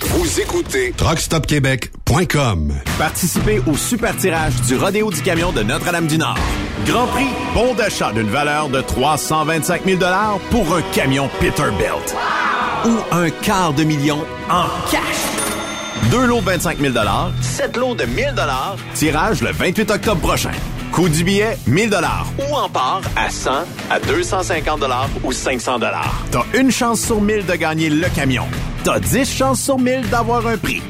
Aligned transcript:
Vous 0.00 0.40
écoutez 0.40 0.92
truckstopquebec.com. 0.96 2.72
Participez 2.98 3.60
au 3.66 3.76
super 3.76 4.16
tirage 4.16 4.54
du 4.62 4.76
Rodéo 4.76 5.10
du 5.10 5.20
Camion 5.20 5.52
de 5.52 5.62
Notre-Dame-du-Nord. 5.62 6.38
Grand 6.86 7.06
prix, 7.08 7.28
bon 7.54 7.74
d'achat 7.74 8.10
d'une 8.12 8.30
valeur 8.30 8.70
de 8.70 8.80
325 8.80 9.82
000 9.84 10.00
pour 10.50 10.74
un 10.74 10.82
camion 10.92 11.28
Peterbilt. 11.38 12.16
Ou 12.86 12.96
un 13.14 13.28
quart 13.30 13.74
de 13.74 13.84
million 13.84 14.24
en 14.48 14.64
cash. 14.90 16.10
Deux 16.10 16.26
lots 16.26 16.40
de 16.40 16.46
25 16.46 16.78
000 16.78 16.94
sept 17.42 17.76
lots 17.76 17.94
de 17.94 18.04
1000 18.04 18.34
tirage 18.94 19.42
le 19.42 19.52
28 19.52 19.90
octobre 19.90 20.20
prochain. 20.20 20.52
Coût 20.92 21.08
du 21.08 21.24
billet, 21.24 21.58
1000 21.66 21.90
ou 22.38 22.54
en 22.54 22.68
part 22.68 23.00
à 23.16 23.30
100, 23.30 23.50
à 23.90 23.98
250 24.00 24.82
ou 25.22 25.32
500 25.32 25.78
T'as 26.30 26.44
une 26.52 26.70
chance 26.70 27.00
sur 27.00 27.20
1000 27.20 27.46
de 27.46 27.54
gagner 27.54 27.90
le 27.90 28.08
camion. 28.08 28.44
T'as 28.82 28.98
10 28.98 29.30
chances 29.30 29.60
sur 29.60 29.78
1000 29.78 30.08
d'avoir 30.10 30.46
un 30.46 30.56
prix. 30.56 30.82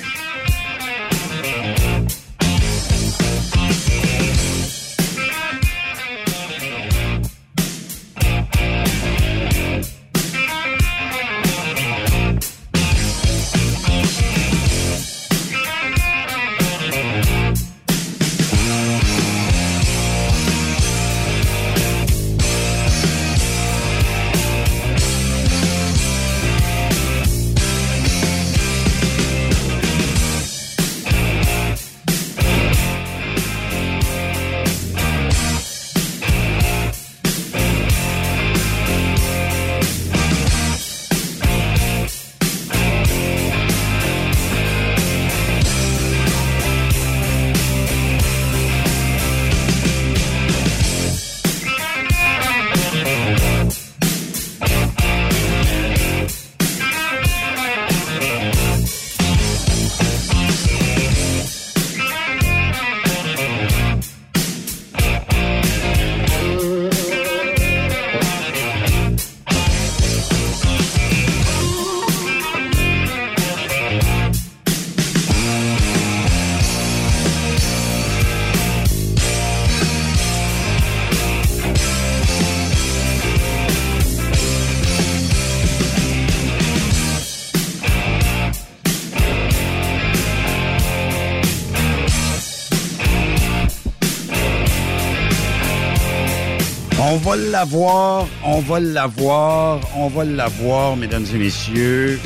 Va 97.25 97.35
l'avoir, 97.37 98.27
on 98.43 98.59
va 98.59 98.79
l'avoir, 98.79 99.79
on 99.95 100.09
va 100.09 100.23
l'avoir, 100.25 100.95
mesdames 100.95 101.25
et 101.33 101.37
messieurs. 101.39 102.19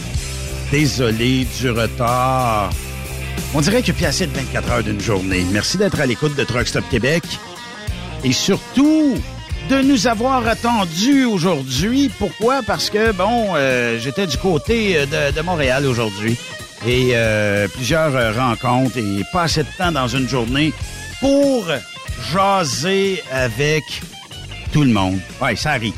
Désolé 0.71 1.47
du 1.57 1.69
retard. 1.69 2.69
On 3.53 3.61
dirait 3.61 3.81
qu'il 3.81 3.93
y 3.93 3.95
a 3.95 3.97
plus 3.97 4.05
assez 4.07 4.27
de 4.27 4.35
24 4.35 4.71
heures 4.71 4.83
d'une 4.83 4.99
journée. 4.99 5.45
Merci 5.53 5.77
d'être 5.77 6.01
à 6.01 6.05
l'écoute 6.05 6.35
de 6.35 6.43
Truck 6.43 6.67
Stop 6.67 6.83
Québec. 6.91 7.23
Et 8.25 8.33
surtout, 8.33 9.15
de 9.69 9.81
nous 9.81 10.07
avoir 10.07 10.45
attendus 10.45 11.23
aujourd'hui. 11.23 12.11
Pourquoi? 12.19 12.59
Parce 12.67 12.89
que, 12.89 13.13
bon, 13.13 13.53
euh, 13.55 13.97
j'étais 13.99 14.27
du 14.27 14.35
côté 14.35 14.97
euh, 14.97 15.31
de, 15.31 15.41
Montréal 15.41 15.85
aujourd'hui. 15.85 16.35
Et 16.85 17.11
euh, 17.13 17.69
plusieurs 17.69 18.35
rencontres 18.35 18.97
et 18.97 19.23
pas 19.31 19.43
assez 19.43 19.63
de 19.63 19.69
temps 19.77 19.93
dans 19.93 20.09
une 20.09 20.27
journée 20.27 20.73
pour 21.21 21.65
jaser 22.33 23.23
avec 23.31 23.83
tout 24.71 24.83
le 24.83 24.91
monde. 24.91 25.19
Ouais, 25.41 25.55
ça 25.55 25.71
arrive. 25.71 25.93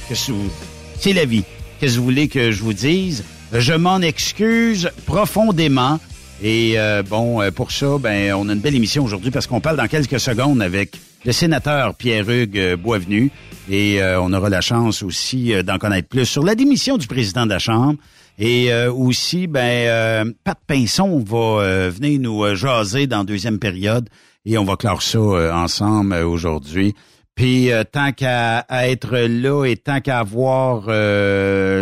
C'est 1.00 1.14
la 1.14 1.26
vie. 1.26 1.44
Qu'est-ce 1.80 1.94
que 1.94 2.00
vous 2.00 2.06
voulez 2.06 2.28
que 2.28 2.52
je 2.52 2.62
vous 2.62 2.74
dise? 2.74 3.24
Je 3.54 3.74
m'en 3.74 4.00
excuse 4.00 4.90
profondément. 5.06 6.00
Et 6.44 6.74
euh, 6.78 7.04
bon, 7.04 7.42
euh, 7.42 7.52
pour 7.52 7.72
ça, 7.72 7.98
ben, 8.00 8.34
on 8.34 8.50
a 8.50 8.54
une 8.54 8.60
belle 8.60 8.76
émission 8.76 9.04
aujourd'hui 9.04 9.30
parce 9.30 9.46
qu'on 9.46 9.62
parle 9.62 9.78
dans 9.78 9.88
quelques 9.88 10.20
secondes 10.20 10.62
avec 10.62 11.00
le 11.24 11.32
sénateur 11.32 11.94
Pierre-Hugues 11.96 12.58
euh, 12.58 12.78
Boisvenu. 12.78 13.32
Et 13.70 14.02
on 14.20 14.34
aura 14.34 14.50
la 14.50 14.60
chance 14.60 15.02
aussi 15.02 15.54
d'en 15.64 15.78
connaître 15.78 16.10
plus 16.10 16.26
sur 16.26 16.44
la 16.44 16.56
démission 16.56 16.98
du 16.98 17.08
président 17.08 17.46
de 17.46 17.52
la 17.52 17.60
Chambre. 17.60 18.00
Et 18.38 18.74
aussi, 18.88 19.48
ben, 19.48 20.34
Pat 20.44 20.58
Pinson 20.68 21.24
va 21.26 21.88
venir 21.90 22.20
nous 22.20 22.54
jaser 22.56 23.08
dans 23.08 23.24
deuxième 23.24 23.60
période. 23.60 24.10
Et 24.46 24.58
on 24.58 24.66
va 24.66 24.76
clore 24.76 25.02
ça 25.02 25.20
ensemble 25.56 26.16
aujourd'hui. 26.16 26.96
Puis 27.42 27.72
tant 27.92 28.12
qu'à 28.12 28.66
être 28.70 29.18
là 29.18 29.66
et 29.66 29.76
tant 29.76 30.00
qu'à 30.00 30.20
avoir 30.20 30.84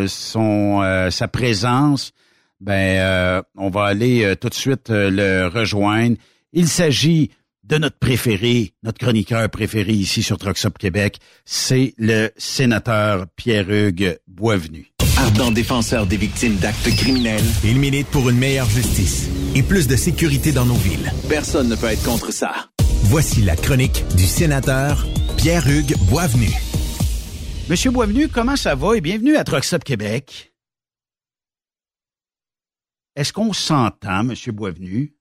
son 0.08 1.10
sa 1.12 1.28
présence, 1.28 2.14
ben 2.60 3.00
euh, 3.00 3.42
on 3.58 3.70
va 3.70 3.86
aller 3.86 4.24
euh, 4.24 4.36
tout 4.36 4.50
de 4.50 4.54
suite 4.54 4.90
euh, 4.90 5.10
le 5.10 5.48
rejoindre. 5.48 6.18
Il 6.52 6.68
s'agit 6.68 7.32
de 7.64 7.78
notre 7.78 7.98
préféré, 7.98 8.74
notre 8.84 8.98
chroniqueur 8.98 9.48
préféré 9.50 9.94
ici 9.94 10.24
sur 10.24 10.38
Troxop 10.38 10.78
Québec, 10.78 11.20
c'est 11.46 11.94
le 11.98 12.32
sénateur 12.36 13.28
Pierre-Hugues 13.36 14.18
Boisvenu. 14.28 14.92
Ardent 15.18 15.52
défenseur 15.52 16.08
des 16.08 16.18
victimes 16.18 16.56
d'actes 16.56 16.96
criminels, 16.96 17.44
il 17.64 17.78
milite 17.78 18.08
pour 18.08 18.30
une 18.30 18.38
meilleure 18.38 18.70
justice 18.70 19.30
et 19.56 19.62
plus 19.62 19.88
de 19.88 19.96
sécurité 19.96 20.52
dans 20.52 20.66
nos 20.66 20.76
villes. 20.76 21.14
Personne 21.30 21.70
ne 21.70 21.76
peut 21.76 21.88
être 21.88 22.04
contre 22.04 22.32
ça. 22.34 22.70
Voici 23.12 23.42
la 23.42 23.56
chronique 23.56 24.06
du 24.16 24.28
sénateur 24.28 25.04
Pierre-Hugues 25.36 25.98
Boisvenu. 26.12 26.52
Monsieur 27.68 27.90
Boisvenu, 27.90 28.30
comment 28.30 28.56
ça 28.56 28.76
va 28.76 28.96
et 28.96 29.02
bienvenue 29.02 29.36
à 29.36 29.44
Troxop 29.44 29.84
Québec. 29.84 30.54
Est-ce 33.16 33.34
qu'on 33.34 33.52
s'entend, 33.52 34.30
M. 34.30 34.36
Boisvenu? 34.54 35.18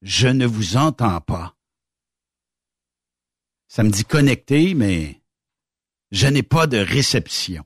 Je 0.00 0.28
ne 0.28 0.46
vous 0.46 0.78
entends 0.78 1.20
pas. 1.20 1.54
Ça 3.68 3.82
me 3.82 3.90
dit 3.90 4.06
connecté, 4.06 4.72
mais 4.72 5.20
je 6.12 6.28
n'ai 6.28 6.42
pas 6.42 6.66
de 6.66 6.78
réception. 6.78 7.62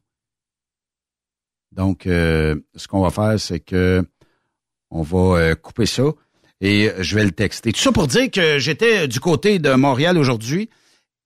Donc, 1.71 2.09
euh, 2.09 2.61
ce 2.75 2.88
qu'on 2.88 3.03
va 3.03 3.11
faire, 3.11 3.38
c'est 3.38 3.61
que 3.61 4.05
on 4.91 5.03
va 5.03 5.38
euh, 5.38 5.55
couper 5.55 5.87
ça 5.87 6.03
et 6.60 6.90
je 6.98 7.14
vais 7.14 7.24
le 7.24 7.32
texter. 7.32 7.72
Tout 7.72 7.80
ça 7.80 7.92
pour 7.92 8.06
dire 8.06 8.30
que 8.30 8.58
j'étais 8.58 9.08
du 9.08 9.20
côté 9.20 9.58
de 9.58 9.72
Montréal 9.72 10.18
aujourd'hui 10.18 10.68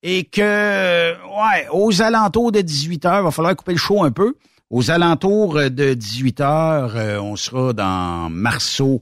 et 0.02 0.25
que, 0.25 1.12
ouais, 1.12 1.66
aux 1.72 2.02
alentours 2.02 2.52
de 2.52 2.60
18 2.60 3.06
heures, 3.06 3.20
il 3.20 3.25
va 3.25 3.31
falloir 3.31 3.56
couper 3.56 3.72
le 3.72 3.78
show 3.78 4.04
un 4.04 4.10
peu. 4.10 4.34
Aux 4.70 4.90
alentours 4.90 5.54
de 5.70 5.94
18 5.94 6.40
heures, 6.40 6.96
euh, 6.96 7.19
on 7.20 7.36
sera 7.36 7.72
dans 7.72 8.28
Marceau 8.31 9.00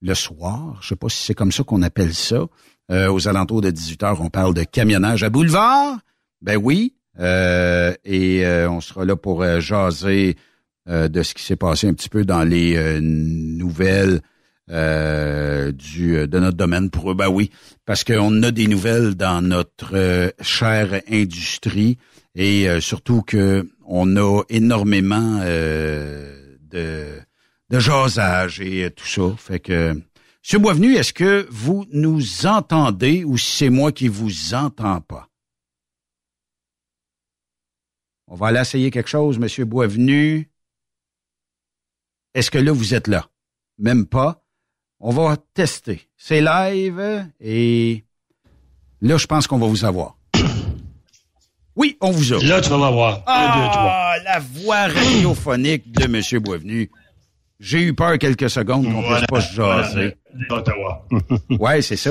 le 0.00 0.14
soir. 0.14 0.78
Je 0.80 0.88
sais 0.88 0.96
pas 0.96 1.08
si 1.08 1.22
c'est 1.22 1.34
comme 1.34 1.52
ça 1.52 1.62
qu'on 1.64 1.82
appelle 1.82 2.14
ça. 2.14 2.46
Euh, 2.90 3.12
aux 3.12 3.28
alentours 3.28 3.60
de 3.60 3.70
18 3.70 4.02
heures, 4.02 4.20
on 4.20 4.30
parle 4.30 4.54
de 4.54 4.64
camionnage 4.64 5.22
à 5.22 5.30
boulevard. 5.30 5.98
Ben 6.40 6.56
oui. 6.56 6.94
Euh, 7.20 7.94
et 8.04 8.44
on 8.68 8.80
sera 8.80 9.04
là 9.04 9.16
pour 9.16 9.44
jaser 9.60 10.36
de 10.88 11.22
ce 11.22 11.34
qui 11.34 11.42
s'est 11.42 11.56
passé 11.56 11.88
un 11.88 11.94
petit 11.94 12.08
peu 12.08 12.24
dans 12.24 12.42
les 12.42 13.00
nouvelles 13.00 14.22
du 14.72 16.26
de 16.26 16.38
notre 16.38 16.56
domaine 16.56 16.90
pour 16.90 17.10
eux. 17.10 17.14
Ben 17.14 17.28
oui, 17.28 17.50
parce 17.84 18.04
qu'on 18.04 18.42
a 18.42 18.50
des 18.50 18.66
nouvelles 18.66 19.14
dans 19.14 19.42
notre 19.42 20.32
chère 20.40 21.02
industrie 21.08 21.98
et 22.34 22.80
surtout 22.80 23.22
que 23.22 23.68
on 23.94 24.16
a 24.16 24.42
énormément 24.48 25.40
euh, 25.42 26.56
de, 26.62 27.20
de 27.68 27.78
jasage 27.78 28.60
et 28.60 28.90
tout 28.90 29.06
ça. 29.06 29.36
Fait 29.36 29.60
que, 29.60 29.92
Monsieur 30.42 30.58
Boisvenu, 30.58 30.94
est-ce 30.94 31.12
que 31.12 31.46
vous 31.50 31.86
nous 31.92 32.46
entendez 32.46 33.22
ou 33.22 33.36
c'est 33.36 33.68
moi 33.68 33.92
qui 33.92 34.08
vous 34.08 34.54
entends 34.54 35.00
pas? 35.02 35.28
On 38.28 38.34
va 38.34 38.46
aller 38.46 38.60
essayer 38.60 38.90
quelque 38.90 39.10
chose, 39.10 39.38
Monsieur 39.38 39.66
Boisvenu. 39.66 40.50
Est-ce 42.34 42.50
que 42.50 42.58
là, 42.58 42.72
vous 42.72 42.94
êtes 42.94 43.08
là? 43.08 43.28
Même 43.78 44.06
pas? 44.06 44.41
On 45.04 45.10
va 45.10 45.36
tester. 45.52 46.00
C'est 46.16 46.40
live 46.40 47.26
et 47.40 48.04
là, 49.00 49.16
je 49.16 49.26
pense 49.26 49.48
qu'on 49.48 49.58
va 49.58 49.66
vous 49.66 49.84
avoir. 49.84 50.16
Oui, 51.74 51.96
on 52.02 52.10
vous 52.10 52.34
a. 52.34 52.44
Là, 52.44 52.60
tu 52.60 52.68
vas 52.68 52.76
m'avoir. 52.76 53.22
Ah, 53.26 54.14
la 54.24 54.38
voix 54.38 54.88
radiophonique 54.88 55.90
de 55.90 56.04
M. 56.04 56.42
Boisvenu. 56.42 56.90
J'ai 57.58 57.80
eu 57.80 57.94
peur 57.94 58.18
quelques 58.18 58.50
secondes 58.50 58.84
qu'on 58.84 59.00
ne 59.00 59.16
puisse 59.16 59.26
pas 59.26 59.40
se 59.40 59.54
jaser. 59.54 60.16
Ottawa. 60.50 61.06
oui, 61.48 61.82
c'est 61.82 61.96
ça. 61.96 62.10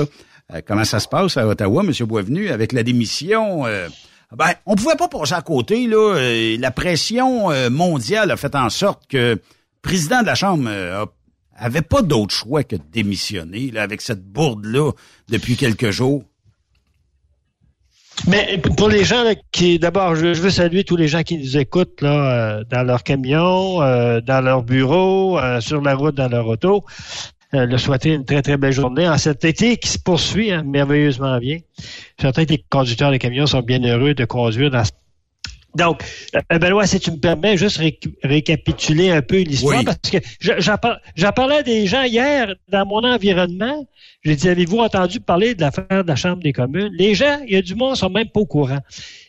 Euh, 0.52 0.60
comment 0.66 0.82
ça 0.82 0.98
se 0.98 1.06
passe 1.06 1.36
à 1.36 1.46
Ottawa, 1.46 1.84
M. 1.84 1.92
Boisvenu, 2.08 2.50
avec 2.50 2.72
la 2.72 2.82
démission? 2.82 3.64
Euh, 3.66 3.88
ben, 4.36 4.50
on 4.66 4.74
pouvait 4.74 4.96
pas 4.96 5.06
passer 5.06 5.34
à 5.34 5.42
côté, 5.42 5.86
là. 5.86 6.16
Euh, 6.16 6.56
la 6.58 6.72
pression 6.72 7.50
mondiale 7.70 8.32
a 8.32 8.36
fait 8.36 8.56
en 8.56 8.68
sorte 8.68 9.06
que 9.06 9.34
le 9.36 9.42
président 9.80 10.22
de 10.22 10.26
la 10.26 10.34
Chambre 10.34 10.68
avait 11.56 11.82
pas 11.82 12.02
d'autre 12.02 12.34
choix 12.34 12.64
que 12.64 12.76
de 12.76 12.82
démissionner, 12.92 13.72
avec 13.76 14.00
cette 14.00 14.24
bourde-là 14.24 14.92
depuis 15.28 15.56
quelques 15.56 15.90
jours. 15.90 16.24
Mais 18.28 18.58
pour 18.76 18.88
les 18.88 19.04
gens 19.04 19.24
qui, 19.50 19.78
d'abord, 19.78 20.14
je, 20.14 20.26
veux 20.26 20.50
saluer 20.50 20.84
tous 20.84 20.96
les 20.96 21.08
gens 21.08 21.22
qui 21.22 21.38
nous 21.38 21.56
écoutent 21.56 22.02
là, 22.02 22.58
euh, 22.58 22.64
dans 22.70 22.82
leur 22.82 23.02
camion, 23.02 23.82
euh, 23.82 24.20
dans 24.20 24.40
leur 24.40 24.62
bureau, 24.62 25.38
euh, 25.38 25.60
sur 25.60 25.80
la 25.80 25.94
route, 25.94 26.14
dans 26.14 26.28
leur 26.28 26.46
auto. 26.46 26.84
le 27.52 27.76
souhaiter 27.78 28.10
une 28.10 28.24
très, 28.24 28.40
très 28.40 28.56
belle 28.56 28.72
journée 28.72 29.08
en 29.08 29.18
cet 29.18 29.44
été 29.44 29.76
qui 29.76 29.88
se 29.88 29.98
poursuit 29.98 30.52
hein, 30.52 30.62
merveilleusement 30.64 31.38
bien. 31.38 31.58
Certains 32.20 32.44
des 32.44 32.64
conducteurs 32.70 33.10
de 33.10 33.16
camions 33.16 33.46
sont 33.46 33.60
bien 33.60 33.82
heureux 33.82 34.14
de 34.14 34.24
conduire 34.24 34.70
dans 34.70 34.84
donc, 35.74 36.02
euh, 36.34 36.58
Benoît, 36.58 36.86
si 36.86 37.00
tu 37.00 37.10
me 37.10 37.16
permets, 37.16 37.56
juste 37.56 37.80
récapituler 38.22 39.10
un 39.10 39.22
peu 39.22 39.40
l'histoire, 39.40 39.82
parce 39.84 39.98
que 40.10 40.18
j'en 41.16 41.32
parlais 41.32 41.56
à 41.56 41.62
des 41.62 41.86
gens 41.86 42.02
hier 42.02 42.54
dans 42.68 42.86
mon 42.86 43.04
environnement. 43.04 43.86
J'ai 44.24 44.36
dit, 44.36 44.48
avez-vous 44.48 44.78
entendu 44.78 45.18
parler 45.18 45.54
de 45.54 45.62
l'affaire 45.62 46.04
de 46.04 46.08
la 46.08 46.14
Chambre 46.14 46.42
des 46.42 46.52
communes? 46.52 46.90
Les 46.96 47.14
gens, 47.14 47.40
il 47.46 47.54
y 47.54 47.56
a 47.56 47.62
du 47.62 47.74
monde, 47.74 47.96
sont 47.96 48.10
même 48.10 48.28
pas 48.28 48.40
au 48.40 48.46
courant. 48.46 48.80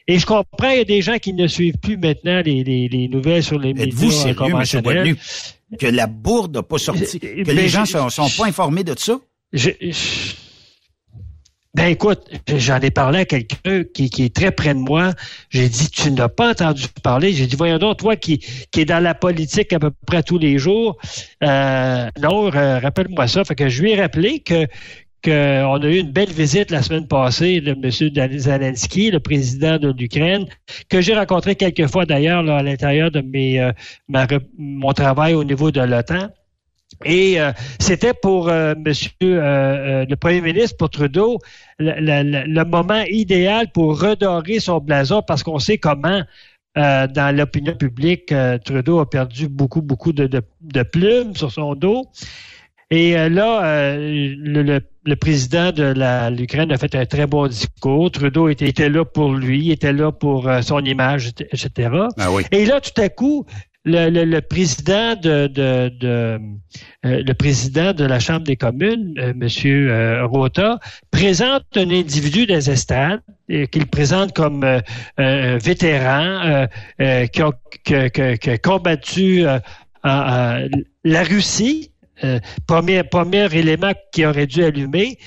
Et 0.08 0.20
je 0.20 0.26
comprends, 0.26 0.70
il 0.70 0.78
y 0.78 0.82
a 0.82 0.86
des 0.86 1.02
gens 1.02 1.18
qui 1.18 1.34
ne 1.34 1.48
suivent 1.48 1.78
plus 1.78 1.98
maintenant 1.98 2.42
les, 2.46 3.08
nouvelles 3.10 3.44
sur 3.44 3.58
les 3.58 3.74
médias 3.74 3.96
vous 3.96 4.12
sérieux, 4.12 4.54
M. 4.54 5.16
que 5.80 5.88
la 5.88 6.08
bourde 6.08 6.56
n'a 6.56 6.64
pas 6.64 6.78
sorti, 6.78 7.20
que 7.20 7.52
les 7.52 7.70
gens 7.70 7.86
sont, 7.86 8.10
sont 8.10 8.30
pas 8.38 8.48
informés 8.48 8.84
de 8.84 8.94
ça? 8.98 9.20
je, 9.54 9.70
ben 11.76 11.88
écoute, 11.88 12.30
j'en 12.56 12.80
ai 12.82 12.92
parlé 12.92 13.20
à 13.20 13.26
quelqu'un 13.26 13.84
qui, 13.96 14.10
qui, 14.12 14.24
est 14.26 14.36
très 14.36 14.52
près 14.52 14.76
de 14.76 14.80
moi. 14.80 15.14
J'ai 15.50 15.68
dit, 15.70 15.90
tu 15.90 16.12
n'as 16.12 16.30
pas 16.30 16.52
entendu 16.52 16.84
parler. 17.02 17.34
J'ai 17.34 17.48
dit, 17.48 17.56
voyons 17.56 17.80
donc, 17.80 17.98
toi 17.98 18.16
qui, 18.16 18.38
qui 18.72 18.82
est 18.82 18.86
dans 18.86 19.02
la 19.02 19.16
politique 19.16 19.74
à 19.74 19.80
peu 19.80 19.90
près 20.06 20.22
tous 20.22 20.38
les 20.38 20.60
jours. 20.60 20.98
Euh, 21.44 22.10
non, 22.22 22.52
rappelle-moi 22.52 23.28
ça. 23.28 23.44
Fait 23.44 23.56
que 23.56 23.70
je 23.70 23.82
lui 23.82 23.92
ai 23.92 24.00
rappelé 24.00 24.40
que 24.40 24.68
qu'on 25.24 25.82
a 25.82 25.86
eu 25.86 26.00
une 26.00 26.12
belle 26.12 26.32
visite 26.32 26.70
la 26.70 26.82
semaine 26.82 27.08
passée 27.08 27.62
de 27.62 27.72
M. 27.72 28.38
Zelensky, 28.40 29.10
le 29.10 29.22
président 29.22 29.78
de 29.78 29.94
l'Ukraine, 29.98 30.46
que 30.90 31.00
j'ai 31.00 31.16
rencontré 31.16 31.56
quelques 31.56 31.88
fois 31.88 32.06
d'ailleurs 32.06 32.48
à 32.50 32.62
l'intérieur 32.62 33.10
de 33.10 33.22
mes, 33.22 33.62
euh, 33.62 33.72
mon 34.58 34.92
travail 34.92 35.34
au 35.34 35.46
niveau 35.46 35.72
de 35.72 35.80
l'OTAN. 35.80 36.28
Et 37.06 37.40
euh, 37.40 37.52
c'était 37.80 38.14
pour 38.14 38.50
euh, 38.50 38.74
Monsieur 38.78 39.10
euh, 39.22 40.06
le 40.08 40.16
Premier 40.16 40.42
ministre, 40.42 40.78
pour 40.78 40.90
Trudeau, 40.90 41.40
le, 41.80 42.64
moment 42.64 43.04
idéal 43.10 43.72
pour 43.72 44.00
redorer 44.00 44.60
son 44.60 44.80
blason 44.80 45.22
parce 45.22 45.44
qu'on 45.44 45.60
sait 45.60 45.78
comment 45.78 46.24
dans 46.76 47.36
l'opinion 47.38 47.76
publique, 47.76 48.34
Trudeau 48.66 48.98
a 48.98 49.08
perdu 49.08 49.48
beaucoup, 49.48 49.84
beaucoup 49.84 50.12
de, 50.12 50.26
de, 50.26 50.84
plumes 50.84 51.36
sur 51.36 51.52
son 51.52 51.76
dos. 51.76 52.08
Et 52.90 53.16
euh, 53.16 53.30
là, 53.30 53.96
le, 53.96 54.82
le, 55.06 55.16
président 55.16 55.72
de 55.72 55.94
l'Ukraine 56.36 56.72
a 56.72 56.78
fait 56.78 56.96
un 56.96 57.06
très 57.06 57.28
bon 57.28 57.46
discours. 57.46 58.10
Trudeau 58.10 58.50
était, 58.50 58.68
était 58.68 58.90
là 58.90 59.06
pour 59.06 59.34
lui, 59.34 59.72
était 59.72 59.94
là 59.94 60.12
pour 60.12 60.50
son 60.64 60.80
image, 60.80 61.28
etc. 61.52 61.90
Ah 62.18 62.32
oui. 62.32 62.42
Et 62.52 62.66
là, 62.66 62.82
tout 62.82 63.00
à 63.00 63.10
coup, 63.10 63.46
le, 63.86 64.10
le, 64.10 64.24
le, 64.26 64.42
président 64.42 65.16
de, 65.16 65.48
de, 65.48 65.90
de 66.00 66.40
euh, 67.06 67.22
le 67.26 67.34
président 67.34 67.94
de 67.94 68.06
la 68.06 68.20
Chambre 68.20 68.46
des 68.46 68.56
communes, 68.56 69.14
euh, 69.18 69.34
Monsieur 69.36 69.92
euh, 69.92 70.26
Rota, 70.26 70.80
présente 71.12 71.64
un 71.76 71.90
individu 71.90 72.46
des 72.46 72.70
estrades 72.70 73.22
qu'il 73.72 73.88
présente 73.88 74.34
comme 74.34 74.64
un 75.18 75.58
vétéran 75.58 76.66
qui, 76.98 77.42
a, 77.42 78.10
qui, 78.10 78.50
a, 78.50 78.58
combattu 78.58 79.44
la 80.04 81.24
Russie. 81.24 81.92
Premier, 82.68 83.04
premier 83.04 83.48
élément 83.54 83.92
qui 84.12 84.26
aurait 84.26 84.48
dû 84.48 84.64
allumer, 84.64 85.18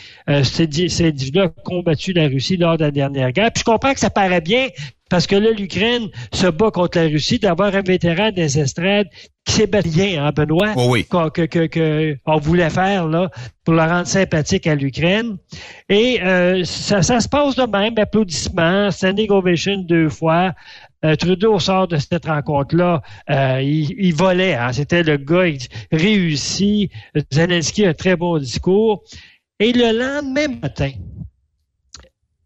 cet 0.42 0.78
individu 1.00 1.40
a 1.40 1.48
combattu 1.48 2.12
la 2.12 2.28
Russie 2.28 2.56
lors 2.56 2.76
de 2.76 2.84
la 2.84 2.90
dernière 2.90 3.32
guerre. 3.32 3.50
Puis 3.52 3.60
je 3.60 3.64
comprends 3.64 3.92
que 3.92 4.00
ça 4.00 4.10
paraît 4.10 4.40
bien 4.40 4.68
parce 5.08 5.28
que 5.28 5.36
là, 5.36 5.50
l'Ukraine 5.52 6.08
se 6.32 6.48
bat 6.48 6.72
contre 6.72 6.98
la 6.98 7.04
Russie 7.04 7.38
d'avoir 7.38 7.74
un 7.74 7.82
vétéran 7.82 8.32
des 8.32 8.58
estrades 8.58 9.06
qui 9.44 9.52
s'est 9.52 9.68
bien, 9.68 10.24
hein, 10.24 10.32
Benoît? 10.34 10.72
Oh 10.74 10.88
oui. 10.90 11.04
Que, 11.04 11.46
que, 11.46 11.66
que, 11.66 12.16
on 12.26 12.38
voulait 12.38 12.70
faire 12.70 13.06
là 13.06 13.30
pour 13.64 13.74
le 13.74 13.82
rendre 13.82 14.08
sympathique 14.08 14.66
à 14.66 14.74
l'Ukraine. 14.74 15.36
Et 15.88 16.20
euh, 16.22 16.64
ça, 16.64 17.02
ça, 17.02 17.20
se 17.20 17.28
passe 17.28 17.54
de 17.54 17.62
même, 17.62 17.94
applaudissements, 17.96 18.90
standing 18.90 19.30
ovation 19.30 19.76
deux 19.78 20.08
fois. 20.08 20.52
Euh, 21.04 21.14
Trudeau 21.16 21.58
sort 21.58 21.88
de 21.88 21.98
cette 21.98 22.26
rencontre-là, 22.26 23.02
euh, 23.30 23.60
il, 23.62 24.14
volait. 24.14 24.54
Hein, 24.54 24.72
C'était 24.72 25.02
le 25.02 25.16
gars 25.16 25.52
réussi. 25.92 26.90
Zelensky 27.30 27.84
a 27.84 27.90
un 27.90 27.94
très 27.94 28.16
bon 28.16 28.38
discours. 28.38 29.04
Et 29.60 29.72
le 29.72 29.98
lendemain 29.98 30.58
matin, 30.60 30.90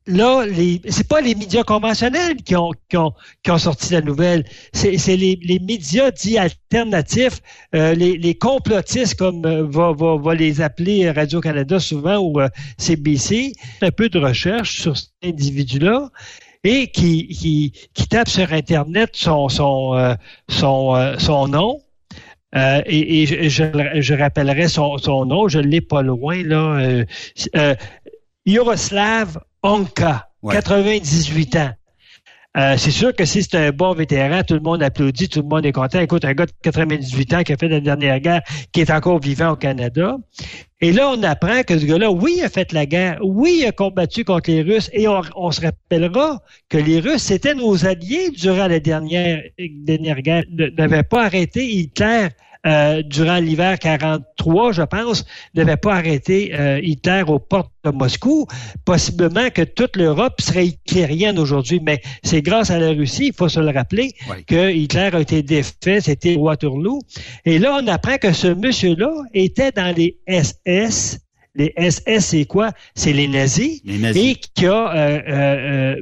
là, 0.07 0.45
c'est 0.89 1.09
pas 1.09 1.21
les 1.21 1.35
médias 1.35 1.65
conventionnels 1.65 2.37
qui 2.37 2.57
ont, 2.57 2.73
sorti 3.59 3.93
la 3.93 4.01
nouvelle, 4.01 4.45
c'est, 4.73 4.97
les, 5.17 5.61
médias 5.61 6.11
dits 6.11 6.39
alternatifs, 6.39 7.41
euh, 7.75 7.95
les, 7.95 8.35
complotistes, 8.35 9.17
comme 9.17 9.43
va, 9.43 10.35
les 10.35 10.61
appeler 10.61 11.11
Radio-Canada 11.11 11.81
souvent 11.81 12.19
ou 12.19 12.41
CBC, 12.79 13.55
un 13.83 13.91
peu 13.91 14.09
de 14.09 14.19
recherche 14.19 14.81
sur 14.81 14.97
cet 14.97 15.11
individu-là 15.25 16.11
et 16.65 16.89
qui, 16.89 17.29
qui, 17.29 17.73
qui 17.95 18.09
tape 18.09 18.29
sur 18.29 18.53
Internet 18.53 19.11
son, 19.15 19.49
son, 19.49 19.95
euh, 19.95 20.15
son, 20.49 21.17
son 21.19 21.49
nom. 21.49 21.79
et, 22.55 23.23
et 23.23 23.27
je, 23.27 23.49
je, 23.49 24.01
je, 24.01 24.15
rappellerai 24.15 24.69
son, 24.69 24.99
son 24.99 25.25
nom, 25.25 25.49
je 25.49 25.59
l'ai 25.59 25.81
pas 25.81 26.03
loin 26.03 26.43
là. 26.43 27.05
Yaroslav 28.47 29.39
Onka, 29.63 30.29
98 30.51 31.57
ans. 31.57 31.71
Euh, 32.57 32.77
c'est 32.77 32.91
sûr 32.91 33.15
que 33.15 33.25
si 33.25 33.43
c'est 33.45 33.55
un 33.55 33.71
bon 33.71 33.95
vétéran, 33.95 34.43
tout 34.43 34.55
le 34.55 34.61
monde 34.61 34.83
applaudit, 34.83 35.29
tout 35.29 35.43
le 35.43 35.49
monde 35.49 35.65
est 35.65 35.73
content. 35.73 36.01
Écoute, 36.01 36.25
un 36.25 36.33
gars 36.33 36.47
de 36.47 36.53
98 36.63 37.35
ans 37.35 37.43
qui 37.43 37.53
a 37.53 37.57
fait 37.57 37.69
la 37.69 37.81
dernière 37.81 38.19
guerre, 38.19 38.43
qui 38.73 38.81
est 38.81 38.91
encore 38.91 39.21
vivant 39.21 39.51
au 39.51 39.57
Canada. 39.57 40.17
Et 40.83 40.93
là, 40.93 41.11
on 41.11 41.23
apprend 41.23 41.63
que 41.63 41.79
ce 41.79 41.85
gars-là, 41.85 42.11
oui, 42.11 42.41
a 42.43 42.49
fait 42.49 42.73
la 42.73 42.87
guerre, 42.87 43.19
oui, 43.23 43.65
a 43.67 43.73
combattu 43.73 44.25
contre 44.25 44.51
les 44.51 44.63
Russes, 44.63 44.89
et 44.95 45.07
on, 45.09 45.51
se 45.51 45.61
rappellera 45.61 46.43
que 46.71 46.79
les 46.79 47.01
Russes, 47.01 47.25
c'était 47.25 47.55
nos 47.55 47.85
alliés 47.85 48.31
durant 48.31 48.67
la 48.67 48.81
dernière, 48.81 49.43
dernière 49.59 50.23
guerre, 50.23 50.45
n'avaient 50.79 51.03
pas 51.03 51.25
arrêté 51.25 51.67
Hitler 51.67 52.29
euh, 52.67 53.03
durant 53.03 53.39
l'hiver 53.39 53.79
43, 53.79 54.73
je 54.73 54.83
pense, 54.83 55.25
ne 55.55 55.63
devait 55.63 55.77
pas 55.77 55.95
arrêter 55.95 56.53
euh, 56.55 56.81
Hitler 56.83 57.23
aux 57.27 57.39
portes 57.39 57.73
de 57.85 57.91
Moscou. 57.91 58.47
Possiblement 58.85 59.49
que 59.51 59.63
toute 59.63 59.97
l'Europe 59.97 60.41
serait 60.41 60.67
hitlérienne 60.67 61.39
aujourd'hui, 61.39 61.81
mais 61.83 62.03
c'est 62.23 62.43
grâce 62.43 62.71
à 62.71 62.79
la 62.79 62.91
Russie, 62.91 63.29
il 63.29 63.33
faut 63.33 63.49
se 63.49 63.61
le 63.61 63.71
rappeler, 63.71 64.13
que 64.47 64.71
Hitler 64.71 65.11
a 65.13 65.21
été 65.21 65.43
défait, 65.43 66.01
c'était 66.01 66.37
Waterloo. 66.37 67.01
Et 67.45 67.59
là, 67.59 67.79
on 67.83 67.87
apprend 67.87 68.19
que 68.19 68.33
ce 68.33 68.49
monsieur-là 68.49 69.11
était 69.33 69.73
dans 69.73 69.95
les 69.97 70.19
SS, 70.29 71.21
les 71.55 71.75
SS, 71.77 72.27
c'est 72.27 72.45
quoi? 72.45 72.71
C'est 72.95 73.13
les 73.13 73.29
nazis. 73.29 73.81
Et 73.85 74.37
qui 74.37 74.67
a 74.67 74.95
euh, 74.95 75.21
euh, 75.29 75.97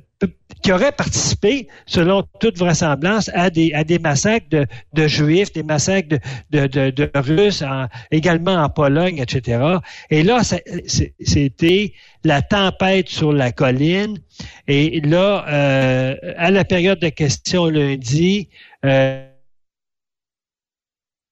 qui 0.63 0.73
aurait 0.73 0.93
participé, 0.93 1.69
selon 1.87 2.25
toute 2.41 2.59
vraisemblance, 2.59 3.31
à 3.35 3.51
des, 3.51 3.73
à 3.75 3.85
des 3.85 3.99
massacres 3.99 4.49
de, 4.51 4.67
de 4.93 5.07
Juifs, 5.07 5.53
des 5.53 5.63
massacres 5.63 6.09
de, 6.51 6.67
de, 6.67 6.91
de, 6.91 7.11
Russes, 7.15 7.63
également 8.11 8.55
en 8.55 8.69
Pologne, 8.69 9.19
etc. 9.19 9.79
Et 10.11 10.23
là, 10.23 10.43
c'était 10.43 11.95
la 12.25 12.43
tempête 12.43 13.09
sur 13.09 13.33
la 13.33 13.53
colline. 13.53 14.19
Et 14.67 15.01
là, 15.01 15.47
euh, 15.49 16.35
à 16.37 16.51
la 16.51 16.65
période 16.65 16.99
de 16.99 17.09
questions 17.09 17.67
lundi... 17.67 18.49
Euh, 18.85 19.25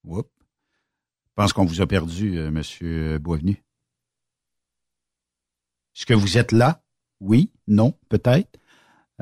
Je 0.08 0.22
pense 1.34 1.52
qu'on 1.52 1.66
vous 1.66 1.82
a 1.82 1.86
perdu, 1.86 2.38
euh, 2.38 2.50
Monsieur 2.50 3.18
Boisvenu. 3.18 3.62
Est-ce 5.96 6.06
que 6.06 6.14
vous 6.14 6.38
êtes 6.38 6.52
là? 6.52 6.82
Oui? 7.20 7.50
Non? 7.66 7.94
Peut-être? 8.08 8.58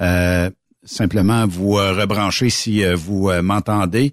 Euh, 0.00 0.50
simplement 0.84 1.46
vous 1.46 1.78
euh, 1.78 1.92
rebrancher 1.92 2.50
si 2.50 2.84
euh, 2.84 2.94
vous 2.94 3.30
m'entendez. 3.42 4.12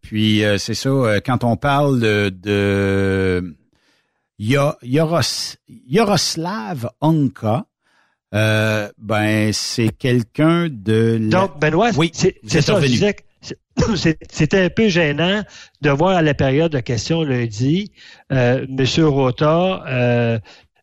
puis 0.00 0.42
c'est 0.58 0.74
ça, 0.74 1.20
quand 1.24 1.44
on 1.44 1.56
parle 1.56 2.00
de, 2.00 2.28
de 2.28 3.56
Yoros, 4.38 5.56
Yoroslav 5.68 6.90
Onka, 7.00 7.64
ben 8.32 9.52
c'est 9.52 9.90
quelqu'un 9.90 10.68
de 10.70 11.18
Donc 11.30 11.58
Benoît, 11.58 11.90
oui, 11.96 12.10
c'est 12.12 12.36
ça. 12.60 12.80
C'était 14.30 14.64
un 14.64 14.70
peu 14.70 14.88
gênant 14.88 15.42
de 15.80 15.90
voir 15.90 16.16
à 16.16 16.22
la 16.22 16.34
période 16.34 16.72
de 16.72 16.80
questions 16.80 17.22
lundi, 17.22 17.90
euh, 18.32 18.66
M. 18.68 19.04
Rota 19.04 20.40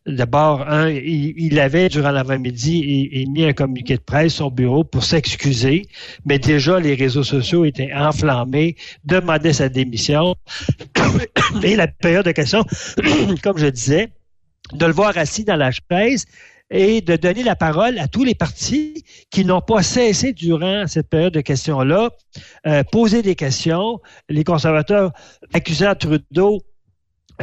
D'abord, 0.08 0.66
un, 0.66 0.88
il, 0.88 1.60
avait, 1.60 1.90
durant 1.90 2.10
l'avant-midi, 2.10 3.26
mis 3.28 3.44
un 3.44 3.52
communiqué 3.52 3.96
de 3.96 4.02
presse 4.02 4.36
son 4.36 4.50
bureau 4.50 4.82
pour 4.82 5.04
s'excuser, 5.04 5.86
mais 6.24 6.38
déjà, 6.38 6.80
les 6.80 6.94
réseaux 6.94 7.24
sociaux 7.24 7.66
étaient 7.66 7.92
enflammés, 7.92 8.76
demandaient 9.04 9.52
sa 9.52 9.68
démission. 9.68 10.34
Et 11.62 11.76
la 11.76 11.88
période 11.88 12.24
de 12.24 12.32
questions, 12.32 12.64
comme 13.42 13.58
je 13.58 13.66
disais, 13.66 14.08
de 14.72 14.86
le 14.86 14.92
voir 14.92 15.16
assis 15.18 15.44
dans 15.44 15.56
la 15.56 15.70
chaise 15.70 16.24
et 16.70 17.00
de 17.00 17.16
donner 17.16 17.42
la 17.42 17.56
parole 17.56 17.98
à 17.98 18.08
tous 18.08 18.24
les 18.24 18.34
partis 18.34 19.04
qui 19.30 19.44
n'ont 19.44 19.60
pas 19.60 19.82
cessé 19.82 20.32
durant 20.32 20.86
cette 20.86 21.08
période 21.08 21.32
de 21.32 21.40
questions-là, 21.40 22.10
euh, 22.66 22.82
poser 22.92 23.22
des 23.22 23.34
questions. 23.34 24.00
Les 24.28 24.44
conservateurs 24.44 25.12
accusant 25.52 25.94
Trudeau 25.94 26.62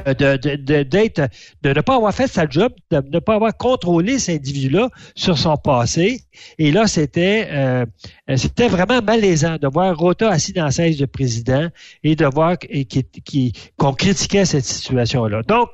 de, 0.05 0.37
de, 0.37 0.83
d'être, 0.83 1.21
de 1.61 1.69
ne 1.69 1.81
pas 1.81 1.95
avoir 1.95 2.13
fait 2.13 2.27
sa 2.27 2.47
job, 2.47 2.73
de 2.91 3.01
ne 3.09 3.19
pas 3.19 3.35
avoir 3.35 3.55
contrôlé 3.55 4.19
cet 4.19 4.41
individu-là 4.41 4.89
sur 5.15 5.37
son 5.37 5.55
passé. 5.55 6.21
Et 6.57 6.71
là, 6.71 6.87
c'était, 6.87 7.47
euh, 7.51 7.85
c'était 8.35 8.67
vraiment 8.67 9.01
malaisant 9.01 9.57
de 9.57 9.67
voir 9.67 9.97
Rota 9.97 10.29
assis 10.29 10.53
dans 10.53 10.65
la 10.65 10.71
siège 10.71 10.97
de 10.97 11.05
président 11.05 11.69
et 12.03 12.15
de 12.15 12.25
voir 12.25 12.57
qu'on 13.77 13.93
critiquait 13.93 14.45
cette 14.45 14.65
situation-là. 14.65 15.43
Donc, 15.43 15.69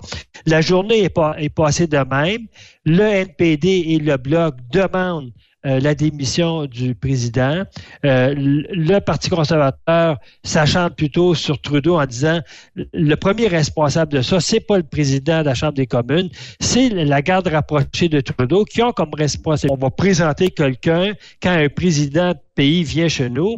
la 0.46 0.62
journée 0.62 1.04
est, 1.04 1.10
pas, 1.10 1.36
est 1.38 1.50
passée 1.50 1.88
de 1.88 1.98
même. 1.98 2.48
Le 2.86 3.04
NPD 3.04 3.68
et 3.88 4.00
le 4.00 4.18
Bloc 4.18 4.56
demandent 4.72 5.32
euh, 5.66 5.80
la 5.80 5.94
démission 5.94 6.66
du 6.66 6.96
président. 6.96 7.64
Euh, 8.04 8.34
le 8.36 9.00
Parti 9.00 9.30
conservateur 9.30 10.18
s'achante 10.44 10.96
plutôt 10.96 11.36
sur 11.36 11.62
Trudeau 11.62 12.00
en 12.00 12.06
disant 12.08 12.42
le 12.76 13.16
premier 13.16 13.48
responsable 13.48 14.12
de 14.12 14.22
ça, 14.24 14.40
c'est 14.40 14.60
pas 14.60 14.78
le 14.78 14.84
président 14.84 15.42
de 15.42 15.46
la 15.46 15.54
Chambre 15.54 15.74
des 15.74 15.86
communes, 15.86 16.30
c'est 16.60 16.90
la 16.90 17.22
garde 17.22 17.48
rapprochée 17.48 18.10
de 18.10 18.22
Trudeau 18.22 18.66
qui 18.66 18.82
ont 18.82 18.92
comme 18.92 19.14
responsable. 19.14 19.72
On 19.72 19.78
va 19.78 19.92
présenter 19.92 20.50
quelqu'un 20.50 21.14
quand 21.42 21.52
un 21.52 21.70
président 21.70 22.32
de 22.32 22.40
pays 22.56 22.84
vient 22.84 23.08
chez 23.08 23.30
nous. 23.30 23.58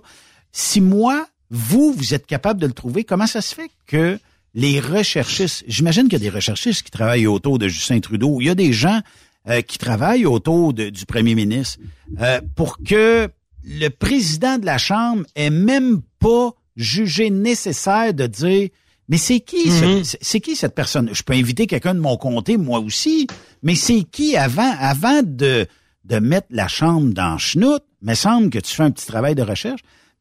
Si 0.53 0.81
moi, 0.81 1.27
vous, 1.51 1.93
vous 1.97 2.13
êtes 2.13 2.27
capable 2.27 2.61
de 2.61 2.67
le 2.67 2.73
trouver, 2.73 3.05
comment 3.05 3.29
ça 3.29 3.41
se 3.41 3.55
fait 3.55 3.71
que 3.87 4.19
les 4.53 4.81
recherchistes, 4.81 5.65
j'imagine 5.69 6.05
qu'il 6.09 6.15
y 6.15 6.17
a 6.17 6.19
des 6.19 6.29
recherchistes 6.29 6.83
qui 6.83 6.91
travaillent 6.91 7.29
autour 7.29 7.59
de 7.61 7.69
Justin 7.69 8.01
Trudeau, 8.01 8.41
il 8.41 8.47
y 8.47 8.51
a 8.51 8.57
des 8.57 8.73
gens 8.73 9.01
euh, 9.49 9.63
qui 9.63 9.79
travaillent 9.79 10.27
autour 10.27 10.75
de- 10.75 10.91
du 10.91 11.07
premier 11.07 11.37
ministre 11.37 11.79
euh, 12.21 12.41
pour 12.57 12.79
que 12.79 13.29
le 13.65 13.89
président 13.91 14.59
de 14.59 14.67
la 14.67 14.77
Chambre 14.79 15.25
ait 15.37 15.51
même 15.51 16.01
pas 16.19 16.51
jugé 16.77 17.31
nécessaire 17.31 18.13
de 18.13 18.27
dire 18.27 18.69
mais 19.11 19.19
c'est 19.19 19.41
qui 19.41 19.69
Mhm. 19.69 20.05
c'est- 20.05 20.19
c'est 20.23 20.41
qui 20.41 20.57
cette 20.57 20.75
personne? 20.75 21.11
Je 21.13 21.23
peux 21.23 21.35
inviter 21.35 21.67
quelqu'un 21.67 21.95
de 21.95 22.01
mon 22.01 22.17
comté 22.17 22.57
moi 22.57 22.79
aussi, 22.81 23.27
mais 23.63 23.75
c'est 23.75 24.05
qui 24.05 24.37
avant 24.39 24.73
avant 24.79 25.21
de 25.23 25.67
de 26.07 26.19
mettre 26.19 26.47
la 26.51 26.67
chambre 26.67 27.13
dans 27.13 27.37
chenoute, 27.37 27.85
me 28.03 28.15
semble 28.15 28.49
que 28.49 28.59
tu 28.59 28.75
fais 28.75 28.83
un 28.85 28.91
petit 28.91 29.07
travail 29.07 29.35
de 29.35 29.43
recherche. 29.43 29.81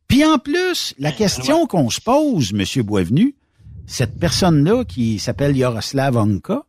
Puis 0.10 0.26
en 0.26 0.38
plus, 0.38 0.94
la 1.00 1.12
question 1.14 1.66
qu'on 1.68 1.90
se 1.90 2.02
pose, 2.02 2.52
Monsieur 2.52 2.84
Boisvenu, 2.84 3.36
cette 3.88 4.20
personne-là 4.20 4.84
qui 4.86 5.18
s'appelle 5.20 5.56
Yaroslav 5.56 6.18
Onka, 6.18 6.64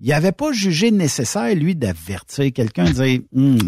il 0.00 0.12
avait 0.12 0.32
pas 0.32 0.52
jugé 0.52 0.90
nécessaire, 0.92 1.54
lui, 1.54 1.74
d'avertir 1.74 2.52
quelqu'un, 2.52 2.84
de 2.84 2.92
dire, 2.92 3.20
Hmm. 3.32 3.56
tu 3.58 3.64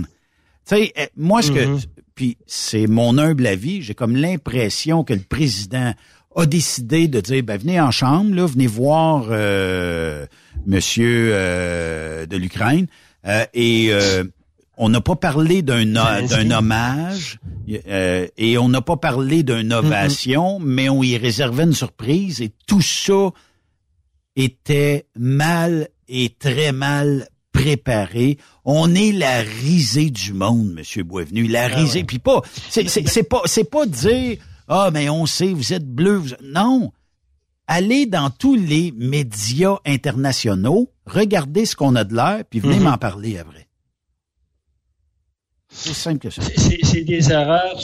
sais, 0.64 0.92
eh, 0.96 1.08
moi, 1.16 1.42
ce 1.42 1.50
que, 1.52 1.66
Mhm. 1.66 1.80
puis 2.14 2.38
c'est 2.46 2.86
mon 2.86 3.18
humble 3.18 3.46
avis, 3.46 3.82
j'ai 3.82 3.94
comme 3.94 4.16
l'impression 4.16 5.02
que 5.04 5.12
le 5.14 5.20
président 5.20 5.92
a 6.36 6.46
décidé 6.46 7.08
de 7.08 7.20
dire, 7.20 7.42
ben 7.42 7.58
venez 7.58 7.80
en 7.80 7.90
chambre, 7.90 8.34
là, 8.34 8.46
venez 8.46 8.66
voir 8.66 9.26
euh, 9.30 10.26
Monsieur 10.66 11.30
euh, 11.32 12.26
de 12.26 12.36
l'Ukraine, 12.36 12.86
euh, 13.26 13.44
et 13.54 13.88
euh, 13.90 14.24
on 14.76 14.90
n'a 14.90 15.00
pas 15.00 15.16
parlé 15.16 15.62
d'un 15.62 15.86
d'un 15.86 16.50
hommage 16.50 17.38
euh, 17.88 18.28
et 18.36 18.58
on 18.58 18.68
n'a 18.68 18.82
pas 18.82 18.96
parlé 18.98 19.42
d'une 19.42 19.72
ovation, 19.72 20.58
mais 20.60 20.88
on 20.88 21.02
y 21.02 21.16
réservait 21.16 21.64
une 21.64 21.72
surprise 21.72 22.42
et 22.42 22.52
tout 22.66 22.82
ça 22.82 23.30
était 24.36 25.06
mal 25.16 25.88
et 26.08 26.28
très 26.38 26.72
mal 26.72 27.26
préparé. 27.52 28.36
On 28.66 28.94
est 28.94 29.12
la 29.12 29.40
risée 29.40 30.10
du 30.10 30.34
monde, 30.34 30.74
Monsieur 30.74 31.04
Boisvenu, 31.04 31.46
la 31.46 31.68
risée. 31.68 32.04
Puis 32.04 32.18
pas, 32.18 32.42
c'est 32.68 33.22
pas, 33.22 33.40
c'est 33.46 33.70
pas 33.70 33.86
dire 33.86 34.36
ah 34.68 34.90
mais 34.92 35.08
on 35.08 35.26
sait, 35.26 35.52
vous 35.52 35.72
êtes 35.72 35.86
bleu. 35.86 36.16
vous 36.16 36.30
Non, 36.42 36.92
allez 37.66 38.06
dans 38.06 38.30
tous 38.30 38.54
les 38.56 38.92
médias 38.96 39.76
internationaux, 39.84 40.90
regardez 41.06 41.66
ce 41.66 41.76
qu'on 41.76 41.94
a 41.96 42.04
de 42.04 42.14
l'air, 42.14 42.42
puis 42.48 42.60
venez 42.60 42.76
Mhm. 42.76 42.82
m'en 42.84 42.98
parler 42.98 43.38
après. 43.38 43.66
C'est 45.68 45.94
simple 45.94 46.18
que 46.20 46.30
ça. 46.30 46.42
C'est 46.82 47.02
des 47.04 47.30
erreurs, 47.30 47.80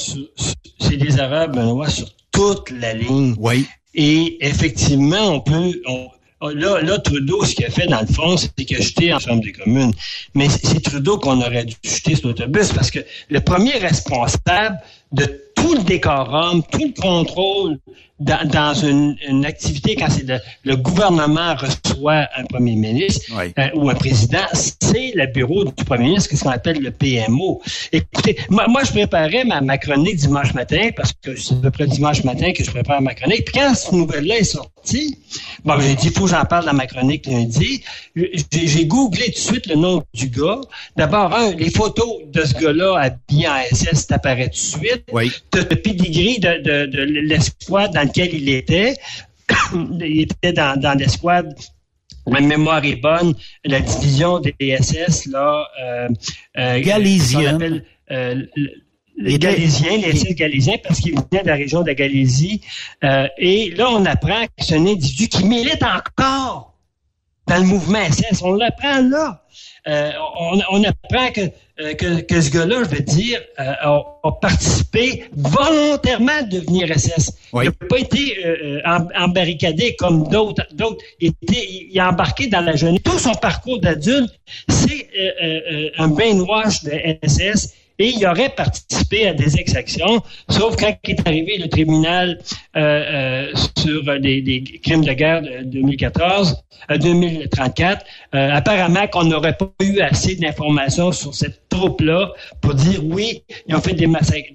c'est 0.81 0.97
des 0.97 1.17
erreurs, 1.19 1.49
Benoît, 1.49 1.91
sur 1.91 2.09
toute 2.31 2.71
la 2.71 2.95
ligne. 2.95 3.35
Oui. 3.39 3.67
Et 3.95 4.39
effectivement, 4.47 5.35
on 5.35 5.41
peut. 5.41 5.83
on- 5.87 6.09
là, 6.49 6.81
là, 6.81 6.99
Trudeau, 6.99 7.45
ce 7.45 7.55
qu'il 7.55 7.67
a 7.67 7.71
fait, 7.71 7.87
dans 7.87 8.01
le 8.01 8.07
fond, 8.07 8.37
c'est 8.37 8.53
qu'il 8.65 8.77
a 8.77 8.81
jeté 8.81 9.13
en 9.13 9.19
Chambre 9.19 9.43
des 9.43 9.53
communes. 9.53 9.93
Mais 10.35 10.49
c'est 10.49 10.67
c'est 10.67 10.81
Trudeau 10.81 11.19
qu'on 11.19 11.41
aurait 11.41 11.65
dû 11.67 11.75
jeter 11.85 12.17
sur 12.17 12.29
l'autobus 12.29 12.73
parce 12.73 12.91
que 12.91 13.01
le 13.29 13.41
premier 13.41 13.73
responsable 13.79 14.79
de 15.13 15.25
tout 15.55 15.75
le 15.75 15.83
décorum, 15.83 16.63
tout 16.71 16.93
le 16.97 17.01
contrôle 17.01 17.79
dans, 18.25 18.49
dans 18.49 18.75
une, 18.75 19.17
une 19.29 19.45
activité 19.45 19.97
quand 19.97 20.09
c'est 20.11 20.27
le, 20.29 20.39
le 20.65 20.77
gouvernement 20.77 21.55
reçoit 21.55 22.29
un 22.37 22.45
premier 22.45 22.75
ministre 22.77 23.25
Oui. 23.37 23.53
euh, 23.59 23.69
ou 23.75 23.89
un 23.91 23.95
président, 23.95 24.47
c'est 24.53 25.13
le 25.15 25.27
bureau 25.33 25.65
du 25.65 25.85
premier 25.85 26.05
ministre, 26.09 26.37
ce 26.37 26.43
qu'on 26.43 26.51
appelle 26.51 26.81
le 26.81 26.91
PMO. 26.91 27.61
Écoutez, 27.93 28.37
moi, 28.49 28.67
moi, 28.69 28.83
je 28.85 28.91
préparais 28.91 29.45
ma, 29.45 29.61
ma 29.61 29.79
chronique 29.79 30.17
dimanche 30.17 30.55
matin 30.55 30.91
parce 30.97 31.13
que 31.23 31.35
c'est 31.37 31.55
à 31.55 31.59
peu 31.59 31.71
près 31.71 31.87
dimanche 31.87 32.25
matin 32.25 32.53
que 32.53 32.65
je 32.65 32.71
prépare 32.71 33.01
ma 33.03 33.15
chronique. 33.15 33.45
Puis 33.47 33.55
quand 33.61 33.75
cette 33.75 33.93
nouvelle-là 33.93 34.39
est 34.39 34.45
sortie, 34.45 35.17
bon, 35.65 35.79
j'ai 35.81 35.95
dit, 35.95 36.09
il 36.09 36.13
faut 36.13 36.25
que 36.25 36.31
j'en 36.31 36.45
parle 36.45 36.67
dans 36.67 36.73
ma 36.75 36.87
chronique 36.87 37.27
lundi. 37.27 37.83
J'ai 38.17 38.31
j'ai 38.53 38.87
googlé 38.87 39.27
tout 39.27 39.31
de 39.33 39.37
suite 39.37 39.67
le 39.67 39.77
nom 39.77 40.03
du 40.15 40.29
gars. 40.29 40.61
D'abord, 40.97 41.35
un, 41.35 41.53
les 41.55 41.71
photos 41.71 42.09
de 42.33 42.43
ce 42.45 42.55
gars-là 42.55 42.99
habillé 42.99 43.49
en 43.49 43.57
SS 43.75 44.07
t'apparaît 44.09 44.49
tout 44.51 44.79
de 44.79 44.85
suite. 44.85 45.05
Oui. 45.13 45.33
T'as 45.51 45.61
le 45.61 45.77
pedigree 45.77 46.39
de, 46.39 46.63
de, 46.63 46.87
de 46.87 47.03
l'escouade 47.03 47.93
dans 47.95 48.07
lequel 48.21 48.35
il 48.35 48.49
était. 48.49 48.95
il 49.75 50.23
était 50.23 50.53
dans, 50.53 50.79
dans 50.79 50.97
l'escouade 50.99 51.55
ma 52.27 52.41
mémoire 52.41 52.85
est 52.85 52.97
bonne, 52.97 53.35
la 53.65 53.81
division 53.81 54.41
des 54.41 54.55
SS, 54.81 55.27
là, 55.27 55.67
euh, 55.83 56.09
euh, 56.59 56.81
Galésienne. 56.81 57.51
qu'on 57.51 57.57
appelle, 57.57 57.85
euh, 58.11 58.43
les 59.17 59.39
Galésiens, 59.39 59.97
les 59.99 60.17
SS 60.17 60.35
Galésiens, 60.35 60.77
parce 60.83 61.01
qu'ils 61.01 61.15
venaient 61.15 61.43
de 61.43 61.49
la 61.49 61.57
région 61.57 61.83
de 61.83 61.89
la 61.89 61.95
Galésie. 61.95 62.63
Euh, 63.05 63.27
et 63.39 63.71
là, 63.71 63.91
on 63.91 64.05
apprend 64.05 64.45
que 64.47 64.65
c'est 64.65 64.77
un 64.77 64.87
individu 64.87 65.29
qui 65.29 65.45
milite 65.45 65.83
encore 65.83 66.79
dans 67.47 67.59
le 67.59 67.65
mouvement 67.65 67.99
SS. 68.11 68.43
On 68.43 68.55
l'apprend 68.55 69.01
là. 69.03 69.42
Euh, 69.89 70.11
on, 70.39 70.61
on 70.71 70.85
apprend 70.85 71.31
que, 71.33 71.41
euh, 71.81 71.95
que, 71.95 72.21
que 72.21 72.41
ce 72.41 72.51
gars-là, 72.51 72.85
je 72.85 72.97
veux 72.97 73.03
dire, 73.03 73.41
euh, 73.59 73.73
a, 73.81 74.05
a 74.25 74.33
participé 74.33 75.25
volontairement 75.37 76.39
à 76.41 76.43
devenir 76.43 76.89
SS. 76.97 77.33
Oui. 77.53 77.65
Il 77.65 77.69
n'a 77.69 77.89
pas 77.89 77.99
été 77.99 78.45
euh, 78.45 78.81
em- 78.85 79.09
embarricadé 79.17 79.97
comme 79.97 80.29
d'autres. 80.29 80.67
D'autres. 80.73 81.03
Il, 81.21 81.99
a 81.99 82.09
embarqué 82.11 82.47
dans 82.47 82.61
la 82.61 82.77
jeunesse. 82.77 83.03
Tout 83.05 83.19
son 83.19 83.35
parcours 83.35 83.81
d'adulte, 83.81 84.33
c'est 84.69 85.09
un 85.99 86.09
brainwash 86.09 86.85
de 86.85 86.93
SS. 87.23 87.75
Et 88.03 88.09
il 88.17 88.27
aurait 88.27 88.49
participé 88.49 89.29
à 89.29 89.33
des 89.33 89.57
exactions, 89.59 90.21
sauf 90.49 90.75
quand 90.75 90.93
est 91.05 91.25
arrivé 91.25 91.57
le 91.57 91.69
tribunal 91.69 92.37
euh, 92.75 92.81
euh, 92.81 93.53
sur 93.79 94.03
les, 94.15 94.65
crimes 94.83 95.05
de 95.05 95.13
guerre 95.13 95.41
de 95.43 95.63
2014, 95.67 96.65
euh, 96.91 96.99
2034. 96.99 98.05
Euh, 98.35 98.51
apparemment 98.51 99.07
qu'on 99.07 99.23
n'aurait 99.23 99.57
pas 99.57 99.71
eu 99.81 100.01
assez 100.01 100.35
d'informations 100.35 101.13
sur 101.13 101.33
cette 101.33 101.62
troupe-là 101.75 102.33
pour 102.61 102.75
dire 102.75 103.01
oui, 103.05 103.43
ils 103.67 103.75
ont 103.75 103.81
fait 103.81 103.95
des 103.95 104.07
massacres, 104.07 104.49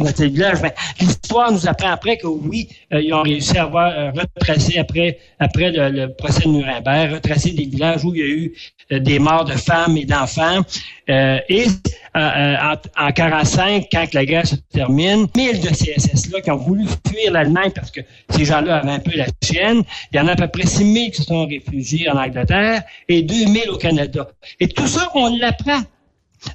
dans 0.00 0.12
tel 0.12 0.30
village. 0.30 0.60
Ben, 0.60 0.72
L'histoire 1.00 1.52
nous 1.52 1.66
apprend 1.66 1.90
après 1.90 2.16
que 2.16 2.26
oui, 2.26 2.68
euh, 2.92 3.00
ils 3.00 3.12
ont 3.14 3.22
réussi 3.22 3.56
à 3.58 3.64
avoir 3.64 3.92
euh, 3.92 4.10
retracé 4.10 4.78
après 4.78 5.18
après 5.38 5.70
le, 5.72 6.08
procès 6.14 6.44
de 6.44 6.48
Nuremberg, 6.48 7.14
retracé 7.14 7.50
des 7.50 7.64
villages 7.64 8.04
où 8.04 8.14
il 8.14 8.20
y 8.20 8.22
a 8.22 8.26
eu 8.26 8.54
euh, 8.92 8.98
des 9.00 9.18
morts 9.18 9.44
de 9.44 9.52
femmes 9.52 9.96
et 9.96 10.04
d'enfants. 10.04 10.62
Et 11.06 11.66
en, 12.14 12.74
en 12.96 13.12
45, 13.12 13.88
quand 13.92 14.14
la 14.14 14.24
guerre 14.24 14.46
se 14.46 14.54
termine, 14.72 15.26
1000 15.36 15.60
de 15.60 15.74
ces 15.74 15.92
SS-là 15.98 16.40
qui 16.40 16.50
ont 16.50 16.56
voulu 16.56 16.86
fuir 17.06 17.32
l'Allemagne 17.32 17.72
parce 17.74 17.90
que 17.90 18.00
ces 18.30 18.44
gens-là 18.44 18.76
avaient 18.76 18.92
un 18.92 19.00
peu 19.00 19.16
la 19.16 19.26
chienne, 19.42 19.82
il 20.12 20.16
y 20.16 20.20
en 20.20 20.28
a 20.28 20.32
à 20.32 20.36
peu 20.36 20.48
près 20.48 20.66
6 20.66 20.92
000 20.92 21.06
qui 21.10 21.16
se 21.16 21.24
sont 21.24 21.46
réfugiés 21.46 22.08
en 22.10 22.16
Angleterre 22.16 22.82
et 23.08 23.22
2000 23.22 23.70
au 23.70 23.76
Canada. 23.76 24.28
Et 24.60 24.68
tout 24.68 24.86
ça, 24.86 25.10
on 25.14 25.36
l'apprend. 25.36 25.80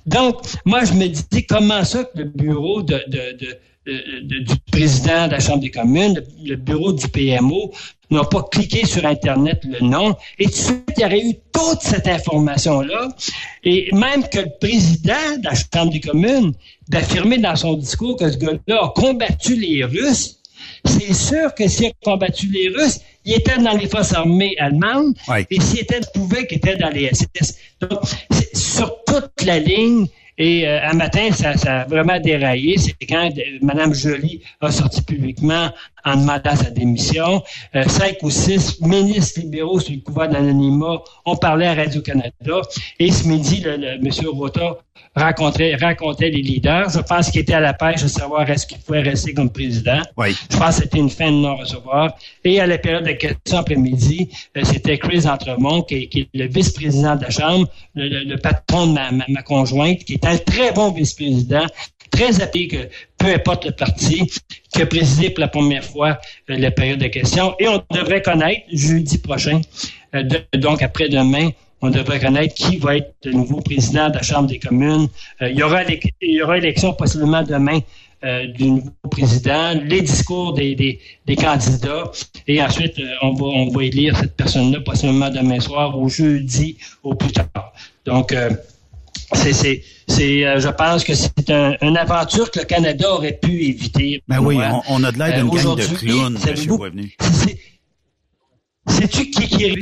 Donc, 0.05 0.41
moi, 0.65 0.83
je 0.85 0.93
me 0.93 1.07
dis, 1.07 1.45
comment 1.45 1.83
ça 1.83 2.03
que 2.03 2.19
le 2.19 2.25
bureau 2.25 2.81
de, 2.81 3.01
de, 3.07 3.37
de, 3.37 3.57
de- 3.85 4.19
de- 4.21 4.39
du 4.43 4.53
président 4.71 5.27
de 5.27 5.31
la 5.31 5.39
Chambre 5.39 5.61
des 5.61 5.71
communes, 5.71 6.21
le, 6.43 6.55
bureau 6.55 6.91
du 6.93 7.07
PMO, 7.07 7.71
n'ont 8.11 8.25
pas 8.25 8.43
cliqué 8.51 8.85
sur 8.85 9.05
Internet 9.05 9.61
le 9.63 9.85
nom, 9.85 10.15
et 10.37 10.45
tout 10.45 10.51
de 10.51 10.55
suite, 10.55 10.83
il 10.97 11.01
y 11.01 11.05
aurait 11.05 11.21
eu 11.21 11.33
toute 11.53 11.81
cette 11.81 12.07
information-là, 12.07 13.09
et 13.63 13.89
même 13.93 14.27
que 14.27 14.39
le 14.39 14.49
président 14.59 15.37
de 15.37 15.43
la 15.45 15.53
Chambre 15.55 15.91
des 15.91 15.99
communes 15.99 16.53
d'affirmer 16.87 17.37
dans 17.37 17.55
son 17.55 17.73
discours 17.75 18.15
que 18.17 18.31
ce 18.31 18.37
gars-là 18.37 18.79
a 18.83 18.89
combattu 18.89 19.55
les 19.55 19.83
Russes, 19.85 20.37
c'est 20.85 21.13
sûr 21.13 21.53
que 21.55 21.67
s'il 21.67 21.87
a 21.87 21.91
combattu 22.03 22.47
les 22.47 22.69
Russes, 22.69 22.99
il 23.25 23.33
était 23.33 23.57
dans 23.57 23.75
les 23.77 23.87
forces 23.87 24.13
armées 24.13 24.55
allemandes, 24.59 25.13
Oui. 25.27 25.45
et 25.51 25.59
s'il 25.59 25.79
était 25.81 25.99
pouvait 26.13 26.47
qu'il 26.47 26.57
était 26.57 26.77
dans 26.77 26.89
les 26.89 27.09
SS. 27.13 27.55
Donc, 27.81 27.99
c'est 28.31 28.48
sur 28.79 29.03
toute 29.05 29.43
la 29.45 29.59
ligne, 29.59 30.07
et 30.37 30.65
euh, 30.65 30.79
un 30.89 30.93
matin, 30.93 31.31
ça, 31.33 31.57
ça 31.57 31.81
a 31.81 31.85
vraiment 31.85 32.17
déraillé. 32.17 32.77
C'est 32.77 32.95
quand 33.07 33.29
euh, 33.37 33.59
Mme 33.61 33.93
Joly 33.93 34.41
a 34.61 34.71
sorti 34.71 35.01
publiquement 35.01 35.69
en 36.05 36.15
demandant 36.17 36.55
sa 36.55 36.69
démission. 36.69 37.43
Euh, 37.75 37.83
cinq 37.87 38.17
ou 38.23 38.29
six 38.29 38.79
ministres 38.81 39.39
libéraux 39.41 39.79
sur 39.79 39.93
le 39.93 40.01
couvert 40.01 40.29
d'anonymat 40.29 41.01
ont 41.25 41.35
parlé 41.35 41.65
à 41.65 41.73
Radio-Canada. 41.75 42.61
Et 42.99 43.11
ce 43.11 43.27
midi, 43.27 43.61
le, 43.61 43.77
le, 43.77 43.87
M. 43.95 44.09
Rota 44.33 44.77
rencontrait, 45.15 45.75
rencontrait 45.75 46.29
les 46.29 46.41
leaders. 46.41 46.89
Je 46.91 46.99
pense 46.99 47.31
qu'il 47.31 47.41
était 47.41 47.53
à 47.53 47.59
la 47.59 47.73
pêche 47.73 48.03
de 48.03 48.07
savoir 48.07 48.49
est-ce 48.49 48.65
qu'il 48.67 48.77
pouvait 48.79 49.01
rester 49.01 49.33
comme 49.33 49.49
président. 49.49 50.01
Oui. 50.17 50.35
Je 50.51 50.57
pense 50.57 50.77
que 50.77 50.83
c'était 50.83 50.99
une 50.99 51.09
fin 51.09 51.31
de 51.31 51.37
non-recevoir. 51.37 52.13
Et 52.43 52.59
à 52.59 52.67
la 52.67 52.77
période 52.77 53.05
de 53.05 53.11
questions 53.13 53.57
après-midi, 53.57 54.29
euh, 54.57 54.61
c'était 54.63 54.97
Chris 54.97 55.27
Entremont, 55.27 55.81
qui, 55.81 55.95
est- 55.95 56.07
qui 56.07 56.19
est 56.21 56.29
le 56.33 56.47
vice-président 56.47 57.15
de 57.15 57.23
la 57.23 57.29
Chambre, 57.29 57.67
le, 57.95 58.07
le- 58.07 58.23
le 58.23 58.37
patron 58.37 58.87
de 58.87 58.93
ma, 58.93 59.11
ma- 59.11 59.25
ma 59.27 59.41
conjointe, 59.41 59.99
qui 60.03 60.13
est 60.13 60.25
un 60.25 60.37
très 60.37 60.71
bon 60.73 60.91
vice-président, 60.91 61.65
très 62.11 62.41
happé 62.41 62.67
que 62.67 62.89
peu 63.17 63.27
importe 63.27 63.65
le 63.65 63.71
parti, 63.71 64.31
qui 64.73 64.81
a 64.81 64.85
présidé 64.85 65.29
pour 65.29 65.41
la 65.41 65.47
première 65.47 65.83
fois 65.83 66.19
euh, 66.49 66.57
la 66.57 66.71
période 66.71 66.99
de 66.99 67.07
questions. 67.07 67.55
Et 67.59 67.67
on 67.67 67.83
devrait 67.91 68.21
connaître 68.21 68.61
jeudi 68.71 69.17
prochain, 69.17 69.61
euh, 70.15 70.23
donc 70.55 70.81
après-demain, 70.81 71.49
on 71.81 71.89
devrait 71.89 72.19
connaître 72.19 72.53
qui 72.55 72.77
va 72.77 72.97
être 72.97 73.13
le 73.23 73.31
nouveau 73.31 73.61
président 73.61 74.09
de 74.09 74.15
la 74.15 74.21
Chambre 74.21 74.47
des 74.47 74.59
communes. 74.59 75.07
il, 75.39 75.57
y 75.57 75.63
aura, 75.63 75.83
il 75.83 76.01
y 76.21 76.41
aura 76.41 76.57
élection 76.57 76.93
possiblement 76.93 77.41
demain 77.41 77.79
euh, 78.25 78.47
du 78.47 78.65
nouveau 78.65 78.91
président, 79.09 79.71
les 79.85 80.01
discours 80.01 80.51
des, 80.53 80.75
des, 80.75 80.99
des 81.25 81.37
candidats, 81.37 82.11
et 82.47 82.61
ensuite, 82.61 82.99
euh, 82.99 83.13
on, 83.21 83.33
va, 83.33 83.45
on 83.45 83.69
va 83.69 83.83
élire 83.85 84.17
cette 84.17 84.35
personne-là, 84.35 84.81
possiblement 84.81 85.29
demain 85.29 85.61
soir 85.61 85.97
ou 85.97 86.09
jeudi 86.09 86.77
au 87.01 87.15
plus 87.15 87.31
tard. 87.31 87.71
Donc, 88.03 88.33
euh, 88.33 88.49
c'est, 89.33 89.53
c'est, 89.53 89.83
c'est, 90.07 90.59
je 90.59 90.69
pense 90.69 91.03
que 91.03 91.13
c'est 91.13 91.49
un, 91.49 91.75
une 91.81 91.97
aventure 91.97 92.49
que 92.51 92.59
le 92.59 92.65
Canada 92.65 93.13
aurait 93.13 93.39
pu 93.41 93.63
éviter. 93.65 94.23
Ben 94.27 94.39
oui, 94.39 94.57
on, 94.89 95.03
a 95.03 95.11
de 95.11 95.17
l'air 95.17 95.35
d'une 95.35 95.49
gang 95.49 95.75
de 95.75 95.85
clowns, 95.85 96.37
M. 96.47 97.09
Sais-tu 98.87 99.29
qui, 99.29 99.47
qui 99.47 99.63
est 99.63 99.75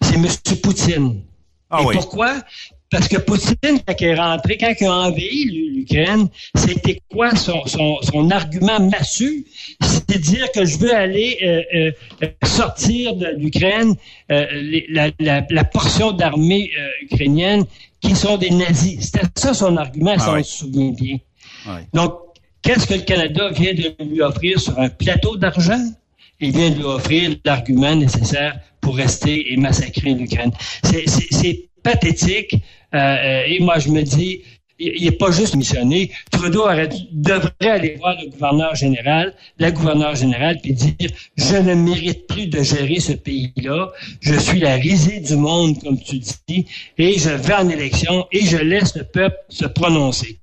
C'est 0.00 0.14
M. 0.14 0.26
Poutine. 0.62 1.22
Ah 1.70 1.80
et 1.82 1.92
pourquoi? 1.92 2.42
Parce 2.90 3.08
que 3.08 3.16
Poutine, 3.18 3.80
quand 3.86 3.94
il 4.00 4.06
est 4.06 4.14
rentré, 4.14 4.56
quand 4.56 4.72
il 4.80 4.86
a 4.86 4.92
envahi 4.92 5.44
l'Ukraine, 5.74 6.28
c'était 6.54 7.00
quoi 7.10 7.34
son, 7.34 7.66
son, 7.66 7.98
son 8.02 8.30
argument 8.30 8.78
massue? 8.80 9.44
C'était 9.82 10.18
dire 10.18 10.50
que 10.52 10.64
je 10.64 10.78
veux 10.78 10.94
aller 10.94 11.36
euh, 11.42 11.90
euh, 12.22 12.28
sortir 12.44 13.16
de 13.16 13.26
l'Ukraine 13.36 13.94
euh, 14.30 14.46
la, 14.88 15.10
la, 15.18 15.44
la, 15.50 15.64
portion 15.64 16.12
d'armée 16.12 16.70
ukrainienne 17.02 17.64
qui 18.06 18.14
sont 18.14 18.36
des 18.36 18.50
nazis. 18.50 18.98
C'était 19.00 19.26
ça 19.34 19.54
son 19.54 19.76
argument, 19.76 20.14
ah 20.16 20.20
si 20.20 20.28
on 20.28 20.42
se 20.42 20.58
souvient 20.58 20.90
bien. 20.90 21.18
Donc, 21.92 22.14
qu'est-ce 22.62 22.86
que 22.86 22.94
le 22.94 23.00
Canada 23.00 23.50
vient 23.50 23.74
de 23.74 23.94
lui 24.04 24.22
offrir 24.22 24.60
sur 24.60 24.78
un 24.78 24.88
plateau 24.88 25.36
d'argent? 25.36 25.82
Il 26.40 26.52
vient 26.52 26.70
de 26.70 26.76
lui 26.76 26.84
offrir 26.84 27.36
l'argument 27.44 27.94
nécessaire 27.94 28.60
pour 28.80 28.96
rester 28.96 29.52
et 29.52 29.56
massacrer 29.56 30.14
l'Ukraine. 30.14 30.52
C'est 30.84 31.68
pathétique. 31.82 32.56
Euh, 32.94 32.98
euh, 32.98 33.42
et 33.46 33.60
moi, 33.60 33.78
je 33.78 33.88
me 33.88 34.02
dis, 34.02 34.42
il 34.78 35.04
n'est 35.04 35.10
pas 35.12 35.30
juste 35.30 35.54
missionné. 35.54 36.10
Trudeau 36.30 36.66
devrait 37.12 37.52
aller 37.60 37.96
voir 37.96 38.16
le 38.22 38.30
gouverneur 38.30 38.74
général, 38.74 39.34
la 39.58 39.70
gouverneure 39.70 40.14
générale, 40.14 40.58
puis 40.62 40.72
dire 40.72 41.10
je 41.36 41.56
ne 41.56 41.74
mérite 41.74 42.26
plus 42.26 42.46
de 42.46 42.62
gérer 42.62 43.00
ce 43.00 43.12
pays-là. 43.12 43.92
Je 44.20 44.34
suis 44.34 44.60
la 44.60 44.74
risée 44.74 45.20
du 45.20 45.36
monde, 45.36 45.80
comme 45.82 45.98
tu 45.98 46.18
dis, 46.18 46.66
et 46.98 47.18
je 47.18 47.30
vais 47.30 47.54
en 47.54 47.68
élection 47.68 48.26
et 48.32 48.44
je 48.44 48.58
laisse 48.58 48.94
le 48.96 49.04
peuple 49.04 49.36
se 49.48 49.66
prononcer. 49.66 50.38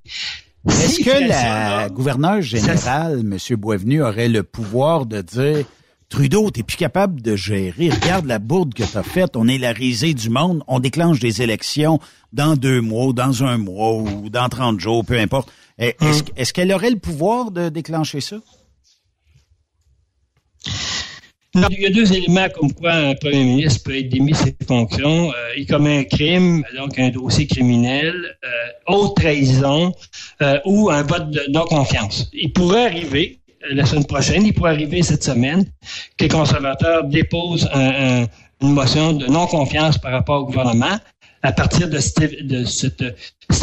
Est-ce 0.68 1.04
que 1.04 1.28
la 1.28 1.90
gouverneure 1.90 2.42
générale, 2.42 3.20
M. 3.20 3.38
Boisvenu, 3.58 4.02
aurait 4.02 4.30
le 4.30 4.44
pouvoir 4.44 5.06
de 5.06 5.22
dire 5.22 5.66
Trudeau, 6.14 6.52
t'es 6.52 6.62
plus 6.62 6.78
capable 6.78 7.24
de 7.24 7.36
gérer. 7.36 7.90
Regarde 7.90 8.28
la 8.28 8.38
bourde 8.38 8.76
que 8.76 8.84
t'as 8.84 9.02
faite. 9.02 9.32
On 9.36 9.48
est 9.48 9.58
la 9.58 9.72
risée 9.72 10.14
du 10.14 10.30
monde. 10.30 10.62
On 10.68 10.80
déclenche 10.80 11.20
des 11.20 11.42
élections 11.42 12.00
dans 12.32 12.56
deux 12.56 12.82
mois, 12.82 13.14
dans 13.14 13.44
un 13.44 13.58
mois 13.58 13.96
ou 13.96 14.30
dans 14.30 14.48
30 14.48 14.80
jours, 14.80 15.04
peu 15.04 15.18
importe. 15.18 15.52
Eh, 15.80 15.96
hum. 16.02 16.12
Est-ce 16.36 16.54
qu'elle 16.54 16.72
aurait 16.72 16.92
le 16.92 17.00
pouvoir 17.00 17.50
de 17.50 17.70
déclencher 17.70 18.22
ça? 18.22 18.36
Non, 21.56 21.68
il 21.72 21.82
y 21.82 21.86
a 21.88 21.90
deux 21.90 22.14
éléments 22.14 22.48
comme 22.50 22.74
quoi 22.74 22.94
un 22.94 23.16
premier 23.16 23.44
ministre 23.44 23.82
peut 23.84 23.98
être 23.98 24.10
démis 24.10 24.34
de 24.34 24.38
ses 24.38 24.56
fonctions. 24.68 25.32
Euh, 25.32 25.54
il 25.58 25.66
commet 25.66 25.98
un 25.98 26.04
crime, 26.04 26.64
donc 26.76 27.00
un 27.00 27.10
dossier 27.10 27.48
criminel, 27.48 28.38
euh, 28.44 28.48
haute 28.94 29.16
trahison 29.16 29.92
euh, 30.44 30.60
ou 30.66 30.92
un 30.92 31.02
vote 31.02 31.32
de 31.32 31.42
non-confiance. 31.50 32.30
Il 32.34 32.54
pourrait 32.54 32.86
arriver, 32.86 33.40
la 33.72 33.86
semaine 33.86 34.06
prochaine, 34.06 34.46
il 34.46 34.54
pourrait 34.54 34.72
arriver 34.72 35.04
cette 35.04 35.24
semaine 35.24 35.66
que 36.18 36.26
les 36.26 36.30
conservateurs 36.30 37.04
déposent 37.06 37.70
une 37.74 38.28
motion 38.74 39.14
de 39.14 39.26
non-confiance 39.28 39.98
par 39.98 40.12
rapport 40.12 40.42
au 40.42 40.46
gouvernement 40.46 40.98
à 41.42 41.52
partir 41.52 41.90
de, 41.90 41.98
de 42.44 42.64
cet 42.64 43.02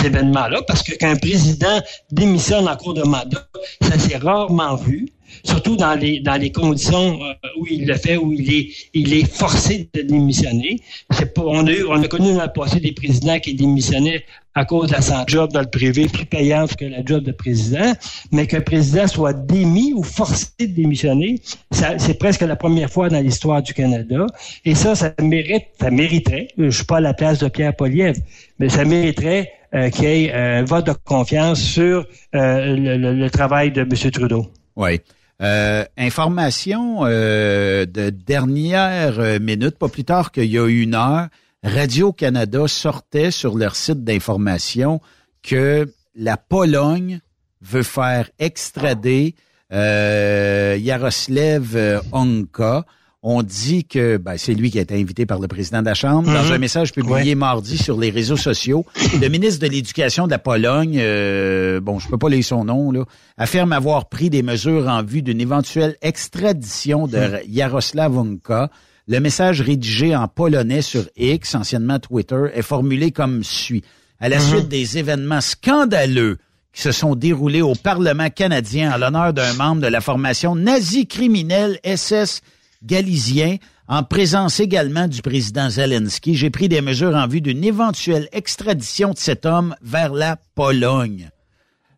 événement-là, 0.05 0.61
parce 0.67 0.83
que 0.83 0.95
qu'un 0.95 1.17
président 1.17 1.81
démissionne 2.11 2.69
en 2.69 2.77
cours 2.77 2.95
de 2.95 3.03
mandat, 3.03 3.49
ça 3.81 3.99
s'est 3.99 4.19
rarement 4.19 4.77
vu 4.77 5.09
surtout 5.45 5.77
dans 5.77 5.95
les 5.95 6.21
dans 6.21 6.41
les 6.41 6.53
conditions 6.53 7.21
euh, 7.23 7.35
où 7.59 7.67
il 7.71 7.87
le 7.87 7.95
fait, 7.95 8.17
où 8.17 8.33
il 8.33 8.53
est 8.53 8.69
il 8.95 9.13
est 9.15 9.31
forcé 9.31 9.89
de 9.95 10.03
démissionner. 10.03 10.81
C'est 11.11 11.35
pas, 11.35 11.43
on 11.45 11.67
a 11.67 11.73
eu, 11.73 11.85
on 11.89 12.03
a 12.03 12.09
connu 12.09 12.35
dans 12.35 12.45
le 12.45 12.53
passé 12.53 12.81
des 12.81 12.93
présidents 12.93 13.39
qui 13.39 13.55
démissionnaient 13.55 14.25
à 14.55 14.65
cause 14.65 14.91
de 14.91 15.01
sa 15.01 15.25
job 15.27 15.53
dans 15.53 15.61
le 15.61 15.71
privé 15.71 16.07
plus 16.09 16.27
payante 16.27 16.75
que 16.77 16.85
la 16.85 17.05
job 17.05 17.23
de 17.23 17.33
président, 17.33 17.93
mais 18.33 18.47
qu'un 18.47 18.61
président 18.61 19.07
soit 19.07 19.33
démis 19.33 19.93
ou 19.95 20.03
forcé 20.03 20.49
de 20.59 20.67
démissionner, 20.67 21.41
c'est 21.71 22.19
presque 22.19 22.41
la 22.41 22.57
première 22.57 22.91
fois 22.91 23.09
dans 23.09 23.21
l'histoire 23.21 23.63
du 23.63 23.73
Canada. 23.75 24.27
Et 24.65 24.75
ça, 24.75 24.95
ça 24.95 25.15
mérite, 25.23 25.67
ça 25.81 25.91
mériterait, 25.91 26.49
je 26.59 26.71
suis 26.71 26.85
pas 26.85 26.97
à 26.97 27.01
la 27.01 27.15
place 27.15 27.39
de 27.39 27.49
Pierre 27.49 27.77
Poliev, 27.77 28.17
mais 28.59 28.69
ça 28.69 28.85
mériterait 28.85 29.53
euh, 29.75 29.89
qu'il 29.91 30.05
y 30.05 30.25
ait 30.25 30.33
un 30.33 30.65
vote 30.65 30.87
de 30.87 30.93
confiance 31.05 31.61
sur 31.61 32.05
euh, 32.35 32.77
le, 32.77 33.15
le, 33.15 33.31
travail 33.31 33.71
de 33.71 33.83
M. 33.83 34.11
Trudeau. 34.11 34.47
Oui. 34.75 35.01
Euh, 35.43 35.87
information 35.97 36.99
euh, 37.05 37.87
de 37.87 38.11
dernière 38.11 39.19
euh, 39.19 39.39
minute, 39.39 39.79
pas 39.79 39.89
plus 39.89 40.05
tard 40.05 40.33
qu'il 40.33 40.45
y 40.45 40.59
a 40.59 40.67
une 40.67 40.95
heure, 40.95 41.29
Radio-Canada 41.65 42.69
sortait 42.69 43.31
sur 43.31 43.57
leur 43.57 43.75
site 43.75 44.05
d'information 44.05 45.01
que 45.43 45.91
la 46.15 46.37
Pologne 46.37 47.21
veut 47.63 47.83
faire 47.83 48.29
extrader 48.39 49.35
Yaroslav 49.71 52.03
Onka, 52.13 52.85
on 53.23 53.43
dit 53.43 53.85
que 53.85 54.17
ben, 54.17 54.37
c'est 54.39 54.55
lui 54.55 54.71
qui 54.71 54.79
a 54.79 54.83
été 54.83 54.99
invité 54.99 55.27
par 55.27 55.41
le 55.41 55.49
président 55.49 55.81
de 55.81 55.87
la 55.87 55.95
Chambre. 55.95 56.33
Dans 56.33 56.45
mhm. 56.45 56.53
un 56.53 56.59
message 56.59 56.93
publié 56.93 57.35
mardi 57.35 57.77
sur 57.77 57.99
les 57.99 58.11
réseaux 58.11 58.37
sociaux, 58.37 58.87
le 59.21 59.29
ministre 59.29 59.61
de 59.61 59.71
l'Éducation 59.71 60.27
de 60.27 60.31
la 60.31 60.39
Pologne, 60.39 60.97
euh, 60.99 61.81
bon, 61.81 61.99
je 61.99 62.09
peux 62.09 62.17
pas 62.17 62.31
lire 62.31 62.45
son 62.45 62.65
nom, 62.65 62.91
là, 62.93 63.05
affirme 63.37 63.73
avoir 63.73 64.09
pris 64.09 64.31
des 64.31 64.43
mesures 64.43 64.89
en 64.89 65.03
vue 65.03 65.23
d'une 65.23 65.41
éventuelle 65.41 65.97
extradition 66.01 67.07
de 67.07 67.19
mhm. 67.19 67.39
Jaroslav 67.53 68.17
Unka. 68.17 68.71
Le 69.07 69.19
message 69.19 69.61
rédigé 69.61 70.17
en 70.17 70.29
polonais 70.29 70.83
sur 70.83 71.05
X, 71.17 71.55
anciennement 71.55 71.99
Twitter, 71.99 72.45
est 72.55 72.63
formulé 72.63 73.11
comme 73.11 73.45
suit. 73.45 73.83
À 74.19 74.29
la 74.29 74.39
mhm. 74.39 74.45
suite 74.45 74.69
des 74.69 74.97
événements 74.97 75.41
scandaleux 75.43 76.39
qui 76.73 76.83
se 76.83 76.93
sont 76.93 77.17
déroulés 77.17 77.63
au 77.63 77.75
Parlement 77.75 78.31
canadien 78.31 78.95
en 78.95 78.97
l'honneur 78.97 79.33
d'un 79.35 79.53
membre 79.55 79.83
de 79.83 79.89
la 79.89 80.01
formation 80.01 80.55
nazi 80.55 81.07
criminelle 81.07 81.81
SS 81.85 82.41
galisien, 82.83 83.57
en 83.89 84.03
présence 84.03 84.61
également 84.61 85.09
du 85.09 85.23
président 85.23 85.69
Zelensky, 85.69 86.35
j'ai 86.35 86.51
pris 86.51 86.69
des 86.69 86.81
mesures 86.81 87.15
en 87.15 87.27
vue 87.27 87.41
d'une 87.41 87.65
éventuelle 87.65 88.29
extradition 88.33 89.13
de 89.13 89.19
cet 89.19 89.47
homme 89.47 89.75
vers 89.83 90.13
la 90.13 90.37
Pologne. 90.55 91.31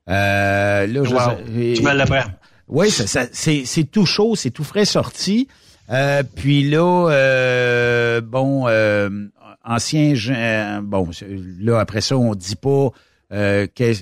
Euh, 0.08 0.86
là, 0.86 1.04
je, 1.04 1.74
tu 1.74 1.82
Oui, 2.68 2.90
ça, 2.90 3.26
c'est 3.32 3.90
tout 3.90 4.06
chaud, 4.06 4.34
c'est 4.36 4.50
tout 4.50 4.64
frais 4.64 4.84
sorti. 4.84 5.48
Euh, 5.90 6.22
puis 6.22 6.68
là, 6.68 7.08
euh, 7.10 8.20
bon, 8.20 8.66
euh, 8.68 9.10
ancien, 9.64 10.80
bon, 10.82 11.10
là 11.60 11.80
après 11.80 12.00
ça, 12.00 12.16
on 12.16 12.34
dit 12.34 12.56
pas 12.56 12.90
que, 13.30 13.92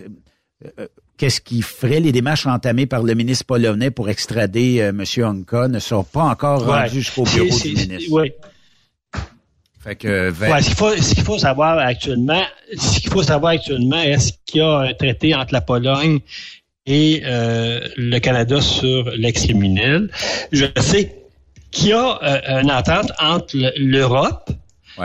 qu'est-ce 1.21 1.43
qui 1.43 1.61
ferait 1.61 2.01
les 2.01 2.13
démarches 2.13 2.47
entamées 2.47 2.87
par 2.87 3.03
le 3.03 3.13
ministre 3.13 3.45
polonais 3.45 3.91
pour 3.91 4.09
extrader 4.09 4.81
euh, 4.81 4.89
M. 4.89 5.05
Honka 5.23 5.69
ne 5.69 5.79
sont 5.79 6.03
pas 6.03 6.23
encore 6.23 6.65
rendues 6.65 6.95
jusqu'au 6.95 7.25
bureau 7.25 7.59
du 7.59 7.75
ministre. 7.75 8.09
Oui. 8.11 8.33
Fait 9.85 9.97
que, 9.97 10.33
ce 10.33 10.65
qu'il 10.65 10.75
faut, 10.75 11.25
faut, 11.25 11.39
savoir 11.39 11.79
actuellement, 11.79 12.43
ce 12.75 13.01
qu'il 13.01 13.11
faut 13.11 13.23
savoir 13.23 13.53
actuellement, 13.53 14.01
est-ce 14.01 14.33
qu'il 14.47 14.63
y 14.63 14.65
a 14.65 14.79
un 14.79 14.95
traité 14.95 15.35
entre 15.35 15.53
la 15.53 15.61
Pologne 15.61 16.21
et 16.87 17.21
euh, 17.27 17.87
le 17.99 18.19
Canada 18.19 18.63
sur 18.63 19.11
l'ex-criminel? 19.11 20.11
Je 20.53 20.67
sais 20.81 21.15
qu'il 21.71 21.89
y 21.89 21.93
a 21.93 22.19
euh, 22.23 22.63
une 22.63 22.71
entente 22.71 23.13
entre 23.21 23.57
l'Europe 23.77 24.51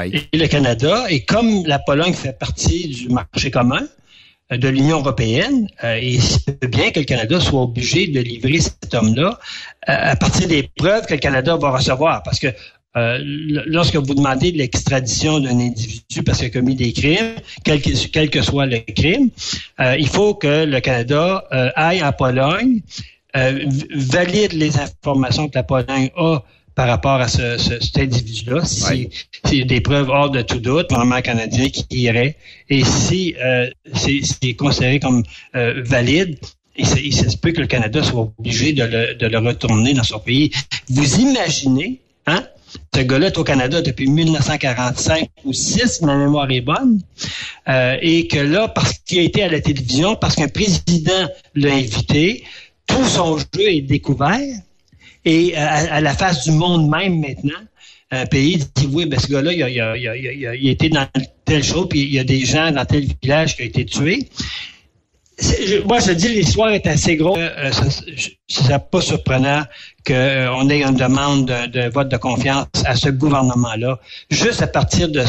et 0.01 0.37
le 0.37 0.47
Canada, 0.47 1.05
et 1.09 1.25
comme 1.25 1.65
la 1.65 1.79
Pologne 1.79 2.13
fait 2.13 2.37
partie 2.37 2.87
du 2.87 3.09
marché 3.09 3.51
commun, 3.51 3.85
de 4.51 4.67
l'Union 4.67 4.99
européenne 4.99 5.67
euh, 5.83 5.97
et 5.99 6.19
c'est 6.19 6.69
bien 6.69 6.91
que 6.91 6.99
le 6.99 7.05
Canada 7.05 7.39
soit 7.39 7.63
obligé 7.63 8.07
de 8.07 8.19
livrer 8.19 8.59
cet 8.59 8.93
homme-là 8.93 9.39
euh, 9.89 10.11
à 10.11 10.15
partir 10.15 10.47
des 10.47 10.69
preuves 10.75 11.05
que 11.07 11.15
le 11.15 11.19
Canada 11.19 11.55
va 11.57 11.71
recevoir. 11.71 12.21
Parce 12.23 12.39
que 12.39 12.47
lorsque 13.65 13.97
vous 13.97 14.15
demandez 14.15 14.53
de 14.53 14.57
l'extradition 14.57 15.41
d'un 15.41 15.59
individu 15.59 16.23
parce 16.23 16.37
qu'il 16.37 16.47
a 16.47 16.49
commis 16.49 16.75
des 16.75 16.93
crimes, 16.93 17.35
quel 17.65 17.81
que, 17.81 17.89
quel 18.07 18.29
que 18.29 18.41
soit 18.41 18.67
le 18.67 18.79
crime, 18.79 19.31
il 19.99 20.07
faut 20.07 20.33
que 20.33 20.63
le 20.63 20.79
Canada 20.79 21.43
aille 21.75 22.01
en 22.01 22.13
Pologne, 22.13 22.79
valide 23.33 24.53
les 24.53 24.79
informations 24.79 25.49
que 25.49 25.55
la 25.55 25.63
Pologne 25.63 26.09
a 26.15 26.41
par 26.75 26.87
rapport 26.87 27.21
à 27.21 27.27
ce, 27.27 27.57
cet 27.57 27.97
individu-là. 27.97 28.63
Si 28.65 29.09
c'est 29.45 29.63
des 29.63 29.81
preuves 29.81 30.09
hors 30.09 30.29
de 30.29 30.41
tout 30.41 30.59
doute, 30.59 30.87
canadien 31.23 31.69
qui 31.69 31.85
irait. 31.91 32.35
Et 32.69 32.83
si 32.83 33.35
euh, 33.43 33.69
c'est 33.93 34.53
considéré 34.53 34.99
comme 34.99 35.23
euh, 35.55 35.81
valide, 35.85 36.37
il 36.77 36.85
se, 36.85 36.99
il 36.99 37.13
se 37.13 37.37
peut 37.37 37.51
que 37.51 37.61
le 37.61 37.67
Canada 37.67 38.03
soit 38.03 38.29
obligé 38.37 38.73
de 38.73 38.83
le, 38.83 39.15
de 39.15 39.27
le 39.27 39.37
retourner 39.39 39.93
dans 39.93 40.03
son 40.03 40.19
pays. 40.19 40.51
Vous 40.89 41.19
imaginez, 41.19 42.01
hein? 42.27 42.43
Ce 42.93 42.99
gars-là 43.01 43.27
est 43.27 43.37
au 43.37 43.43
Canada 43.45 43.81
depuis 43.81 44.07
1945 44.07 45.29
ou 45.45 45.53
6, 45.53 46.01
ma 46.01 46.17
mémoire 46.17 46.51
est 46.51 46.59
bonne, 46.59 47.01
euh, 47.69 47.95
et 48.01 48.27
que 48.27 48.39
là, 48.39 48.67
parce 48.67 48.99
qu'il 48.99 49.19
a 49.19 49.21
été 49.21 49.43
à 49.43 49.49
la 49.49 49.61
télévision, 49.61 50.17
parce 50.17 50.35
qu'un 50.35 50.49
président 50.49 51.29
l'a 51.55 51.73
invité, 51.73 52.43
tout 52.85 53.05
son 53.05 53.37
jeu 53.37 53.45
est 53.61 53.81
découvert, 53.81 54.41
et 55.25 55.55
à, 55.55 56.01
la 56.01 56.13
face 56.13 56.43
du 56.45 56.51
monde 56.51 56.89
même 56.89 57.19
maintenant, 57.19 57.59
un 58.11 58.25
pays 58.27 58.63
dit 58.75 58.87
oui, 58.91 59.05
ben 59.07 59.19
ce 59.19 59.27
gars-là, 59.27 59.51
il 59.51 59.81
a, 59.81 60.55
été 60.55 60.89
dans 60.89 61.07
telle 61.43 61.63
chose, 61.63 61.87
puis 61.89 62.01
il 62.01 62.13
y 62.13 62.19
a 62.19 62.23
des 62.23 62.45
gens 62.45 62.71
dans 62.71 62.85
tel 62.85 63.07
village 63.21 63.55
qui 63.55 63.63
ont 63.63 63.65
été 63.65 63.85
tués. 63.85 64.29
moi, 65.85 65.99
je 65.99 66.11
dis 66.11 66.29
l'histoire 66.29 66.69
est 66.69 66.85
assez 66.85 67.15
grosse. 67.15 67.39
Euh, 67.39 67.71
ce 68.47 68.67
n'est 68.69 68.79
pas 68.79 69.01
surprenant 69.01 69.63
qu'on 70.05 70.13
euh, 70.13 70.69
ait 70.69 70.83
une 70.83 70.95
demande 70.95 71.47
de, 71.47 71.89
vote 71.89 72.09
de 72.09 72.17
confiance 72.17 72.67
à 72.85 72.95
ce 72.95 73.09
gouvernement-là, 73.09 73.99
juste 74.29 74.61
à 74.61 74.67
partir 74.67 75.09
de 75.09 75.23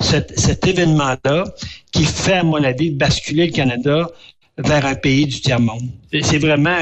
cet, 0.00 0.38
cet 0.38 0.66
événement-là 0.66 1.44
qui 1.92 2.04
fait, 2.04 2.34
à 2.34 2.44
mon 2.44 2.62
avis, 2.62 2.90
basculer 2.90 3.46
le 3.46 3.52
Canada 3.52 4.08
vers 4.64 4.86
un 4.86 4.94
pays 4.94 5.26
du 5.26 5.40
tiers-monde. 5.40 5.90
C'est 6.22 6.38
vraiment 6.38 6.76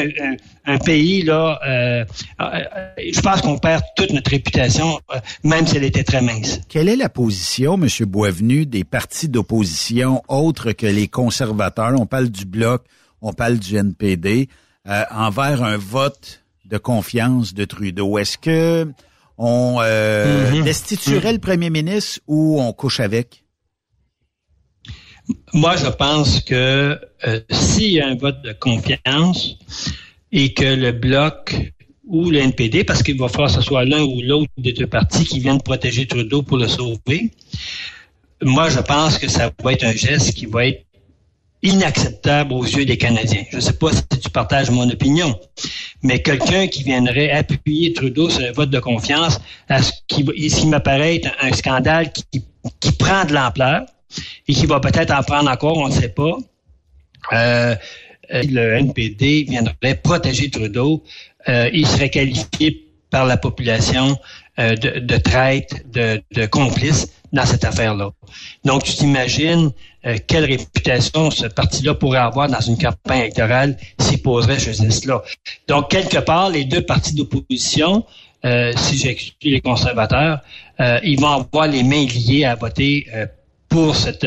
un, 0.64 0.78
pays, 0.78 1.22
là, 1.22 1.58
euh, 1.66 2.04
euh, 2.40 2.64
je 3.12 3.20
pense 3.20 3.40
qu'on 3.40 3.58
perd 3.58 3.82
toute 3.96 4.10
notre 4.10 4.30
réputation, 4.30 4.98
euh, 5.12 5.18
même 5.44 5.66
si 5.66 5.76
elle 5.76 5.84
était 5.84 6.04
très 6.04 6.20
mince. 6.20 6.60
Quelle 6.68 6.88
est 6.88 6.96
la 6.96 7.08
position, 7.08 7.74
M. 7.74 7.88
Boisvenu, 8.06 8.66
des 8.66 8.84
partis 8.84 9.28
d'opposition 9.28 10.22
autres 10.28 10.72
que 10.72 10.86
les 10.86 11.08
conservateurs? 11.08 11.92
On 11.98 12.06
parle 12.06 12.28
du 12.28 12.44
Bloc, 12.44 12.84
on 13.22 13.32
parle 13.32 13.58
du 13.58 13.76
NPD, 13.76 14.48
envers 15.10 15.62
un 15.62 15.76
vote 15.76 16.42
de 16.64 16.78
confiance 16.78 17.54
de 17.54 17.64
Trudeau. 17.64 18.18
Est-ce 18.18 18.38
que 18.38 18.90
on 19.36 19.80
mm-hmm. 19.80 20.64
destituerait 20.64 21.32
le 21.32 21.38
premier 21.38 21.70
ministre 21.70 22.20
ou 22.26 22.60
on 22.60 22.72
couche 22.72 23.00
avec? 23.00 23.44
Moi, 25.52 25.76
je 25.76 25.88
pense 25.88 26.40
que 26.40 26.98
euh, 27.26 27.40
s'il 27.50 27.92
y 27.92 28.00
a 28.00 28.08
un 28.08 28.16
vote 28.16 28.42
de 28.42 28.52
confiance 28.52 29.56
et 30.32 30.52
que 30.54 30.64
le 30.64 30.92
bloc 30.92 31.54
ou 32.06 32.30
le 32.30 32.38
NPD, 32.38 32.84
parce 32.84 33.02
qu'il 33.02 33.18
va 33.18 33.28
falloir 33.28 33.50
que 33.50 33.56
ce 33.56 33.60
soit 33.60 33.84
l'un 33.84 34.02
ou 34.02 34.22
l'autre 34.22 34.50
des 34.56 34.72
deux 34.72 34.86
partis 34.86 35.24
qui 35.24 35.40
viennent 35.40 35.60
protéger 35.60 36.06
Trudeau 36.06 36.42
pour 36.42 36.56
le 36.56 36.68
sauver, 36.68 37.30
moi, 38.42 38.68
je 38.68 38.78
pense 38.80 39.18
que 39.18 39.28
ça 39.28 39.50
va 39.62 39.72
être 39.72 39.84
un 39.84 39.92
geste 39.92 40.32
qui 40.34 40.46
va 40.46 40.66
être 40.66 40.84
inacceptable 41.62 42.52
aux 42.52 42.64
yeux 42.64 42.84
des 42.84 42.96
Canadiens. 42.96 43.42
Je 43.50 43.56
ne 43.56 43.60
sais 43.60 43.72
pas 43.72 43.92
si 43.92 44.02
tu 44.20 44.30
partages 44.30 44.70
mon 44.70 44.88
opinion, 44.88 45.38
mais 46.02 46.22
quelqu'un 46.22 46.68
qui 46.68 46.84
viendrait 46.84 47.30
appuyer 47.30 47.92
Trudeau 47.92 48.30
sur 48.30 48.46
un 48.46 48.52
vote 48.52 48.70
de 48.70 48.78
confiance, 48.78 49.40
à 49.68 49.82
ce 49.82 49.92
qui, 50.06 50.24
qui 50.24 50.66
m'apparaît 50.66 51.20
un 51.40 51.52
scandale 51.52 52.12
qui, 52.12 52.44
qui 52.80 52.92
prend 52.92 53.24
de 53.24 53.32
l'ampleur, 53.32 53.86
et 54.47 54.55
qui 54.55 54.66
va 54.66 54.81
peut-être 54.81 55.12
en 55.12 55.23
prendre 55.23 55.51
encore, 55.51 55.77
on 55.77 55.88
ne 55.88 55.92
sait 55.92 56.09
pas. 56.09 56.37
Euh, 57.33 57.75
euh 58.33 58.42
le 58.51 58.75
NPD 58.75 59.44
viendrait 59.49 59.94
protéger 60.03 60.51
Trudeau, 60.51 61.03
euh, 61.49 61.71
il 61.73 61.87
serait 61.87 62.11
qualifié 62.11 62.85
par 63.11 63.25
la 63.25 63.37
population 63.37 64.18
de, 64.59 65.16
traite, 65.18 65.88
de, 65.92 66.21
de, 66.33 66.47
complice 66.47 67.12
dans 67.33 67.47
cette 67.47 67.64
affaire-là. 67.64 68.11
Donc, 68.64 68.83
tu 68.83 68.92
t'imagines 68.92 69.71
quelle 70.27 70.44
réputation 70.44 71.31
ce 71.31 71.47
parti-là 71.47 71.94
pourrait 71.94 72.18
avoir 72.18 72.49
dans 72.49 72.61
une 72.61 72.77
campagne 72.77 73.21
électorale 73.21 73.77
s'il 74.01 74.21
poserait 74.21 74.59
ce 74.59 74.73
geste-là. 74.73 75.23
Donc, 75.68 75.90
quelque 75.90 76.18
part, 76.18 76.51
les 76.51 76.64
deux 76.64 76.83
partis 76.83 77.14
d'opposition, 77.14 78.05
si 78.44 78.99
j'exclus 78.99 79.53
les 79.53 79.61
conservateurs, 79.61 80.40
ils 81.05 81.21
vont 81.21 81.29
avoir 81.29 81.68
les 81.68 81.85
mains 81.85 82.07
liées 82.07 82.44
à 82.44 82.57
voter 82.57 83.07
pour 83.68 83.96
cette 83.96 84.26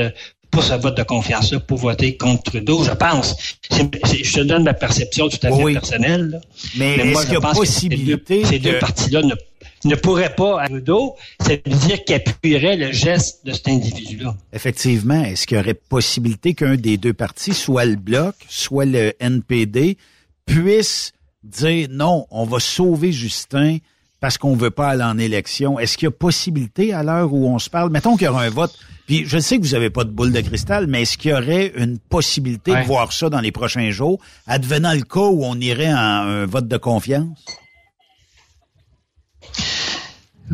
pour 0.51 0.63
ce 0.63 0.73
vote 0.73 0.97
de 0.97 1.04
confiance-là, 1.04 1.62
pour 1.62 1.77
voter 1.77 2.17
contre 2.17 2.43
Trudeau, 2.43 2.84
je 2.84 2.91
pense. 2.91 3.36
je 3.71 4.34
te 4.34 4.41
donne 4.41 4.63
ma 4.63 4.73
perception 4.73 5.30
tout 5.30 5.39
à 5.43 5.51
fait 5.51 5.73
personnelle. 5.73 6.41
Mais, 6.77 7.06
moi, 7.06 7.23
je 7.25 7.38
pense 7.38 7.58
possibilité 7.58 8.41
que 8.41 8.47
ces 8.47 8.60
deux, 8.60 8.77
partis-là 8.77 9.21
ne, 9.21 9.34
ne 9.86 9.95
pourraient 9.95 10.36
pas 10.36 10.62
à 10.62 10.67
Trudeau, 10.67 11.15
ça 11.39 11.51
veut 11.51 11.88
dire 11.88 12.04
qu'ils 12.04 12.15
appuieraient 12.15 12.75
le 12.75 12.91
geste 12.91 13.45
de 13.45 13.54
cet 13.54 13.69
individu-là. 13.69 14.36
Effectivement. 14.51 15.23
Est-ce 15.23 15.47
qu'il 15.47 15.58
y 15.58 15.60
aurait 15.60 15.73
possibilité 15.73 16.54
qu'un 16.54 16.75
des 16.75 16.97
deux 16.97 17.13
partis, 17.13 17.54
soit 17.54 17.86
le 17.86 17.95
Bloc, 17.95 18.36
soit 18.49 18.86
le 18.86 19.13
NPD, 19.21 19.97
puisse 20.45 21.13
dire 21.43 21.88
non, 21.89 22.27
on 22.30 22.45
va 22.45 22.60
sauver 22.60 23.13
Justin 23.13 23.77
parce 24.19 24.38
qu'on 24.38 24.56
veut 24.56 24.69
pas 24.69 24.89
aller 24.89 25.04
en 25.04 25.17
élection? 25.17 25.80
Est-ce 25.80 25.97
qu'il 25.97 26.08
y 26.08 26.10
a 26.10 26.12
possibilité 26.12 26.93
à 26.93 27.04
l'heure 27.04 27.34
où 27.34 27.47
on 27.47 27.58
se 27.58 27.69
parle, 27.69 27.89
mettons 27.89 28.17
qu'il 28.17 28.25
y 28.25 28.27
aura 28.27 28.43
un 28.43 28.49
vote, 28.49 28.77
puis 29.12 29.26
je 29.28 29.39
sais 29.39 29.58
que 29.58 29.63
vous 29.63 29.76
avez 29.76 29.89
pas 29.89 30.06
de 30.06 30.10
boule 30.10 30.32
de 30.32 30.39
cristal, 30.39 30.88
mais 30.88 31.02
est-ce 31.02 31.17
qu'il 31.17 31.32
y 31.32 31.34
aurait 31.34 31.74
une 31.76 32.00
possibilité 32.00 32.71
de 32.71 32.86
voir 32.86 33.12
ça 33.12 33.30
dans 33.30 33.41
les 33.41 33.52
prochains 33.52 33.91
jours, 33.91 34.21
advenant 34.47 34.93
le 34.93 35.02
cas 35.02 35.19
où 35.19 35.43
on 35.43 35.60
irait 35.60 35.91
en 35.91 35.97
un 35.97 36.45
vote 36.45 36.69
de 36.69 36.78
confiance? 36.78 37.38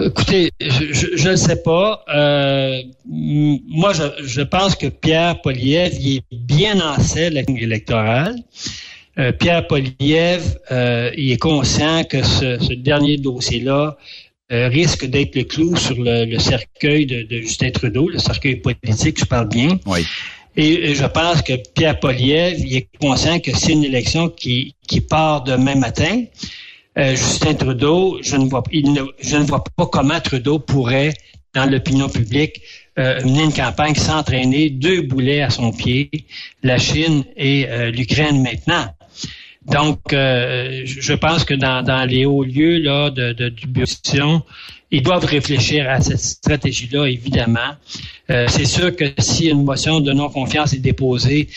Écoutez, 0.01 0.49
je 0.59 1.29
ne 1.29 1.35
sais 1.35 1.61
pas. 1.61 2.03
Euh, 2.11 2.81
moi, 3.05 3.93
je, 3.93 4.25
je, 4.25 4.41
pense 4.41 4.75
que 4.75 4.87
Pierre 4.87 5.39
Poliev 5.43 5.93
est 5.93 6.23
bien 6.31 6.81
en 6.81 6.99
selle 6.99 7.37
électorale. 7.47 8.37
Euh, 9.19 9.31
Pierre 9.31 9.65
Poliev, 9.65 10.57
euh, 10.71 11.11
il 11.17 11.31
est 11.31 11.37
conscient 11.37 12.03
que 12.03 12.23
ce, 12.23 12.73
dernier 12.73 13.17
dossier-là 13.17 13.97
euh, 14.51 14.69
risque 14.69 15.05
d'être 15.05 15.35
le 15.35 15.43
clou 15.43 15.75
sur 15.75 15.95
le, 15.97 16.37
cercueil 16.39 17.05
de, 17.05 17.27
Justin 17.29 17.71
Trudeau, 17.71 18.07
le 18.09 18.17
cercueil 18.17 18.55
politique, 18.55 19.19
je 19.19 19.25
parle 19.25 19.49
bien. 19.49 19.77
Oui. 19.85 20.05
Et, 20.55 20.95
je 20.95 21.05
pense 21.05 21.41
que 21.41 21.53
Pierre 21.75 21.99
Poliev, 21.99 22.59
il 22.59 22.77
est 22.77 22.87
conscient 22.99 23.39
que 23.39 23.55
c'est 23.55 23.73
une 23.73 23.83
élection 23.83 24.29
qui, 24.29 24.73
qui 24.87 25.01
part 25.01 25.43
demain 25.43 25.75
matin. 25.75 26.23
Justin 26.95 27.53
Trudeau, 27.53 28.17
je 28.23 28.37
ne 28.37 28.49
vois, 28.49 28.63
je 28.71 29.37
ne 29.37 29.43
vois 29.43 29.63
pas 29.63 29.85
comment 29.85 30.19
Trudeau 30.19 30.57
pourrait, 30.57 31.13
dans 31.53 31.69
l'opinion 31.69 32.09
publique, 32.09 32.61
mener 32.97 33.43
une 33.43 33.53
campagne 33.53 33.93
sans 33.93 34.19
entraîner 34.19 34.71
deux 34.71 35.03
boulets 35.03 35.41
à 35.43 35.51
son 35.51 35.71
pied, 35.71 36.09
la 36.63 36.79
Chine 36.79 37.23
et 37.35 37.67
l'Ukraine 37.91 38.41
maintenant. 38.41 38.87
Donc, 39.67 40.13
euh, 40.13 40.83
je 40.85 41.13
pense 41.13 41.43
que 41.43 41.53
dans, 41.53 41.83
dans, 41.83 42.05
les 42.05 42.25
hauts 42.25 42.43
lieux 42.43 42.77
là, 42.79 43.09
de, 43.09 43.33
de, 43.33 43.53
ils 44.89 45.01
doivent 45.03 45.25
réfléchir 45.25 45.89
à 45.89 45.99
cette 45.99 46.19
stratégie-là, 46.19 47.07
évidemment. 47.07 47.75
Euh, 48.29 48.45
c'est 48.47 48.65
sûr 48.65 48.95
que 48.95 49.05
si 49.19 49.47
une 49.47 49.63
motion 49.63 49.99
de 49.99 50.13
non-confiance 50.13 50.73
est 50.73 50.79
déposée, 50.79 51.49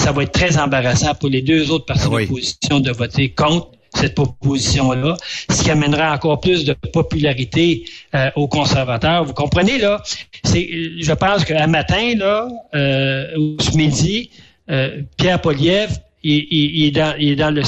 ça 0.00 0.10
va 0.10 0.24
être 0.24 0.32
très 0.32 0.58
embarrassant 0.58 1.14
pour 1.14 1.28
les 1.28 1.42
deux 1.42 1.70
autres 1.70 1.86
parties 1.86 2.06
ah 2.06 2.20
d'opposition 2.20 2.80
de 2.80 2.90
voter 2.90 3.30
contre 3.30 3.70
cette 3.94 4.14
proposition-là, 4.14 5.16
ce 5.50 5.62
qui 5.62 5.70
amènera 5.70 6.12
encore 6.12 6.40
plus 6.40 6.64
de 6.64 6.72
popularité 6.72 7.84
euh, 8.14 8.30
aux 8.36 8.48
conservateurs. 8.48 9.24
Vous 9.24 9.34
comprenez, 9.34 9.78
là? 9.78 10.02
C'est, 10.44 10.68
je 10.98 11.12
pense 11.12 11.44
qu'un 11.44 11.66
matin, 11.66 12.14
là, 12.16 12.48
euh, 12.74 13.36
ou 13.36 13.56
ce 13.60 13.76
midi, 13.76 14.30
euh, 14.70 15.02
Pierre 15.16 15.40
Poliev 15.40 15.90
il, 16.22 16.84
est 16.86 16.90
dans, 16.90 17.14
il, 17.18 17.30
est 17.30 17.36
dans, 17.36 17.50
le 17.50 17.62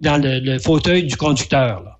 dans 0.00 0.22
le, 0.22 0.58
fauteuil 0.58 1.04
du 1.04 1.16
conducteur. 1.16 1.82
Là. 1.82 1.96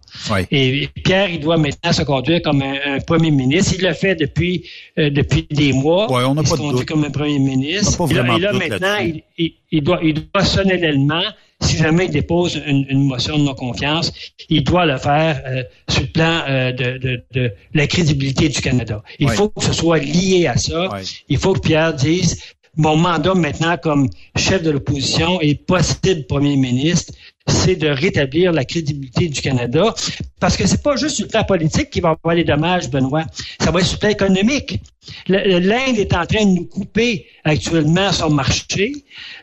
Et 0.50 0.88
Pierre, 1.04 1.30
il 1.30 1.40
doit 1.40 1.56
maintenant 1.56 1.92
se 1.92 2.02
conduire 2.02 2.42
comme 2.42 2.62
un, 2.62 3.00
premier 3.00 3.30
ministre. 3.30 3.74
Il 3.76 3.82
l'a 3.82 3.94
fait 3.94 4.14
depuis 4.14 4.64
euh, 4.98 5.10
depuis 5.10 5.46
des 5.50 5.72
mois. 5.72 6.06
On 6.10 6.34
n'a 6.34 6.42
il 6.42 6.46
se 6.46 6.54
conduit 6.54 6.86
comme 6.86 7.04
un 7.04 7.10
premier 7.10 7.38
ministre. 7.38 8.06
Et 8.10 8.14
là, 8.14 8.52
maintenant, 8.52 8.96
il, 9.38 9.52
il, 9.70 9.82
doit, 9.82 10.00
il 10.02 10.14
doit 10.14 10.44
solennellement, 10.44 11.22
si 11.60 11.76
jamais 11.76 12.06
il 12.06 12.10
dépose 12.10 12.60
une, 12.66 12.86
une 12.88 13.04
motion 13.04 13.38
de 13.38 13.44
non-confiance, 13.44 14.12
il 14.48 14.64
doit 14.64 14.86
le 14.86 14.98
faire 14.98 15.42
euh, 15.46 15.62
sur 15.88 16.02
le 16.02 16.08
plan 16.08 16.42
euh, 16.48 16.72
de, 16.72 16.98
de, 16.98 17.22
de, 17.32 17.52
la 17.74 17.86
crédibilité 17.86 18.48
du 18.48 18.60
Canada. 18.60 19.02
Il 19.18 19.30
faut 19.30 19.48
que 19.48 19.62
ce 19.62 19.72
soit 19.72 19.98
lié 19.98 20.46
à 20.46 20.56
ça. 20.56 20.88
Il 21.28 21.38
faut 21.38 21.54
que 21.54 21.60
Pierre 21.60 21.94
dise, 21.94 22.42
mon 22.76 22.96
mandat 22.96 23.34
maintenant 23.34 23.76
comme 23.76 24.08
chef 24.36 24.62
de 24.62 24.70
l'opposition 24.70 25.40
et 25.40 25.54
possible 25.54 26.26
premier 26.26 26.56
ministre, 26.56 27.12
c'est 27.46 27.76
de 27.76 27.88
rétablir 27.88 28.52
la 28.52 28.64
crédibilité 28.64 29.28
du 29.28 29.40
Canada, 29.40 29.94
parce 30.40 30.56
que 30.56 30.66
c'est 30.66 30.82
pas 30.82 30.96
juste 30.96 31.16
sur 31.16 31.26
le 31.26 31.30
plan 31.30 31.44
politique 31.44 31.90
qui 31.90 32.00
va 32.00 32.10
avoir 32.10 32.34
les 32.34 32.44
dommages, 32.44 32.90
Benoît. 32.90 33.24
Ça 33.60 33.70
va 33.70 33.80
être 33.80 33.86
sur 33.86 33.96
le 33.96 34.00
plan 34.00 34.08
économique. 34.10 34.80
L'Inde 35.28 35.98
est 35.98 36.14
en 36.14 36.26
train 36.26 36.44
de 36.44 36.50
nous 36.50 36.66
couper 36.66 37.26
actuellement 37.44 38.12
son 38.12 38.30
marché. 38.30 38.92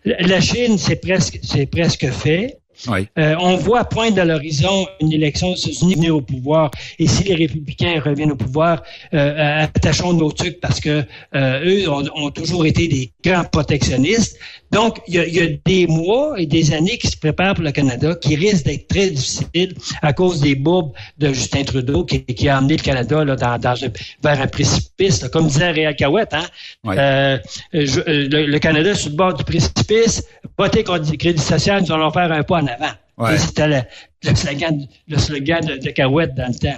La 0.03 0.41
Chine, 0.41 0.77
c'est 0.77 0.97
presque, 0.97 1.39
c'est 1.43 1.65
presque 1.65 2.09
fait. 2.09 2.59
Euh, 2.89 3.35
on 3.39 3.55
voit 3.55 3.85
poindre 3.85 4.21
à 4.21 4.25
l'horizon 4.25 4.87
une 4.99 5.13
élection 5.13 5.51
aux 5.51 5.55
États-Unis 5.55 6.09
au 6.09 6.21
pouvoir. 6.21 6.71
Et 6.99 7.07
si 7.07 7.23
les 7.23 7.35
républicains 7.35 8.01
reviennent 8.03 8.31
au 8.31 8.35
pouvoir, 8.35 8.83
euh, 9.13 9.63
attachons 9.63 10.13
nos 10.13 10.31
trucs 10.31 10.59
parce 10.59 10.79
que 10.79 11.03
eux 11.35 11.89
ont, 11.89 12.31
toujours 12.31 12.65
été 12.65 12.87
des 12.87 13.11
grands 13.23 13.43
protectionnistes. 13.43 14.37
Donc, 14.71 14.99
il 15.07 15.15
y, 15.15 15.39
a, 15.39 15.47
des 15.65 15.85
mois 15.85 16.33
et 16.39 16.47
des 16.47 16.73
années 16.73 16.97
qui 16.97 17.07
se 17.07 17.17
préparent 17.17 17.53
pour 17.53 17.63
le 17.63 17.71
Canada 17.71 18.15
qui 18.15 18.35
risquent 18.35 18.65
d'être 18.65 18.87
très 18.87 19.11
difficiles 19.11 19.75
à 20.01 20.13
cause 20.13 20.41
des 20.41 20.55
bourbes 20.55 20.93
de 21.19 21.27
Justin 21.27 21.63
Trudeau 21.63 22.05
qui, 22.05 22.49
a 22.49 22.57
amené 22.57 22.77
le 22.77 22.81
Canada 22.81 23.23
là, 23.23 23.35
dans, 23.35 23.75
vers 24.23 24.41
un 24.41 24.47
précipice. 24.47 25.27
comme 25.31 25.47
disait 25.47 25.71
Réal 25.71 25.95
Cahouette, 25.95 26.33
hein? 26.33 27.39
le, 27.73 28.57
Canada 28.57 28.95
sur 28.95 29.11
le 29.11 29.15
bord 29.15 29.35
du 29.35 29.43
précipice, 29.43 30.23
voter 30.57 30.83
contre 30.83 31.11
le 31.11 31.17
crédit 31.17 31.41
social, 31.41 31.83
nous 31.83 31.91
allons 31.91 32.11
faire 32.11 32.31
un 32.31 32.43
pas 32.43 32.61
en 32.61 32.67
avant. 32.73 33.37
C'était 33.37 33.67
le, 33.67 34.35
slogan, 34.35 34.87
le 35.07 35.17
slogan 35.17 35.65
de, 35.65 35.77
de 35.77 36.35
dans 36.35 36.47
le 36.47 36.59
temps. 36.59 36.77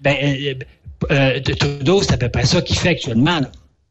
Ben, 0.00 0.16
euh, 0.22 0.54
euh, 1.10 1.40
Trudeau, 1.40 2.02
c'est 2.02 2.14
à 2.14 2.16
peu 2.16 2.28
près 2.28 2.46
ça 2.46 2.62
qu'il 2.62 2.76
fait 2.76 2.90
actuellement. 2.90 3.40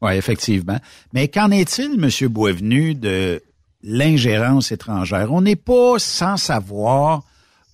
Oui, 0.02 0.14
effectivement. 0.16 0.80
Mais 1.14 1.28
qu'en 1.28 1.52
est-il, 1.52 1.94
M. 2.04 2.28
Boisvenu, 2.30 2.96
de 2.96 3.42
l'ingérence 3.84 4.72
étrangère? 4.72 5.32
On 5.32 5.42
n'est 5.42 5.56
pas 5.56 6.00
sans 6.00 6.38
savoir 6.38 7.24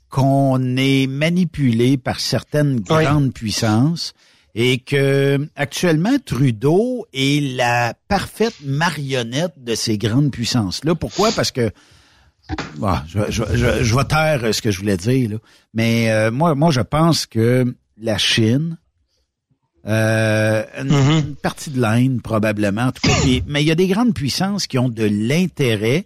qu'on 0.10 0.76
est 0.78 1.08
manipulé 1.08 1.98
par 1.98 2.20
certaines 2.20 2.80
grandes 2.80 3.34
puissances 3.34 4.14
et 4.56 4.80
que 4.80 5.48
actuellement 5.56 6.18
Trudeau 6.24 7.06
est 7.14 7.56
la 7.56 7.94
parfaite 8.08 8.56
marionnette 8.64 9.54
de 9.58 9.76
ces 9.76 9.98
grandes 9.98 10.32
puissances 10.32 10.84
là. 10.84 10.96
Pourquoi? 10.96 11.32
Parce 11.32 11.52
que 11.52 11.72
je, 13.08 13.20
je, 13.30 13.44
je, 13.54 13.84
je, 13.84 13.96
vais 13.96 14.04
taire 14.06 14.54
ce 14.54 14.62
que 14.62 14.72
je 14.72 14.80
voulais 14.80 14.98
dire 14.98 15.32
là. 15.32 15.38
mais 15.74 16.12
euh, 16.12 16.32
moi 16.32 16.56
moi 16.56 16.72
je 16.72 16.82
pense 16.82 17.26
que 17.26 17.76
la 18.02 18.18
Chine 18.18 18.78
euh, 19.88 20.64
mm-hmm. 20.78 21.20
une, 21.20 21.36
partie 21.36 21.70
de 21.70 21.80
l'Inde 21.80 22.22
probablement 22.22 22.88
en 22.88 22.92
tout 22.92 23.08
cas, 23.08 23.16
mais 23.48 23.64
il 23.64 23.68
y 23.68 23.72
a 23.72 23.76
des 23.76 23.88
grandes 23.88 24.14
puissances 24.14 24.68
qui 24.68 24.78
ont 24.78 24.90
de 24.90 25.06
l'intérêt 25.06 26.06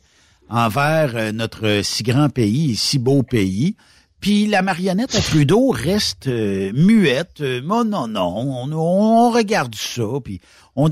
envers 0.50 1.16
euh, 1.16 1.32
notre 1.32 1.82
si 1.84 2.04
grand 2.04 2.30
pays, 2.30 2.76
si 2.76 3.00
beau 3.00 3.24
pays. 3.24 3.76
Puis 4.20 4.48
la 4.48 4.62
marionnette 4.62 5.16
à 5.16 5.22
Trudeau 5.22 5.72
reste 5.72 6.28
euh, 6.28 6.72
muette. 6.74 7.42
Euh, 7.42 7.62
non, 7.62 7.84
non, 7.84 8.08
non, 8.08 8.70
on, 8.72 9.32
regarde 9.32 9.76
ça. 9.76 10.04
Puis 10.24 10.40
on, 10.76 10.90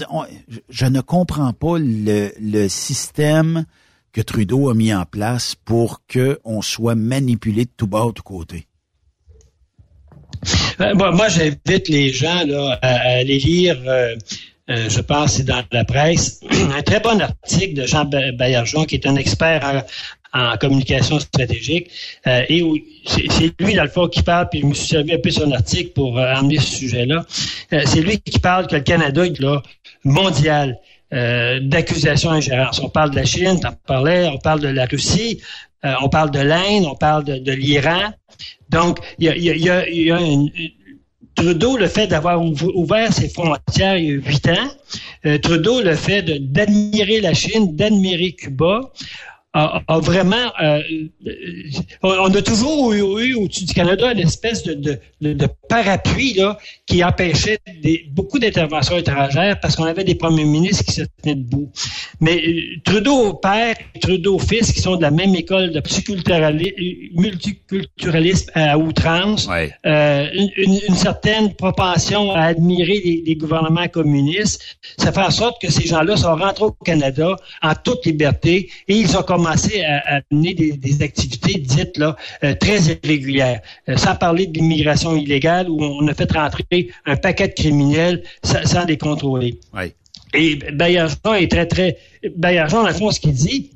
je 0.69 0.85
ne 0.85 0.99
comprends 0.99 1.53
pas 1.53 1.77
le, 1.79 2.31
le, 2.41 2.67
système 2.67 3.65
que 4.13 4.21
Trudeau 4.21 4.69
a 4.69 4.74
mis 4.74 4.93
en 4.93 5.06
place 5.06 5.56
pour 5.56 6.02
que 6.08 6.39
on 6.43 6.62
soit 6.62 6.95
manipulé 6.95 7.65
de 7.65 7.71
tout 7.76 7.88
bas, 7.88 8.08
de 8.15 8.21
côté? 8.21 8.67
Euh, 10.80 10.95
moi, 10.95 11.28
j'invite 11.30 11.88
les 11.88 12.12
gens 12.12 12.43
à, 12.82 12.88
aller 12.88 13.38
lire. 13.38 13.78
je 14.67 15.02
pense 15.02 15.34
c'est 15.34 15.43
dans 15.43 15.63
la 15.71 15.86
presse, 15.86 16.41
un 16.78 16.82
très 16.82 17.00
bon 17.00 17.21
article 17.21 17.74
de 17.74 17.86
Jean 17.86 18.06
Baillargeon, 18.06 18.86
qui 18.86 18.95
est 18.95 19.06
un 19.06 19.15
expert 19.15 19.86
en, 20.34 20.58
communication 20.58 21.19
stratégique. 21.19 21.89
Euh, 22.28 22.43
et 22.50 22.63
c'est 23.06 23.60
lui, 23.60 23.74
dans 23.74 23.84
le 23.84 23.89
fond, 23.89 24.08
qui 24.08 24.21
parle, 24.24 24.47
puis 24.50 24.62
je 24.62 24.65
me 24.65 24.74
suis 24.74 24.88
servi 24.88 25.13
un 25.13 25.19
peu 25.19 25.30
son 25.30 25.52
article 25.52 25.91
pour 25.91 26.17
euh, 26.17 26.34
emmener 26.34 26.60
ce 26.60 26.78
sujet-là. 26.78 27.26
Euh, 27.74 27.82
c'est 27.86 28.02
lui 28.02 28.19
qui 28.19 28.39
parle 28.39 28.67
que 28.67 28.76
le 28.76 28.82
Canada 28.82 29.26
est 29.26 29.39
là, 29.39 29.62
mondial 30.04 30.80
euh, 31.13 31.60
d'accusation 31.62 32.32
ingérence. 32.32 32.80
On 32.80 32.89
parle 32.89 33.12
de 33.12 33.17
la 33.17 33.26
Chine, 33.26 33.60
t'en 33.60 33.74
parlais, 33.86 34.28
on 34.28 34.38
parle 34.38 34.62
de 34.62 34.67
la 34.67 34.86
Russie, 34.86 35.41
on 35.84 36.10
parle 36.10 36.32
de 36.32 36.39
l'Inde, 36.39 36.86
on 36.86 36.95
parle 36.95 37.24
de, 37.24 37.52
l'Iran. 37.52 38.12
Donc, 38.69 39.00
il 39.17 39.26
y 39.38 39.69
a, 39.69 39.84
Trudeau, 41.34 41.78
le 41.78 41.88
fait 41.88 42.08
d'avoir 42.08 42.41
ouvert 42.41 43.12
ses 43.12 43.30
frontières 43.30 43.97
il 43.97 44.06
y 44.06 44.12
a 44.12 44.13
huit 44.13 44.47
ans, 44.50 45.38
Trudeau, 45.41 45.82
le 45.82 45.95
fait 45.95 46.21
d'admirer 46.21 47.19
la 47.19 47.34
Chine, 47.34 47.76
d'admirer 47.76 48.34
Cuba, 48.34 48.91
a, 49.53 49.99
vraiment... 49.99 50.51
Euh, 50.61 50.81
on 52.01 52.33
a 52.33 52.41
toujours 52.41 52.93
eu, 52.93 53.33
au-dessus 53.35 53.65
du 53.65 53.73
Canada 53.73 54.11
une 54.13 54.19
espèce 54.19 54.63
de, 54.63 54.73
de, 54.73 55.33
de, 55.33 55.47
parapluie 55.67 56.33
là, 56.35 56.57
qui 56.85 57.03
empêchait 57.03 57.59
des, 57.81 58.05
beaucoup 58.11 58.39
d'interventions 58.39 58.97
étrangères 58.97 59.59
parce 59.59 59.75
qu'on 59.75 59.83
avait 59.83 60.05
des 60.05 60.15
premiers 60.15 60.45
ministres 60.45 60.85
qui 60.85 60.93
se 60.93 61.01
tenaient 61.21 61.35
debout. 61.35 61.69
Mais 62.21 62.41
euh, 62.45 62.61
Trudeau 62.85 63.33
père 63.33 63.75
et 63.93 63.99
Trudeau 63.99 64.39
fils, 64.39 64.71
qui 64.71 64.79
sont 64.79 64.95
de 64.95 65.01
la 65.01 65.11
même 65.11 65.35
école 65.35 65.71
de 65.71 65.81
multiculturalisme 67.19 68.51
à 68.55 68.77
outrance, 68.77 69.49
euh, 69.85 70.27
une, 70.33 70.79
une, 70.87 70.95
certaine 70.95 71.53
propension 71.55 72.31
à 72.31 72.43
admirer 72.43 73.01
les, 73.03 73.23
les, 73.25 73.35
gouvernements 73.35 73.87
communistes, 73.87 74.77
ça 74.97 75.11
fait 75.11 75.21
en 75.21 75.31
sorte 75.31 75.61
que 75.61 75.69
ces 75.69 75.87
gens-là 75.87 76.15
sont 76.15 76.35
rentrés 76.35 76.65
au 76.65 76.71
Canada 76.71 77.35
en 77.61 77.73
toute 77.75 78.05
liberté 78.05 78.69
et 78.87 78.95
ils 78.95 79.17
ont 79.17 79.23
commencé 79.23 79.40
à, 79.47 80.21
mener 80.32 80.54
des, 80.54 81.04
activités 81.04 81.60
dites 81.60 81.97
là 81.97 82.15
euh, 82.43 82.54
très 82.56 82.80
irrégulières. 82.80 83.62
Euh, 83.89 83.97
sans 83.97 84.15
parler 84.15 84.47
de 84.47 84.58
l'immigration 84.60 85.15
illégale 85.15 85.69
où 85.69 85.84
on 85.84 86.08
a 86.08 86.13
fait 86.13 86.32
rentrer 86.32 86.89
un 87.06 87.15
paquet 87.15 87.47
de 87.47 87.54
criminels 87.54 88.23
sans, 88.43 88.86
les 88.86 88.97
contrôler. 88.97 89.60
Et 90.34 90.56
Baillargeon 90.56 91.34
est 91.36 91.51
très, 91.51 91.65
très... 91.65 91.97
Baillargeon, 92.36 92.84
dans 92.84 92.93
fond, 92.93 93.12
ce 93.12 93.19
qu'il 93.19 93.34
dit, 93.34 93.71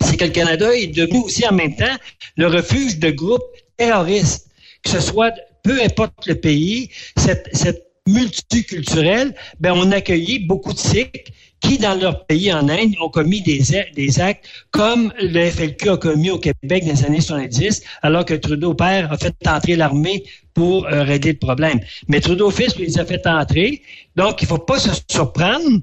c'est 0.00 0.16
que 0.16 0.24
le 0.24 0.30
Canada 0.30 0.72
est 0.74 0.88
devenu 0.88 1.18
aussi 1.18 1.46
en 1.46 1.52
même 1.52 1.74
temps 1.74 1.96
le 2.36 2.46
refuge 2.46 2.98
de 2.98 3.10
groupes 3.10 3.42
terroristes, 3.76 4.48
que 4.82 4.90
ce 4.90 5.00
soit 5.00 5.32
peu 5.62 5.82
importe 5.82 6.26
le 6.26 6.36
pays, 6.36 6.90
cette, 7.16 7.48
cette 7.52 7.86
multiculturelle, 8.06 9.34
ben 9.58 9.72
on 9.74 9.90
a 9.90 9.96
accueilli 9.96 10.38
beaucoup 10.38 10.72
de 10.72 10.78
Sikhs 10.78 11.32
qui, 11.60 11.78
dans 11.78 11.94
leur 11.94 12.26
pays 12.26 12.52
en 12.52 12.68
Inde, 12.68 12.94
ont 13.00 13.08
commis 13.08 13.42
des, 13.42 14.20
actes 14.20 14.46
comme 14.70 15.12
le 15.18 15.50
FLQ 15.50 15.90
a 15.90 15.96
commis 15.96 16.30
au 16.30 16.38
Québec 16.38 16.84
dans 16.84 16.92
les 16.92 17.04
années 17.04 17.20
70, 17.20 17.82
alors 18.02 18.24
que 18.24 18.34
Trudeau 18.34 18.74
père 18.74 19.12
a 19.12 19.16
fait 19.16 19.34
entrer 19.46 19.76
l'armée 19.76 20.24
pour 20.54 20.86
euh, 20.86 21.02
régler 21.02 21.32
le 21.32 21.38
problème. 21.38 21.80
Mais 22.08 22.20
Trudeau 22.20 22.50
fils 22.50 22.76
les 22.78 22.98
a 22.98 23.04
fait 23.04 23.26
entrer. 23.26 23.82
Donc, 24.16 24.42
il 24.42 24.44
ne 24.44 24.48
faut 24.48 24.58
pas 24.58 24.78
se 24.78 24.90
surprendre 25.08 25.80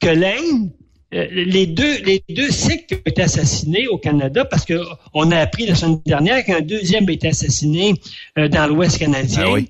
que 0.00 0.08
l'Inde 0.08 0.70
euh, 1.14 1.26
les 1.30 1.66
deux, 1.66 1.98
les 2.02 2.22
deux 2.28 2.50
Sikhs 2.50 2.92
ont 2.92 3.02
été 3.06 3.22
assassinés 3.22 3.86
au 3.86 3.96
Canada 3.96 4.44
parce 4.44 4.64
que 4.64 4.74
on 5.14 5.30
a 5.30 5.38
appris 5.38 5.66
la 5.66 5.76
semaine 5.76 6.00
dernière 6.04 6.44
qu'un 6.44 6.60
deuxième 6.60 7.08
a 7.08 7.12
été 7.12 7.28
assassiné 7.28 7.94
euh, 8.38 8.48
dans 8.48 8.66
l'Ouest 8.66 8.98
canadien. 8.98 9.44
Ah. 9.46 9.60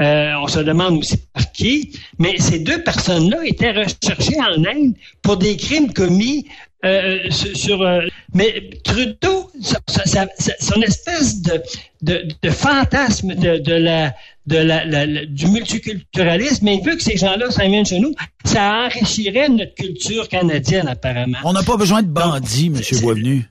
Euh, 0.00 0.32
on 0.42 0.48
se 0.48 0.58
demande 0.58 0.98
aussi 0.98 1.18
par 1.32 1.52
qui, 1.52 1.92
mais 2.18 2.36
ces 2.38 2.58
deux 2.58 2.82
personnes-là 2.82 3.38
étaient 3.44 3.70
recherchées 3.70 4.40
en 4.40 4.64
Inde 4.64 4.94
pour 5.22 5.36
des 5.36 5.56
crimes 5.56 5.92
commis 5.92 6.46
euh, 6.84 7.30
sur, 7.30 7.80
euh, 7.80 8.00
mais 8.34 8.70
Trudeau, 8.82 9.50
son 9.62 10.82
espèce 10.82 11.42
de, 11.42 11.62
de, 12.02 12.26
de 12.42 12.50
fantasme 12.50 13.34
de, 13.34 13.58
de 13.58 13.72
la 13.72 14.14
de 14.46 14.58
la, 14.58 15.06
du 15.26 15.46
multiculturalisme, 15.46 16.66
mais 16.66 16.78
vu 16.84 16.98
que 16.98 17.02
ces 17.02 17.16
gens-là 17.16 17.50
s'en 17.50 17.66
viennent 17.66 17.86
chez 17.86 17.98
nous, 17.98 18.14
ça 18.44 18.84
enrichirait 18.86 19.48
notre 19.48 19.74
culture 19.74 20.28
canadienne 20.28 20.86
apparemment. 20.86 21.38
On 21.44 21.54
n'a 21.54 21.62
pas 21.62 21.78
besoin 21.78 22.02
de 22.02 22.08
bandits, 22.08 22.66
M. 22.66 22.80
Boisvenu. 23.00 23.48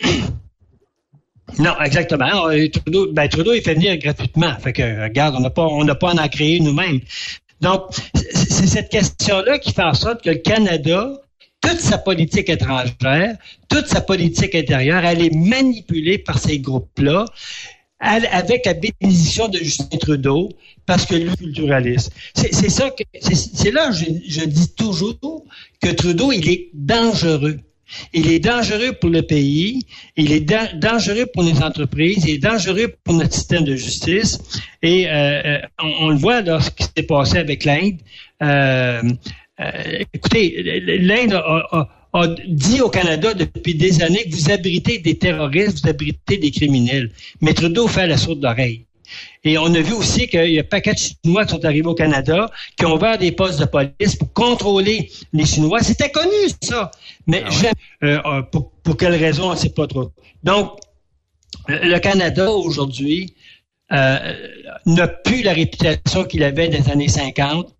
Non, 1.58 1.74
exactement. 1.84 2.48
Trudeau, 2.72 3.12
ben, 3.12 3.28
Trudeau, 3.28 3.52
il 3.52 3.62
fait 3.62 3.74
venir 3.74 3.96
gratuitement. 3.98 4.54
Fait 4.60 4.72
que, 4.72 5.02
regarde, 5.02 5.34
on 5.36 5.40
n'a 5.40 5.50
pas, 5.50 5.66
on 5.66 5.84
n'a 5.84 5.94
pas 5.94 6.10
à 6.10 6.24
en 6.24 6.28
créer 6.28 6.60
nous-mêmes. 6.60 7.00
Donc, 7.60 7.82
c'est 8.14 8.66
cette 8.66 8.90
question-là 8.90 9.58
qui 9.58 9.72
fait 9.72 9.82
en 9.82 9.94
sorte 9.94 10.22
que 10.22 10.30
le 10.30 10.36
Canada, 10.36 11.12
toute 11.60 11.80
sa 11.80 11.98
politique 11.98 12.48
étrangère, 12.48 13.36
toute 13.68 13.86
sa 13.86 14.00
politique 14.00 14.54
intérieure, 14.54 15.04
elle 15.04 15.22
est 15.22 15.34
manipulée 15.34 16.18
par 16.18 16.38
ces 16.38 16.58
groupes-là 16.58 17.26
avec 18.00 18.64
la 18.64 18.74
bénédiction 18.74 19.48
de 19.48 19.58
Justin 19.58 19.98
Trudeau, 19.98 20.48
parce 20.86 21.04
que 21.04 21.14
lui, 21.16 21.36
culturaliste. 21.36 22.12
C'est 22.34 22.70
ça 22.70 22.90
que, 22.90 23.02
c'est 23.20 23.70
là, 23.70 23.92
je, 23.92 24.06
je 24.26 24.44
dis 24.46 24.74
toujours 24.74 25.44
que 25.82 25.90
Trudeau, 25.90 26.32
il 26.32 26.48
est 26.48 26.70
dangereux. 26.72 27.58
Il 28.12 28.30
est 28.30 28.38
dangereux 28.38 28.92
pour 28.92 29.10
le 29.10 29.22
pays, 29.22 29.86
il 30.16 30.32
est 30.32 30.40
dangereux 30.74 31.26
pour 31.32 31.42
les 31.42 31.62
entreprises, 31.62 32.24
il 32.26 32.34
est 32.34 32.38
dangereux 32.38 32.94
pour 33.04 33.14
notre 33.14 33.34
système 33.34 33.64
de 33.64 33.76
justice. 33.76 34.38
Et 34.82 35.08
euh, 35.08 35.10
euh, 35.44 35.58
on, 36.00 36.10
le 36.10 36.16
voit 36.16 36.42
dans 36.42 36.60
ce 36.60 36.70
qui 36.70 36.84
s'est 36.84 37.04
passé 37.04 37.38
avec 37.38 37.64
l'Inde. 37.64 37.98
Euh, 38.42 39.02
écoutez, 40.14 40.80
l'Inde 40.98 41.34
a, 41.34 41.88
dit 42.48 42.80
au 42.80 42.88
Canada 42.88 43.34
depuis 43.34 43.74
des 43.74 44.02
années 44.02 44.24
que 44.24 44.34
vous 44.34 44.50
abritez 44.50 44.98
des 44.98 45.16
terroristes, 45.16 45.82
vous 45.82 45.90
abritez 45.90 46.38
des 46.38 46.50
criminels. 46.50 47.10
Mais 47.40 47.54
Trudeau 47.54 47.86
fait 47.86 48.06
la 48.06 48.16
sourde 48.16 48.40
d'oreille. 48.40 48.86
Et 49.44 49.58
on 49.58 49.72
a 49.74 49.80
vu 49.80 49.92
aussi 49.92 50.28
qu'il 50.28 50.50
y 50.50 50.58
a 50.58 50.62
un 50.62 50.64
paquet 50.64 50.94
de 50.94 50.98
Chinois 50.98 51.44
qui 51.44 51.50
sont 51.50 51.64
arrivés 51.64 51.86
au 51.86 51.94
Canada, 51.94 52.50
qui 52.76 52.84
ont 52.84 52.94
ouvert 52.94 53.18
des 53.18 53.32
postes 53.32 53.60
de 53.60 53.64
police 53.64 54.16
pour 54.18 54.32
contrôler 54.32 55.10
les 55.32 55.46
Chinois. 55.46 55.82
C'était 55.82 56.10
connu, 56.10 56.30
ça. 56.62 56.90
Mais 57.26 57.42
ah 57.46 57.50
euh, 58.04 58.20
euh, 58.24 58.42
pour, 58.42 58.96
quelle 58.96 59.14
raison, 59.14 59.50
on 59.50 59.52
ne 59.52 59.56
sait 59.56 59.70
pas 59.70 59.86
trop. 59.86 60.12
Donc, 60.42 60.78
le 61.68 61.98
Canada 61.98 62.50
aujourd'hui 62.50 63.34
euh, 63.92 64.34
n'a 64.86 65.08
plus 65.08 65.42
la 65.42 65.52
réputation 65.52 66.24
qu'il 66.24 66.44
avait 66.44 66.68
dans 66.68 66.78
les 66.78 66.90
années 66.90 67.08
50. 67.08 67.74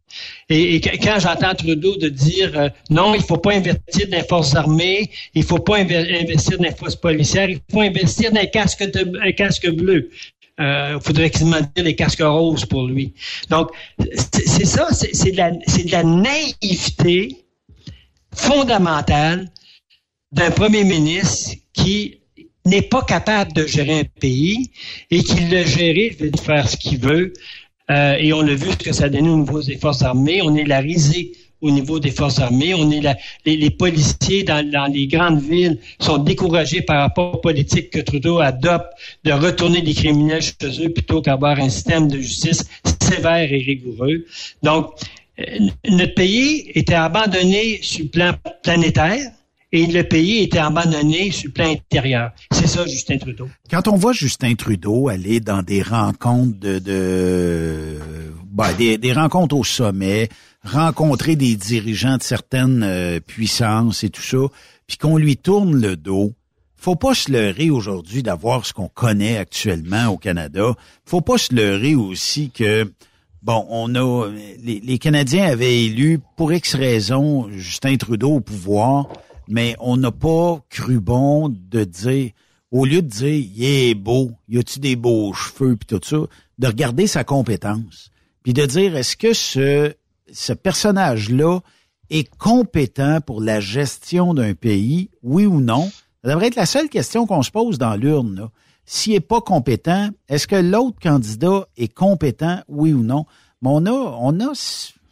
Et, 0.48 0.80
quand 0.80 1.18
j'entends 1.20 1.54
Trudeau 1.54 1.96
de 1.96 2.08
dire 2.08 2.58
euh, 2.58 2.68
non, 2.90 3.14
il 3.14 3.22
faut 3.22 3.36
pas 3.36 3.52
investir 3.52 4.08
dans 4.08 4.16
les 4.16 4.24
forces 4.24 4.56
armées, 4.56 5.08
il 5.34 5.44
faut 5.44 5.58
pas 5.58 5.78
investir 5.78 6.58
dans 6.58 6.64
les 6.64 6.74
forces 6.74 6.96
policières, 6.96 7.48
il 7.48 7.60
faut 7.70 7.80
investir 7.80 8.32
dans 8.32 8.42
de, 8.42 9.30
casques 9.30 9.70
bleus. 9.70 10.10
Il 10.39 10.39
euh, 10.61 11.00
faudrait 11.00 11.30
qu'il 11.30 11.46
dire 11.48 11.84
les 11.84 11.96
casques 11.96 12.22
roses 12.22 12.66
pour 12.66 12.86
lui. 12.86 13.14
Donc, 13.48 13.70
c'est 13.98 14.66
ça, 14.66 14.88
c'est 14.92 15.32
de, 15.32 15.90
la, 15.90 16.02
naïveté 16.02 17.44
fondamentale 18.34 19.50
d'un 20.32 20.50
premier 20.50 20.84
ministre 20.84 21.56
qui 21.72 22.20
n'est 22.66 22.82
pas 22.82 23.02
capable 23.02 23.52
de 23.54 23.66
gérer 23.66 24.00
un 24.00 24.04
pays 24.04 24.70
et 25.11 25.22
qui 25.22 25.40
le 25.40 25.64
gérer, 25.64 26.16
veut 26.20 26.30
faire 26.42 26.68
ce 26.68 26.76
qu'il 26.76 26.98
veut. 26.98 27.32
Euh, 27.90 28.16
et 28.18 28.32
on 28.32 28.40
a 28.40 28.54
vu 28.54 28.70
ce 28.70 28.76
que 28.76 28.92
ça 28.92 29.04
a 29.04 29.08
donné 29.08 29.28
au 29.28 29.38
niveau 29.38 29.62
des 29.62 29.78
forces 29.78 30.02
armées. 30.02 30.42
On 30.42 30.54
est 30.54 30.64
la 30.64 30.80
risée 30.80 31.32
au 31.61 31.70
niveau 31.70 32.00
des 32.00 32.11
forces 32.11 32.38
armées. 32.38 32.74
On 32.74 32.90
est 32.90 33.02
les, 33.44 33.70
policiers 33.70 34.44
dans, 34.44 34.92
les 34.92 35.06
grandes 35.06 35.40
villes 35.40 35.78
sont 35.98 36.18
découragés 36.18 36.82
par 36.82 37.00
rapport 37.00 37.34
aux 37.34 37.38
politiques 37.38 37.90
que 37.90 38.00
Trudeau 38.00 38.40
adopte 38.40 38.92
de 39.24 39.32
retourner 39.32 39.80
les 39.80 39.94
criminels 39.94 40.42
chez 40.42 40.84
eux 40.84 40.90
plutôt 40.90 41.22
qu'avoir 41.22 41.58
un 41.58 41.68
système 41.68 42.08
de 42.08 42.18
justice 42.18 42.64
sévère 43.02 43.52
et 43.52 43.62
rigoureux. 43.62 44.24
Donc, 44.62 44.92
euh, 45.38 45.68
notre 45.88 46.14
pays 46.14 46.70
était 46.74 46.94
abandonné 46.94 47.80
sur 47.82 48.04
le 48.04 48.11
plan 48.11 48.34
planétaire 48.62 49.32
et 49.72 49.86
le 49.86 50.02
pays 50.02 50.42
était 50.42 50.58
abandonné 50.58 51.30
sur 51.30 51.48
le 51.48 51.52
plan 51.52 51.70
intérieur. 51.70 52.32
C'est 52.52 52.66
ça, 52.66 52.86
Justin 52.86 53.18
Trudeau. 53.18 53.48
Quand 53.70 53.86
on 53.88 53.96
voit 53.96 54.12
Justin 54.12 54.54
Trudeau 54.54 55.08
aller 55.08 55.40
dans 55.40 55.62
des 55.62 55.82
rencontres 55.82 56.58
de, 56.58 56.78
de 56.78 57.98
ben, 58.50 58.72
des, 58.76 59.12
rencontres 59.12 59.56
au 59.56 59.64
sommet, 59.64 60.28
rencontrer 60.64 61.36
des 61.36 61.56
dirigeants 61.56 62.16
de 62.16 62.22
certaines 62.22 62.82
euh, 62.82 63.20
puissances 63.20 64.04
et 64.04 64.11
tout 64.11 64.22
ça, 64.22 64.38
puis 64.86 64.96
qu'on 64.96 65.16
lui 65.16 65.36
tourne 65.36 65.80
le 65.80 65.96
dos, 65.96 66.32
faut 66.76 66.96
pas 66.96 67.14
se 67.14 67.30
leurrer 67.30 67.70
aujourd'hui 67.70 68.22
d'avoir 68.22 68.64
ce 68.64 68.72
qu'on 68.72 68.88
connaît 68.88 69.36
actuellement 69.36 70.06
au 70.08 70.16
Canada. 70.16 70.74
Faut 71.04 71.20
pas 71.20 71.38
se 71.38 71.54
leurrer 71.54 71.94
aussi 71.94 72.50
que 72.50 72.90
Bon, 73.42 73.64
on 73.70 73.94
a 73.94 74.28
les, 74.62 74.98
Canadiens 74.98 75.46
avaient 75.46 75.84
élu 75.84 76.20
pour 76.36 76.52
X 76.52 76.74
raison 76.74 77.48
Justin 77.50 77.96
Trudeau 77.96 78.34
au 78.34 78.40
pouvoir 78.40 79.06
mais 79.50 79.74
on 79.80 79.96
n'a 79.96 80.12
pas 80.12 80.64
cru 80.70 81.00
bon 81.00 81.48
de 81.48 81.84
dire, 81.84 82.30
au 82.70 82.84
lieu 82.86 83.02
de 83.02 83.08
dire, 83.08 83.44
il 83.56 83.64
est 83.64 83.94
beau, 83.94 84.30
y 84.48 84.58
a-tu 84.58 84.78
des 84.78 84.94
beaux 84.94 85.34
cheveux, 85.34 85.76
puis 85.76 85.86
tout 85.86 86.00
ça, 86.02 86.18
de 86.58 86.66
regarder 86.66 87.08
sa 87.08 87.24
compétence, 87.24 88.11
puis 88.44 88.54
de 88.54 88.64
dire, 88.64 88.96
est-ce 88.96 89.16
que 89.16 89.34
ce, 89.34 89.92
ce 90.32 90.52
personnage-là 90.52 91.60
est 92.10 92.28
compétent 92.36 93.20
pour 93.20 93.40
la 93.40 93.60
gestion 93.60 94.34
d'un 94.34 94.54
pays, 94.54 95.10
oui 95.22 95.46
ou 95.46 95.60
non? 95.60 95.90
Ça 96.22 96.30
devrait 96.30 96.48
être 96.48 96.56
la 96.56 96.66
seule 96.66 96.88
question 96.88 97.26
qu'on 97.26 97.42
se 97.42 97.50
pose 97.50 97.78
dans 97.78 97.94
l'urne. 97.94 98.48
S'il 98.84 99.12
n'est 99.12 99.20
pas 99.20 99.40
compétent, 99.40 100.10
est-ce 100.28 100.48
que 100.48 100.56
l'autre 100.56 100.98
candidat 101.00 101.68
est 101.76 101.92
compétent, 101.92 102.60
oui 102.66 102.92
ou 102.92 103.02
non? 103.02 103.26
Mais 103.62 103.70
on 103.72 103.86
a, 103.86 103.90
on 103.92 104.40
a, 104.40 104.52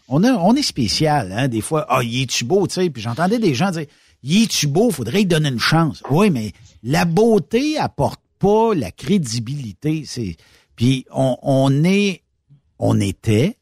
on 0.09 0.25
a, 0.25 0.33
on 0.33 0.55
est 0.57 0.63
spécial, 0.63 1.33
hein, 1.33 1.49
des 1.49 1.61
fois. 1.61 1.87
Ah, 1.89 2.03
il 2.03 2.23
est-tu 2.23 2.45
beau, 2.45 2.67
tu 2.67 2.75
sais? 2.75 2.91
Puis 2.91 3.03
j'entendais 3.03 3.39
des 3.39 3.55
gens 3.55 3.71
dire, 3.71 3.87
il 4.23 4.43
est-tu 4.43 4.67
beau? 4.67 4.91
Faudrait 4.91 5.19
lui 5.19 5.27
donner 5.27 5.51
une 5.51 5.61
chance. 5.61 6.03
Oui, 6.11 6.31
mais 6.31 6.53
la 6.83 7.05
beauté 7.05 7.79
apporte 7.79 8.21
pas 8.39 8.75
la 8.75 8.91
crédibilité. 8.91 10.03
C'est, 10.07 10.37
puis 10.75 11.05
on, 11.13 11.37
on 11.43 11.85
est, 11.85 12.23
on 12.79 12.99
était 12.99 13.58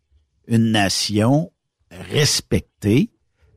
une 0.49 0.71
nation 0.71 1.51
respectée. 1.91 3.11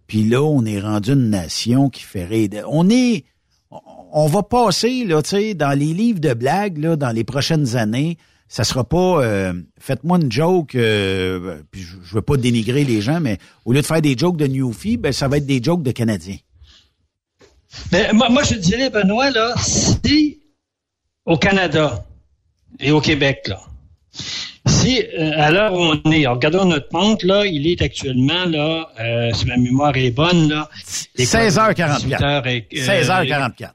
Puis 0.07 0.23
là, 0.23 0.41
on 0.41 0.65
est 0.65 0.79
rendu 0.79 1.13
une 1.13 1.29
nation 1.29 1.89
qui 1.89 2.03
fait 2.03 2.25
rire. 2.25 2.49
On 2.67 2.89
est, 2.89 3.25
on 4.11 4.27
va 4.27 4.43
passer 4.43 5.05
là, 5.05 5.21
tu 5.21 5.29
sais, 5.29 5.53
dans 5.53 5.77
les 5.77 5.93
livres 5.93 6.19
de 6.19 6.33
blagues 6.33 6.77
là, 6.77 6.95
dans 6.95 7.11
les 7.11 7.23
prochaines 7.23 7.75
années. 7.75 8.17
Ça 8.47 8.63
sera 8.63 8.83
pas, 8.83 9.23
euh, 9.23 9.53
faites-moi 9.79 10.17
une 10.19 10.31
joke. 10.31 10.73
Euh, 10.73 11.61
puis 11.69 11.81
je, 11.81 12.15
veux 12.15 12.23
pas 12.23 12.35
dénigrer 12.35 12.83
les 12.83 13.01
gens, 13.01 13.19
mais 13.19 13.37
au 13.65 13.73
lieu 13.73 13.81
de 13.81 13.85
faire 13.85 14.01
des 14.01 14.17
jokes 14.17 14.37
de 14.37 14.47
Newfie, 14.47 14.97
ben 14.97 15.13
ça 15.13 15.27
va 15.27 15.37
être 15.37 15.45
des 15.45 15.61
jokes 15.61 15.83
de 15.83 15.91
Canadiens. 15.91 16.37
Mais 17.91 18.11
moi, 18.13 18.29
moi, 18.29 18.41
je 18.43 18.55
dirais, 18.55 18.89
Benoît, 18.89 19.29
là, 19.29 19.53
si 19.57 20.39
au 21.25 21.37
Canada 21.37 22.03
et 22.79 22.91
au 22.91 22.99
Québec, 22.99 23.47
là, 23.47 23.61
euh, 24.97 25.31
à 25.37 25.51
l'heure 25.51 25.73
où 25.73 25.79
on 25.79 26.11
est, 26.11 26.25
regardons 26.27 26.65
notre 26.65 26.87
montre, 26.91 27.25
là, 27.25 27.45
il 27.45 27.67
est 27.67 27.81
actuellement, 27.81 28.45
là, 28.45 28.89
euh, 28.99 29.31
si 29.33 29.45
ma 29.45 29.57
mémoire 29.57 29.95
est 29.95 30.11
bonne, 30.11 30.49
là. 30.49 30.69
16h44. 31.17 32.01
16h44. 32.71 33.71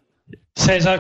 16h, 0.57 0.99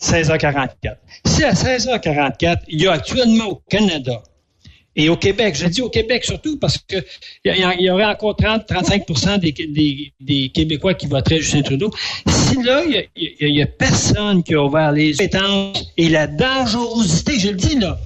16h44. 0.00 0.96
Si 1.24 1.44
à 1.44 1.52
16h44, 1.52 2.58
il 2.68 2.82
y 2.82 2.86
a 2.86 2.92
actuellement 2.92 3.46
au 3.46 3.62
Canada 3.68 4.22
et 4.98 5.08
au 5.08 5.16
Québec, 5.16 5.54
je 5.56 5.66
dis 5.68 5.80
au 5.80 5.88
Québec 5.88 6.24
surtout 6.24 6.58
parce 6.58 6.76
que 6.76 6.96
il 7.44 7.80
y, 7.80 7.88
aurait 7.88 8.04
encore 8.04 8.36
30-35 8.36 9.38
des, 9.38 10.12
des, 10.20 10.48
Québécois 10.48 10.94
qui 10.94 11.06
voteraient 11.06 11.38
Justin 11.38 11.62
Trudeau. 11.62 11.90
Si 12.26 12.60
là, 12.64 12.82
il 13.14 13.52
n'y 13.52 13.62
a, 13.62 13.66
personne 13.66 14.42
qui 14.42 14.54
a 14.54 14.64
ouvert 14.64 14.90
les 14.90 15.12
compétences 15.12 15.92
et 15.96 16.08
la 16.08 16.26
dangerosité, 16.26 17.38
je 17.38 17.50
le 17.50 17.54
dis 17.54 17.78
là, 17.78 17.96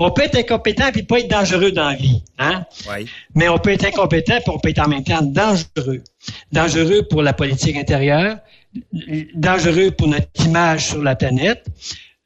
on 0.00 0.10
peut 0.10 0.22
être 0.22 0.38
incompétent 0.38 0.90
et 0.96 1.02
pas 1.02 1.18
être 1.18 1.28
dangereux 1.28 1.70
dans 1.70 1.90
la 1.90 1.96
vie. 1.96 2.22
Hein? 2.38 2.64
Oui. 2.88 3.06
Mais 3.34 3.50
on 3.50 3.58
peut 3.58 3.70
être 3.70 3.84
incompétent 3.84 4.36
et 4.36 4.50
on 4.50 4.58
peut 4.58 4.70
être 4.70 4.86
en 4.86 4.88
même 4.88 5.04
temps 5.04 5.20
dangereux. 5.20 6.02
Dangereux 6.50 7.02
pour 7.10 7.22
la 7.22 7.34
politique 7.34 7.76
intérieure, 7.76 8.38
dangereux 9.34 9.90
pour 9.90 10.08
notre 10.08 10.28
image 10.46 10.86
sur 10.86 11.02
la 11.02 11.14
planète, 11.14 11.66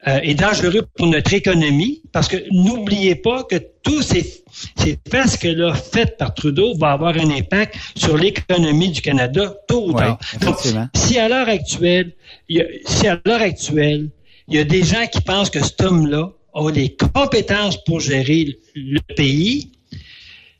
euh, 0.05 0.19
est 0.21 0.35
dangereux 0.35 0.85
pour 0.97 1.07
notre 1.07 1.33
économie 1.33 2.01
parce 2.11 2.27
que 2.27 2.37
n'oubliez 2.51 3.15
pas 3.15 3.43
que 3.43 3.55
tous 3.83 4.01
ces, 4.01 4.43
ces 4.77 4.97
que 5.39 5.73
faites 5.73 6.17
par 6.17 6.33
Trudeau 6.33 6.75
va 6.77 6.91
avoir 6.91 7.15
un 7.15 7.29
impact 7.29 7.75
sur 7.95 8.17
l'économie 8.17 8.91
du 8.91 9.01
Canada 9.01 9.55
tôt 9.67 9.89
ou 9.89 9.93
tard. 9.93 10.19
Donc, 10.41 10.57
si 10.93 11.17
à 11.17 11.29
l'heure 11.29 11.47
actuelle, 11.47 12.13
il 12.49 12.57
y 12.57 12.61
a, 12.61 12.65
si 12.85 13.07
à 13.07 13.19
l'heure 13.25 13.41
actuelle, 13.41 14.09
il 14.49 14.55
y 14.55 14.59
a 14.59 14.65
des 14.65 14.83
gens 14.83 15.07
qui 15.07 15.21
pensent 15.21 15.49
que 15.49 15.63
cet 15.63 15.81
homme-là 15.81 16.31
a 16.53 16.69
les 16.69 16.95
compétences 16.95 17.81
pour 17.85 17.99
gérer 17.99 18.57
le, 18.75 18.99
pays, 19.15 19.71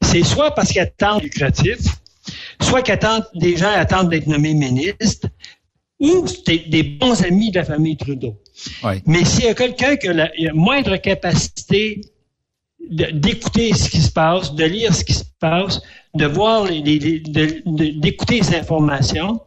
c'est 0.01 0.23
soit 0.23 0.55
parce 0.55 0.71
qu'il 0.71 0.81
attend 0.81 1.19
lucratif, 1.19 1.79
soit 2.61 2.81
qu'attendent 2.81 3.25
des 3.35 3.57
gens 3.57 3.71
attendent 3.71 4.09
d'être 4.09 4.27
nommés 4.27 4.53
ministres, 4.53 5.27
ou 5.99 6.25
des, 6.47 6.59
des 6.59 6.83
bons 6.83 7.21
amis 7.23 7.51
de 7.51 7.59
la 7.59 7.65
famille 7.65 7.97
Trudeau. 7.97 8.37
Mais 9.05 9.23
s'il 9.25 9.45
y 9.45 9.47
a 9.47 9.53
quelqu'un 9.53 9.95
qui 9.95 10.07
a 10.07 10.13
la 10.13 10.29
moindre 10.53 10.97
capacité 10.97 12.01
d'écouter 12.89 13.73
ce 13.73 13.89
qui 13.89 14.01
se 14.01 14.11
passe, 14.11 14.53
de 14.53 14.65
lire 14.65 14.93
ce 14.93 15.03
qui 15.03 15.13
se 15.13 15.23
passe, 15.39 15.81
de 16.13 16.25
voir, 16.25 16.65
d'écouter 16.65 18.39
les 18.41 18.55
informations, 18.55 19.41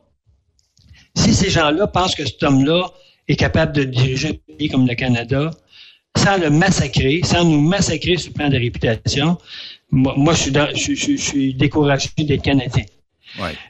si 1.15 1.35
ces 1.35 1.51
gens-là 1.51 1.87
pensent 1.87 2.15
que 2.15 2.25
cet 2.25 2.43
homme-là 2.43 2.91
est 3.29 3.37
capable 3.37 3.73
de 3.73 3.85
diriger 3.85 4.29
un 4.29 4.55
pays 4.57 4.69
comme 4.69 4.87
le 4.87 4.95
Canada, 4.95 5.51
sans 6.17 6.39
le 6.39 6.51
massacrer, 6.51 7.21
sans 7.25 7.45
nous 7.45 7.61
massacrer 7.61 8.17
sur 8.17 8.31
le 8.31 8.35
plan 8.35 8.49
de 8.49 8.57
réputation, 8.57 9.39
moi, 9.91 10.35
je, 10.35 11.17
suis 11.17 11.55
découragé 11.55 12.09
d'être 12.19 12.43
Canadien. 12.43 12.85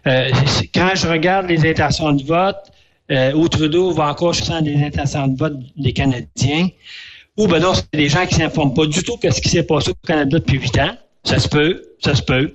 Euh, 0.07 0.31
quand 0.75 0.93
je 0.95 1.09
regarde 1.09 1.49
les 1.49 1.69
intentions 1.69 2.13
de 2.13 2.23
vote, 2.23 2.57
euh, 3.11 3.33
où 3.33 3.49
Trudeau 3.49 3.93
va 3.93 4.11
encore 4.11 4.35
chercher 4.35 4.63
des 4.63 4.77
intentions 4.83 5.29
de 5.29 5.39
vote 5.39 5.59
des 5.77 5.93
Canadiens, 5.93 6.69
ou 7.37 7.47
ben 7.47 7.61
non, 7.61 7.75
c'est 7.75 7.93
des 7.93 8.09
gens 8.09 8.27
qui 8.27 8.37
s'informent 8.37 8.75
pas 8.75 8.87
du 8.87 9.03
tout 9.03 9.17
de 9.23 9.31
ce 9.31 9.41
qui 9.41 9.51
s'est 9.51 9.63
passé 9.63 9.91
au 9.91 10.07
Canada 10.07 10.39
depuis 10.39 10.59
huit 10.59 10.79
ans. 10.79 10.97
Ça 11.25 11.39
se 11.39 11.49
peut, 11.49 11.83
ça 12.01 12.15
se 12.15 12.23
peut. 12.23 12.53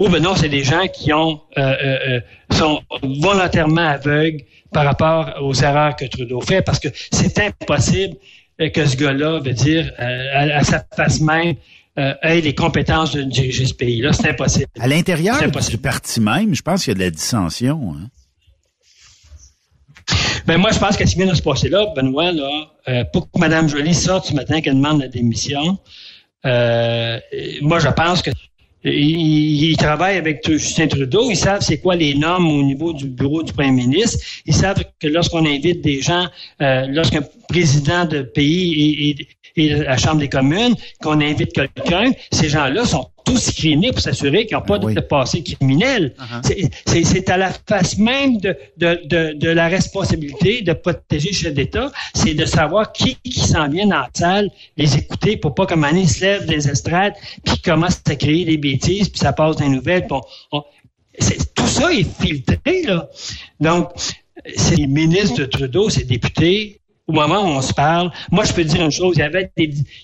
Ou 0.00 0.08
ben 0.08 0.20
non, 0.20 0.34
c'est 0.34 0.48
des 0.48 0.64
gens 0.64 0.86
qui 0.92 1.12
ont 1.12 1.40
euh, 1.56 1.60
euh, 1.60 1.98
euh 2.08 2.20
sont 2.50 2.80
volontairement 3.02 3.88
aveugles 3.88 4.42
par 4.72 4.84
rapport 4.84 5.34
aux 5.40 5.54
erreurs 5.54 5.94
que 5.94 6.04
Trudeau 6.04 6.40
fait, 6.40 6.62
parce 6.62 6.80
que 6.80 6.88
c'est 7.12 7.38
impossible 7.38 8.16
que 8.58 8.86
ce 8.86 8.96
gars-là, 8.96 9.40
veut 9.40 9.52
dire, 9.52 9.92
euh, 9.98 10.58
à, 10.58 10.62
sa 10.62 10.84
face 10.96 11.20
même, 11.20 11.54
ait 11.96 12.40
les 12.40 12.54
compétences 12.54 13.12
de 13.12 13.22
diriger 13.22 13.66
ce 13.66 13.74
pays-là. 13.74 14.12
C'est 14.12 14.28
impossible. 14.28 14.66
À 14.78 14.88
l'intérieur 14.88 15.40
du 15.40 15.78
parti 15.78 16.20
même, 16.20 16.54
je 16.54 16.62
pense 16.62 16.84
qu'il 16.84 16.92
y 16.92 16.96
a 16.96 16.98
de 16.98 17.04
la 17.04 17.10
dissension. 17.10 17.94
Hein? 17.94 18.08
Ben 20.46 20.58
moi, 20.58 20.70
je 20.72 20.78
pense 20.78 20.96
que 20.96 21.06
ce 21.06 21.12
qui 21.12 21.18
vient 21.18 21.30
de 21.30 21.36
se 21.36 21.42
passer 21.42 21.68
là, 21.68 21.86
Benoît, 21.96 22.32
là, 22.32 22.50
euh, 22.88 23.04
pour 23.12 23.30
que 23.30 23.38
Mme 23.38 23.68
Jolie 23.68 23.94
sorte 23.94 24.26
ce 24.26 24.34
matin 24.34 24.60
qu'elle 24.60 24.74
demande 24.74 25.00
la 25.00 25.08
démission, 25.08 25.78
euh, 26.44 27.18
moi, 27.62 27.78
je 27.78 27.88
pense 27.88 28.22
que 28.22 28.30
ils, 28.86 29.76
travaillent 29.78 30.18
avec 30.18 30.46
Justin 30.46 30.88
Trudeau, 30.88 31.30
ils 31.30 31.36
savent 31.36 31.62
c'est 31.62 31.78
quoi 31.78 31.96
les 31.96 32.14
normes 32.14 32.46
au 32.46 32.62
niveau 32.62 32.92
du 32.92 33.08
bureau 33.08 33.42
du 33.42 33.52
premier 33.52 33.70
ministre. 33.70 34.18
Ils 34.44 34.54
savent 34.54 34.84
que 35.00 35.06
lorsqu'on 35.06 35.46
invite 35.46 35.80
des 35.80 36.02
gens, 36.02 36.26
euh, 36.60 36.86
lorsqu'un 36.88 37.22
président 37.48 38.04
de 38.04 38.20
pays 38.20 39.16
et, 39.56 39.68
la 39.68 39.96
Chambre 39.96 40.18
des 40.18 40.28
communes, 40.28 40.74
qu'on 41.02 41.20
invite 41.20 41.52
quelqu'un, 41.52 42.10
ces 42.32 42.48
gens-là 42.48 42.84
sont 42.84 43.08
tous 43.24 43.38
screenés 43.38 43.90
pour 43.90 44.00
s'assurer 44.00 44.46
qu'ils 44.46 44.56
n'ont 44.56 44.62
pas 44.62 44.78
de 44.78 45.00
passé 45.00 45.42
criminel. 45.42 46.14
Uh-huh. 46.18 47.04
C'est 47.04 47.30
à 47.30 47.36
la 47.36 47.50
face 47.66 47.96
même 47.96 48.38
de, 48.38 48.56
de, 48.76 49.32
de, 49.34 49.48
la 49.48 49.68
responsabilité 49.68 50.62
de 50.62 50.72
protéger 50.72 51.30
le 51.30 51.34
chef 51.34 51.54
d'État, 51.54 51.90
c'est 52.14 52.34
de 52.34 52.44
savoir 52.44 52.92
qui, 52.92 53.16
qui 53.24 53.40
s'en 53.40 53.68
vient 53.68 53.86
dans 53.86 54.00
la 54.00 54.10
salle, 54.12 54.50
les 54.76 54.96
écouter 54.96 55.36
pour 55.36 55.54
pas 55.54 55.66
comme 55.66 55.84
un 55.84 56.06
se 56.06 56.20
lève 56.20 56.44
des 56.46 56.68
estrades, 56.68 57.14
puis 57.44 57.58
commence 57.60 58.00
à 58.06 58.16
créer 58.16 58.44
des 58.44 58.58
bêtises, 58.58 59.08
puis 59.08 59.18
ça 59.18 59.32
passe 59.32 59.56
des 59.56 59.68
nouvelles. 59.68 60.06
Bon, 60.08 60.20
tout 61.54 61.66
ça 61.66 61.92
est 61.92 62.06
filtré, 62.20 62.82
là. 62.82 63.08
Donc, 63.60 63.90
c'est 64.56 64.76
les 64.76 64.86
ministres 64.86 65.38
de 65.38 65.44
Trudeau, 65.46 65.88
ces 65.88 66.04
députés, 66.04 66.80
au 67.06 67.12
moment 67.12 67.42
où 67.42 67.46
on 67.46 67.60
se 67.60 67.74
parle, 67.74 68.10
moi, 68.30 68.44
je 68.44 68.52
peux 68.52 68.64
dire 68.64 68.82
une 68.82 68.90
chose. 68.90 69.16
Il 69.16 69.20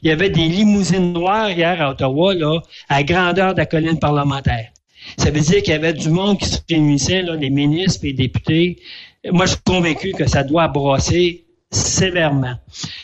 y 0.03 0.11
avait 0.11 0.31
des, 0.31 0.49
limousines 0.49 1.13
noires 1.13 1.51
hier 1.51 1.81
à 1.81 1.91
Ottawa, 1.91 2.35
là, 2.35 2.61
à 2.89 3.03
grandeur 3.03 3.55
de 3.55 3.59
la 3.59 3.67
colline 3.67 3.99
parlementaire. 3.99 4.69
Ça 5.17 5.31
veut 5.31 5.41
dire 5.41 5.63
qu'il 5.63 5.73
y 5.73 5.77
avait 5.77 5.95
du 5.95 6.11
monde 6.11 6.39
qui 6.39 6.47
se 6.47 6.59
réunissait, 6.69 7.23
là, 7.23 7.37
les 7.37 7.51
ministres 7.51 8.05
et 8.05 8.09
les 8.09 8.13
députés. 8.13 8.79
Moi, 9.31 9.47
je 9.47 9.53
suis 9.53 9.61
convaincu 9.65 10.13
que 10.13 10.29
ça 10.29 10.43
doit 10.43 10.69
brosser 10.69 11.45
sévèrement. 11.71 12.55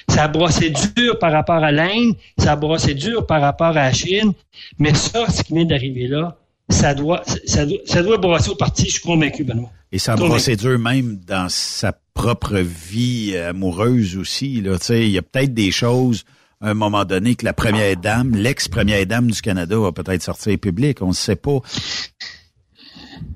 Ça 0.08 0.24
a 0.24 0.28
brossé 0.28 0.70
dur 0.70 1.18
par 1.18 1.32
rapport 1.32 1.62
à 1.62 1.72
l'Inde, 1.72 2.14
ça 2.38 2.52
a 2.52 2.56
brossé 2.56 2.94
dur 2.94 3.26
par 3.26 3.40
rapport 3.40 3.68
à 3.68 3.72
la 3.72 3.92
Chine, 3.92 4.32
mais 4.78 4.94
ça, 4.94 5.30
ce 5.30 5.42
qui 5.42 5.54
vient 5.54 5.64
d'arriver 5.64 6.08
là, 6.08 6.36
ça 6.68 6.94
doit, 6.94 7.22
ça, 7.46 7.66
doit, 7.66 7.78
ça 7.84 8.02
doit 8.02 8.18
brosser 8.18 8.50
au 8.50 8.56
parti, 8.56 8.86
je 8.86 8.92
suis 8.92 9.00
convaincu, 9.00 9.44
Benoît. 9.44 9.70
Et 9.92 9.98
ça 9.98 10.14
a 10.14 10.16
brossé 10.16 10.56
dur 10.56 10.78
même 10.78 11.18
dans 11.26 11.48
sa 11.48 11.92
propre 12.12 12.58
vie 12.58 13.36
amoureuse 13.36 14.16
aussi. 14.16 14.60
Là. 14.60 14.76
Il 14.90 15.08
y 15.08 15.18
a 15.18 15.22
peut-être 15.22 15.54
des 15.54 15.70
choses 15.70 16.24
à 16.60 16.70
un 16.70 16.74
moment 16.74 17.04
donné 17.04 17.34
que 17.34 17.44
la 17.44 17.52
première 17.52 17.96
dame, 17.96 18.34
l'ex-première 18.34 19.06
dame 19.06 19.30
du 19.30 19.40
Canada 19.40 19.78
va 19.78 19.92
peut-être 19.92 20.22
sortir 20.22 20.58
public, 20.58 21.02
on 21.02 21.08
ne 21.08 21.12
sait 21.12 21.36
pas. 21.36 21.58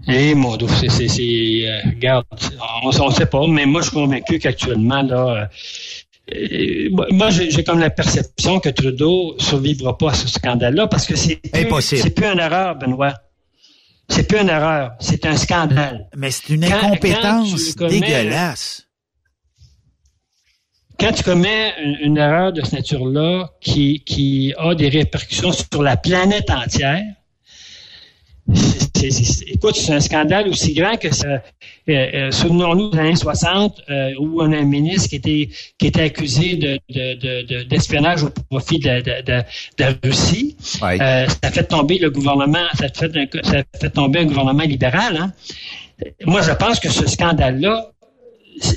Eh, 0.09 0.35
mon 0.35 0.59
c'est, 0.69 0.89
c'est, 0.89 1.69
euh, 1.69 1.91
regarde, 1.91 2.25
on 2.83 3.09
ne 3.09 3.15
sait 3.15 3.27
pas, 3.27 3.47
mais 3.47 3.67
moi, 3.67 3.81
je 3.83 3.89
suis 3.89 3.95
convaincu 3.95 4.39
qu'actuellement, 4.39 5.03
là, 5.03 5.27
euh, 5.29 5.47
moi, 7.13 7.31
j'ai, 7.31 7.65
comme 7.65 7.81
la 7.81 7.91
perception 7.91 8.61
que 8.61 8.69
Trudeau 8.69 9.37
survivra 9.39 9.97
pas 9.97 10.11
à 10.11 10.15
ce 10.15 10.29
scandale-là 10.29 10.87
parce 10.87 11.07
que 11.07 11.17
c'est 11.17 11.41
Impossible. 11.55 12.03
c'est 12.03 12.11
plus 12.11 12.27
une 12.27 12.39
erreur, 12.39 12.77
Benoît. 12.77 13.15
C'est 14.09 14.27
plus 14.27 14.39
une 14.39 14.49
erreur, 14.49 14.93
c'est 14.99 15.25
un 15.25 15.37
scandale. 15.37 16.09
Mais 16.17 16.31
c'est 16.31 16.51
une 16.51 16.65
incompétence 16.65 17.77
dégueulasse. 17.77 18.87
Quand 20.99 21.13
tu 21.13 21.23
commets 21.23 21.73
une, 22.03 22.19
erreur 22.19 22.53
de 22.53 22.63
ce 22.63 22.75
nature-là 22.75 23.51
qui, 23.61 24.03
qui 24.05 24.53
a 24.59 24.75
des 24.75 24.89
répercussions 24.91 25.53
sur 25.53 25.83
la 25.83 25.97
planète 25.97 26.51
entière, 26.51 27.03
écoute, 29.47 29.77
c'est 29.77 29.93
un 29.93 30.01
scandale 30.01 30.49
aussi 30.49 30.75
grand 30.75 30.97
que 30.97 31.15
ça. 31.15 31.29
Euh, 31.29 31.41
euh, 31.89 32.31
souvenons-nous 32.31 32.91
des 32.91 32.99
années 32.99 33.17
60, 33.17 33.83
euh, 33.89 34.13
où 34.21 34.43
on 34.43 34.53
a 34.53 34.59
un 34.59 34.65
ministre 34.65 35.09
qui 35.09 35.17
était, 35.17 35.49
qui 35.79 35.87
était 35.87 36.03
accusé 36.03 36.79
d'espionnage 37.69 38.21
de, 38.21 38.27
de, 38.27 38.31
au 38.31 38.43
profit 38.51 38.79
de, 38.79 39.03
la 39.79 39.95
Russie. 40.05 40.57
ça 40.61 40.87
a 40.89 41.51
fait 41.51 41.65
tomber 41.65 41.99
le 41.99 42.11
gouvernement, 42.11 42.67
ça 42.75 42.87
a 42.87 42.89
fait, 42.89 43.13
ça 43.43 43.59
a 43.59 43.79
fait 43.79 43.91
tomber 43.91 44.21
un 44.21 44.27
gouvernement 44.27 44.65
libéral. 44.65 45.17
Hein. 45.17 45.33
Moi, 46.25 46.43
je 46.43 46.53
pense 46.53 46.81
que 46.81 46.91
ce 46.91 47.07
scandale-là, 47.09 47.91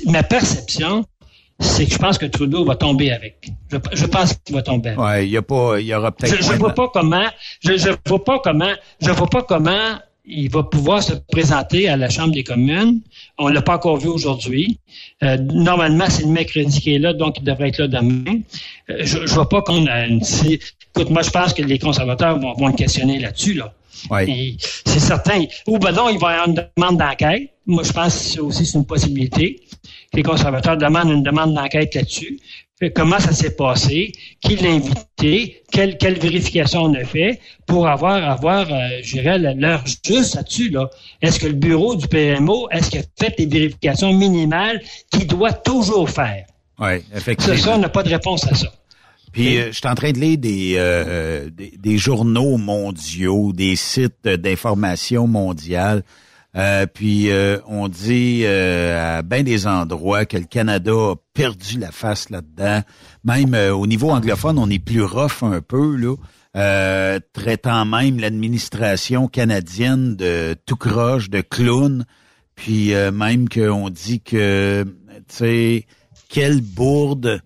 ma 0.06 0.22
perception, 0.22 1.04
c'est 1.64 1.86
que 1.86 1.92
je 1.92 1.98
pense 1.98 2.18
que 2.18 2.26
Trudeau 2.26 2.64
va 2.64 2.76
tomber 2.76 3.10
avec. 3.10 3.50
Je, 3.92 4.06
pense 4.06 4.34
qu'il 4.44 4.54
va 4.54 4.62
tomber 4.62 4.90
avec. 4.90 5.00
Ouais, 5.00 5.26
il 5.26 5.32
y 5.32 5.36
a 5.36 5.42
pas, 5.42 5.80
il 5.80 5.86
y 5.86 5.94
aura 5.94 6.12
peut-être. 6.12 6.42
Je, 6.42 6.52
ne 6.52 6.58
vois 6.58 6.74
pas 6.74 6.88
comment, 6.92 7.26
je, 7.60 7.76
je 7.76 7.90
vois 8.06 8.24
pas 8.24 8.38
comment, 8.38 8.72
je 9.00 9.10
vois 9.10 9.28
pas 9.28 9.42
comment 9.42 9.98
il 10.26 10.50
va 10.50 10.62
pouvoir 10.62 11.02
se 11.02 11.12
présenter 11.12 11.88
à 11.88 11.96
la 11.96 12.08
Chambre 12.08 12.32
des 12.32 12.44
communes. 12.44 13.00
On 13.38 13.48
l'a 13.48 13.62
pas 13.62 13.74
encore 13.74 13.98
vu 13.98 14.08
aujourd'hui. 14.08 14.78
Euh, 15.22 15.36
normalement, 15.36 16.06
c'est 16.08 16.22
le 16.22 16.30
mercredi 16.30 16.80
qui 16.80 16.94
est 16.94 16.98
là, 16.98 17.12
donc 17.12 17.38
il 17.38 17.44
devrait 17.44 17.68
être 17.68 17.78
là 17.78 17.88
demain. 17.88 18.40
Euh, 18.90 18.98
je, 19.00 19.18
ne 19.18 19.26
vois 19.26 19.48
pas 19.48 19.62
qu'on 19.62 19.86
a 19.86 20.06
une... 20.06 20.22
Écoute, 20.22 21.10
moi, 21.10 21.22
je 21.22 21.30
pense 21.30 21.52
que 21.52 21.62
les 21.62 21.78
conservateurs 21.78 22.38
vont, 22.38 22.54
vont 22.54 22.68
le 22.68 22.74
questionner 22.74 23.18
là-dessus, 23.18 23.54
là. 23.54 23.74
Ouais. 24.10 24.56
C'est 24.84 25.00
certain. 25.00 25.44
Ou 25.66 25.78
ben 25.78 25.92
non, 25.92 26.08
il 26.08 26.18
va 26.18 26.30
y 26.30 26.34
avoir 26.34 26.48
une 26.48 26.66
demande 26.76 26.98
d'enquête. 26.98 27.50
Moi, 27.66 27.82
je 27.82 27.92
pense 27.92 28.14
que 28.14 28.24
c'est 28.24 28.40
aussi 28.40 28.70
une 28.74 28.84
possibilité 28.84 29.60
les 30.14 30.22
conservateurs 30.22 30.76
demandent 30.76 31.10
une 31.10 31.22
demande 31.22 31.54
d'enquête 31.54 31.94
là-dessus. 31.94 32.38
Comment 32.94 33.18
ça 33.18 33.32
s'est 33.32 33.56
passé? 33.56 34.12
Qui 34.40 34.56
l'a 34.56 34.70
invité? 34.70 35.62
Quelle, 35.72 35.96
quelle 35.96 36.18
vérification 36.18 36.82
on 36.82 36.94
a 36.94 37.04
fait 37.04 37.40
pour 37.66 37.88
avoir, 37.88 38.28
avoir 38.28 38.70
euh, 38.70 38.88
je 39.02 39.14
dirais, 39.14 39.38
l'heure 39.38 39.84
juste 39.86 40.34
là-dessus? 40.34 40.70
Là? 40.70 40.90
Est-ce 41.22 41.40
que 41.40 41.46
le 41.46 41.54
bureau 41.54 41.94
du 41.94 42.08
PMO, 42.08 42.68
est-ce 42.70 42.90
qu'il 42.90 43.00
a 43.00 43.04
fait 43.18 43.34
les 43.38 43.46
vérifications 43.46 44.12
minimales 44.12 44.82
qu'il 45.10 45.26
doit 45.26 45.52
toujours 45.52 46.10
faire? 46.10 46.44
Oui, 46.78 47.02
effectivement. 47.14 47.56
Ça, 47.56 47.74
on 47.76 47.78
n'a 47.78 47.88
pas 47.88 48.02
de 48.02 48.10
réponse 48.10 48.46
à 48.46 48.54
ça. 48.54 48.72
Puis 49.32 49.58
euh, 49.58 49.68
je 49.68 49.72
suis 49.72 49.88
en 49.88 49.94
train 49.94 50.12
de 50.12 50.18
lire 50.18 50.38
des, 50.38 50.74
euh, 50.76 51.48
des, 51.50 51.72
des, 51.76 51.98
journaux 51.98 52.56
mondiaux, 52.56 53.52
des 53.52 53.76
sites 53.76 54.28
d'information 54.28 55.26
mondiale 55.26 56.02
euh, 56.56 56.86
puis 56.86 57.30
euh, 57.30 57.58
on 57.66 57.88
dit 57.88 58.42
euh, 58.44 59.18
à 59.18 59.22
bien 59.22 59.42
des 59.42 59.66
endroits 59.66 60.24
que 60.24 60.36
le 60.36 60.44
Canada 60.44 60.92
a 60.92 61.14
perdu 61.32 61.78
la 61.78 61.90
face 61.90 62.30
là-dedans. 62.30 62.82
Même 63.24 63.54
au 63.72 63.86
niveau 63.86 64.10
anglophone, 64.10 64.58
on 64.58 64.70
est 64.70 64.78
plus 64.78 65.02
rough 65.02 65.42
un 65.42 65.60
peu 65.60 65.96
là, 65.96 66.14
traitant 67.32 67.84
même 67.84 68.20
l'administration 68.20 69.26
canadienne 69.26 70.14
de 70.14 70.54
tout 70.66 70.76
croche, 70.76 71.28
de 71.30 71.40
clown. 71.40 72.04
Puis 72.54 72.92
même 73.12 73.48
qu'on 73.48 73.90
dit 73.90 74.20
que, 74.20 74.84
tu 75.28 75.34
sais, 75.34 75.86
quelle 76.28 76.60
bourde 76.60 77.40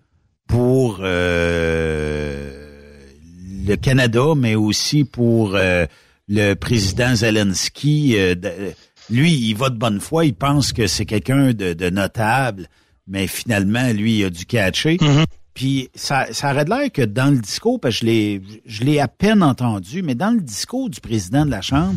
pour 0.47 0.99
le 1.01 2.55
Canada, 3.81 4.33
mais 4.35 4.53
aussi 4.53 5.03
pour 5.05 5.57
le 6.27 6.53
président 6.55 7.15
Zelensky. 7.15 8.15
Lui, 9.09 9.33
il 9.33 9.55
va 9.55 9.69
de 9.69 9.77
bonne 9.77 9.99
foi, 9.99 10.25
il 10.25 10.35
pense 10.35 10.73
que 10.73 10.87
c'est 10.87 11.05
quelqu'un 11.05 11.53
de, 11.53 11.89
notable, 11.89 12.67
mais 13.07 13.27
finalement, 13.27 13.91
lui, 13.91 14.19
il 14.19 14.25
a 14.25 14.29
dû 14.29 14.45
catcher. 14.45 14.97
Mm-hmm. 14.97 15.25
Puis 15.53 15.89
ça, 15.95 16.27
ça 16.31 16.51
aurait 16.51 16.65
l'air 16.65 16.91
que 16.91 17.01
dans 17.01 17.31
le 17.31 17.37
discours, 17.37 17.79
parce 17.79 17.99
que 17.99 18.05
je 18.05 18.05
l'ai, 18.05 18.41
je 18.65 18.83
l'ai 18.83 18.99
à 18.99 19.07
peine 19.07 19.43
entendu, 19.43 20.03
mais 20.03 20.15
dans 20.15 20.31
le 20.31 20.41
discours 20.41 20.89
du 20.89 21.01
président 21.01 21.45
de 21.45 21.51
la 21.51 21.61
Chambre, 21.61 21.95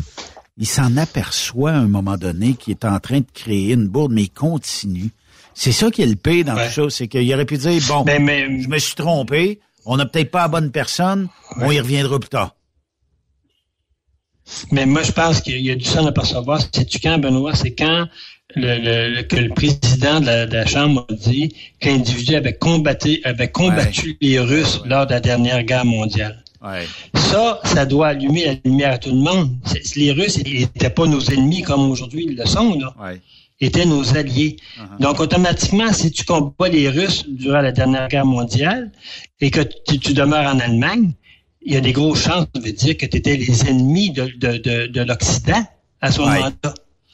il 0.57 0.67
s'en 0.67 0.97
aperçoit 0.97 1.71
à 1.71 1.77
un 1.77 1.87
moment 1.87 2.17
donné 2.17 2.53
qu'il 2.53 2.71
est 2.71 2.85
en 2.85 2.99
train 2.99 3.19
de 3.19 3.25
créer 3.33 3.73
une 3.73 3.87
bourde, 3.87 4.11
mais 4.11 4.23
il 4.23 4.31
continue. 4.31 5.11
C'est 5.53 5.71
ça 5.71 5.91
qui 5.91 6.01
est 6.01 6.07
le 6.07 6.15
pire 6.15 6.45
dans 6.45 6.55
tout 6.55 6.71
ça, 6.71 6.89
c'est 6.89 7.07
qu'il 7.07 7.31
aurait 7.33 7.45
pu 7.45 7.57
dire, 7.57 7.81
bon, 7.87 8.03
ben, 8.03 8.61
je 8.61 8.67
me 8.67 8.77
suis 8.79 8.95
trompé, 8.95 9.59
on 9.85 9.97
n'a 9.97 10.05
peut-être 10.05 10.31
pas 10.31 10.41
la 10.41 10.47
bonne 10.47 10.71
personne, 10.71 11.27
on 11.57 11.71
y 11.71 11.79
reviendra 11.79 12.19
plus 12.19 12.29
tard. 12.29 12.55
Mais 14.71 14.85
moi, 14.85 15.03
je 15.03 15.11
pense 15.11 15.41
qu'il 15.41 15.61
y 15.61 15.71
a 15.71 15.75
du 15.75 15.85
sang 15.85 16.05
à 16.05 16.11
percevoir. 16.11 16.59
C'est-tu 16.73 16.99
quand, 16.99 17.17
Benoît? 17.17 17.55
C'est 17.55 17.71
quand 17.71 18.07
le, 18.55 19.21
que 19.23 19.35
le 19.35 19.49
président 19.49 20.19
de 20.19 20.51
la, 20.51 20.65
Chambre 20.65 21.05
a 21.09 21.13
dit 21.13 21.55
que 21.79 21.89
l'individu 21.89 22.35
avait 22.35 22.53
combattu, 22.53 23.19
avait 23.23 23.49
combattu 23.49 24.17
les 24.21 24.39
Russes 24.39 24.81
lors 24.85 25.07
de 25.07 25.13
la 25.13 25.19
dernière 25.19 25.63
guerre 25.63 25.85
mondiale. 25.85 26.43
Ça, 27.13 27.59
ça 27.65 27.85
doit 27.85 28.09
allumer 28.09 28.45
la 28.45 28.55
lumière 28.63 28.93
à 28.93 28.97
tout 28.97 29.09
le 29.09 29.17
monde. 29.17 29.51
Les 29.95 30.11
Russes 30.11 30.37
n'étaient 30.43 30.89
pas 30.89 31.05
nos 31.07 31.19
ennemis 31.19 31.61
comme 31.61 31.91
aujourd'hui 31.91 32.25
ils 32.29 32.37
le 32.37 32.45
sont. 32.45 32.79
Là. 32.79 32.95
Ils 33.59 33.67
étaient 33.67 33.85
nos 33.85 34.15
alliés. 34.15 34.55
Uh-huh. 34.77 35.01
Donc, 35.01 35.19
automatiquement, 35.19 35.91
si 35.91 36.11
tu 36.11 36.23
combats 36.23 36.69
les 36.69 36.89
Russes 36.89 37.25
durant 37.27 37.61
la 37.61 37.71
dernière 37.71 38.07
guerre 38.07 38.25
mondiale 38.25 38.91
et 39.41 39.51
que 39.51 39.61
tu 39.61 40.13
demeures 40.13 40.53
en 40.53 40.59
Allemagne, 40.59 41.11
il 41.65 41.73
y 41.73 41.77
a 41.77 41.81
des 41.81 41.93
grosses 41.93 42.23
chances 42.23 42.47
de 42.53 42.71
dire 42.71 42.97
que 42.97 43.05
tu 43.05 43.17
étais 43.17 43.35
les 43.35 43.69
ennemis 43.69 44.11
de, 44.11 44.31
de, 44.37 44.57
de, 44.57 44.87
de 44.87 45.01
l'Occident 45.01 45.63
à 46.01 46.11
ce 46.11 46.19
moment-là. 46.19 46.51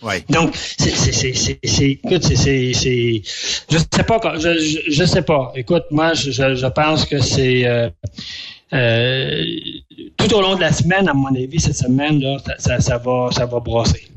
Ouais. 0.01 0.23
Donc, 0.29 0.55
c'est, 0.55 0.95
c'est, 0.95 1.11
c'est, 1.11 1.59
c'est, 1.61 1.85
écoute, 1.85 2.23
c'est, 2.23 2.73
c'est, 2.73 3.21
je 3.69 3.77
sais 3.77 4.03
pas, 4.03 4.19
je, 4.37 4.81
je, 4.89 5.03
sais 5.03 5.21
pas. 5.21 5.51
Écoute, 5.55 5.83
moi, 5.91 6.13
je, 6.13 6.31
je 6.31 6.67
pense 6.67 7.05
que 7.05 7.19
c'est, 7.19 7.67
euh, 7.67 7.89
euh, 8.71 9.43
tout 10.15 10.33
au 10.33 10.41
long 10.41 10.55
de 10.55 10.61
la 10.61 10.71
semaine, 10.71 11.09
à 11.09 11.13
mon 11.13 11.35
avis, 11.35 11.59
cette 11.59 11.75
semaine, 11.75 12.21
là, 12.21 12.37
ça, 12.59 12.79
ça 12.79 12.97
va, 12.97 13.29
ça 13.31 13.45
va 13.45 13.59
brasser. 13.59 14.07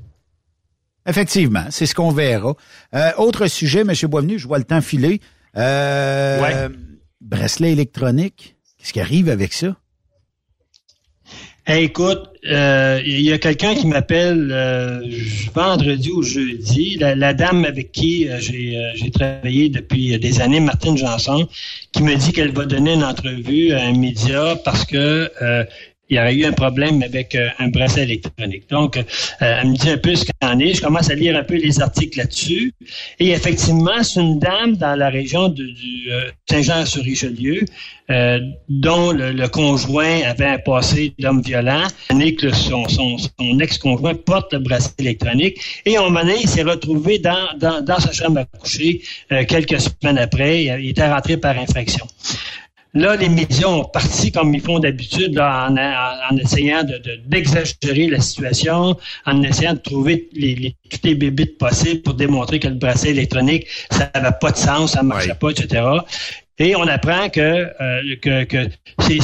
Effectivement, 1.06 1.64
c'est 1.70 1.86
ce 1.86 1.94
qu'on 1.96 2.12
verra. 2.12 2.54
Euh, 2.94 3.10
autre 3.18 3.48
sujet, 3.48 3.80
M. 3.80 3.92
Boisvenu, 4.08 4.38
je 4.38 4.46
vois 4.46 4.58
le 4.58 4.64
temps 4.64 4.80
filer. 4.80 5.20
Euh, 5.56 6.40
ouais. 6.40 6.74
Bracelet 7.20 7.72
électronique, 7.72 8.56
qu'est-ce 8.78 8.92
qui 8.92 9.00
arrive 9.00 9.28
avec 9.28 9.52
ça? 9.52 9.76
Écoute, 11.66 12.30
euh, 12.44 13.00
il 13.04 13.20
y 13.20 13.32
a 13.32 13.38
quelqu'un 13.38 13.74
qui 13.74 13.86
m'appelle 13.86 14.50
euh, 14.50 15.00
vendredi 15.54 16.10
ou 16.10 16.22
jeudi, 16.22 16.96
la, 16.98 17.34
dame 17.34 17.64
avec 17.64 17.92
qui 17.92 18.28
euh, 18.28 18.38
j'ai 18.40 19.10
travaillé 19.12 19.68
depuis 19.68 20.18
des 20.18 20.40
années, 20.40 20.60
Martine 20.60 20.96
Janson, 20.96 21.46
qui 21.92 22.02
me 22.02 22.16
dit 22.16 22.32
qu'elle 22.32 22.52
va 22.52 22.66
donner 22.66 22.94
une 22.94 23.04
entrevue 23.04 23.72
à 23.72 23.84
un 23.84 23.96
média 23.96 24.56
parce 24.64 24.84
que 24.84 25.30
il 26.12 26.16
y 26.16 26.18
aurait 26.18 26.34
eu 26.34 26.44
un 26.44 26.52
problème 26.52 27.02
avec 27.02 27.34
euh, 27.34 27.48
un 27.58 27.68
bracelet 27.68 28.02
électronique. 28.02 28.68
Donc, 28.68 28.98
euh, 28.98 29.02
elle 29.40 29.68
me 29.68 29.76
dit 29.76 29.88
un 29.88 29.96
peu 29.96 30.14
ce 30.14 30.26
qu'il 30.26 30.34
en 30.42 30.58
est. 30.58 30.74
Je 30.74 30.82
commence 30.82 31.08
à 31.08 31.14
lire 31.14 31.34
un 31.38 31.42
peu 31.42 31.54
les 31.54 31.80
articles 31.80 32.18
là-dessus. 32.18 32.74
Et 33.18 33.30
effectivement, 33.30 34.02
c'est 34.02 34.20
une 34.20 34.38
dame 34.38 34.76
dans 34.76 34.94
la 34.94 35.08
région 35.08 35.48
de, 35.48 35.64
du 35.64 36.12
euh, 36.12 36.30
Saint-Jean-sur-Richelieu 36.50 37.64
dont 38.68 39.10
le, 39.10 39.46
conjoint 39.48 40.20
avait 40.26 40.44
un 40.44 40.58
passé 40.58 41.14
d'homme 41.18 41.40
violent, 41.40 41.86
que 42.10 42.52
son, 42.52 42.86
son, 42.86 43.16
ex-conjoint 43.58 44.14
porte 44.14 44.52
le 44.52 44.58
bracelet 44.58 44.92
électronique. 44.98 45.58
Et 45.86 45.96
un 45.96 46.02
moment 46.02 46.20
donné, 46.20 46.34
il 46.42 46.48
s'est 46.48 46.62
retrouvé 46.62 47.20
dans, 47.20 47.48
sa 48.00 48.12
chambre 48.12 48.40
à 48.40 48.44
coucher 48.44 49.00
quelques 49.48 49.80
semaines 49.80 50.18
après. 50.18 50.64
Il 50.64 50.90
était 50.90 51.10
rentré 51.10 51.38
par 51.38 51.58
infraction. 51.58 52.06
Là, 52.94 53.16
les 53.16 53.30
médias 53.30 53.68
ont 53.68 53.84
parti 53.84 54.30
comme 54.30 54.54
ils 54.54 54.60
font 54.60 54.78
d'habitude 54.78 55.38
en, 55.38 55.76
en, 55.76 56.36
essayant 56.36 56.84
d'exagérer 57.26 58.06
de, 58.06 58.12
la 58.12 58.20
situation, 58.20 58.98
en 59.24 59.42
essayant 59.42 59.72
de 59.72 59.78
trouver 59.78 60.28
les, 60.34 60.54
les, 60.54 60.76
toutes 60.90 61.04
les 61.04 61.14
bébites 61.14 61.56
possibles 61.56 62.02
pour 62.02 62.14
démontrer 62.14 62.60
que 62.60 62.68
le 62.68 62.74
bracelet 62.74 63.12
électronique, 63.12 63.66
ça 63.90 64.10
n'avait 64.14 64.36
pas 64.38 64.50
de 64.50 64.58
sens, 64.58 64.92
ça 64.92 65.02
ne 65.02 65.08
marchait 65.08 65.34
pas, 65.34 65.50
etc. 65.50 65.82
Et 66.58 66.76
on 66.76 66.86
apprend 66.86 67.30
que, 67.30 67.40
euh, 67.40 68.16
que, 68.20 68.44
que 68.44 68.68
c'est, 69.00 69.18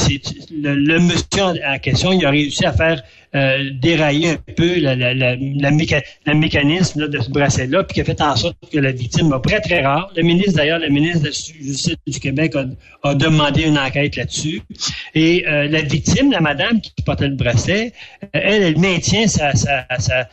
le, 0.51 0.73
le, 0.73 0.99
monsieur 0.99 1.43
en 1.43 1.79
question, 1.79 2.11
il 2.11 2.25
a 2.25 2.31
réussi 2.31 2.65
à 2.65 2.73
faire 2.73 3.03
euh, 3.35 3.69
dérailler 3.73 4.29
un 4.29 4.37
peu 4.55 4.79
la, 4.79 6.33
mécanisme 6.33 7.07
de 7.07 7.19
ce 7.19 7.29
bracelet-là, 7.29 7.83
puis 7.83 7.93
qui 7.93 8.01
a 8.01 8.03
fait 8.03 8.19
en 8.21 8.35
sorte 8.35 8.57
que 8.71 8.79
la 8.79 8.91
victime 8.91 9.31
a 9.33 9.39
très, 9.39 9.61
très 9.61 9.81
rare. 9.83 10.11
Le 10.15 10.23
ministre, 10.23 10.53
d'ailleurs, 10.53 10.79
le 10.79 10.89
ministre 10.89 11.19
de 11.19 11.25
la 11.25 11.31
Justice 11.31 11.95
du 12.07 12.19
Québec 12.19 12.55
a, 13.03 13.13
demandé 13.13 13.63
une 13.63 13.77
enquête 13.77 14.15
là-dessus. 14.15 14.63
Et 15.13 15.45
euh, 15.47 15.67
la 15.67 15.81
victime, 15.81 16.31
la 16.31 16.41
madame 16.41 16.81
qui 16.81 16.91
portait 17.05 17.27
le 17.27 17.35
bracelet, 17.35 17.93
euh, 18.23 18.27
elle, 18.33 18.63
elle 18.63 18.79
maintient 18.79 19.27
sa, 19.27 19.53
sa 19.53 20.27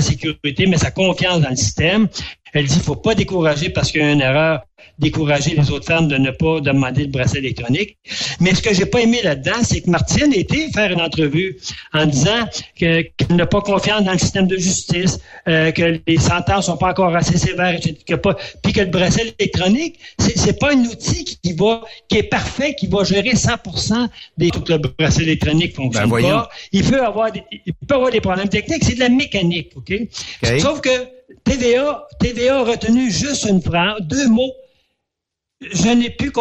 sécurité, 0.00 0.66
mais 0.66 0.78
sa 0.78 0.92
confiance 0.92 1.40
dans 1.40 1.50
le 1.50 1.56
système. 1.56 2.06
Elle 2.52 2.66
dit, 2.66 2.74
qu'il 2.74 2.82
faut 2.82 2.96
pas 2.96 3.14
décourager 3.14 3.70
parce 3.70 3.92
qu'il 3.92 4.00
y 4.00 4.04
a 4.04 4.12
une 4.12 4.20
erreur 4.20 4.62
décourager 4.98 5.54
les 5.54 5.70
autres 5.70 5.86
femmes 5.86 6.08
de 6.08 6.16
ne 6.16 6.30
pas 6.30 6.60
demander 6.60 7.04
le 7.04 7.10
bracelet 7.10 7.40
électronique. 7.40 7.96
Mais 8.40 8.54
ce 8.54 8.62
que 8.62 8.74
j'ai 8.74 8.86
pas 8.86 9.00
aimé 9.00 9.20
là-dedans, 9.22 9.62
c'est 9.62 9.80
que 9.80 9.90
Martine 9.90 10.32
était 10.32 10.68
faire 10.72 10.90
une 10.90 11.00
entrevue 11.00 11.56
en 11.92 12.06
disant 12.06 12.46
qu'elle 12.74 13.10
n'a 13.30 13.46
pas 13.46 13.60
confiance 13.60 14.02
dans 14.04 14.12
le 14.12 14.18
système 14.18 14.46
de 14.46 14.56
justice, 14.56 15.20
euh, 15.46 15.70
que 15.70 16.00
les 16.06 16.18
sentences 16.18 16.66
sont 16.66 16.76
pas 16.76 16.90
encore 16.90 17.14
assez 17.14 17.38
sévères, 17.38 17.74
etc., 17.74 17.94
que 18.06 18.14
pas, 18.14 18.36
puis 18.62 18.72
que 18.72 18.80
le 18.80 18.86
bracelet 18.86 19.34
électronique, 19.38 19.98
c'est, 20.18 20.58
pas 20.58 20.72
un 20.72 20.80
outil 20.80 21.24
qui 21.24 21.52
va, 21.52 21.82
qui 22.08 22.18
est 22.18 22.22
parfait, 22.24 22.74
qui 22.74 22.86
va 22.86 23.04
gérer 23.04 23.32
100% 23.34 24.08
des 24.36 24.50
tout 24.50 24.64
le 24.68 24.78
bracelet 24.78 25.24
électronique 25.24 25.76
fonctionne 25.76 26.10
ben 26.10 26.22
pas. 26.22 26.48
Il 26.72 26.84
peut 26.84 27.04
avoir 27.04 27.30
des, 27.30 27.42
il 27.66 27.72
peut 27.74 27.94
avoir 27.94 28.10
des 28.10 28.20
problèmes 28.20 28.48
techniques, 28.48 28.84
c'est 28.84 28.94
de 28.94 29.00
la 29.00 29.08
mécanique, 29.08 29.72
ok? 29.76 29.92
Sauf 30.58 30.80
que 30.80 31.17
TVA, 31.44 32.06
TVA 32.20 32.58
a 32.58 32.64
retenu 32.64 33.10
juste 33.10 33.44
une 33.44 33.62
phrase, 33.62 34.00
deux 34.02 34.28
mots 34.28 34.52
je 35.60 35.88
n'ai 35.88 36.10
plus, 36.10 36.32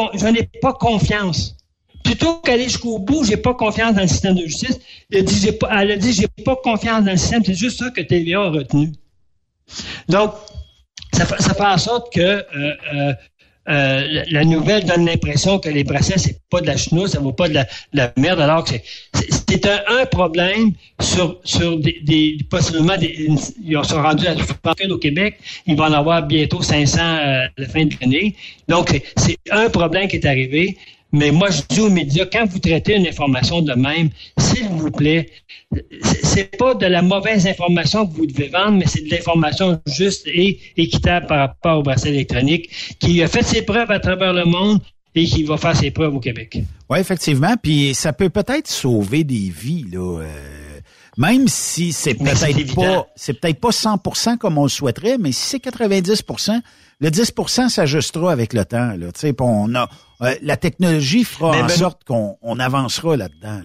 pas 0.62 0.74
confiance. 0.74 1.56
Plutôt 2.04 2.36
qu'aller 2.36 2.66
jusqu'au 2.66 3.00
bout, 3.00 3.26
j'ai 3.26 3.38
pas 3.38 3.54
confiance 3.54 3.96
dans 3.96 4.02
le 4.02 4.08
système 4.08 4.36
de 4.36 4.46
justice. 4.46 4.80
Elle 5.12 5.20
a 5.20 5.22
dit, 5.24 5.40
j'ai 5.40 5.52
pas, 5.52 5.70
elle 5.82 5.92
a 5.92 5.98
dit, 5.98 6.14
j'ai 6.14 6.28
pas 6.28 6.56
confiance 6.56 7.04
dans 7.04 7.12
le 7.12 7.18
système. 7.18 7.44
C'est 7.44 7.56
juste 7.56 7.80
ça 7.80 7.90
que 7.90 8.02
TVA 8.02 8.42
a 8.42 8.50
retenu. 8.50 8.92
Donc, 10.08 10.34
ça, 11.14 11.26
ça 11.26 11.54
fait 11.54 11.66
en 11.66 11.78
sorte 11.78 12.14
que 12.14 12.22
euh, 12.22 12.44
euh, 12.94 13.14
euh, 13.70 14.24
la 14.30 14.46
nouvelle 14.46 14.86
donne 14.86 15.06
l'impression 15.06 15.60
que 15.60 15.70
les 15.70 15.84
bracelets, 15.84 16.18
c'est 16.18 16.40
pas 16.50 16.62
de 16.62 16.68
la 16.68 16.78
chenoute, 16.78 17.10
ça 17.10 17.20
vaut 17.20 17.34
pas 17.34 17.50
de 17.50 17.60
la, 17.94 18.14
merde, 18.16 18.40
alors 18.40 18.64
que 18.64 18.76
c'est 19.14 19.66
un, 19.66 19.80
un, 20.00 20.06
problème 20.06 20.72
sur, 21.02 21.40
sur 21.44 21.78
des, 21.78 22.00
des 22.04 22.38
possiblement 22.50 22.98
des, 22.98 23.28
ils 23.64 23.84
sont 23.84 24.02
rendus 24.02 24.28
à 24.28 24.36
au 24.90 24.98
Québec, 24.98 25.40
ils 25.66 25.76
vont 25.76 25.86
en 25.86 25.94
avoir 25.94 26.26
bientôt 26.26 26.62
500 26.62 27.00
euh, 27.00 27.46
à 27.46 27.48
la 27.58 27.68
fin 27.68 27.86
de 27.86 27.94
l'année. 28.00 28.36
Donc, 28.68 29.02
c'est 29.18 29.38
un 29.52 29.70
problème 29.70 30.08
qui 30.08 30.18
est 30.18 30.26
arrivé. 30.26 30.78
Mais 31.12 31.32
moi, 31.32 31.50
je 31.50 31.62
dis 31.70 31.82
aux 31.82 31.90
médias, 31.90 32.26
quand 32.26 32.46
vous 32.46 32.60
traitez 32.60 32.96
une 32.96 33.08
information 33.08 33.62
de 33.62 33.74
même, 33.74 34.10
s'il 34.38 34.68
vous 34.68 34.92
plaît, 34.92 35.30
c'est 36.24 36.58
pas 36.58 36.74
de 36.74 36.86
la 36.86 37.02
mauvaise 37.02 37.48
information 37.48 38.06
que 38.06 38.14
vous 38.14 38.26
devez 38.26 38.50
vendre, 38.50 38.78
mais 38.78 38.86
c'est 38.88 39.02
de 39.02 39.10
l'information 39.10 39.80
juste 39.88 40.28
et 40.28 40.60
équitable 40.76 41.28
par 41.28 41.40
rapport 41.40 41.80
au 41.80 41.84
bracelet 41.84 42.12
électronique 42.12 42.70
qui 43.00 43.22
a 43.24 43.28
fait 43.28 43.44
ses 43.44 43.62
preuves 43.62 43.92
à 43.92 44.00
travers 44.00 44.34
le 44.34 44.46
monde 44.46 44.80
et 45.16 45.26
qui 45.26 45.44
va 45.44 45.58
faire 45.58 45.76
ses 45.76 45.92
preuves 45.92 46.16
au 46.16 46.20
Québec. 46.20 46.60
Oui, 46.90 47.00
effectivement. 47.00 47.56
Puis 47.62 47.96
ça 47.96 48.14
peut 48.14 48.30
peut-être 48.30 48.68
sauver 48.68 49.24
des 49.24 49.52
vies, 49.56 49.86
là. 49.92 50.22
Euh, 50.22 50.80
même 51.18 51.48
si 51.48 51.94
c'est 51.94 52.14
peut-être 52.14 52.76
pas, 52.76 53.08
c'est 53.16 53.34
peut-être 53.34 53.60
pas 53.60 53.72
100% 53.72 54.38
comme 54.38 54.60
on 54.60 54.64
le 54.64 54.70
souhaiterait, 54.70 55.18
mais 55.18 55.32
si 55.32 55.50
c'est 55.50 55.64
90%, 55.64 56.62
le 57.00 57.10
10% 57.10 57.70
s'ajustera 57.70 58.32
avec 58.32 58.54
le 58.54 58.66
temps. 58.66 58.94
Là, 58.96 59.08
on 59.40 59.74
a, 59.74 59.90
euh, 60.22 60.36
la 60.42 60.58
technologie 60.58 61.24
fera 61.24 61.64
en 61.64 61.70
sorte 61.70 62.04
qu'on 62.04 62.38
on 62.42 62.60
avancera 62.60 63.18
là-dedans. 63.18 63.62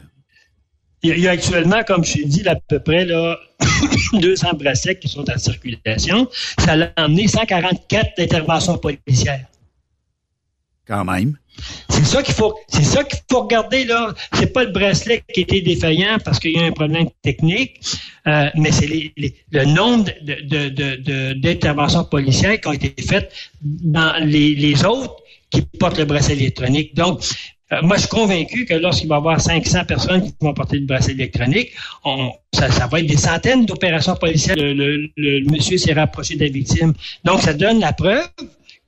Il 1.05 1.19
y 1.19 1.27
a 1.27 1.33
actuellement, 1.33 1.83
comme 1.83 2.05
je 2.05 2.13
t'ai 2.13 2.25
dit, 2.25 2.49
à 2.49 2.55
peu 2.55 2.79
près 2.79 3.05
là, 3.05 3.37
200 4.13 4.53
bracelets 4.55 4.99
qui 4.99 5.09
sont 5.09 5.29
en 5.29 5.39
circulation. 5.39 6.29
Ça 6.59 6.75
a 6.75 7.03
amené 7.03 7.27
144 7.27 8.21
interventions 8.21 8.79
policières. 8.79 9.47
Quand 10.87 11.05
même. 11.05 11.37
C'est 11.89 12.05
ça 12.05 12.23
qu'il 12.23 12.35
faut, 12.35 12.55
c'est 12.69 12.83
ça 12.83 13.05
qu'il 13.05 13.19
faut 13.31 13.43
regarder 13.43 13.85
là. 13.85 14.15
C'est 14.33 14.53
pas 14.53 14.65
le 14.65 14.71
bracelet 14.71 15.23
qui 15.33 15.43
était 15.43 15.61
défaillant 15.61 16.19
parce 16.25 16.39
qu'il 16.39 16.53
y 16.53 16.59
a 16.59 16.65
un 16.65 16.73
problème 16.73 17.09
technique, 17.23 17.81
euh, 18.27 18.49
mais 18.55 18.73
c'est 18.73 19.13
le 19.17 19.65
nombre 19.67 20.11
d'interventions 21.37 22.05
policières 22.05 22.61
qui 22.61 22.69
ont 22.69 22.73
été 22.73 22.95
faites 23.03 23.33
dans 23.61 24.15
les, 24.25 24.85
autres 24.85 25.17
qui 25.53 25.63
portent 25.79 25.99
le 25.99 26.07
bracelet 26.07 26.35
électronique. 26.35 26.95
Donc, 26.97 27.23
euh, 27.73 27.83
moi, 27.83 27.97
je 27.97 28.03
suis 28.03 28.09
convaincu 28.09 28.65
que 28.65 28.75
lorsqu'il 28.75 29.09
va 29.09 29.17
y 29.17 29.19
avoir 29.19 29.41
500 29.41 29.85
personnes 29.85 30.23
qui 30.23 30.35
vont 30.41 30.55
porter 30.55 30.79
le 30.79 30.87
bracelet 30.87 31.15
électronique, 31.15 31.73
ça, 32.53 32.87
va 32.87 33.01
être 33.01 33.07
des 33.07 33.17
centaines 33.17 33.67
d'opérations 33.67 34.17
policières. 34.17 34.57
Le, 34.57 35.51
monsieur 35.51 35.79
s'est 35.79 35.93
rapproché 35.93 36.37
de 36.37 36.45
la 36.45 36.51
victime. 36.51 36.95
Donc, 37.25 37.43
ça 37.43 37.53
donne 37.55 37.81
la 37.81 37.93
preuve 37.93 38.27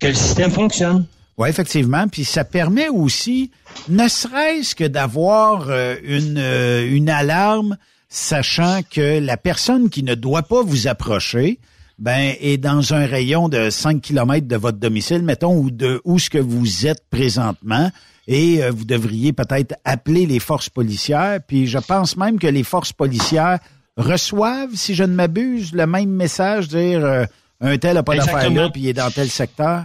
que 0.00 0.08
le 0.08 0.14
système 0.14 0.50
fonctionne. 0.50 1.06
Oui, 1.36 1.48
effectivement. 1.48 2.06
Puis 2.08 2.24
ça 2.24 2.44
permet 2.44 2.88
aussi, 2.88 3.50
ne 3.88 4.08
serait-ce 4.08 4.74
que 4.74 4.84
d'avoir 4.84 5.68
euh, 5.68 5.96
euh, 6.06 6.88
une 6.88 7.10
alarme, 7.10 7.76
sachant 8.08 8.80
que 8.88 9.18
la 9.18 9.36
personne 9.36 9.90
qui 9.90 10.02
ne 10.02 10.14
doit 10.14 10.44
pas 10.44 10.62
vous 10.62 10.86
approcher, 10.86 11.58
ben, 11.98 12.34
est 12.40 12.58
dans 12.58 12.94
un 12.94 13.06
rayon 13.06 13.48
de 13.48 13.70
5 13.70 14.00
km 14.00 14.46
de 14.46 14.56
votre 14.56 14.78
domicile, 14.78 15.22
mettons, 15.22 15.56
ou 15.56 15.70
de 15.70 16.00
où 16.04 16.18
ce 16.18 16.30
que 16.30 16.38
vous 16.38 16.86
êtes 16.86 17.04
présentement. 17.10 17.90
Et 18.26 18.62
euh, 18.62 18.70
vous 18.70 18.84
devriez 18.84 19.32
peut-être 19.32 19.74
appeler 19.84 20.26
les 20.26 20.40
forces 20.40 20.68
policières. 20.68 21.40
Puis 21.46 21.66
je 21.66 21.78
pense 21.78 22.16
même 22.16 22.38
que 22.38 22.46
les 22.46 22.64
forces 22.64 22.92
policières 22.92 23.58
reçoivent, 23.96 24.74
si 24.74 24.94
je 24.94 25.04
ne 25.04 25.14
m'abuse, 25.14 25.72
le 25.72 25.86
même 25.86 26.10
message, 26.10 26.68
dire 26.68 27.26
un 27.60 27.78
tel 27.78 27.94
n'a 27.94 28.02
pas 28.02 28.16
d'affaires 28.16 28.50
là, 28.50 28.68
puis 28.70 28.82
il 28.82 28.88
est 28.88 28.94
dans 28.94 29.10
tel 29.10 29.28
secteur. 29.28 29.84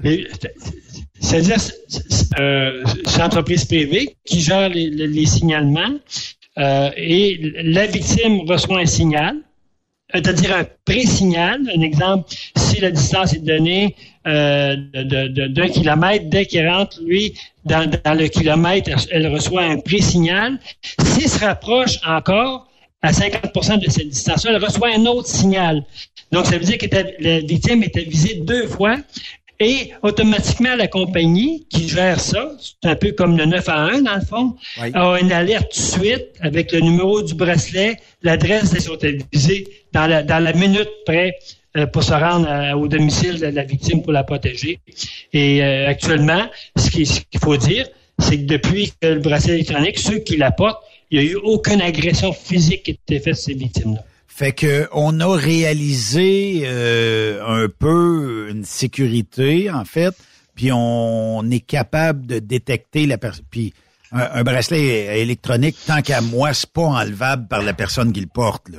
C'est-à-dire, 1.21 1.57
euh, 2.39 2.83
c'est 3.05 3.19
l'entreprise 3.19 3.65
privée 3.65 4.15
qui 4.25 4.41
gère 4.41 4.69
les, 4.69 5.25
signalements 5.25 5.97
euh, 6.57 6.89
et 6.97 7.53
la 7.63 7.85
victime 7.87 8.41
reçoit 8.49 8.79
un 8.79 8.85
signal, 8.85 9.37
c'est-à-dire 10.13 10.55
un 10.55 10.65
pré-signal. 10.85 11.61
Un 11.75 11.81
exemple, 11.81 12.33
si 12.55 12.79
la 12.81 12.91
distance 12.91 13.33
est 13.33 13.43
donnée 13.43 13.95
euh, 14.27 14.75
d'un 14.75 15.67
kilomètre, 15.67 16.25
dès 16.29 16.45
qu'il 16.45 16.67
rentre, 16.67 16.99
lui, 17.03 17.33
dans, 17.65 17.89
dans, 18.03 18.13
le 18.13 18.27
kilomètre, 18.27 18.89
elle 19.11 19.27
reçoit 19.27 19.63
un 19.63 19.79
pré-signal. 19.79 20.59
S'il 21.03 21.29
se 21.29 21.39
rapproche 21.39 21.99
encore, 22.05 22.67
à 23.01 23.11
50% 23.11 23.79
de 23.79 23.89
cette 23.89 24.09
distance-là, 24.09 24.51
elle 24.55 24.63
reçoit 24.63 24.89
un 24.95 25.05
autre 25.05 25.27
signal. 25.27 25.83
Donc, 26.31 26.45
ça 26.45 26.57
veut 26.57 26.65
dire 26.65 26.77
que 26.77 26.87
la 27.19 27.39
victime 27.39 27.83
était 27.83 28.03
visée 28.03 28.35
deux 28.35 28.67
fois 28.67 28.97
et 29.59 29.91
automatiquement, 30.03 30.75
la 30.75 30.87
compagnie 30.87 31.65
qui 31.69 31.87
gère 31.87 32.19
ça, 32.19 32.51
c'est 32.59 32.89
un 32.89 32.95
peu 32.95 33.11
comme 33.11 33.37
le 33.37 33.45
9 33.45 33.67
à 33.67 33.75
1 33.75 34.01
dans 34.03 34.15
le 34.15 34.21
fond, 34.21 34.55
a 34.77 35.19
une 35.19 35.31
alerte 35.31 35.71
tout 35.71 35.99
de 35.99 36.03
suite 36.03 36.27
avec 36.39 36.71
le 36.71 36.79
numéro 36.79 37.21
du 37.21 37.33
bracelet, 37.33 37.97
l'adresse 38.23 38.71
des 38.71 39.19
visées 39.33 39.67
dans 39.91 40.07
la, 40.07 40.23
dans 40.23 40.39
la 40.39 40.53
minute 40.53 40.89
près 41.05 41.35
euh, 41.77 41.85
pour 41.87 42.03
se 42.03 42.13
rendre 42.13 42.47
au 42.77 42.87
domicile 42.87 43.39
de 43.39 43.47
la 43.47 43.63
victime 43.63 44.01
pour 44.01 44.13
la 44.13 44.23
protéger. 44.23 44.79
Et 45.33 45.63
euh, 45.63 45.87
actuellement, 45.87 46.45
ce 46.77 46.89
qu'il 46.89 47.39
faut 47.41 47.57
dire, 47.57 47.87
c'est 48.17 48.37
que 48.37 48.45
depuis 48.45 48.93
que 49.01 49.07
le 49.07 49.19
bracelet 49.19 49.55
électronique, 49.55 49.99
ceux 49.99 50.19
qui 50.19 50.37
l'apportent 50.37 50.83
il 51.11 51.19
n'y 51.19 51.27
a 51.27 51.31
eu 51.31 51.35
aucune 51.35 51.81
agression 51.81 52.33
physique 52.33 52.83
qui 52.83 52.91
a 52.91 52.93
été 52.93 53.19
faite 53.19 53.33
à 53.33 53.35
ces 53.35 53.53
victimes-là. 53.53 54.03
Fait 54.39 54.53
que 54.53 54.87
on 54.93 55.19
a 55.19 55.35
réalisé 55.35 56.61
euh, 56.63 57.43
un 57.45 57.67
peu 57.67 58.47
une 58.49 58.63
sécurité 58.63 59.69
en 59.69 59.83
fait, 59.83 60.15
puis 60.55 60.71
on 60.71 61.43
est 61.51 61.59
capable 61.59 62.25
de 62.25 62.39
détecter 62.39 63.05
la 63.05 63.17
personne. 63.17 63.43
Puis 63.51 63.73
un, 64.13 64.41
bracelet 64.45 65.19
électronique, 65.19 65.75
tant 65.85 66.01
qu'à 66.01 66.21
moi, 66.21 66.53
c'est 66.53 66.71
pas 66.71 66.83
enlevable 66.83 67.49
par 67.49 67.61
la 67.63 67.73
personne 67.73 68.13
qui 68.13 68.21
le 68.21 68.27
porte 68.27 68.69
là, 68.69 68.77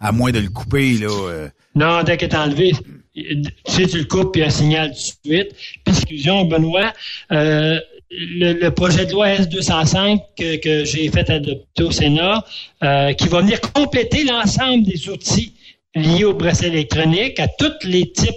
à 0.00 0.10
moins 0.10 0.32
de 0.32 0.40
le 0.40 0.48
couper 0.48 0.94
là. 0.94 1.06
Euh. 1.08 1.48
Non, 1.76 2.02
dès 2.02 2.16
qu'il 2.16 2.28
est 2.28 2.34
enlevé, 2.34 2.72
tu 3.14 3.52
sais, 3.68 3.86
tu 3.86 3.98
le 3.98 4.06
coupes 4.06 4.32
puis 4.32 4.42
un 4.42 4.50
signal 4.50 4.90
tout 4.90 5.30
de 5.30 5.36
suite. 5.36 5.54
Puis, 5.84 6.24
Benoît, 6.24 6.92
euh, 7.30 7.78
le, 8.10 8.68
projet 8.70 9.06
de 9.06 9.12
loi 9.12 9.28
S205 9.28 10.20
que, 10.62 10.84
j'ai 10.84 11.08
fait 11.10 11.28
adopter 11.30 11.82
au 11.82 11.90
Sénat, 11.90 12.44
euh, 12.82 13.12
qui 13.12 13.28
va 13.28 13.40
venir 13.40 13.60
compléter 13.60 14.24
l'ensemble 14.24 14.84
des 14.84 15.08
outils 15.08 15.52
liés 15.94 16.24
au 16.24 16.34
bracelet 16.34 16.68
électronique 16.68 17.40
à 17.40 17.48
tous 17.48 17.72
les 17.84 18.10
types 18.12 18.34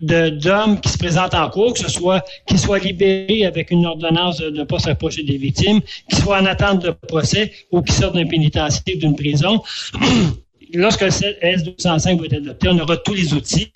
d'hommes 0.00 0.80
qui 0.80 0.90
se 0.90 0.98
présentent 0.98 1.34
en 1.34 1.48
cours, 1.48 1.72
que 1.72 1.78
ce 1.80 1.90
soit 1.90 2.24
qu'ils 2.46 2.58
soient 2.58 2.78
libérés 2.78 3.46
avec 3.46 3.70
une 3.70 3.86
ordonnance 3.86 4.38
de 4.38 4.50
ne 4.50 4.64
pas 4.64 4.78
s'approcher 4.78 5.22
des 5.22 5.38
victimes, 5.38 5.80
qu'ils 6.08 6.18
soient 6.18 6.38
en 6.40 6.46
attente 6.46 6.82
de 6.82 6.90
procès 6.90 7.52
ou 7.70 7.80
qu'ils 7.80 7.94
sortent 7.94 8.14
d'un 8.14 8.26
pénitencier 8.26 8.96
d'une 8.96 9.16
prison. 9.16 9.62
lorsque 10.74 11.02
le 11.02 11.08
S205 11.08 12.18
va 12.18 12.26
être 12.26 12.34
adopté, 12.34 12.68
on 12.68 12.78
aura 12.78 12.96
tous 12.98 13.14
les 13.14 13.32
outils. 13.32 13.70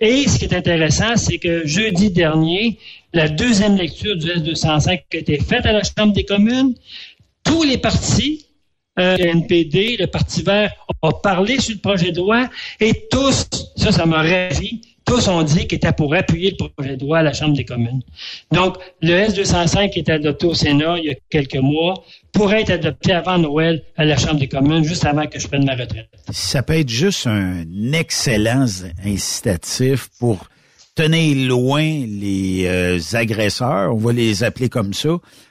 Et 0.00 0.28
ce 0.28 0.38
qui 0.38 0.44
est 0.44 0.54
intéressant, 0.54 1.16
c'est 1.16 1.38
que 1.38 1.66
jeudi 1.66 2.10
dernier, 2.10 2.78
la 3.12 3.28
deuxième 3.28 3.76
lecture 3.76 4.16
du 4.16 4.28
S205 4.28 4.88
a 4.88 5.16
été 5.16 5.38
faite 5.38 5.66
à 5.66 5.72
la 5.72 5.82
Chambre 5.82 6.12
des 6.12 6.24
communes. 6.24 6.74
Tous 7.44 7.62
les 7.64 7.78
partis, 7.78 8.46
euh, 8.98 9.16
le 9.16 9.26
NPD, 9.26 9.96
le 9.98 10.06
Parti 10.06 10.42
vert, 10.42 10.72
ont 11.02 11.12
parlé 11.12 11.58
sur 11.60 11.74
le 11.74 11.80
projet 11.80 12.12
de 12.12 12.18
loi 12.18 12.48
et 12.80 13.08
tous, 13.10 13.46
ça, 13.76 13.92
ça 13.92 14.06
m'a 14.06 14.22
ravi, 14.22 14.82
tous 15.04 15.26
ont 15.28 15.42
dit 15.42 15.66
qu'ils 15.66 15.76
étaient 15.76 15.92
pour 15.92 16.14
appuyer 16.14 16.54
le 16.58 16.68
projet 16.68 16.96
de 16.96 17.04
loi 17.04 17.18
à 17.18 17.22
la 17.22 17.32
Chambre 17.32 17.56
des 17.56 17.64
communes. 17.64 18.02
Donc, 18.52 18.76
le 19.02 19.12
S205 19.12 19.90
qui 19.90 20.00
est 20.00 20.10
adopté 20.10 20.46
au 20.46 20.54
Sénat 20.54 20.98
il 20.98 21.06
y 21.06 21.10
a 21.10 21.14
quelques 21.28 21.56
mois 21.56 21.94
pourrait 22.32 22.60
être 22.62 22.70
adopté 22.70 23.12
avant 23.12 23.38
Noël 23.38 23.82
à 23.96 24.04
la 24.04 24.16
Chambre 24.16 24.38
des 24.38 24.48
communes, 24.48 24.84
juste 24.84 25.04
avant 25.04 25.26
que 25.26 25.40
je 25.40 25.48
prenne 25.48 25.64
ma 25.64 25.74
retraite. 25.74 26.08
Ça 26.30 26.62
peut 26.62 26.78
être 26.78 26.88
juste 26.88 27.26
un 27.26 27.64
excellent 27.92 28.66
incitatif 29.04 30.08
pour 30.20 30.46
tenir 30.94 31.48
loin 31.48 31.82
les 31.82 32.64
euh, 32.66 32.98
agresseurs, 33.12 33.94
on 33.94 33.98
va 33.98 34.12
les 34.12 34.44
appeler 34.44 34.68
comme 34.68 34.92
ça, 34.92 35.10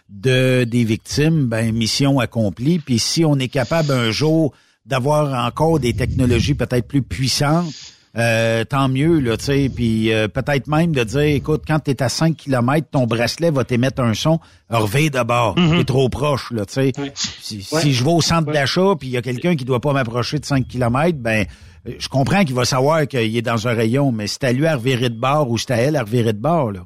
de 0.09 0.63
des 0.63 0.83
victimes, 0.83 1.47
ben 1.47 1.73
mission 1.73 2.19
accomplie. 2.19 2.79
Puis 2.79 2.99
si 2.99 3.25
on 3.25 3.37
est 3.37 3.47
capable 3.47 3.91
un 3.91 4.11
jour 4.11 4.53
d'avoir 4.85 5.45
encore 5.45 5.79
des 5.79 5.93
technologies 5.93 6.55
peut-être 6.55 6.87
plus 6.87 7.01
puissantes, 7.01 7.73
euh, 8.17 8.65
tant 8.65 8.89
mieux, 8.89 9.19
là, 9.19 9.37
tu 9.37 9.45
sais. 9.45 9.71
Puis 9.73 10.11
euh, 10.11 10.27
peut-être 10.27 10.67
même 10.67 10.93
de 10.93 11.03
dire, 11.03 11.19
écoute, 11.21 11.63
quand 11.67 11.79
tu 11.79 11.91
es 11.91 12.01
à 12.01 12.09
5 12.09 12.35
km, 12.35 12.87
ton 12.91 13.05
bracelet 13.05 13.51
va 13.51 13.63
t'émettre 13.63 14.01
un 14.01 14.15
son, 14.15 14.39
reveille 14.69 15.11
d'abord. 15.11 15.57
Mm 15.57 15.77
T'es 15.77 15.83
trop 15.83 16.09
proche, 16.09 16.51
là, 16.51 16.65
tu 16.65 16.73
sais. 16.73 16.91
Si, 17.13 17.93
je 17.93 18.03
vais 18.03 18.11
au 18.11 18.21
centre 18.21 18.51
d'achat, 18.51 18.95
puis 18.99 19.09
il 19.09 19.11
y 19.11 19.17
a 19.17 19.21
quelqu'un 19.21 19.55
qui 19.55 19.63
doit 19.63 19.79
pas 19.79 19.93
m'approcher 19.93 20.39
de 20.39 20.45
5 20.45 20.67
km, 20.67 21.17
ben 21.19 21.45
je 21.85 22.07
comprends 22.09 22.43
qu'il 22.43 22.55
va 22.55 22.65
savoir 22.65 23.07
qu'il 23.07 23.35
est 23.35 23.41
dans 23.41 23.67
un 23.67 23.73
rayon, 23.73 24.11
mais 24.11 24.27
c'est 24.27 24.43
à 24.43 24.51
lui 24.51 24.67
à 24.67 24.75
revirer 24.75 25.09
de 25.09 25.19
bord 25.19 25.49
ou 25.49 25.57
c'est 25.57 25.71
à 25.71 25.77
elle 25.77 25.95
à 25.95 26.03
revirer 26.03 26.33
de 26.33 26.39
bord, 26.39 26.71
là. 26.71 26.81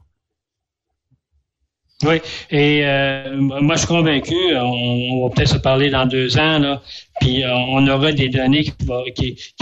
Oui, 2.06 2.16
et 2.52 2.82
euh, 2.84 3.36
moi 3.38 3.76
je 3.76 3.80
suis 3.80 3.88
convaincu, 3.88 4.36
on, 4.56 5.24
va 5.24 5.34
peut-être 5.34 5.50
se 5.50 5.58
parler 5.58 5.90
dans 5.90 6.06
deux 6.06 6.38
ans, 6.38 6.60
là, 6.60 6.82
puis 7.22 7.44
euh, 7.44 7.54
on 7.54 7.88
aura 7.88 8.12
des 8.12 8.28
données 8.28 8.64
qui 8.64 8.74
vont 8.86 9.04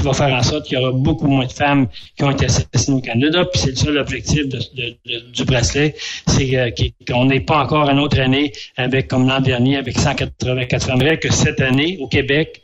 va 0.01 0.13
faire 0.13 0.33
en 0.33 0.41
sorte 0.41 0.65
qu'il 0.65 0.79
y 0.79 0.81
aura 0.81 0.91
beaucoup 0.91 1.27
moins 1.27 1.45
de 1.45 1.51
femmes 1.51 1.87
qui 2.17 2.23
ont 2.23 2.31
été 2.31 2.45
assassinées 2.45 2.97
au 2.97 3.01
Canada, 3.01 3.45
puis 3.45 3.61
c'est 3.61 3.69
le 3.71 3.75
seul 3.75 3.97
objectif 3.97 4.45
du 4.47 5.43
bracelet, 5.43 5.93
c'est 6.25 6.57
euh, 6.57 6.71
qu'on 7.07 7.25
n'ait 7.25 7.41
pas 7.41 7.59
encore 7.59 7.87
une 7.89 7.99
autre 7.99 8.19
année 8.19 8.51
avec, 8.75 9.07
comme 9.07 9.27
l'an 9.27 9.41
dernier, 9.41 9.77
avec 9.77 9.99
184 9.99 10.83
femmes, 10.83 11.17
que 11.17 11.31
cette 11.31 11.61
année, 11.61 11.97
au 12.01 12.07
Québec, 12.07 12.63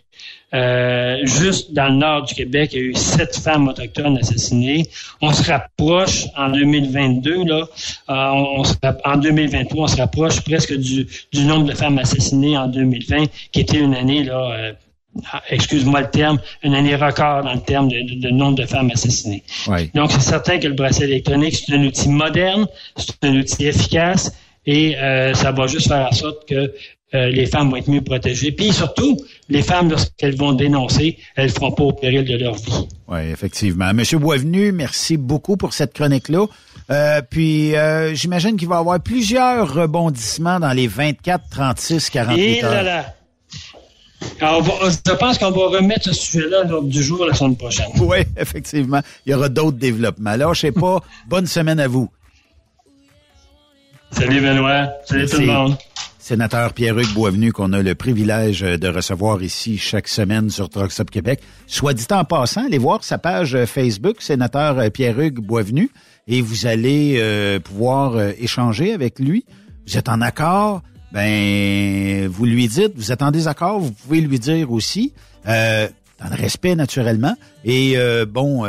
euh, 0.53 1.17
juste 1.25 1.73
dans 1.73 1.89
le 1.89 1.95
nord 1.95 2.23
du 2.23 2.33
Québec, 2.33 2.69
il 2.71 2.79
y 2.79 2.81
a 2.81 2.85
eu 2.85 2.93
sept 2.93 3.35
femmes 3.37 3.67
autochtones 3.67 4.17
assassinées. 4.17 4.85
On 5.21 5.33
se 5.33 5.43
rapproche 5.51 6.25
en 6.37 6.49
2022, 6.49 7.43
là, 7.43 7.67
euh, 8.09 8.13
on, 8.55 8.63
en 9.03 9.17
2023, 9.17 9.83
on 9.83 9.87
se 9.87 9.97
rapproche 9.97 10.39
presque 10.41 10.73
du, 10.73 11.05
du, 11.33 11.43
nombre 11.43 11.65
de 11.65 11.73
femmes 11.73 11.97
assassinées 11.97 12.57
en 12.57 12.67
2020, 12.67 13.25
qui 13.51 13.59
était 13.59 13.79
une 13.79 13.93
année, 13.93 14.23
là, 14.23 14.51
euh, 14.53 14.73
excuse-moi 15.49 16.01
le 16.01 16.09
terme, 16.11 16.39
une 16.63 16.75
année 16.75 16.95
record 16.95 17.43
dans 17.43 17.53
le 17.53 17.61
terme 17.61 17.89
de, 17.89 18.29
nombre 18.29 18.59
de 18.59 18.65
femmes 18.65 18.91
assassinées. 18.93 19.43
Donc, 19.95 20.11
c'est 20.13 20.21
certain 20.21 20.59
que 20.59 20.67
le 20.67 20.75
bracelet 20.75 21.07
électronique, 21.07 21.55
c'est 21.55 21.73
un 21.73 21.83
outil 21.83 22.07
moderne, 22.07 22.67
c'est 22.95 23.21
un 23.23 23.35
outil 23.35 23.65
efficace, 23.65 24.31
et 24.65 24.95
ça 25.33 25.51
va 25.51 25.67
juste 25.67 25.87
faire 25.87 26.07
en 26.07 26.11
sorte 26.11 26.47
que 26.47 26.71
euh, 27.13 27.29
les 27.29 27.45
femmes 27.45 27.69
vont 27.69 27.77
être 27.77 27.89
mieux 27.89 28.01
protégées. 28.01 28.51
Puis 28.51 28.73
surtout, 28.73 29.17
les 29.47 29.61
femmes, 29.61 29.89
lorsqu'elles 29.89 30.35
vont 30.35 30.51
dénoncer, 30.51 31.17
elles 31.35 31.47
ne 31.47 31.51
feront 31.51 31.71
pas 31.71 31.83
au 31.83 31.93
péril 31.93 32.25
de 32.25 32.35
leur 32.37 32.55
vie. 32.55 32.87
Oui, 33.07 33.19
effectivement. 33.31 33.93
Monsieur 33.93 34.17
Boisvenu, 34.17 34.73
merci 34.73 35.15
beaucoup 35.15 35.55
pour 35.55 35.73
cette 35.73 35.93
chronique-là. 35.93 36.47
Euh, 36.89 37.21
puis 37.29 37.75
euh, 37.75 38.13
j'imagine 38.13 38.57
qu'il 38.57 38.67
va 38.67 38.75
y 38.75 38.79
avoir 38.79 38.99
plusieurs 38.99 39.73
rebondissements 39.73 40.59
dans 40.59 40.73
les 40.73 40.87
24, 40.87 41.45
36, 41.49 42.09
48 42.09 42.41
Et 42.41 42.63
heures. 42.63 42.71
Là 42.71 42.83
là. 42.83 43.05
Alors, 44.41 44.63
je 44.63 45.13
pense 45.13 45.37
qu'on 45.37 45.51
va 45.51 45.77
remettre 45.77 46.05
ce 46.05 46.13
sujet-là 46.13 46.65
l'ordre 46.65 46.89
du 46.89 47.03
jour 47.03 47.25
la 47.25 47.33
semaine 47.33 47.55
prochaine. 47.55 47.87
Oui, 47.99 48.17
effectivement. 48.35 49.01
Il 49.25 49.31
y 49.31 49.35
aura 49.35 49.47
d'autres 49.47 49.77
développements. 49.77 50.31
Alors, 50.31 50.53
je 50.53 50.61
sais 50.61 50.71
pas. 50.73 50.99
Bonne 51.27 51.47
semaine 51.47 51.79
à 51.79 51.87
vous. 51.87 52.09
Salut 54.11 54.41
Benoît. 54.41 54.89
Salut 55.05 55.27
tout 55.27 55.39
le 55.39 55.45
monde 55.45 55.77
sénateur 56.27 56.73
Pierre-Hugues 56.73 57.13
Boisvenu 57.13 57.53
qu'on 57.53 57.71
a 57.71 57.81
le 57.81 57.95
privilège 57.95 58.59
de 58.59 58.87
recevoir 58.89 59.41
ici 59.41 59.77
chaque 59.77 60.09
semaine 60.09 60.49
sur 60.49 60.67
Trucks 60.67 61.05
Québec. 61.09 61.39
Soit 61.67 61.93
dit 61.93 62.05
en 62.11 62.25
passant, 62.25 62.65
allez 62.65 62.77
voir 62.77 63.01
sa 63.05 63.17
page 63.17 63.57
Facebook, 63.63 64.21
sénateur 64.21 64.91
Pierre-Hugues 64.91 65.39
Boisvenu, 65.39 65.89
et 66.27 66.41
vous 66.41 66.65
allez 66.65 67.15
euh, 67.15 67.61
pouvoir 67.61 68.17
euh, 68.17 68.33
échanger 68.37 68.91
avec 68.91 69.19
lui. 69.19 69.45
Vous 69.87 69.97
êtes 69.97 70.09
en 70.09 70.19
accord, 70.19 70.81
ben 71.13 72.27
vous 72.27 72.43
lui 72.43 72.67
dites, 72.67 72.91
vous 72.97 73.13
êtes 73.13 73.21
en 73.21 73.31
désaccord, 73.31 73.79
vous 73.79 73.93
pouvez 73.93 74.19
lui 74.19 74.37
dire 74.37 74.69
aussi. 74.69 75.13
Euh, 75.47 75.87
dans 76.21 76.29
le 76.29 76.41
respect 76.41 76.75
naturellement. 76.75 77.35
Et 77.63 77.95
bon, 78.27 78.65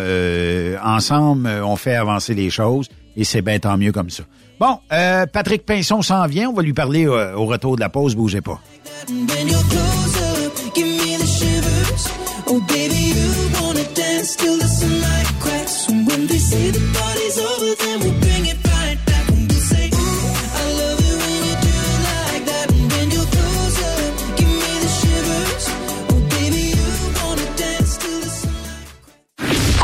ensemble, 0.85 1.49
on 1.49 1.77
fait 1.77 1.95
avancer 1.95 2.35
les 2.35 2.51
choses 2.51 2.91
et 3.19 3.25
c'est 3.25 3.43
bien 3.43 3.59
tant 3.59 3.77
mieux 3.77 3.93
comme 3.93 4.09
ça. 4.09 4.23
Bon, 4.61 4.79
euh, 4.93 5.27
Patrick 5.27 5.67
Pinson 5.67 6.01
s'en 6.03 6.27
vient. 6.27 6.49
On 6.49 6.53
va 6.53 6.63
lui 6.63 6.73
parler 6.73 7.07
euh, 7.07 7.35
au 7.35 7.47
retour 7.47 7.75
de 7.75 7.81
la 7.81 7.89
pause. 7.89 8.15
Bougez 8.15 8.41
pas. 8.41 8.61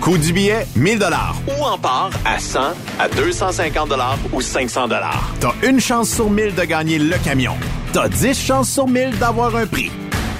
Coût 0.00 0.16
du 0.16 0.32
billet, 0.32 0.66
1000 0.76 0.98
Ou 1.46 1.62
en 1.62 1.76
part 1.76 2.10
à 2.24 2.38
100, 2.38 2.60
à 2.98 3.08
250 3.08 3.92
ou 4.32 4.40
500 4.40 4.88
T'as 4.88 5.52
une 5.62 5.78
chance 5.78 6.08
sur 6.08 6.30
1000 6.30 6.54
de 6.54 6.62
gagner 6.62 6.98
le 6.98 7.18
camion. 7.18 7.54
T'as 7.92 8.08
10 8.08 8.46
chances 8.46 8.70
sur 8.70 8.86
1000 8.86 9.18
d'avoir 9.18 9.54
un 9.54 9.66
prix. 9.66 9.90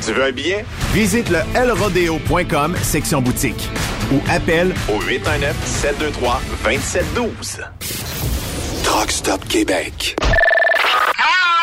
Tu 0.05 0.13
veux 0.13 0.25
un 0.25 0.33
billet? 0.33 0.65
Visite 0.95 1.29
le 1.29 1.41
lrodeo.com, 1.67 2.75
section 2.83 3.21
boutique. 3.21 3.69
Ou 4.13 4.21
appelle 4.31 4.75
au 4.89 4.99
819-723-2712. 6.65 7.61
Truck 8.83 9.11
Stop 9.11 9.47
Québec. 9.47 10.17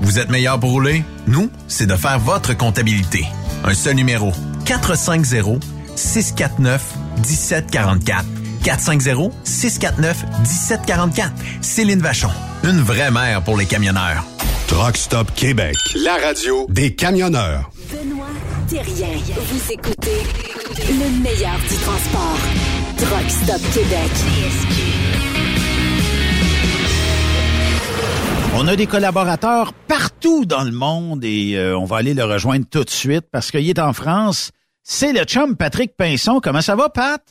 Vous 0.00 0.18
êtes 0.18 0.30
meilleur 0.30 0.58
pour 0.58 0.70
rouler? 0.70 1.04
Nous, 1.26 1.50
c'est 1.66 1.86
de 1.86 1.96
faire 1.96 2.18
votre 2.18 2.56
comptabilité. 2.56 3.24
Un 3.64 3.74
seul 3.74 3.94
numéro. 3.94 4.32
450 4.64 5.64
649 5.96 6.82
1744. 7.16 8.24
450 8.64 9.32
649 9.44 10.24
1744. 10.40 11.32
Céline 11.60 12.00
Vachon. 12.00 12.30
Une 12.64 12.80
vraie 12.80 13.10
mère 13.10 13.42
pour 13.42 13.56
les 13.56 13.66
camionneurs. 13.66 14.24
Truck 14.68 14.96
Stop 14.96 15.32
Québec. 15.34 15.76
La 16.04 16.16
radio 16.16 16.66
des 16.68 16.94
camionneurs. 16.94 17.70
Benoît 17.90 18.26
Thérien. 18.68 19.16
Vous 19.50 19.72
écoutez 19.72 20.22
le 20.88 21.22
meilleur 21.22 21.58
du 21.68 21.76
transport. 21.76 22.38
Truck 22.98 23.30
Stop 23.30 23.60
Québec. 23.72 25.07
On 28.56 28.66
a 28.66 28.74
des 28.76 28.86
collaborateurs 28.86 29.72
partout 29.72 30.44
dans 30.44 30.64
le 30.64 30.72
monde 30.72 31.24
et 31.24 31.56
euh, 31.56 31.78
on 31.78 31.84
va 31.84 31.98
aller 31.98 32.14
le 32.14 32.24
rejoindre 32.24 32.66
tout 32.68 32.82
de 32.82 32.90
suite 32.90 33.26
parce 33.30 33.50
qu'il 33.50 33.68
est 33.68 33.78
en 33.78 33.92
France. 33.92 34.50
C'est 34.82 35.12
le 35.12 35.22
chum 35.24 35.56
Patrick 35.56 35.96
Pinson. 35.96 36.40
Comment 36.42 36.60
ça 36.60 36.74
va, 36.74 36.88
Pat? 36.88 37.22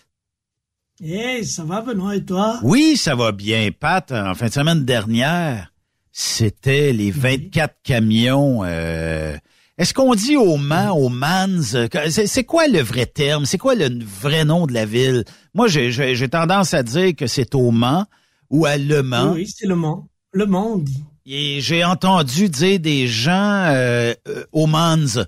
Hey, 1.04 1.46
ça 1.46 1.64
va, 1.64 1.82
Benoît, 1.82 2.16
et 2.16 2.24
toi? 2.24 2.60
Oui, 2.64 2.96
ça 2.98 3.14
va 3.16 3.32
bien, 3.32 3.70
Pat. 3.78 4.12
En 4.12 4.36
fin 4.36 4.48
de 4.48 4.54
semaine 4.54 4.86
dernière, 4.86 5.72
c'était 6.12 6.94
les 6.94 7.12
24 7.12 7.76
camions. 7.84 8.62
euh, 8.64 9.36
Est-ce 9.78 9.94
qu'on 9.94 10.16
dit 10.16 10.38
au 10.38 10.56
Mans, 10.58 10.92
au 10.98 11.10
Mans? 11.10 11.62
C'est 11.62 12.44
quoi 12.46 12.68
le 12.68 12.80
vrai 12.80 13.06
terme? 13.06 13.46
C'est 13.46 13.58
quoi 13.60 13.76
le 13.76 13.90
vrai 14.04 14.46
nom 14.46 14.66
de 14.66 14.74
la 14.74 14.86
ville? 14.86 15.24
Moi, 15.54 15.68
j'ai- 15.68 16.30
tendance 16.30 16.74
à 16.74 16.84
dire 16.84 17.16
que 17.16 17.28
c'est 17.28 17.54
au 17.54 17.72
Mans 17.72 18.06
ou 18.50 18.66
à 18.66 18.78
Le 18.78 19.04
Mans. 19.04 19.34
Oui, 19.34 19.42
oui, 19.42 19.48
c'est 19.56 19.68
Le 19.68 19.76
Mans. 19.76 20.08
Le 20.38 20.46
dit. 20.84 21.04
Et 21.26 21.62
j'ai 21.62 21.84
entendu 21.84 22.48
dire 22.48 22.80
des 22.80 23.08
gens 23.08 23.32
euh, 23.66 24.14
euh, 24.28 24.44
au 24.52 24.68
Mans. 24.68 25.26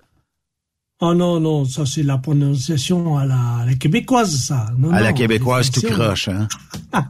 Oh 1.01 1.15
non, 1.15 1.39
non, 1.39 1.65
ça 1.65 1.83
c'est 1.87 2.03
la 2.03 2.19
prononciation 2.19 3.17
à 3.17 3.25
la, 3.25 3.35
à 3.61 3.65
la 3.65 3.73
québécoise, 3.73 4.37
ça. 4.37 4.67
Non, 4.77 4.91
À 4.91 5.01
la 5.01 5.09
non, 5.09 5.17
québécoise 5.17 5.71
tout 5.71 5.81
croche, 5.81 6.27
hein? 6.27 6.47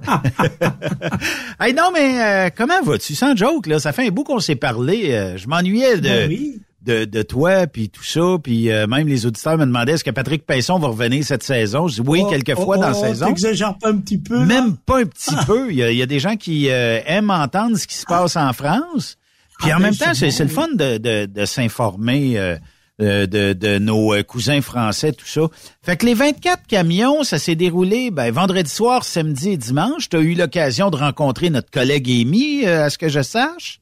hey, 1.59 1.73
non, 1.73 1.91
mais 1.93 2.21
euh, 2.21 2.49
comment 2.55 2.81
vas-tu? 2.83 3.15
Sans 3.15 3.35
joke, 3.35 3.67
là, 3.67 3.79
ça 3.79 3.91
fait 3.91 4.07
un 4.07 4.11
bout 4.11 4.23
qu'on 4.23 4.39
s'est 4.39 4.55
parlé. 4.55 5.11
euh, 5.11 5.35
je 5.37 5.47
m'ennuyais 5.49 5.97
de, 5.97 6.01
Ben 6.01 6.29
oui. 6.29 6.61
De, 6.81 7.05
de 7.05 7.21
toi, 7.21 7.67
puis 7.67 7.89
tout 7.89 8.03
ça. 8.03 8.37
Puis 8.41 8.71
euh, 8.71 8.87
même 8.87 9.07
les 9.07 9.25
auditeurs 9.25 9.57
me 9.57 9.65
demandaient 9.65 9.93
est-ce 9.93 10.03
que 10.03 10.11
Patrick 10.11 10.45
Pinson 10.45 10.79
va 10.79 10.87
revenir 10.87 11.23
cette 11.23 11.43
saison? 11.43 11.87
Je 11.87 12.01
dis 12.01 12.07
oui, 12.07 12.21
Oh, 12.23 12.29
quelques 12.29 12.53
oh, 12.57 12.63
fois 12.63 12.77
dans 12.77 12.89
la 12.89 12.97
oh, 12.97 13.01
saison. 13.01 13.27
T'exagères 13.27 13.77
pas 13.77 13.89
un 13.89 13.97
petit 13.97 14.17
peu, 14.17 14.39
là? 14.39 14.45
Même 14.45 14.77
pas 14.77 14.99
un 14.99 15.05
petit 15.05 15.35
peu. 15.45 15.71
Il 15.71 15.77
y, 15.77 15.83
a, 15.83 15.91
il 15.91 15.97
y 15.97 16.01
a 16.01 16.05
des 16.05 16.19
gens 16.19 16.35
qui 16.35 16.69
euh, 16.69 17.01
aiment 17.05 17.31
entendre 17.31 17.77
ce 17.77 17.87
qui 17.87 17.95
se 17.95 18.05
passe 18.05 18.35
en 18.35 18.53
France. 18.53 19.17
Puis 19.59 19.71
Ah, 19.71 19.75
en 19.75 19.77
ben, 19.79 19.83
même 19.85 19.95
temps, 19.95 20.13
c'est 20.13 20.31
c'est 20.31 20.45
bon, 20.45 20.51
c'est 20.51 20.61
le 20.61 20.67
fun 20.67 20.67
de, 20.75 20.97
de, 20.97 21.25
de 21.25 21.45
s'informer 21.45 22.37
euh, 22.37 22.55
euh, 23.01 23.27
de, 23.27 23.53
de 23.53 23.77
nos 23.77 24.13
euh, 24.13 24.23
cousins 24.23 24.59
français, 24.61 25.13
tout 25.13 25.25
ça. 25.25 25.43
Fait 25.81 25.95
que 25.95 26.05
les 26.05 26.13
24 26.13 26.67
camions, 26.67 27.23
ça 27.23 27.39
s'est 27.39 27.55
déroulé 27.55 28.11
ben, 28.11 28.29
vendredi 28.29 28.69
soir, 28.69 29.05
samedi 29.05 29.51
et 29.51 29.57
dimanche. 29.57 30.09
Tu 30.09 30.17
as 30.17 30.19
eu 30.19 30.33
l'occasion 30.33 30.89
de 30.89 30.97
rencontrer 30.97 31.49
notre 31.49 31.71
collègue 31.71 32.09
Amy, 32.11 32.65
euh, 32.65 32.83
à 32.83 32.89
ce 32.89 32.97
que 32.97 33.07
je 33.07 33.21
sache. 33.21 33.78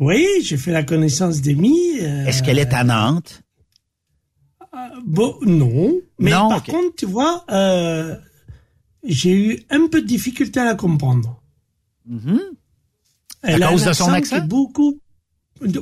Oui, 0.00 0.26
j'ai 0.42 0.56
fait 0.56 0.72
la 0.72 0.82
connaissance 0.84 1.40
d'Amy. 1.40 2.00
euh, 2.00 2.24
Est-ce 2.26 2.42
qu'elle 2.42 2.58
est 2.58 2.72
à 2.72 2.84
Nantes? 2.84 3.42
Bon, 5.04 5.36
non. 5.42 5.94
Mais 6.18 6.30
Non, 6.30 6.48
par 6.48 6.62
contre, 6.62 6.94
tu 6.96 7.06
vois, 7.06 7.44
euh, 7.50 8.14
j'ai 9.04 9.32
eu 9.32 9.62
un 9.70 9.88
peu 9.88 10.00
de 10.02 10.06
difficulté 10.06 10.60
à 10.60 10.64
la 10.64 10.74
comprendre. 10.74 11.40
Mhm. 12.06 12.40
Elle 13.42 13.62
À 13.62 13.68
a 13.68 13.72
un 13.72 13.74
de 13.76 13.92
son 13.92 14.06
Qui 14.06 14.10
accent? 14.10 14.36
est 14.36 14.46
beaucoup, 14.46 15.00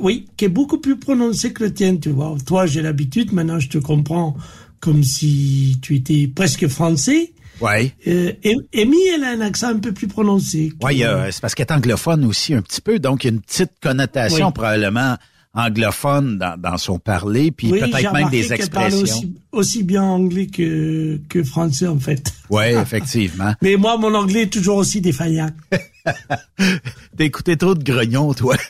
oui, 0.01 0.27
qui 0.37 0.45
est 0.45 0.49
beaucoup 0.49 0.77
plus 0.79 0.97
prononcé 0.97 1.53
que 1.53 1.63
le 1.63 1.73
tien, 1.73 1.95
tu 1.97 2.09
vois. 2.09 2.35
Toi, 2.45 2.65
j'ai 2.65 2.81
l'habitude, 2.81 3.33
maintenant 3.33 3.59
je 3.59 3.69
te 3.69 3.77
comprends 3.77 4.35
comme 4.79 5.03
si 5.03 5.77
tu 5.81 5.95
étais 5.95 6.27
presque 6.27 6.67
français. 6.67 7.33
Oui. 7.61 7.91
Euh, 8.07 8.33
Amy, 8.75 8.97
elle 9.15 9.23
a 9.23 9.29
un 9.31 9.41
accent 9.41 9.67
un 9.69 9.79
peu 9.79 9.91
plus 9.91 10.07
prononcé. 10.07 10.71
Oui, 10.83 11.03
a- 11.03 11.31
c'est 11.31 11.41
parce 11.41 11.55
qu'elle 11.55 11.67
est 11.67 11.73
anglophone 11.73 12.25
aussi 12.25 12.53
un 12.53 12.61
petit 12.61 12.81
peu, 12.81 12.99
donc 12.99 13.23
il 13.23 13.27
y 13.27 13.29
a 13.31 13.33
une 13.33 13.41
petite 13.41 13.71
connotation 13.81 14.47
Oui. 14.47 14.53
probablement 14.53 15.15
anglophone 15.53 16.37
dans, 16.37 16.55
dans 16.59 16.77
son 16.77 16.99
parler, 16.99 17.49
puis 17.51 17.71
Oui, 17.71 17.79
peut-être 17.79 18.13
même 18.13 18.29
des 18.29 18.45
qu'elle 18.47 18.69
parle 18.69 18.87
expressions. 18.87 19.17
Aussi, 19.17 19.33
aussi 19.51 19.83
bien 19.83 20.03
anglais 20.03 20.45
que, 20.45 21.19
que 21.29 21.43
français, 21.43 21.87
en 21.87 21.99
fait. 21.99 22.31
Oui, 22.49 22.63
effectivement. 22.67 23.53
Mais 23.61 23.75
moi, 23.75 23.97
mon 23.97 24.13
anglais 24.13 24.43
est 24.43 24.53
toujours 24.53 24.77
aussi 24.77 25.01
défaillant. 25.01 25.49
T'as 26.57 27.23
écouté 27.23 27.57
trop 27.57 27.75
de 27.75 27.83
grognons, 27.83 28.33
toi. 28.33 28.55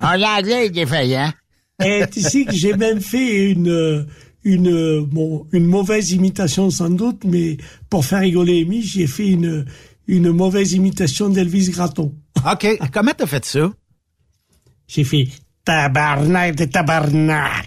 En 0.00 0.20
anglais 0.22 0.66
est 0.66 0.70
défaillant. 0.70 1.32
Et 1.84 2.02
tu 2.12 2.20
sais 2.20 2.44
que 2.44 2.52
j'ai 2.54 2.74
même 2.74 3.00
fait 3.00 3.50
une, 3.50 4.06
une, 4.48 5.04
bon, 5.04 5.46
une 5.52 5.66
mauvaise 5.66 6.12
imitation 6.12 6.70
sans 6.70 6.90
doute, 6.90 7.22
mais 7.24 7.58
pour 7.90 8.04
faire 8.04 8.20
rigoler 8.20 8.62
Amy, 8.62 8.82
j'ai 8.82 9.06
fait 9.06 9.28
une, 9.28 9.66
une 10.06 10.30
mauvaise 10.30 10.72
imitation 10.72 11.28
d'Elvis 11.28 11.70
Gratton. 11.70 12.14
OK. 12.52 12.78
Comment 12.92 13.12
t'as 13.16 13.26
fait 13.26 13.44
ça? 13.44 13.70
J'ai 14.86 15.04
fait 15.04 15.28
tabarnak 15.64 16.56
de 16.56 16.64
tabarnak. 16.64 17.66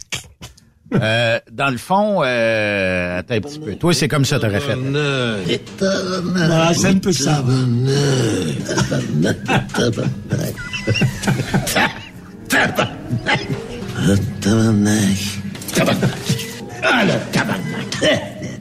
Euh, 0.94 1.40
dans 1.52 1.70
le 1.70 1.78
fond, 1.78 2.22
euh, 2.24 3.20
attends 3.20 3.36
un 3.36 3.42
petit 3.42 3.60
peu. 3.60 3.76
Toi, 3.76 3.94
c'est 3.94 4.08
comme 4.10 4.26
ça 4.26 4.40
t'aurais 4.40 4.60
fait. 4.60 4.76
Voilà, 5.80 6.74
c'est 6.74 6.88
un 6.88 6.98
peu 6.98 7.14
ça. 7.14 7.44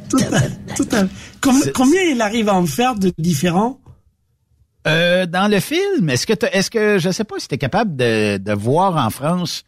Tout 0.09 0.19
à- 0.33 0.75
tout 0.77 0.89
à- 0.93 1.05
Com- 1.41 1.63
combien 1.75 2.03
il 2.03 2.21
arrive 2.21 2.49
à 2.49 2.55
en 2.55 2.67
faire 2.67 2.95
de 2.95 3.13
différents? 3.19 3.81
Euh, 4.87 5.27
dans 5.27 5.49
le 5.51 5.61
film, 5.61 6.09
est-ce 6.09 6.27
que 6.27 6.33
est-ce 6.53 6.71
que 6.71 6.99
je 6.99 7.11
sais 7.11 7.25
pas 7.25 7.39
si 7.39 7.49
tu 7.49 7.55
es 7.55 7.59
capable 7.59 7.97
de, 7.97 8.39
de 8.39 8.53
voir 8.53 8.97
en 8.97 9.11
France 9.11 9.65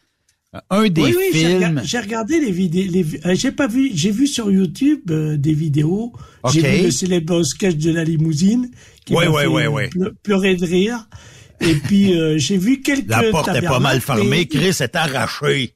un 0.69 0.87
des 0.87 1.01
oui, 1.01 1.15
oui, 1.17 1.39
films. 1.39 1.81
J'ai 1.83 1.99
regardé 1.99 2.39
les 2.39 2.51
vidéos. 2.51 2.91
Les, 2.91 3.35
j'ai 3.35 3.51
pas 3.51 3.65
vu. 3.67 3.89
J'ai 3.95 4.11
vu 4.11 4.27
sur 4.27 4.51
YouTube 4.51 5.11
des 5.11 5.53
vidéos. 5.53 6.13
J'ai 6.51 6.61
vu 6.61 6.83
le 6.85 6.91
célèbre 6.91 7.41
sketch 7.43 7.75
de 7.77 7.91
la 7.91 8.03
limousine 8.03 8.69
qui 9.03 9.15
ouais, 9.15 9.25
m'a 9.25 9.31
ouais, 9.31 9.63
fait 9.63 9.67
ouais, 9.67 9.89
pleurer 10.21 10.55
de 10.55 10.65
rire. 10.65 11.07
Et 11.59 11.73
puis 11.75 12.15
euh, 12.19 12.37
j'ai 12.37 12.57
vu 12.57 12.81
quelques. 12.81 13.09
La 13.09 13.23
porte 13.31 13.49
est 13.49 13.61
pas 13.63 13.79
mal 13.79 13.99
fermée. 13.99 14.45
Chris 14.47 14.77
est 14.79 14.95
arraché. 14.95 15.73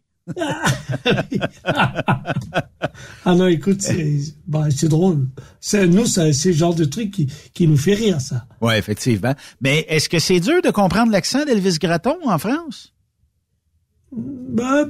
Ah 3.24 3.36
non, 3.36 3.48
écoute, 3.48 3.82
c'est 3.82 4.20
bah, 4.48 4.68
c'est 4.70 4.90
drôle. 4.90 5.28
C'est 5.62 5.88
nous, 5.88 6.06
c'est 6.06 6.32
le 6.46 6.52
genre 6.54 6.76
de 6.76 6.86
truc 6.86 7.12
qui, 7.12 7.28
qui 7.54 7.68
nous 7.68 7.78
fait 7.78 7.94
rire, 7.94 8.20
ça. 8.20 8.46
Ouais, 8.62 8.78
effectivement. 8.78 9.34
Mais 9.62 9.86
est-ce 9.90 10.10
que 10.10 10.20
c'est 10.20 10.40
dur 10.40 10.62
de 10.62 10.70
comprendre 10.70 11.12
l'accent 11.12 11.46
d'Elvis 11.46 11.78
Gratton 11.80 12.18
en 12.26 12.38
France? 12.38 12.94
Bah, 14.12 14.86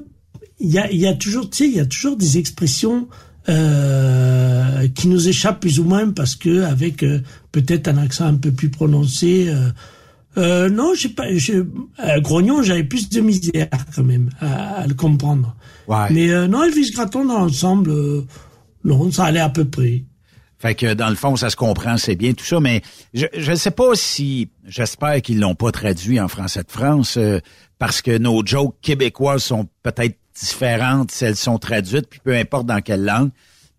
il 0.60 0.72
y 0.72 0.80
a, 0.80 0.92
y 0.92 1.08
a 1.08 1.14
toujours, 1.14 1.50
tu 1.50 1.58
sais, 1.58 1.68
il 1.70 1.76
y 1.76 1.80
a 1.80 1.86
toujours 1.86 2.18
des 2.18 2.38
expressions 2.38 3.08
euh, 3.50 4.88
qui 4.90 5.08
nous 5.08 5.30
échappent 5.30 5.62
plus 5.62 5.80
ou 5.80 5.84
moins 5.84 6.12
parce 6.12 6.36
que 6.36 6.64
avec 6.64 7.04
euh, 7.04 7.22
peut-être 7.52 7.88
un 7.88 7.98
accent 7.98 8.26
un 8.26 8.36
peu 8.36 8.52
plus 8.52 8.70
prononcé. 8.70 9.50
Euh, 9.50 9.70
euh 10.38 10.70
non, 10.70 10.94
j'ai 10.96 11.10
pas. 11.10 11.26
À 11.98 12.20
Grognon, 12.20 12.62
j'avais 12.62 12.84
plus 12.84 13.10
de 13.10 13.22
misère 13.22 13.70
quand 13.96 14.04
même 14.04 14.30
à, 14.40 14.86
le 14.88 14.94
comprendre. 14.94 15.56
Ouais. 15.88 16.08
Mais 16.12 16.30
euh, 16.30 16.48
non, 16.48 16.64
Elvis 16.64 16.92
Gratton 16.92 17.26
dans 17.26 17.40
l'ensemble, 17.40 17.92
non, 18.84 19.12
ça 19.12 19.26
allait 19.26 19.40
à 19.40 19.50
peu 19.50 19.66
près. 19.66 20.04
Fait 20.60 20.74
que 20.74 20.94
dans 20.94 21.10
le 21.10 21.16
fond, 21.16 21.36
ça 21.36 21.50
se 21.50 21.56
comprend, 21.56 21.98
c'est 21.98 22.16
bien 22.16 22.34
tout 22.34 22.44
ça, 22.44 22.60
mais 22.60 22.82
je 23.14 23.52
ne 23.52 23.56
sais 23.56 23.70
pas 23.70 23.92
si, 23.94 24.50
j'espère 24.66 25.22
qu'ils 25.22 25.40
l'ont 25.40 25.54
pas 25.54 25.72
traduit 25.72 26.20
en 26.20 26.28
français 26.28 26.64
de 26.64 26.72
France, 26.72 27.20
parce 27.78 28.02
que 28.02 28.18
nos 28.18 28.44
jokes 28.44 28.76
québécoises 28.82 29.44
sont 29.44 29.68
peut-être 29.84 30.18
différentes 30.40 31.12
si 31.12 31.26
elles 31.26 31.36
sont 31.36 31.58
traduites, 31.58 32.08
puis 32.10 32.20
peu 32.24 32.36
importe 32.36 32.66
dans 32.66 32.82
quelle 32.82 33.06
langue. 33.06 33.30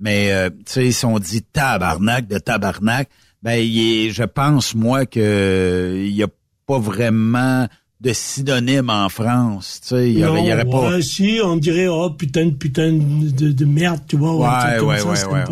Mais 0.01 0.33
euh, 0.33 0.51
tu 0.51 0.73
sais, 0.73 0.93
si 0.93 1.05
on 1.05 1.19
dit 1.19 1.43
tabarnak 1.43 2.29
de 2.29 2.39
tabarnak, 2.39 3.09
ben 3.43 3.55
il 3.55 4.13
je 4.13 4.25
pense 4.25 4.75
moi 4.75 5.07
que 5.07 5.95
il 5.97 6.15
y 6.15 6.23
a 6.23 6.29
pas 6.69 6.79
vraiment 6.79 7.67
de 8.01 8.13
synonyme 8.13 8.91
en 8.91 9.09
France, 9.09 9.81
tu 9.83 9.89
sais, 9.89 10.13
il 10.13 10.19
y 10.21 10.25
aurait, 10.25 10.65
pas. 10.65 11.03
si, 11.03 11.41
on 11.43 11.57
dirait 11.57 11.89
oh 11.89 12.11
putain 12.11 12.51
putain 12.51 12.93
de, 12.93 13.51
de 13.51 13.65
merde, 13.65 14.03
tu 14.07 14.17
vois, 14.17 14.37
ouais, 14.37 14.79
ouais, 14.79 15.03
ouais, 15.03 15.25
ouais, 15.25 15.45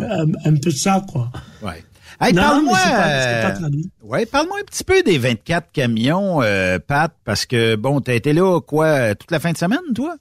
un, 0.45 0.55
peu 0.55 0.71
ça 0.71 1.03
quoi. 1.11 1.29
Ouais. 1.61 1.83
Hey, 2.21 2.33
parle-moi, 2.33 2.79
euh, 2.87 3.69
ouais, 4.03 4.25
parle-moi 4.25 4.59
un 4.61 4.63
petit 4.63 4.85
peu 4.85 5.03
des 5.03 5.17
24 5.17 5.71
camions, 5.73 6.41
euh, 6.41 6.79
Pat, 6.79 7.13
parce 7.25 7.45
que 7.45 7.75
bon, 7.75 7.99
t'as 7.99 8.13
été 8.13 8.31
là 8.31 8.61
quoi 8.61 9.13
toute 9.13 9.31
la 9.31 9.39
fin 9.39 9.51
de 9.51 9.57
semaine, 9.57 9.79
toi? 9.93 10.15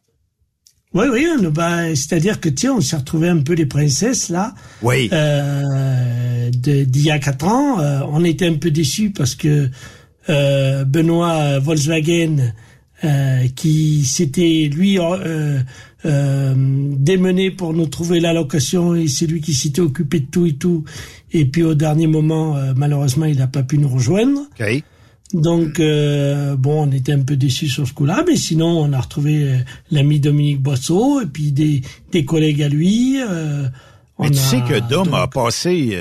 Oui, 0.97 1.07
oui, 1.13 1.27
bah, 1.51 1.95
c'est-à-dire 1.95 2.41
que 2.41 2.49
tiens, 2.49 2.75
on 2.75 2.81
s'est 2.81 2.97
retrouvé 2.97 3.29
un 3.29 3.43
peu 3.43 3.53
les 3.53 3.67
princesses 3.67 4.31
là. 4.31 4.55
Oui. 4.81 5.11
Euh, 5.13 6.51
d'il 6.51 7.03
y 7.03 7.11
a 7.11 7.19
quatre 7.19 7.47
ans, 7.47 7.81
euh, 7.81 8.01
on 8.09 8.25
était 8.25 8.47
un 8.47 8.55
peu 8.55 8.71
déçus 8.71 9.11
parce 9.11 9.35
que 9.35 9.69
euh, 10.29 10.85
Benoît 10.85 11.59
Volkswagen, 11.59 12.53
euh, 13.05 13.47
qui 13.55 14.05
s'était 14.05 14.71
lui 14.73 14.99
euh, 14.99 15.61
euh, 16.07 16.55
démené 16.57 17.51
pour 17.51 17.75
nous 17.75 17.87
trouver 17.87 18.21
la 18.21 18.33
location 18.33 18.95
et 18.95 19.07
c'est 19.07 19.27
lui 19.27 19.41
qui 19.43 19.53
s'était 19.53 19.83
occupé 19.83 20.21
de 20.21 20.27
tout 20.27 20.47
et 20.47 20.55
tout. 20.55 20.85
Et 21.33 21.45
puis 21.45 21.63
au 21.63 21.75
dernier 21.75 22.07
moment, 22.07 22.57
euh, 22.57 22.73
malheureusement, 22.75 23.27
il 23.27 23.37
n'a 23.37 23.49
pas 23.49 23.63
pu 23.63 23.77
nous 23.79 23.89
rejoindre. 23.89 24.41
Okay. 24.55 24.83
Donc 25.35 25.81
euh, 25.81 26.57
bon, 26.57 26.89
on 26.89 26.93
était 26.93 27.13
un 27.13 27.21
peu 27.21 27.37
déçus 27.37 27.69
sur 27.69 27.87
ce 27.87 27.93
coup-là, 27.93 28.25
mais 28.27 28.37
sinon 28.37 28.81
on 28.81 28.93
a 28.93 29.01
retrouvé 29.01 29.43
euh, 29.43 29.59
l'ami 29.91 30.21
Dominique 30.21 30.63
Boisseau 30.63 31.21
et 31.21 31.27
puis 31.27 31.53
des, 31.53 31.83
des 32.13 32.25
collègues 32.25 32.63
à 32.63 32.69
lui. 32.69 33.21
Euh, 33.21 33.69
mais 34.19 34.31
tu 34.31 34.39
sais 34.39 34.63
que 34.67 34.89
Dom 34.89 35.13
a 35.13 35.27
passé 35.29 35.95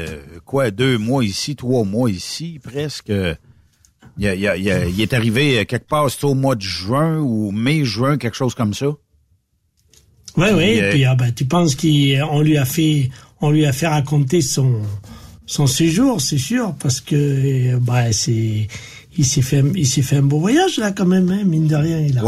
quoi 0.46 0.72
deux 0.72 0.98
mois 0.98 1.26
ici, 1.26 1.58
trois 1.58 1.84
mois 1.84 2.10
ici, 2.10 2.62
presque. 2.64 3.12
Il, 4.18 4.26
il, 4.28 4.90
il, 4.90 5.02
est 5.02 5.14
arrivé 5.14 5.66
quelque 5.66 5.88
part, 5.88 6.10
c'était 6.10 6.26
au 6.26 6.36
mois 6.36 6.56
de 6.56 6.62
juin 6.62 7.18
ou 7.20 7.52
mai-juin, 7.52 8.18
quelque 8.18 8.38
chose 8.38 8.56
comme 8.56 8.74
ça. 8.74 8.88
Oui, 10.38 10.48
oui. 10.54 10.64
Et 10.64 10.90
puis 10.90 11.06
ah 11.06 11.16
ben, 11.16 11.32
tu 11.34 11.46
penses 11.46 11.76
qu'on 11.76 12.42
lui 12.42 12.58
a 12.58 12.66
fait, 12.66 13.10
on 13.42 13.52
lui 13.52 13.66
a 13.66 13.74
fait 13.74 13.88
raconter 13.88 14.42
son 14.42 14.82
son 15.46 15.68
séjour, 15.68 16.22
c'est 16.22 16.38
sûr, 16.38 16.76
parce 16.80 17.02
que 17.02 17.78
bah 17.78 18.12
c'est 18.12 18.68
il 19.18 19.26
s'est 19.26 19.42
fait, 19.42 19.64
il 19.76 19.88
s'est 19.88 20.02
fait 20.02 20.18
un 20.18 20.24
beau 20.24 20.40
voyage 20.40 20.78
là 20.78 20.92
quand 20.92 21.06
même, 21.06 21.30
hein, 21.30 21.44
mine 21.46 21.68
de 21.68 21.76
rien. 21.76 22.00
Il 22.00 22.18
a, 22.18 22.24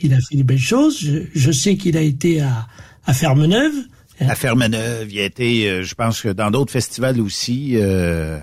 il 0.00 0.14
a 0.14 0.18
fait 0.20 0.36
des 0.36 0.42
belles 0.42 0.58
choses. 0.58 0.98
Je, 1.00 1.20
je 1.34 1.52
sais 1.52 1.76
qu'il 1.76 1.96
a 1.96 2.00
été 2.00 2.40
à, 2.40 2.66
à 3.04 3.14
Fermeneuve. 3.14 3.74
À 4.18 4.34
Fermeneuve, 4.34 5.12
il 5.12 5.20
a 5.20 5.24
été, 5.24 5.68
euh, 5.68 5.82
je 5.82 5.94
pense 5.94 6.22
que 6.22 6.28
dans 6.28 6.50
d'autres 6.50 6.72
festivals 6.72 7.20
aussi. 7.20 7.72
Euh, 7.74 8.38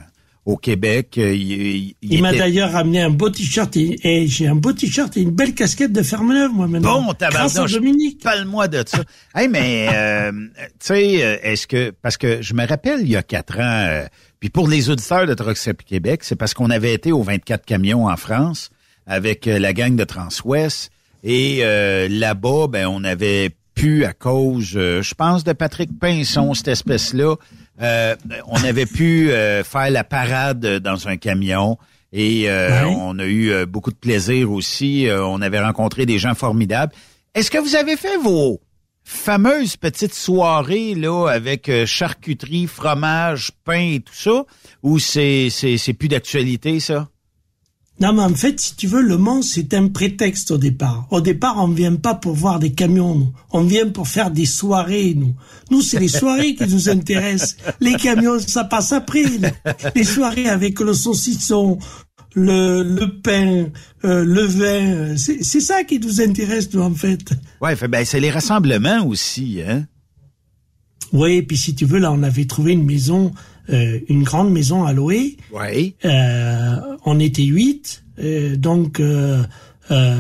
au 0.46 0.58
Québec. 0.58 1.18
Euh, 1.18 1.34
il, 1.34 1.96
il, 2.02 2.22
m'a 2.22 2.34
d'ailleurs 2.34 2.72
ramené 2.72 3.02
un 3.02 3.10
beau 3.10 3.30
t-shirt 3.30 3.76
et, 3.78 4.28
j'ai 4.28 4.48
un 4.48 4.56
beau 4.56 4.74
t-shirt 4.74 5.16
et 5.18 5.22
une 5.22 5.32
belle 5.32 5.54
casquette 5.54 5.92
de 5.94 6.02
Fermeneuve, 6.02 6.52
moi, 6.52 6.68
maintenant. 6.68 7.02
Bon, 7.02 7.14
tabarnak, 7.14 7.72
Dominique. 7.72 8.22
Parle-moi 8.22 8.68
de 8.68 8.84
ça. 8.86 9.04
hey, 9.36 9.48
mais, 9.48 9.88
euh, 9.94 10.32
tu 10.32 10.68
sais, 10.80 11.12
est-ce 11.44 11.68
que, 11.68 11.92
parce 12.02 12.18
que 12.18 12.42
je 12.42 12.54
me 12.54 12.68
rappelle, 12.68 13.02
il 13.02 13.10
y 13.10 13.16
a 13.16 13.24
quatre 13.24 13.60
ans, 13.60 14.06
puis 14.40 14.50
pour 14.50 14.68
les 14.68 14.90
auditeurs 14.90 15.26
de 15.26 15.34
Trucks 15.34 15.78
Québec, 15.86 16.26
c'est 16.26 16.36
parce 16.36 16.54
qu'on 16.54 16.70
avait 16.70 16.94
été 16.94 17.14
aux 17.14 17.24
24 17.24 17.64
camions 17.66 18.08
en 18.08 18.18
France 18.18 18.72
avec 19.08 19.48
euh, 19.48 19.60
la 19.60 19.74
gang 19.74 19.96
de 19.96 20.04
Transwest. 20.04 20.92
Et 21.24 21.60
euh, 21.62 22.08
là-bas, 22.10 22.68
ben, 22.68 22.88
on 22.88 23.04
avait 23.04 23.52
pu, 23.76 24.06
à 24.06 24.14
cause, 24.14 24.74
euh, 24.76 25.02
je 25.02 25.14
pense, 25.16 25.44
de 25.44 25.54
Patrick 25.54 25.98
Pinson, 25.98 26.54
cette 26.54 26.68
espèce-là, 26.68 27.36
on 27.80 28.64
avait 28.64 28.86
pu 28.86 29.30
faire 29.30 29.90
la 29.90 30.04
parade 30.04 30.80
dans 30.80 31.08
un 31.08 31.18
camion. 31.18 31.78
Et 32.12 32.48
on 32.86 33.18
a 33.20 33.26
eu 33.26 33.66
beaucoup 33.66 33.92
de 33.92 33.98
plaisir 33.98 34.52
aussi. 34.52 35.08
on 35.10 35.42
avait 35.42 35.60
rencontré 35.60 36.06
des 36.06 36.20
gens 36.20 36.36
formidables. 36.36 36.94
Est-ce 37.36 37.50
que 37.50 37.58
vous 37.58 37.76
avez 37.76 37.98
fait 37.98 38.18
vos 38.18 38.62
fameuse 39.04 39.76
petite 39.76 40.14
soirée 40.14 40.96
là 40.96 41.28
avec 41.28 41.68
euh, 41.68 41.86
charcuterie, 41.86 42.68
fromage, 42.68 43.52
pain 43.66 43.94
et 43.96 44.00
tout 44.00 44.14
ça? 44.14 44.46
Ou 44.82 45.00
c'est 45.00 45.50
c'est 45.50 45.78
c'est 45.78 45.94
plus 45.94 46.08
d'actualité 46.08 46.80
ça? 46.80 47.10
Non 48.00 48.12
mais 48.12 48.24
en 48.24 48.34
fait, 48.34 48.60
si 48.60 48.76
tu 48.76 48.88
veux, 48.88 49.02
le 49.02 49.18
Mans 49.18 49.42
c'est 49.42 49.74
un 49.74 49.88
prétexte 49.88 50.52
au 50.52 50.58
départ. 50.58 51.08
Au 51.12 51.22
départ, 51.22 51.58
on 51.58 51.68
vient 51.68 51.96
pas 51.96 52.16
pour 52.16 52.34
voir 52.34 52.60
des 52.60 52.72
camions, 52.74 53.16
nous. 53.16 53.32
On 53.52 53.64
vient 53.64 53.88
pour 53.88 54.08
faire 54.08 54.32
des 54.32 54.46
soirées, 54.46 55.14
nous. 55.16 55.36
Nous, 55.70 55.82
c'est 55.82 56.00
les 56.00 56.08
soirées 56.08 56.56
qui 56.56 56.68
nous 56.68 56.90
intéressent. 56.90 57.56
Les 57.80 57.94
camions, 57.94 58.40
ça 58.40 58.64
passe 58.64 58.92
après. 58.92 59.24
Les 59.96 60.04
soirées 60.04 60.50
avec 60.50 60.80
le 60.80 60.94
saucisson, 60.94 61.78
le, 62.34 62.82
le 62.84 63.22
pain, 63.22 63.70
euh, 64.06 64.24
le 64.26 64.44
vin. 64.44 65.16
C'est 65.18 65.62
ça 65.62 65.84
qui 65.84 66.00
nous 66.00 66.20
intéresse, 66.20 66.74
nous, 66.74 66.82
en 66.82 66.94
fait. 66.94 67.32
Ouais, 67.62 67.76
ben, 67.88 68.04
c'est 68.06 68.20
les 68.20 68.32
rassemblements 68.32 69.06
aussi, 69.06 69.62
hein? 69.66 69.86
Oui, 71.12 71.34
et 71.34 71.44
puis 71.44 71.58
si 71.58 71.76
tu 71.76 71.86
veux, 71.86 72.00
là, 72.00 72.12
on 72.12 72.24
avait 72.24 72.46
trouvé 72.46 72.74
une 72.74 72.86
maison, 72.86 73.32
euh, 73.70 74.00
une 74.10 74.24
grande 74.24 74.52
maison 74.52 74.84
à 74.84 74.94
Loé. 74.94 75.38
Oui. 75.54 75.96
Euh, 76.06 76.76
on 77.06 77.20
était 77.20 77.44
huit, 77.44 78.04
euh, 78.20 78.56
donc 78.56 79.00
euh, 79.00 79.44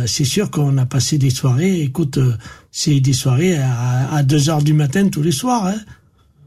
c'est 0.06 0.26
sûr 0.26 0.52
qu'on 0.52 0.78
a 0.78 0.86
passé 0.86 1.18
des 1.18 1.30
soirées. 1.30 1.82
Écoute, 1.82 2.20
c'est 2.72 3.00
des 3.00 3.14
soirées 3.14 3.58
à, 3.58 4.14
à 4.14 4.24
2 4.24 4.50
heures 4.50 4.64
du 4.64 4.74
matin 4.74 5.08
tous 5.10 5.22
les 5.22 5.32
soirs. 5.32 5.68
Hein. 5.68 5.80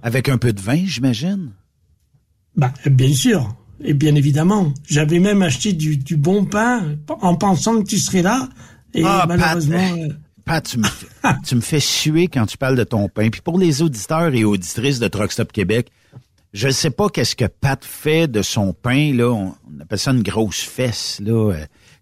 Avec 0.03 0.29
un 0.29 0.39
peu 0.39 0.53
de 0.53 0.61
vin, 0.61 0.85
j'imagine? 0.85 1.53
Ben, 2.57 2.73
bien 2.87 3.13
sûr. 3.13 3.55
Et 3.85 3.95
bien 3.95 4.15
évidemment, 4.15 4.73
j'avais 4.89 5.19
même 5.19 5.43
acheté 5.43 5.73
du, 5.73 5.99
du, 5.99 6.17
bon 6.17 6.47
pain 6.47 6.97
en 7.09 7.35
pensant 7.35 7.83
que 7.83 7.89
tu 7.89 7.99
serais 7.99 8.23
là. 8.23 8.49
Et 8.95 9.03
ah, 9.05 9.27
malheureusement. 9.29 9.77
Pat, 9.77 9.99
euh, 9.99 10.13
Pat 10.45 10.65
tu, 10.65 10.79
me, 10.79 10.87
tu 11.45 11.55
me 11.57 11.61
fais 11.61 11.81
suer 11.81 12.29
quand 12.29 12.47
tu 12.47 12.57
parles 12.57 12.77
de 12.77 12.85
ton 12.85 13.09
pain. 13.09 13.29
Puis 13.29 13.43
pour 13.43 13.59
les 13.59 13.83
auditeurs 13.83 14.35
et 14.35 14.45
auditrices 14.45 14.99
de 14.99 15.09
Truck 15.09 15.33
Stop 15.33 15.53
Québec, 15.53 15.91
je 16.57 16.67
ne 16.69 16.73
sais 16.73 16.91
pas 16.91 17.09
qu'est-ce 17.09 17.37
que 17.37 17.45
Pat 17.45 17.85
fait 17.85 18.27
de 18.27 18.43
son 18.43 18.73
pain 18.73 19.13
là. 19.15 19.31
On, 19.31 19.55
appelle 19.81 19.99
ça 19.99 20.11
une 20.11 20.23
grosse 20.23 20.61
fesse 20.61 21.21
là. 21.23 21.53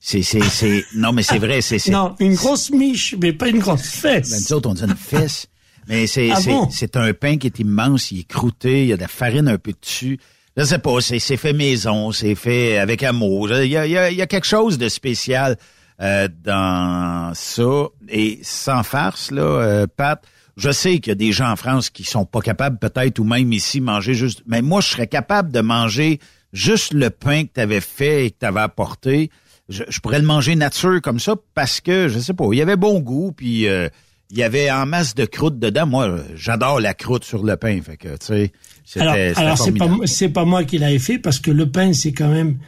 C'est 0.01 0.23
c'est 0.23 0.43
c'est 0.43 0.85
non 0.95 1.13
mais 1.13 1.23
c'est 1.23 1.39
vrai 1.39 1.61
c'est 1.61 1.87
non 1.89 2.15
une 2.21 2.35
grosse 2.35 2.71
miche 2.71 3.15
mais 3.21 3.33
pas 3.33 3.49
une 3.49 3.59
grosse 3.59 3.91
fesse. 3.91 4.31
Ben, 4.31 4.39
nous 4.39 4.53
autres 4.53 4.71
on 4.71 4.75
dit 4.75 4.85
une 4.85 4.97
fesse. 4.97 5.47
Mais 5.89 6.07
c'est 6.07 6.31
ah 6.31 6.39
c'est 6.71 6.97
un 6.97 7.13
pain 7.13 7.37
qui 7.37 7.47
est 7.47 7.59
immense, 7.59 8.11
il 8.11 8.21
est 8.21 8.29
croûté, 8.29 8.85
il 8.85 8.89
y 8.89 8.93
a 8.93 8.97
de 8.97 9.03
la 9.03 9.09
farine 9.09 9.49
un 9.49 9.59
peu 9.59 9.73
dessus 9.79 10.19
je 10.57 10.63
sais 10.63 10.79
pas, 10.79 11.01
c'est 11.01 11.37
fait 11.37 11.53
maison, 11.53 12.13
c'est 12.13 12.37
fait 12.37 12.79
avec 12.79 13.03
amour. 13.03 13.51
Il 13.51 13.67
y 13.67 13.77
a, 13.77 13.87
y, 13.87 13.99
a, 13.99 14.11
y 14.11 14.23
a, 14.23 14.27
quelque 14.27 14.47
chose 14.47 14.79
de 14.79 14.89
spécial 14.89 15.57
euh, 16.01 16.29
dans 16.45 17.33
ça. 17.35 17.89
Et 18.09 18.39
sans 18.43 18.85
farce, 18.85 19.33
là, 19.33 19.43
euh, 19.43 19.87
Pat, 19.89 20.23
je 20.57 20.71
sais 20.71 20.99
qu'il 20.99 21.11
y 21.11 21.13
a 21.13 21.17
des 21.17 21.33
gens 21.33 21.51
en 21.51 21.57
France 21.57 21.91
qui 21.91 22.05
sont 22.05 22.25
pas 22.25 22.41
capables, 22.41 22.79
peut-être, 22.79 23.19
ou 23.19 23.25
même 23.25 23.53
ici, 23.53 23.81
manger 23.81 24.15
juste. 24.15 24.43
Mais 24.47 24.63
moi, 24.63 24.81
je 24.81 24.89
serais 24.89 25.07
capable 25.07 25.51
de 25.51 25.61
manger 25.61 26.21
juste 26.53 26.93
le 26.93 27.11
pain 27.11 27.45
que 27.45 27.51
tu 27.55 27.61
avais 27.61 27.81
fait 27.81 28.27
et 28.27 28.31
que 28.31 28.37
tu 28.41 28.47
avais 28.47 28.61
apporté, 28.61 29.31
je, 29.69 29.99
pourrais 30.01 30.19
le 30.19 30.27
manger 30.27 30.57
nature 30.57 31.01
comme 31.03 31.19
ça 31.19 31.35
parce 31.55 31.81
que, 31.81 32.09
je 32.09 32.19
sais 32.19 32.35
pas, 32.35 32.45
il 32.53 32.59
y 32.59 32.63
avait 32.63 32.77
bon 32.77 33.01
goût, 33.01 33.33
puis 33.33 33.67
euh, 33.67 33.89
il 34.31 34.39
y 34.39 34.43
avait 34.43 34.71
en 34.71 34.87
masse 34.87 35.15
de 35.15 35.25
croûte 35.25 35.59
dedans. 35.59 35.87
Moi, 35.87 36.19
j'adore 36.35 36.81
la 36.81 36.95
croûte 36.95 37.25
sur 37.25 37.45
le 37.45 37.57
pain. 37.57 37.81
Fait 37.83 37.97
que, 37.97 38.17
tu 38.17 38.27
sais, 38.27 38.53
c'était 38.85 39.33
Alors, 39.37 39.59
c'est 39.59 39.73
pas, 39.73 39.89
c'est 40.05 40.29
pas 40.29 40.45
moi 40.45 40.65
qui 40.65 40.79
l'avais 40.79 40.99
fait 40.99 41.19
parce 41.19 41.39
que 41.39 41.51
le 41.51 41.71
pain, 41.71 41.93
c'est 41.93 42.13
quand 42.13 42.29
même 42.29 42.59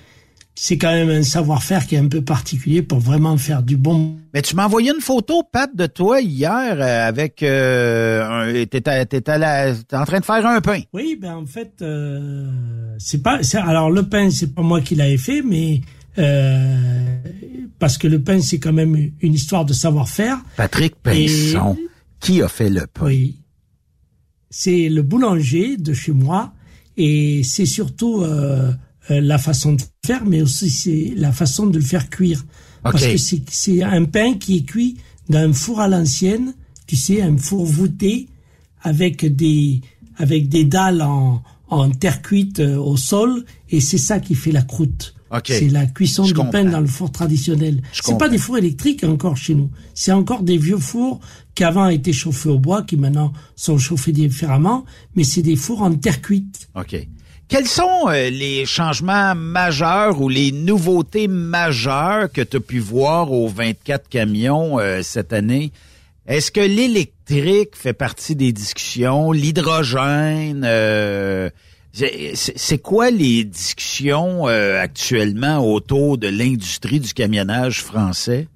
c'est 0.59 0.79
quand 0.79 0.91
même 0.91 1.11
un 1.11 1.23
savoir-faire 1.23 1.87
qui 1.87 1.97
est 1.97 1.99
un 1.99 2.09
peu 2.09 2.23
particulier 2.23 2.81
pour 2.81 2.99
vraiment 2.99 3.37
faire 3.37 3.63
du 3.63 3.77
bon. 3.77 4.17
Mais 4.33 4.41
tu 4.41 4.57
m'as 4.57 4.65
envoyé 4.65 4.91
une 4.91 5.03
photo, 5.03 5.43
Pat, 5.43 5.71
de 5.77 5.87
toi 5.87 6.23
hier 6.23 6.81
euh, 6.81 7.07
avec 7.07 7.43
euh, 7.43 8.65
t'étais 8.65 9.07
en 9.93 10.05
train 10.05 10.21
de 10.21 10.25
faire 10.25 10.47
un 10.47 10.61
pain. 10.63 10.81
Oui, 10.95 11.19
ben 11.21 11.35
en 11.35 11.47
fait 11.47 11.83
euh, 11.83 12.51
c'est 12.99 13.23
pas 13.23 13.41
alors 13.55 13.91
le 13.91 14.05
pain 14.05 14.31
c'est 14.31 14.55
pas 14.55 14.63
moi 14.63 14.81
qui 14.81 14.95
l'avais 14.95 15.19
fait, 15.19 15.43
mais 15.43 15.83
euh, 16.19 17.19
parce 17.79 17.99
que 17.99 18.09
le 18.09 18.23
pain 18.23 18.41
c'est 18.41 18.59
quand 18.59 18.73
même 18.73 18.97
une 19.21 19.35
histoire 19.35 19.67
de 19.67 19.75
savoir-faire. 19.75 20.39
Patrick 20.57 20.95
Pinson, 21.03 21.77
qui 22.19 22.41
a 22.41 22.49
fait 22.49 22.71
le 22.71 22.87
pain? 22.87 23.05
Oui, 23.05 23.41
c'est 24.49 24.89
le 24.89 25.03
boulanger 25.03 25.77
de 25.77 25.93
chez 25.93 26.13
moi 26.13 26.55
et 26.97 27.43
c'est 27.45 27.67
surtout 27.67 28.23
euh, 28.23 28.73
la 29.09 29.39
façon 29.39 29.75
de 29.75 29.83
faire, 30.05 30.25
mais 30.25 30.43
aussi 30.43 30.71
c'est 30.71 31.13
la 31.17 31.33
façon 31.33 31.67
de 31.67 31.79
le 31.79 31.85
faire 31.85 32.09
cuire. 32.11 32.45
Parce 32.83 33.05
que 33.05 33.17
c'est 33.17 33.83
un 33.83 34.05
pain 34.05 34.35
qui 34.35 34.59
est 34.59 34.63
cuit 34.63 34.97
dans 35.29 35.41
un 35.41 35.53
four 35.53 35.81
à 35.81 35.89
l'ancienne, 35.89 36.55
tu 36.87 36.97
sais, 36.97 37.21
un 37.23 37.37
four 37.37 37.65
voûté 37.65 38.29
avec 38.83 39.25
des 39.25 39.81
avec 40.19 40.49
des 40.49 40.65
dalles 40.65 41.03
en, 41.03 41.43
en 41.69 41.91
terre 41.91 42.23
cuite 42.23 42.61
euh, 42.61 42.77
au 42.79 42.97
sol, 42.97 43.45
et 43.71 43.81
c'est 43.81 43.99
ça 43.99 44.21
qui 44.21 44.35
fait 44.35 44.53
la 44.53 44.63
croûte. 44.63 45.15
C'est 45.45 45.69
la 45.69 45.87
cuisson 45.87 46.23
du 46.25 46.33
pain 46.35 46.65
dans 46.65 46.81
le 46.81 46.87
four 46.87 47.11
traditionnel. 47.11 47.83
C'est 47.93 48.17
pas 48.17 48.29
des 48.29 48.39
fours 48.39 48.59
électriques 48.59 49.03
encore 49.05 49.37
chez 49.37 49.55
nous. 49.55 49.71
C'est 49.93 50.13
encore 50.13 50.43
des 50.43 50.57
vieux 50.57 50.79
fours 50.79 51.21
qui 51.55 51.65
avant 51.65 51.89
étaient 51.89 52.13
chauffés 52.13 52.49
au 52.49 52.61
bois, 52.61 52.83
qui 52.85 52.97
maintenant 52.97 53.33
sont 53.57 53.77
chauffés 53.77 54.13
différemment, 54.13 54.85
mais 55.17 55.25
c'est 55.25 55.43
des 55.43 55.57
fours 55.57 55.83
en 55.83 55.93
terre 55.95 56.23
cuite. 56.23 56.69
OK. 56.77 57.07
Quels 57.49 57.69
sont 57.69 58.09
euh, 58.09 58.29
les 58.29 58.67
changements 58.67 59.37
majeurs 59.37 60.21
ou 60.21 60.29
les 60.29 60.51
nouveautés 60.51 61.29
majeures 61.29 62.31
que 62.33 62.41
tu 62.41 62.57
as 62.57 62.61
pu 62.61 62.81
voir 62.81 63.31
aux 63.31 63.47
24 63.47 64.09
camions 64.09 64.81
euh, 64.81 65.03
cette 65.03 65.33
année? 65.33 65.71
Est-ce 66.27 66.51
que 66.51 66.61
l'électrique 66.61 67.77
fait 67.77 67.93
partie 67.93 68.35
des 68.35 68.53
discussions? 68.53 69.31
L'hydrogène? 69.31 70.65
Euh, 70.65 71.51
c'est 71.93 72.79
quoi 72.79 73.13
les 73.13 73.45
discussions 73.45 74.47
actuellement 74.47 75.61
autour 75.61 76.19
de 76.19 76.29
l'industrie 76.29 77.01
du 77.01 77.15
camionnage 77.15 77.83
français? 77.83 78.49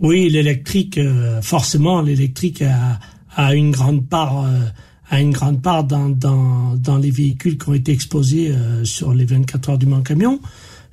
Oui, 0.00 0.28
l'électrique, 0.28 1.00
forcément, 1.40 2.02
l'électrique 2.02 2.60
a, 2.60 2.98
a, 3.34 3.54
une 3.54 3.70
grande 3.70 4.06
part 4.06 4.44
à 5.10 5.20
une 5.20 5.30
grande 5.30 5.62
part 5.62 5.84
dans, 5.84 6.08
dans, 6.08 6.74
dans 6.74 6.98
les 6.98 7.10
véhicules 7.10 7.56
qui 7.58 7.68
ont 7.68 7.74
été 7.74 7.92
exposés 7.92 8.50
euh, 8.50 8.84
sur 8.84 9.14
les 9.14 9.24
24 9.24 9.70
heures 9.70 9.78
du 9.78 9.86
Mans 9.86 10.02
Camion. 10.02 10.40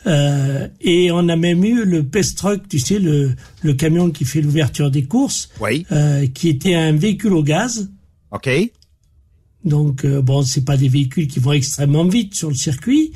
Euh, 0.07 0.67
et 0.81 1.11
on 1.11 1.27
a 1.29 1.35
même 1.35 1.63
eu 1.63 1.83
le 1.83 2.03
Pest 2.03 2.37
Truck, 2.37 2.67
tu 2.69 2.79
sais, 2.79 2.99
le, 2.99 3.33
le 3.63 3.73
camion 3.73 4.11
qui 4.11 4.23
fait 4.23 4.41
l'ouverture 4.41 4.91
des 4.91 5.03
courses, 5.05 5.49
oui. 5.59 5.85
euh, 5.91 6.27
qui 6.27 6.49
était 6.49 6.75
un 6.75 6.93
véhicule 6.93 7.33
au 7.33 7.43
gaz. 7.43 7.89
OK. 8.31 8.49
Donc, 9.63 10.05
euh, 10.05 10.21
bon, 10.21 10.43
c'est 10.43 10.63
pas 10.63 10.77
des 10.77 10.89
véhicules 10.89 11.27
qui 11.27 11.39
vont 11.39 11.53
extrêmement 11.53 12.05
vite 12.05 12.35
sur 12.35 12.49
le 12.49 12.55
circuit, 12.55 13.13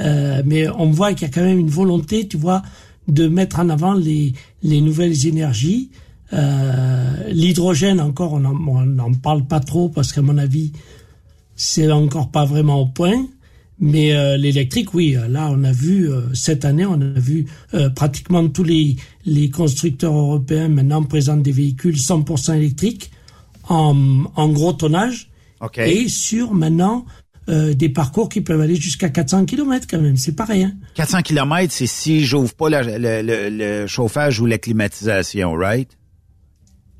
euh, 0.00 0.42
mais 0.46 0.68
on 0.68 0.90
voit 0.90 1.12
qu'il 1.12 1.22
y 1.26 1.30
a 1.30 1.34
quand 1.34 1.42
même 1.44 1.58
une 1.58 1.70
volonté, 1.70 2.28
tu 2.28 2.36
vois, 2.36 2.62
de 3.08 3.26
mettre 3.26 3.58
en 3.58 3.68
avant 3.68 3.94
les, 3.94 4.32
les 4.62 4.80
nouvelles 4.80 5.26
énergies. 5.26 5.90
Euh, 6.32 7.28
l'hydrogène, 7.28 8.00
encore, 8.00 8.32
on 8.34 8.40
n'en 8.40 9.12
parle 9.12 9.44
pas 9.46 9.60
trop 9.60 9.88
parce 9.88 10.12
qu'à 10.12 10.22
mon 10.22 10.38
avis, 10.38 10.72
c'est 11.56 11.90
encore 11.90 12.30
pas 12.30 12.44
vraiment 12.44 12.80
au 12.80 12.86
point. 12.86 13.26
Mais 13.78 14.14
euh, 14.14 14.36
l'électrique, 14.36 14.94
oui, 14.94 15.16
là, 15.28 15.48
on 15.50 15.64
a 15.64 15.72
vu, 15.72 16.08
euh, 16.08 16.22
cette 16.34 16.64
année, 16.64 16.86
on 16.86 17.00
a 17.00 17.18
vu 17.18 17.46
pratiquement 17.96 18.46
tous 18.48 18.64
les, 18.64 18.96
les 19.26 19.50
constructeurs 19.50 20.14
européens 20.14 20.68
maintenant 20.68 21.02
présentent 21.02 21.42
des 21.42 21.52
véhicules 21.52 21.96
100% 21.96 22.56
électriques 22.56 23.10
en, 23.68 24.24
en 24.36 24.48
gros 24.50 24.72
tonnage. 24.72 25.30
Et 25.76 26.08
sur 26.08 26.54
maintenant 26.54 27.04
des 27.48 27.88
parcours 27.88 28.28
qui 28.28 28.40
peuvent 28.40 28.60
aller 28.60 28.76
jusqu'à 28.76 29.08
400 29.08 29.46
km 29.46 29.86
quand 29.88 30.00
même, 30.00 30.16
c'est 30.16 30.34
pas 30.34 30.44
rien. 30.44 30.72
400 30.94 31.22
km, 31.22 31.72
c'est 31.72 31.86
si 31.86 32.24
j'ouvre 32.24 32.54
pas 32.54 32.68
le, 32.70 33.86
chauffage 33.86 34.40
ou 34.40 34.46
la 34.46 34.58
climatisation, 34.58 35.52
right? 35.52 35.88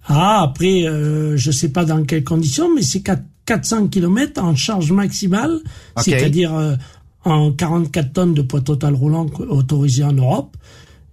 Ah, 0.06 0.42
après, 0.42 0.84
euh, 0.84 1.36
je 1.36 1.50
sais 1.50 1.68
pas 1.68 1.84
dans 1.84 2.04
quelles 2.04 2.24
conditions, 2.24 2.74
mais 2.74 2.82
c'est 2.82 3.02
400 3.46 3.88
km 3.88 4.42
en 4.42 4.54
charge 4.54 4.92
maximale, 4.92 5.60
c'est-à-dire 5.98 6.54
euh, 6.54 6.74
en 7.24 7.52
44 7.52 8.12
tonnes 8.12 8.34
de 8.34 8.42
poids 8.42 8.60
total 8.60 8.94
roulant 8.94 9.26
autorisé 9.48 10.04
en 10.04 10.12
Europe. 10.12 10.56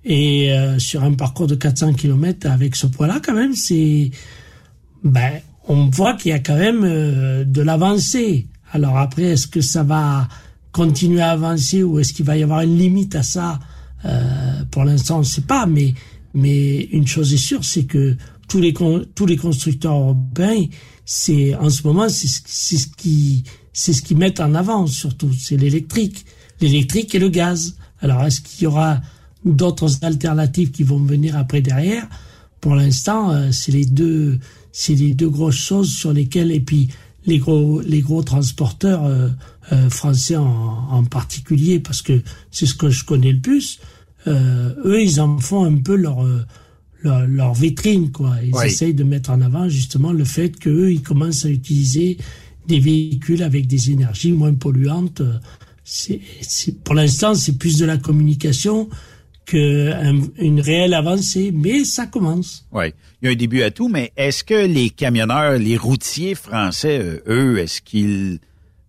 Et 0.06 0.52
euh, 0.52 0.80
sur 0.80 1.04
un 1.04 1.14
parcours 1.14 1.48
de 1.48 1.56
400 1.56 1.94
km 1.94 2.50
avec 2.50 2.76
ce 2.76 2.88
poids-là, 2.88 3.20
quand 3.24 3.34
même, 3.34 3.54
c'est... 3.54 4.12
Ben, 5.04 5.42
on 5.68 5.90
voit 5.90 6.14
qu'il 6.14 6.32
y 6.32 6.34
a 6.34 6.40
quand 6.40 6.58
même 6.58 6.84
euh, 6.84 7.44
de 7.44 7.62
l'avancée. 7.62 8.48
Alors 8.72 8.98
après, 8.98 9.24
est-ce 9.24 9.48
que 9.48 9.62
ça 9.62 9.84
va 9.84 10.28
continuer 10.72 11.22
à 11.22 11.32
avancer 11.32 11.84
ou 11.84 12.00
est-ce 12.00 12.14
qu'il 12.14 12.26
va 12.26 12.38
y 12.38 12.44
avoir 12.44 12.62
une 12.62 12.78
limite 12.78 13.16
à 13.16 13.24
ça? 13.24 13.60
Pour 14.72 14.86
l'instant, 14.86 15.18
on 15.18 15.20
ne 15.20 15.26
sait 15.26 15.42
pas, 15.42 15.66
mais, 15.66 15.94
mais 16.34 16.84
une 16.94 17.06
chose 17.06 17.34
est 17.34 17.38
sûre, 17.38 17.66
c'est 17.66 17.84
que 17.84 18.16
tous 18.50 18.60
les 18.60 18.74
tous 18.74 19.26
les 19.26 19.38
constructeurs 19.38 19.94
européens, 19.94 20.66
c'est 21.06 21.56
en 21.56 21.70
ce 21.70 21.84
moment 21.88 22.10
c'est 22.10 22.28
ce 22.28 22.88
qui 22.98 23.44
c'est 23.72 23.94
ce 23.94 24.02
qu'ils 24.02 24.18
mettent 24.18 24.42
en 24.42 24.54
avant 24.56 24.88
surtout, 24.88 25.32
c'est 25.32 25.56
l'électrique, 25.56 26.26
l'électrique 26.60 27.16
et 27.16 27.20
le 27.20 27.30
gaz. 27.30 27.78
Alors 28.02 28.24
est-ce 28.24 28.42
qu'il 28.42 28.64
y 28.64 28.68
aura 28.68 29.00
d'autres 29.46 30.04
alternatives 30.04 30.72
qui 30.72 30.84
vont 30.84 31.00
venir 31.00 31.38
après 31.38 31.62
derrière? 31.62 32.08
Pour 32.60 32.76
l'instant, 32.76 33.32
euh, 33.32 33.52
c'est 33.52 33.72
les 33.72 33.86
deux 33.86 34.40
c'est 34.72 34.96
les 34.96 35.14
deux 35.14 35.30
grosses 35.30 35.56
choses 35.56 35.92
sur 35.92 36.12
lesquelles 36.12 36.52
et 36.52 36.60
puis 36.60 36.90
les 37.26 37.38
gros 37.38 37.82
les 37.82 38.02
gros 38.02 38.24
transporteurs 38.24 39.06
euh, 39.06 39.30
euh, 39.72 39.90
français 39.90 40.36
en, 40.36 40.88
en, 40.92 41.04
particulier 41.04 41.80
parce 41.80 42.02
que 42.02 42.22
c'est 42.52 42.66
ce 42.66 42.74
que 42.74 42.90
je 42.90 43.06
connais 43.06 43.32
le 43.32 43.40
plus. 43.40 43.80
eux, 44.28 45.02
ils 45.02 45.22
en 45.22 45.38
font 45.38 45.64
un 45.64 45.78
peu 45.78 45.96
leur 45.96 46.26
leur, 47.04 47.54
vitrine, 47.54 48.12
quoi. 48.12 48.36
Ils 48.44 48.66
essayent 48.66 48.94
de 48.94 49.04
mettre 49.04 49.30
en 49.30 49.42
avant 49.42 49.70
justement 49.70 50.12
le 50.12 50.26
fait 50.26 50.58
qu'eux, 50.58 50.92
ils 50.92 51.02
commencent 51.02 51.46
à 51.46 51.50
utiliser 51.50 52.18
des 52.68 52.80
véhicules 52.80 53.44
avec 53.44 53.68
des 53.68 53.92
énergies 53.92 54.32
moins 54.32 54.54
polluantes. 54.54 55.22
C'est, 55.84 56.22
pour 56.84 56.96
l'instant, 56.96 57.34
c'est 57.34 57.58
plus 57.58 57.78
de 57.78 57.86
la 57.86 57.98
communication 57.98 58.90
qu'une 59.46 60.62
réelle 60.62 60.94
avancée, 60.94 61.52
mais 61.52 61.84
ça 61.84 62.06
commence. 62.06 62.68
Oui, 62.72 62.94
il 63.22 63.26
y 63.26 63.30
a 63.30 63.32
un 63.32 63.36
début 63.36 63.64
à 63.64 63.72
tout, 63.72 63.88
mais 63.88 64.12
est-ce 64.16 64.44
que 64.44 64.68
les 64.68 64.92
camionneurs, 64.92 65.58
les 65.58 65.76
routiers 65.76 66.36
français, 66.36 67.00
euh, 67.02 67.24
eux, 67.28 67.58
est-ce 67.58 67.82
qu'ils 67.82 68.38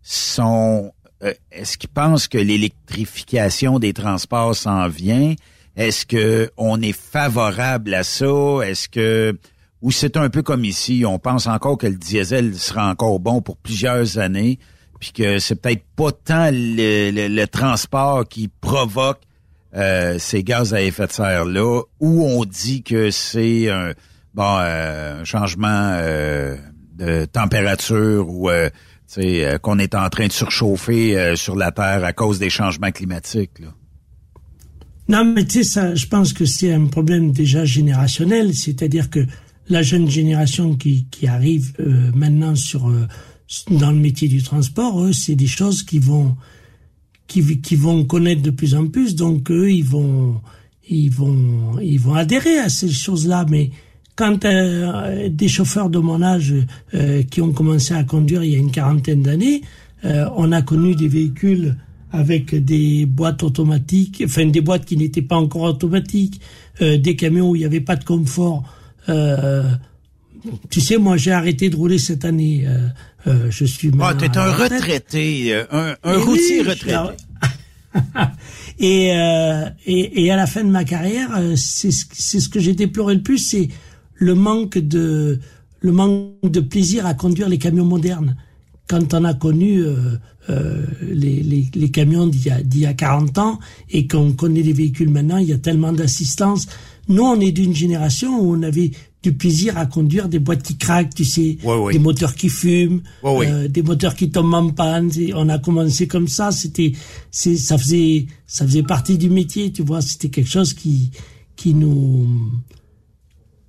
sont, 0.03 0.93
euh, 1.23 1.33
est-ce 1.51 1.79
qu'ils 1.79 1.89
pensent 1.89 2.29
que 2.29 2.37
l'électrification 2.37 3.79
des 3.79 3.95
transports 3.95 4.55
s'en 4.55 4.87
vient? 4.89 5.35
Est-ce 5.77 6.05
que 6.05 6.51
on 6.57 6.81
est 6.83 6.97
favorable 6.97 7.95
à 7.95 8.03
ça? 8.03 8.61
Est-ce 8.65 8.89
que 8.89 9.39
ou 9.83 9.91
c'est 9.91 10.17
un 10.17 10.29
peu 10.29 10.43
comme 10.43 10.65
ici, 10.65 11.05
on 11.07 11.19
pense 11.19 11.47
encore 11.47 11.79
que 11.79 11.87
le 11.87 11.97
diesel 11.97 12.55
sera 12.57 12.91
encore 12.91 13.19
bon 13.19 13.41
pour 13.41 13.57
plusieurs 13.57 14.19
années, 14.19 14.59
puis 14.99 15.13
que 15.13 15.39
c'est 15.39 15.55
peut-être 15.55 15.85
pas 15.97 16.13
tant 16.13 16.51
le, 16.53 17.45
transport 17.47 18.29
qui 18.29 18.49
provoque 18.49 19.21
euh, 19.75 20.19
ces 20.19 20.43
gaz 20.43 20.75
à 20.75 20.83
effet 20.83 21.07
de 21.07 21.13
serre 21.13 21.45
là, 21.47 21.83
ou 22.01 22.25
on 22.25 22.45
dit 22.45 22.83
que 22.83 23.11
c'est 23.11 23.71
un 23.71 23.93
euh, 24.39 25.25
changement 25.25 25.95
euh, 25.95 26.57
de 26.95 27.25
température 27.25 28.29
ou 28.29 28.51
qu'on 29.63 29.79
est 29.79 29.95
en 29.95 30.09
train 30.11 30.27
de 30.27 30.33
surchauffer 30.33 31.35
sur 31.37 31.57
la 31.57 31.73
terre 31.73 32.05
à 32.05 32.13
cause 32.13 32.39
des 32.39 32.51
changements 32.51 32.91
climatiques. 32.91 33.59
Là? 33.61 33.69
Non, 35.11 35.25
mais 35.25 35.45
tu 35.45 35.65
sais, 35.65 35.65
ça, 35.65 35.95
je 35.97 36.07
pense 36.07 36.33
que 36.33 36.45
c'est 36.45 36.73
un 36.73 36.87
problème 36.87 37.33
déjà 37.33 37.65
générationnel, 37.65 38.55
c'est-à-dire 38.55 39.11
que 39.11 39.27
la 39.69 39.83
jeune 39.83 40.09
génération 40.09 40.77
qui, 40.77 41.07
qui 41.11 41.27
arrive 41.27 41.73
euh, 41.81 42.13
maintenant 42.15 42.55
sur 42.55 42.89
euh, 42.89 43.09
dans 43.71 43.91
le 43.91 43.99
métier 43.99 44.29
du 44.29 44.41
transport, 44.41 45.03
eux, 45.03 45.13
c'est 45.13 45.35
des 45.35 45.49
choses 45.49 45.83
qui 45.83 45.99
vont 45.99 46.37
qui, 47.27 47.61
qui 47.61 47.75
vont 47.75 48.05
connaître 48.05 48.41
de 48.43 48.51
plus 48.51 48.77
en 48.77 48.87
plus, 48.87 49.17
donc 49.17 49.51
eux, 49.51 49.73
ils 49.73 49.85
vont 49.85 50.41
ils 50.89 51.11
vont 51.11 51.81
ils 51.83 51.99
vont 51.99 52.15
adhérer 52.15 52.61
à 52.61 52.69
ces 52.69 52.89
choses-là, 52.89 53.47
mais 53.49 53.73
quand 54.15 54.45
euh, 54.45 55.29
des 55.29 55.49
chauffeurs 55.49 55.91
de 55.91 55.99
mon 55.99 56.23
âge 56.23 56.55
qui 57.33 57.41
ont 57.41 57.53
commencé 57.53 57.95
à 57.95 58.05
conduire 58.05 58.45
il 58.45 58.53
y 58.53 58.55
a 58.55 58.59
une 58.59 58.71
quarantaine 58.71 59.23
d'années, 59.23 59.63
on 60.05 60.53
a 60.53 60.63
connu 60.63 60.95
des 60.95 61.09
véhicules 61.09 61.75
avec 62.13 62.55
des 62.55 63.07
boîtes 63.07 63.43
automatiques, 63.43 64.23
enfin 64.25 64.47
des 64.47 64.61
boîtes 64.61 64.85
qui 64.85 64.97
n'étaient 64.97 65.23
pas 65.23 65.37
encore 65.37 65.63
automatiques, 65.63 66.41
euh, 66.83 66.99
des 66.99 67.17
camions 67.17 67.51
où 67.51 67.57
il 67.57 67.61
n'y 67.61 67.65
avait 67.65 67.81
pas 67.81 67.97
de 67.97 68.05
confort. 68.05 68.65
Euh, 69.09 69.71
tu 70.71 70.81
sais, 70.81 70.97
moi 70.97 71.17
j'ai 71.17 71.33
arrêté 71.33 71.71
de 71.71 71.77
rouler 71.77 71.99
cette 71.99 72.25
année. 72.25 72.65
Euh, 72.67 72.89
euh 73.27 73.51
je 73.51 73.65
suis. 73.65 73.91
Ah, 74.01 74.15
t'es 74.15 74.37
un 74.37 74.53
retraité, 74.53 75.55
euh, 75.55 75.65
un, 75.71 75.97
un 76.03 76.19
routier 76.19 76.61
oui, 76.61 76.69
retraité. 76.69 76.97
et, 78.79 79.13
euh, 79.17 79.69
et, 79.87 80.25
et 80.25 80.31
à 80.31 80.37
la 80.37 80.47
fin 80.47 80.63
de 80.63 80.71
ma 80.71 80.85
carrière, 80.85 81.31
c'est 81.57 81.91
ce, 81.91 82.05
c'est 82.13 82.41
ce 82.41 82.49
que 82.49 82.61
j'ai 82.61 82.75
déploré 82.75 83.15
le 83.15 83.23
plus, 83.23 83.39
c'est 83.39 83.69
le 84.15 84.35
manque 84.35 84.79
de 84.79 85.41
le 85.81 85.93
manque 85.93 86.35
de 86.45 86.61
plaisir 86.61 87.07
à 87.07 87.15
conduire 87.15 87.49
les 87.49 87.59
camions 87.59 87.85
modernes. 87.85 88.37
Quand 88.91 89.15
on 89.15 89.23
a 89.25 89.35
connu 89.35 89.83
euh, 89.85 89.95
euh, 90.51 90.85
les, 91.03 91.43
les, 91.45 91.67
les 91.73 91.91
camions 91.91 92.27
d'il 92.27 92.47
y, 92.47 92.51
a, 92.51 92.61
d'il 92.61 92.81
y 92.81 92.87
a 92.87 92.93
40 92.95 93.39
ans 93.39 93.59
et 93.89 94.09
qu'on 94.09 94.33
connaît 94.33 94.63
les 94.63 94.73
véhicules 94.73 95.11
maintenant, 95.11 95.37
il 95.37 95.47
y 95.49 95.53
a 95.53 95.59
tellement 95.59 95.93
d'assistance. 95.93 96.67
Nous, 97.07 97.23
on 97.23 97.39
est 97.39 97.53
d'une 97.53 97.75
génération 97.75 98.41
où 98.41 98.57
on 98.57 98.63
avait 98.65 98.91
du 99.23 99.33
plaisir 99.33 99.79
à 99.79 99.87
conduire 99.87 100.29
des 100.29 100.41
boîtes 100.41 100.63
qui 100.65 100.77
craquent, 100.77 101.15
tu 101.15 101.25
sais, 101.25 101.59
Ouais, 101.63 101.77
ouais. 101.77 101.93
des 101.93 101.99
moteurs 102.01 102.35
qui 102.35 102.49
fument, 102.49 103.01
Ouais, 103.23 103.47
euh, 103.49 103.69
des 103.69 103.83
moteurs 103.83 104.17
qui 104.17 104.31
tombent 104.31 104.55
en 104.55 104.71
panne. 104.71 105.11
On 105.37 105.49
a 105.51 105.59
commencé 105.61 106.09
comme 106.09 106.27
ça. 106.27 106.51
C'était, 106.51 106.93
c'est, 107.31 107.57
ça 107.57 107.79
faisait, 107.79 108.27
ça 108.47 108.65
faisait 108.67 108.83
partie 108.83 109.19
du 109.19 109.31
métier, 109.31 109.71
tu 109.71 109.83
vois. 109.83 110.01
C'était 110.03 110.31
quelque 110.31 110.51
chose 110.51 110.73
qui, 110.75 111.11
qui 111.55 111.75
nous, 111.75 112.27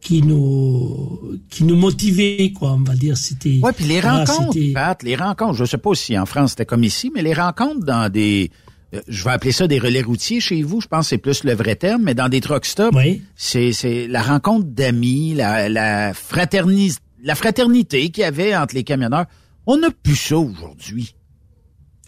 qui 0.01 0.21
nous, 0.23 1.37
qui 1.49 1.63
nous 1.63 1.75
motivait, 1.75 2.51
quoi. 2.57 2.73
On 2.73 2.83
va 2.83 2.95
dire, 2.95 3.15
c'était. 3.17 3.59
Ouais, 3.61 3.71
puis 3.71 3.85
les 3.85 4.01
voilà, 4.01 4.25
rencontres, 4.25 4.57
Pat, 4.73 5.01
les 5.03 5.15
rencontres, 5.15 5.53
je 5.57 5.65
sais 5.65 5.77
pas 5.77 5.93
si 5.93 6.17
en 6.17 6.25
France 6.25 6.51
c'était 6.51 6.65
comme 6.65 6.83
ici, 6.83 7.11
mais 7.13 7.21
les 7.21 7.33
rencontres 7.33 7.85
dans 7.85 8.11
des, 8.11 8.49
euh, 8.93 9.01
je 9.07 9.23
vais 9.23 9.29
appeler 9.31 9.51
ça 9.51 9.67
des 9.67 9.79
relais 9.79 10.01
routiers 10.01 10.39
chez 10.39 10.63
vous, 10.63 10.81
je 10.81 10.87
pense 10.87 11.05
que 11.05 11.09
c'est 11.11 11.17
plus 11.19 11.43
le 11.43 11.53
vrai 11.53 11.75
terme, 11.75 12.01
mais 12.03 12.15
dans 12.15 12.29
des 12.29 12.41
truck 12.41 12.65
stops, 12.65 12.95
c'est 13.35 13.71
c'est 13.73 14.07
la 14.07 14.21
rencontre 14.23 14.65
d'amis, 14.65 15.33
la 15.35 15.69
la 15.69 16.13
fraterni- 16.13 16.97
la 17.23 17.35
fraternité 17.35 18.09
qu'il 18.09 18.23
y 18.23 18.25
avait 18.25 18.55
entre 18.55 18.73
les 18.75 18.83
camionneurs. 18.83 19.25
On 19.67 19.77
n'a 19.77 19.89
plus 19.91 20.15
ça 20.15 20.37
aujourd'hui. 20.37 21.13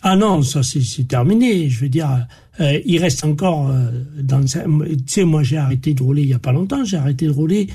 Ah 0.05 0.17
non, 0.17 0.41
ça 0.41 0.61
c'est 0.63 1.07
terminé. 1.07 1.69
Je 1.69 1.79
veux 1.79 1.89
dire, 1.89 2.27
euh, 2.59 2.77
il 2.85 2.99
reste 2.99 3.23
encore 3.23 3.69
euh, 3.69 3.89
dans. 4.21 4.43
Tu 4.43 4.59
sais, 5.07 5.23
moi 5.23 5.43
j'ai 5.43 5.55
arrêté 5.57 5.93
de 5.93 6.03
rouler 6.03 6.23
il 6.23 6.27
y 6.29 6.33
a 6.33 6.39
pas 6.39 6.51
longtemps. 6.51 6.83
J'ai 6.83 6.97
arrêté 6.97 7.25
de 7.25 7.31
rouler 7.31 7.67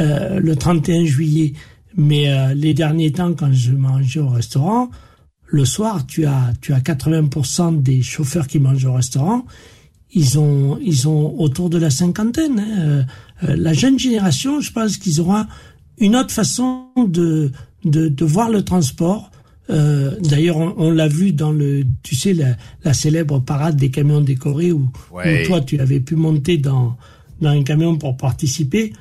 euh, 0.00 0.38
le 0.38 0.54
31 0.54 1.04
juillet. 1.04 1.54
Mais 1.96 2.28
euh, 2.30 2.54
les 2.54 2.72
derniers 2.72 3.10
temps, 3.10 3.34
quand 3.34 3.52
je 3.52 3.72
mangeais 3.72 4.20
au 4.20 4.28
restaurant, 4.28 4.90
le 5.46 5.64
soir, 5.64 6.06
tu 6.06 6.24
as 6.24 6.52
tu 6.60 6.72
as 6.72 6.78
80% 6.78 7.82
des 7.82 8.00
chauffeurs 8.00 8.46
qui 8.46 8.60
mangent 8.60 8.84
au 8.84 8.94
restaurant. 8.94 9.44
Ils 10.14 10.38
ont 10.38 10.78
ils 10.80 11.08
ont 11.08 11.36
autour 11.40 11.68
de 11.68 11.78
la 11.78 11.90
cinquantaine. 11.90 12.60
hein. 12.60 13.06
La 13.42 13.72
jeune 13.72 13.98
génération, 13.98 14.60
je 14.60 14.70
pense 14.70 14.98
qu'ils 14.98 15.20
auront 15.20 15.46
une 15.98 16.14
autre 16.14 16.30
façon 16.30 16.86
de 16.96 17.50
de, 17.84 18.06
de 18.06 18.24
voir 18.24 18.50
le 18.50 18.62
transport. 18.62 19.31
Euh, 19.70 20.16
D'ailleurs, 20.20 20.56
on, 20.56 20.74
on 20.76 20.90
l'a 20.90 21.08
vu 21.08 21.32
dans 21.32 21.52
le, 21.52 21.84
tu 22.02 22.14
sais, 22.16 22.32
la, 22.34 22.56
la 22.84 22.94
célèbre 22.94 23.38
parade 23.40 23.76
des 23.76 23.90
camions 23.90 24.20
décorés 24.20 24.72
où, 24.72 24.88
Ouais. 25.12 25.44
où 25.44 25.46
toi 25.46 25.60
tu 25.60 25.78
avais 25.78 26.00
pu 26.00 26.16
monter 26.16 26.58
dans 26.58 26.96
dans 27.40 27.50
un 27.50 27.62
camion 27.62 27.96
pour 27.96 28.16
participer. 28.16 28.92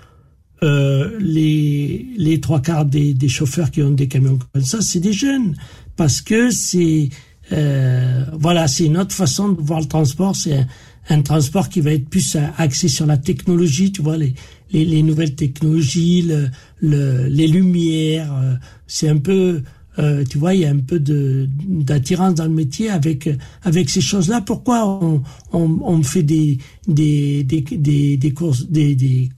Euh, 0.64 1.18
les 1.20 2.06
les 2.18 2.40
trois 2.40 2.62
quarts 2.62 2.86
des, 2.86 3.16
des 3.16 3.28
chauffeurs 3.30 3.72
qui 3.72 3.82
ont 3.82 3.90
des 3.92 4.08
camions 4.08 4.38
comme 4.54 4.64
ça, 4.64 4.80
c'est 4.82 5.00
des 5.00 5.14
jeunes 5.14 5.56
parce 5.96 6.22
que 6.22 6.52
c'est 6.52 7.10
euh, 7.52 8.24
voilà, 8.40 8.68
c'est 8.68 8.86
une 8.86 8.98
autre 8.98 9.14
façon 9.16 9.50
de 9.50 9.62
voir 9.62 9.80
le 9.82 9.88
transport. 9.88 10.36
C'est 10.36 10.54
un, 10.54 10.68
un 11.10 11.22
transport 11.24 11.68
qui 11.70 11.82
va 11.82 11.92
être 11.94 12.08
plus 12.08 12.38
axé 12.58 12.88
sur 12.88 13.08
la 13.08 13.18
technologie, 13.18 13.92
tu 13.92 14.02
vois, 14.04 14.18
les, 14.18 14.36
les, 14.72 14.86
les 14.86 15.02
nouvelles 15.04 15.34
technologies, 15.36 16.22
le, 16.22 16.50
le, 16.80 17.26
les 17.28 17.48
lumières. 17.48 18.32
euh, 18.34 18.54
c'est 18.88 19.10
un 19.10 19.18
peu, 19.18 19.64
euh, 20.00 20.24
tu 20.24 20.38
vois, 20.38 20.54
il 20.54 20.62
y 20.62 20.66
a 20.66 20.70
un 20.70 20.80
peu 20.80 21.00
d'attirance 21.00 22.36
dans 22.36 22.46
le 22.46 22.52
métier 22.52 22.90
avec 22.90 23.30
avec 23.64 23.90
ces 23.90 24.02
choses-là. 24.02 24.42
Pourquoi 24.42 24.88
on, 24.88 25.22
on, 25.52 25.80
on 25.84 26.04
fait 26.04 26.24
des 26.24 26.60
des, 26.88 27.44
des, 27.44 28.18
des, 28.18 28.34
courses 28.34 28.68
des 28.70 28.96
des, 28.96 29.30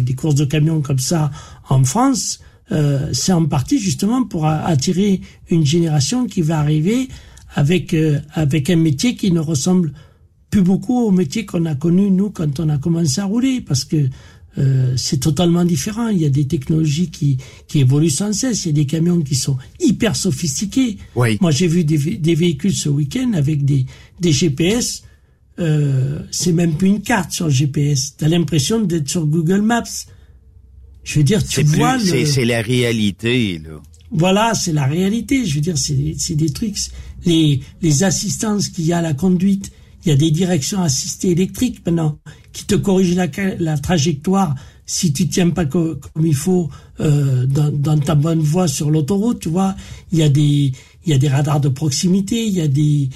des 0.00 0.14
courses 0.14 0.34
de 0.34 0.44
camions 0.44 0.82
comme 0.82 0.98
ça 0.98 1.30
en 1.68 1.82
France 1.84 2.40
euh, 2.72 3.08
C'est 3.12 3.32
en 3.32 3.46
partie 3.46 3.78
justement 3.78 4.24
pour 4.24 4.46
attirer 4.46 5.22
une 5.50 5.64
génération 5.64 6.26
qui 6.26 6.42
va 6.42 6.58
arriver 6.58 7.08
avec 7.54 7.94
euh, 7.94 8.20
avec 8.34 8.68
un 8.68 8.76
métier 8.76 9.16
qui 9.16 9.32
ne 9.32 9.40
ressemble 9.40 9.92
plus 10.50 10.62
beaucoup 10.62 11.06
au 11.06 11.10
métier 11.10 11.46
qu'on 11.46 11.64
a 11.64 11.74
connu 11.74 12.10
nous 12.10 12.30
quand 12.30 12.60
on 12.60 12.68
a 12.68 12.76
commencé 12.76 13.20
à 13.20 13.24
rouler 13.24 13.62
parce 13.62 13.84
que 13.84 14.08
euh, 14.58 14.94
c'est 14.96 15.18
totalement 15.18 15.64
différent. 15.64 16.08
Il 16.08 16.18
y 16.18 16.24
a 16.24 16.30
des 16.30 16.46
technologies 16.46 17.10
qui, 17.10 17.38
qui 17.68 17.80
évoluent 17.80 18.10
sans 18.10 18.32
cesse. 18.32 18.64
Il 18.64 18.68
y 18.68 18.70
a 18.70 18.74
des 18.74 18.86
camions 18.86 19.20
qui 19.20 19.34
sont 19.34 19.56
hyper 19.80 20.16
sophistiqués. 20.16 20.96
Oui. 21.14 21.36
Moi, 21.40 21.50
j'ai 21.50 21.66
vu 21.66 21.84
des, 21.84 21.98
des 21.98 22.34
véhicules 22.34 22.74
ce 22.74 22.88
week-end 22.88 23.32
avec 23.34 23.64
des, 23.64 23.86
des 24.20 24.32
GPS. 24.32 25.02
Euh, 25.58 26.20
c'est 26.30 26.52
même 26.52 26.74
plus 26.74 26.88
une 26.88 27.02
carte 27.02 27.32
sur 27.32 27.46
le 27.46 27.52
GPS. 27.52 28.14
T'as 28.16 28.28
l'impression 28.28 28.80
d'être 28.80 29.08
sur 29.08 29.26
Google 29.26 29.62
Maps. 29.62 29.84
Je 31.04 31.18
veux 31.18 31.24
dire, 31.24 31.46
tu 31.46 31.62
vois 31.62 31.98
le... 31.98 32.24
c'est 32.24 32.44
la 32.44 32.62
réalité 32.62 33.58
là. 33.58 33.80
Voilà, 34.10 34.54
c'est 34.54 34.72
la 34.72 34.86
réalité. 34.86 35.44
Je 35.44 35.56
veux 35.56 35.60
dire, 35.60 35.76
c'est 35.78 36.34
des 36.34 36.50
trucs, 36.50 36.76
les, 37.24 37.60
les 37.82 38.04
assistances 38.04 38.68
qu'il 38.68 38.86
y 38.86 38.92
a 38.92 38.98
à 38.98 39.02
la 39.02 39.14
conduite. 39.14 39.72
Il 40.06 40.10
y 40.10 40.12
a 40.12 40.16
des 40.16 40.30
directions 40.30 40.80
assistées 40.82 41.30
électriques 41.32 41.84
maintenant 41.84 42.18
qui 42.52 42.64
te 42.64 42.76
corrigent 42.76 43.16
la, 43.58 43.76
trajectoire 43.76 44.54
si 44.86 45.12
tu 45.12 45.26
tiens 45.28 45.50
pas 45.50 45.64
co- 45.66 45.96
comme 45.96 46.24
il 46.26 46.34
faut 46.34 46.70
euh, 47.00 47.44
dans, 47.46 47.72
dans 47.72 47.98
ta 47.98 48.14
bonne 48.14 48.38
voie 48.38 48.68
sur 48.68 48.88
l'autoroute. 48.90 49.40
Tu 49.40 49.48
vois, 49.48 49.74
il 50.12 50.18
y 50.18 50.22
a 50.22 50.28
des 50.28 50.72
il 51.04 51.10
y 51.10 51.12
a 51.12 51.18
des 51.18 51.28
radars 51.28 51.60
de 51.60 51.68
proximité, 51.68 52.46
il 52.46 52.52
y 52.54 52.60
a 52.60 52.68
des 52.68 53.08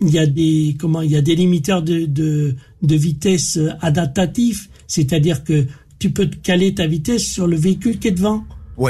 il 0.00 0.10
y 0.10 0.18
a 0.18 0.26
des 0.26 0.76
comment 0.78 1.02
il 1.02 1.10
y 1.10 1.16
a 1.16 1.22
des 1.22 1.34
limiteurs 1.34 1.82
de 1.82 2.06
de, 2.06 2.54
de 2.82 2.94
vitesse 2.96 3.58
adaptatifs, 3.80 4.68
c'est-à-dire 4.86 5.42
que 5.42 5.66
tu 5.98 6.10
peux 6.10 6.26
caler 6.26 6.74
ta 6.74 6.86
vitesse 6.86 7.26
sur 7.26 7.46
le 7.46 7.56
véhicule 7.56 7.98
qui 7.98 8.08
est 8.08 8.12
devant. 8.12 8.44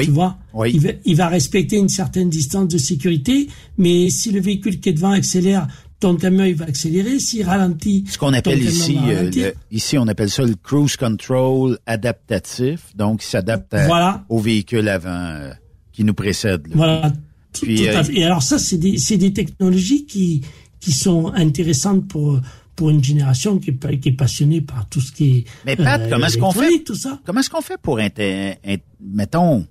Tu 0.05 0.11
vois? 0.11 0.37
Oui. 0.53 0.73
il, 0.75 0.81
va, 0.81 0.89
il 1.05 1.15
va 1.15 1.29
respecter 1.29 1.77
une 1.77 1.89
certaine 1.89 2.29
distance 2.29 2.67
de 2.67 2.77
sécurité, 2.77 3.47
mais 3.79 4.11
si 4.11 4.33
le 4.33 4.41
véhicule 4.41 4.81
qui 4.81 4.89
est 4.89 4.93
devant 4.95 5.13
accélère, 5.13 5.69
ton 6.01 6.17
camion 6.17 6.45
il 6.45 6.55
va 6.55 6.67
accélérer. 6.67 7.19
S'il 7.19 7.45
ralentit, 7.45 8.05
Ce 8.09 8.19
qu'on 8.19 8.33
appelle 8.35 8.63
ici, 8.63 8.99
euh, 9.09 9.31
le- 9.35 9.55
ici 9.71 9.97
on 9.99 10.07
appelle 10.09 10.31
ça 10.31 10.43
le 10.43 10.55
cruise 10.55 10.97
control 10.97 11.79
adaptatif, 11.87 12.95
donc 12.97 13.23
il 13.23 13.27
s'adapte 13.27 13.75
Voilà. 13.87 14.25
au 14.29 14.39
véhicule 14.39 14.89
avant 14.89 15.09
euh, 15.11 15.51
qui 15.93 16.05
nous 16.05 16.15
précède. 16.15 16.67
là. 16.69 16.73
Voilà. 16.77 17.13
Puis, 17.53 17.77
tout 17.77 17.83
euh. 17.89 18.03
Et 18.13 18.25
alors 18.25 18.43
ça, 18.43 18.59
c'est 18.59 18.77
des, 18.77 18.99
c'est 18.99 19.17
des 19.17 19.33
technologies 19.33 20.05
qui, 20.05 20.43
qui 20.79 20.93
sont 20.93 21.33
intéressantes 21.35 22.07
pour, 22.07 22.39
pour 22.75 22.91
une 22.91 23.03
génération 23.03 23.59
qui 23.59 23.71
est, 23.71 24.01
qui 24.01 24.11
est 24.11 24.13
passionnée 24.13 24.61
par 24.61 24.87
tout 24.91 25.01
ce 25.01 25.11
qui 25.11 25.39
est 25.39 25.45
Mais 25.65 25.75
Pat, 25.77 26.03
euh, 26.03 26.09
comment 26.11 26.27
est-ce 26.27 26.37
qu'on 26.37 26.53
fait 26.53 26.83
tout 26.85 26.95
ça. 26.95 27.19
Comment 27.25 27.41
est-ce 27.41 27.49
qu'on 27.49 27.63
fait 27.63 27.79
pour 27.81 27.97
inté- 27.99 28.57
int- 28.67 28.81
mettons 29.01 29.67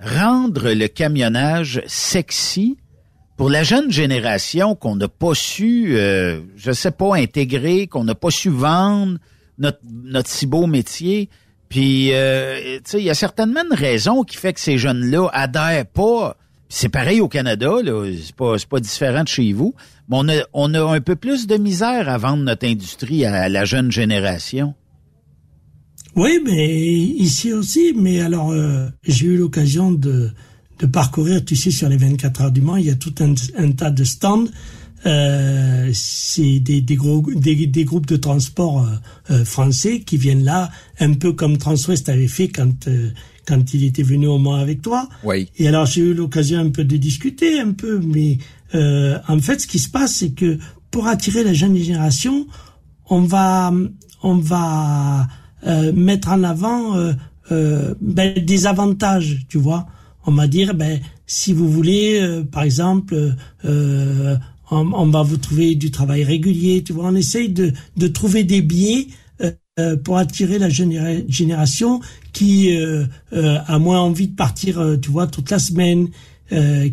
rendre 0.00 0.72
le 0.72 0.88
camionnage 0.88 1.82
sexy 1.86 2.76
pour 3.40 3.48
la 3.48 3.62
jeune 3.62 3.90
génération 3.90 4.74
qu'on 4.74 4.96
n'a 4.96 5.08
pas 5.08 5.32
su, 5.34 5.96
euh, 5.96 6.42
je 6.58 6.72
sais 6.72 6.90
pas, 6.90 7.16
intégrer, 7.16 7.86
qu'on 7.86 8.04
n'a 8.04 8.14
pas 8.14 8.30
su 8.30 8.50
vendre 8.50 9.16
notre 9.56 10.28
si 10.28 10.46
beau 10.46 10.66
métier. 10.66 11.30
Puis, 11.70 12.12
euh, 12.12 12.76
tu 12.76 12.82
sais, 12.84 12.98
il 12.98 13.04
y 13.04 13.08
a 13.08 13.14
certainement 13.14 13.62
une 13.64 13.74
raison 13.74 14.24
qui 14.24 14.36
fait 14.36 14.52
que 14.52 14.60
ces 14.60 14.76
jeunes-là 14.76 15.30
adhèrent 15.32 15.86
pas. 15.86 16.36
C'est 16.68 16.90
pareil 16.90 17.22
au 17.22 17.28
Canada, 17.28 17.76
là, 17.82 18.12
c'est 18.22 18.36
pas 18.36 18.58
c'est 18.58 18.68
pas 18.68 18.78
différent 18.78 19.22
de 19.22 19.28
chez 19.28 19.54
vous. 19.54 19.74
Mais 20.10 20.16
on 20.18 20.28
a 20.28 20.42
on 20.52 20.74
a 20.74 20.82
un 20.82 21.00
peu 21.00 21.16
plus 21.16 21.46
de 21.46 21.56
misère 21.56 22.10
à 22.10 22.18
vendre 22.18 22.42
notre 22.42 22.66
industrie 22.66 23.24
à 23.24 23.48
la 23.48 23.64
jeune 23.64 23.90
génération. 23.90 24.74
Oui, 26.14 26.40
mais 26.44 26.76
ici 26.76 27.54
aussi. 27.54 27.94
Mais 27.96 28.20
alors, 28.20 28.50
euh, 28.50 28.88
j'ai 29.02 29.28
eu 29.28 29.38
l'occasion 29.38 29.92
de, 29.92 30.30
de 30.80 30.86
parcourir, 30.86 31.44
tu 31.44 31.56
sais, 31.56 31.70
sur 31.70 31.88
les 31.88 31.96
24 31.96 32.40
heures 32.42 32.50
du 32.50 32.62
Mans, 32.62 32.76
il 32.76 32.86
y 32.86 32.90
a 32.90 32.94
tout 32.94 33.14
un, 33.20 33.34
un 33.56 33.72
tas 33.72 33.90
de 33.90 34.04
stands. 34.04 34.46
Euh, 35.06 35.90
c'est 35.94 36.58
des, 36.58 36.80
des, 36.80 36.96
gros, 36.96 37.22
des, 37.34 37.66
des 37.66 37.84
groupes 37.84 38.06
de 38.06 38.16
transport 38.16 38.84
euh, 38.84 38.96
euh, 39.30 39.44
français 39.44 40.00
qui 40.00 40.18
viennent 40.18 40.44
là, 40.44 40.70
un 40.98 41.14
peu 41.14 41.32
comme 41.32 41.56
Transwest 41.56 42.08
avait 42.08 42.28
fait 42.28 42.48
quand 42.48 42.86
euh, 42.88 43.10
quand 43.46 43.72
il 43.72 43.84
était 43.84 44.02
venu 44.02 44.26
au 44.26 44.36
Mans 44.38 44.56
avec 44.56 44.82
toi. 44.82 45.08
Oui. 45.24 45.48
Et 45.56 45.68
alors 45.68 45.86
j'ai 45.86 46.02
eu 46.02 46.12
l'occasion 46.12 46.60
un 46.60 46.68
peu 46.68 46.84
de 46.84 46.96
discuter 46.98 47.60
un 47.60 47.72
peu, 47.72 47.98
mais 47.98 48.36
euh, 48.74 49.18
en 49.26 49.38
fait 49.38 49.60
ce 49.60 49.66
qui 49.66 49.78
se 49.78 49.88
passe 49.88 50.16
c'est 50.16 50.32
que 50.32 50.58
pour 50.90 51.06
attirer 51.06 51.44
la 51.44 51.54
jeune 51.54 51.76
génération, 51.76 52.46
on 53.08 53.22
va 53.22 53.72
on 54.22 54.36
va 54.36 55.26
euh, 55.66 55.92
mettre 55.94 56.28
en 56.28 56.42
avant 56.42 56.94
ben, 57.50 58.34
des 58.34 58.66
avantages, 58.66 59.46
tu 59.48 59.56
vois. 59.58 59.86
On 60.30 60.34
va 60.34 60.46
dire 60.46 60.74
ben 60.74 61.00
si 61.26 61.52
vous 61.52 61.68
voulez 61.68 62.20
euh, 62.20 62.44
par 62.44 62.62
exemple 62.62 63.34
euh, 63.64 64.36
on, 64.70 65.06
va 65.06 65.22
vous 65.22 65.36
trouver 65.36 65.74
du 65.74 65.90
travail 65.90 66.22
régulier. 66.22 66.82
Tu 66.84 66.92
vois, 66.92 67.06
on 67.06 67.16
essaye 67.16 67.48
de, 67.48 67.72
de 67.96 68.06
trouver 68.06 68.44
des 68.44 68.62
biais 68.62 69.08
euh, 69.78 69.96
pour 69.96 70.18
attirer 70.18 70.58
la 70.58 70.68
génération 70.68 72.00
qui 72.32 72.76
euh, 72.76 73.04
euh, 73.32 73.58
a 73.66 73.78
moins 73.78 74.00
envie 74.00 74.28
de 74.28 74.34
partir, 74.34 74.98
tu 75.00 75.10
vois, 75.10 75.26
toute 75.26 75.50
la 75.50 75.58
semaine, 75.58 76.08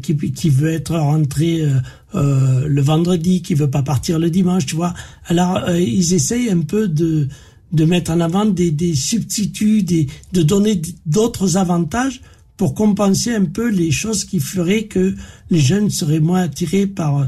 qui, 0.03 0.15
qui 0.15 0.49
veut 0.51 0.71
être 0.71 0.95
rentré 0.95 1.65
le 2.13 2.81
vendredi, 2.81 3.41
qui 3.41 3.55
veut 3.55 3.71
pas 3.71 3.81
partir 3.81 4.19
le 4.19 4.29
dimanche, 4.29 4.67
tu 4.67 4.75
vois. 4.75 4.93
Alors 5.25 5.67
ils 5.71 6.13
essayent 6.13 6.51
un 6.51 6.61
peu 6.61 6.87
de 6.87 7.27
de 7.73 7.83
mettre 7.83 8.11
en 8.11 8.19
avant 8.19 8.45
des, 8.45 8.69
des 8.69 8.93
substituts, 8.93 9.81
des, 9.81 10.07
de 10.31 10.43
donner 10.43 10.79
d'autres 11.07 11.57
avantages 11.57 12.21
pour 12.57 12.73
compenser 12.73 13.33
un 13.33 13.45
peu 13.45 13.69
les 13.69 13.91
choses 13.91 14.25
qui 14.25 14.39
feraient 14.39 14.83
que 14.83 15.15
les 15.49 15.59
jeunes 15.59 15.89
seraient 15.89 16.19
moins 16.19 16.41
attirés 16.41 16.87
par. 16.87 17.27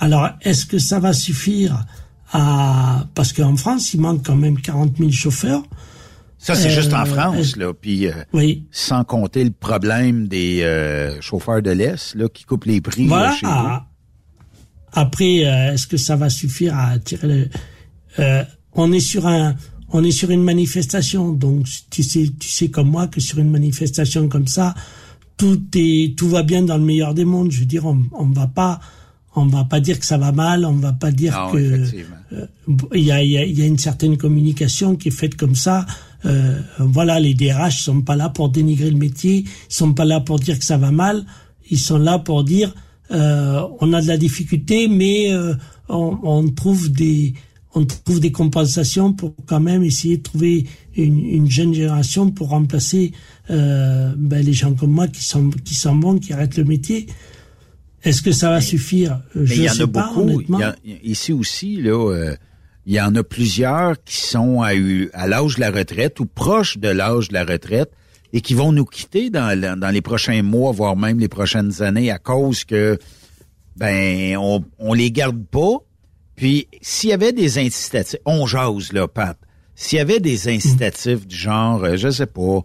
Alors, 0.00 0.30
est-ce 0.40 0.66
que 0.66 0.78
ça 0.78 0.98
va 0.98 1.12
suffire 1.12 1.84
parce 3.14 3.32
qu'en 3.32 3.56
France, 3.56 3.94
il 3.94 4.00
manque 4.00 4.24
quand 4.24 4.36
même 4.36 4.60
40 4.60 4.96
000 4.98 5.10
chauffeurs. 5.10 5.62
Ça, 6.38 6.54
c'est 6.54 6.70
juste 6.70 6.92
en 6.92 7.02
euh, 7.02 7.04
France, 7.04 7.56
là. 7.56 7.72
Puis, 7.72 8.08
euh, 8.08 8.12
oui. 8.32 8.64
sans 8.72 9.04
compter 9.04 9.44
le 9.44 9.52
problème 9.52 10.26
des 10.26 10.62
euh, 10.62 11.20
chauffeurs 11.20 11.62
de 11.62 11.70
l'Est, 11.70 12.16
là, 12.16 12.28
qui 12.28 12.44
coupent 12.44 12.64
les 12.64 12.80
prix 12.80 13.06
voilà. 13.06 13.32
chez 13.32 13.46
vous. 13.46 13.68
Après, 14.94 15.36
est-ce 15.36 15.86
que 15.86 15.96
ça 15.96 16.16
va 16.16 16.28
suffire 16.28 16.76
à 16.76 16.88
attirer 16.88 17.48
le... 18.18 18.44
on 18.74 18.92
est 18.92 19.00
sur 19.00 19.26
un, 19.26 19.54
on 19.92 20.02
est 20.02 20.10
sur 20.10 20.30
une 20.30 20.42
manifestation, 20.42 21.32
donc 21.32 21.66
tu 21.90 22.02
sais, 22.02 22.28
tu 22.38 22.48
sais 22.48 22.68
comme 22.68 22.90
moi 22.90 23.06
que 23.06 23.20
sur 23.20 23.38
une 23.38 23.50
manifestation 23.50 24.28
comme 24.28 24.46
ça, 24.46 24.74
tout 25.36 25.60
est, 25.74 26.16
tout 26.16 26.28
va 26.28 26.42
bien 26.42 26.62
dans 26.62 26.78
le 26.78 26.84
meilleur 26.84 27.14
des 27.14 27.24
mondes. 27.24 27.50
Je 27.50 27.60
veux 27.60 27.66
dire, 27.66 27.84
on, 27.84 28.02
on 28.12 28.26
va 28.26 28.46
pas, 28.46 28.80
on 29.34 29.46
va 29.46 29.64
pas 29.64 29.80
dire 29.80 29.98
que 29.98 30.06
ça 30.06 30.18
va 30.18 30.32
mal, 30.32 30.64
on 30.64 30.72
va 30.72 30.92
pas 30.92 31.10
dire 31.10 31.48
que 31.52 31.58
euh, 31.58 32.46
il 32.94 33.02
y, 33.02 33.12
a, 33.12 33.22
y, 33.22 33.62
a, 33.62 33.66
une 33.66 33.78
certaine 33.78 34.16
communication 34.16 34.96
qui 34.96 35.08
est 35.08 35.12
faite 35.12 35.36
comme 35.36 35.54
ça. 35.54 35.84
Euh, 36.24 36.60
voilà, 36.78 37.20
les 37.20 37.34
DRH 37.34 37.82
sont 37.82 38.00
pas 38.00 38.16
là 38.16 38.28
pour 38.28 38.48
dénigrer 38.48 38.90
le 38.90 38.96
métier, 38.96 39.44
ils 39.44 39.74
sont 39.74 39.92
pas 39.92 40.04
là 40.04 40.20
pour 40.20 40.38
dire 40.38 40.58
que 40.58 40.64
ça 40.64 40.78
va 40.78 40.90
mal, 40.90 41.26
ils 41.70 41.78
sont 41.78 41.98
là 41.98 42.18
pour 42.18 42.44
dire 42.44 42.72
euh, 43.10 43.66
on 43.80 43.92
a 43.92 44.00
de 44.00 44.06
la 44.06 44.16
difficulté, 44.16 44.88
mais 44.88 45.32
euh, 45.32 45.54
on, 45.88 46.18
on, 46.22 46.48
trouve 46.50 46.90
des 46.90 47.34
on 47.74 47.84
trouve 47.86 48.20
des 48.20 48.32
compensations 48.32 49.12
pour 49.12 49.34
quand 49.46 49.60
même 49.60 49.82
essayer 49.82 50.18
de 50.18 50.22
trouver 50.22 50.66
une, 50.96 51.24
une 51.24 51.50
jeune 51.50 51.72
génération 51.72 52.30
pour 52.30 52.48
remplacer 52.50 53.12
euh, 53.50 54.12
ben, 54.16 54.44
les 54.44 54.52
gens 54.52 54.74
comme 54.74 54.92
moi 54.92 55.08
qui 55.08 55.24
sont 55.24 55.50
qui 55.50 55.74
sont 55.74 55.94
bons, 55.94 56.18
qui 56.18 56.32
arrêtent 56.32 56.56
le 56.56 56.64
métier. 56.64 57.06
Est-ce 58.04 58.20
que 58.20 58.32
ça 58.32 58.50
va 58.50 58.60
suffire? 58.60 59.20
Je 59.34 59.54
il 59.54 59.62
y 59.62 59.70
en 59.70 59.80
a 59.80 59.86
beaucoup. 59.86 60.42
ici 60.84 61.32
aussi, 61.32 61.80
là, 61.80 62.10
euh, 62.10 62.36
il 62.84 62.94
y 62.94 63.00
en 63.00 63.14
a 63.14 63.22
plusieurs 63.22 64.02
qui 64.02 64.16
sont 64.16 64.60
à, 64.60 64.70
à 65.12 65.26
l'âge 65.26 65.54
de 65.54 65.60
la 65.60 65.70
retraite 65.70 66.18
ou 66.20 66.26
proches 66.26 66.78
de 66.78 66.88
l'âge 66.88 67.28
de 67.28 67.34
la 67.34 67.44
retraite 67.44 67.92
et 68.32 68.40
qui 68.40 68.54
vont 68.54 68.72
nous 68.72 68.84
quitter 68.86 69.30
dans, 69.30 69.78
dans 69.78 69.90
les 69.90 70.00
prochains 70.00 70.42
mois, 70.42 70.72
voire 70.72 70.96
même 70.96 71.18
les 71.20 71.28
prochaines 71.28 71.82
années, 71.82 72.10
à 72.10 72.18
cause 72.18 72.64
que 72.64 72.98
ben 73.76 74.36
on, 74.36 74.64
on 74.78 74.94
les 74.94 75.10
garde 75.10 75.44
pas. 75.46 75.78
Puis 76.36 76.68
s'il 76.80 77.10
y 77.10 77.12
avait 77.12 77.32
des 77.32 77.58
incitatifs, 77.58 78.20
on 78.24 78.46
jase 78.46 78.92
là, 78.92 79.08
Pat. 79.08 79.36
S'il 79.74 79.98
y 79.98 80.00
avait 80.00 80.20
des 80.20 80.48
incitatifs 80.48 81.26
du 81.26 81.36
genre, 81.36 81.82
euh, 81.84 81.96
je 81.96 82.10
sais 82.10 82.26
pas, 82.26 82.60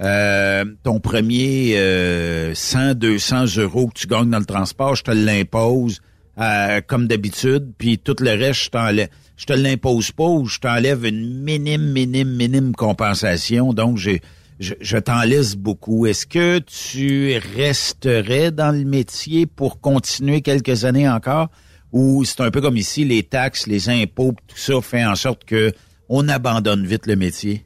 euh, 0.00 0.64
ton 0.82 1.00
premier 1.00 1.74
euh, 1.76 2.54
100, 2.54 2.94
200 2.94 3.58
euros 3.58 3.88
que 3.88 4.00
tu 4.00 4.06
gagnes 4.06 4.30
dans 4.30 4.38
le 4.38 4.44
transport, 4.44 4.94
je 4.96 5.04
te 5.04 5.10
l'impose 5.10 6.00
euh, 6.38 6.80
comme 6.86 7.06
d'habitude, 7.06 7.72
puis 7.76 7.98
tout 7.98 8.16
le 8.20 8.30
reste, 8.30 8.64
je 8.64 8.70
t'enlève. 8.70 9.08
Je 9.36 9.46
te 9.46 9.52
l'impose 9.52 10.12
pas 10.12 10.28
ou 10.28 10.46
je 10.46 10.58
t'enlève 10.58 11.04
une 11.04 11.42
minime, 11.42 11.92
minime, 11.92 12.30
minime 12.30 12.74
compensation. 12.74 13.72
Donc, 13.72 13.96
j'ai, 13.96 14.20
je, 14.60 14.74
je 14.80 14.96
t'en 14.98 15.22
laisse 15.22 15.56
beaucoup. 15.56 16.06
Est-ce 16.06 16.26
que 16.26 16.58
tu 16.58 17.38
resterais 17.56 18.50
dans 18.50 18.70
le 18.70 18.84
métier 18.84 19.46
pour 19.46 19.80
continuer 19.80 20.42
quelques 20.42 20.84
années 20.84 21.08
encore? 21.08 21.48
Ou 21.92 22.24
c'est 22.24 22.40
un 22.40 22.50
peu 22.50 22.60
comme 22.60 22.76
ici, 22.76 23.04
les 23.04 23.22
taxes, 23.22 23.66
les 23.66 23.88
impôts, 23.88 24.34
tout 24.46 24.56
ça 24.56 24.80
fait 24.80 25.04
en 25.04 25.14
sorte 25.14 25.44
que 25.44 25.72
on 26.08 26.28
abandonne 26.28 26.86
vite 26.86 27.06
le 27.06 27.16
métier? 27.16 27.64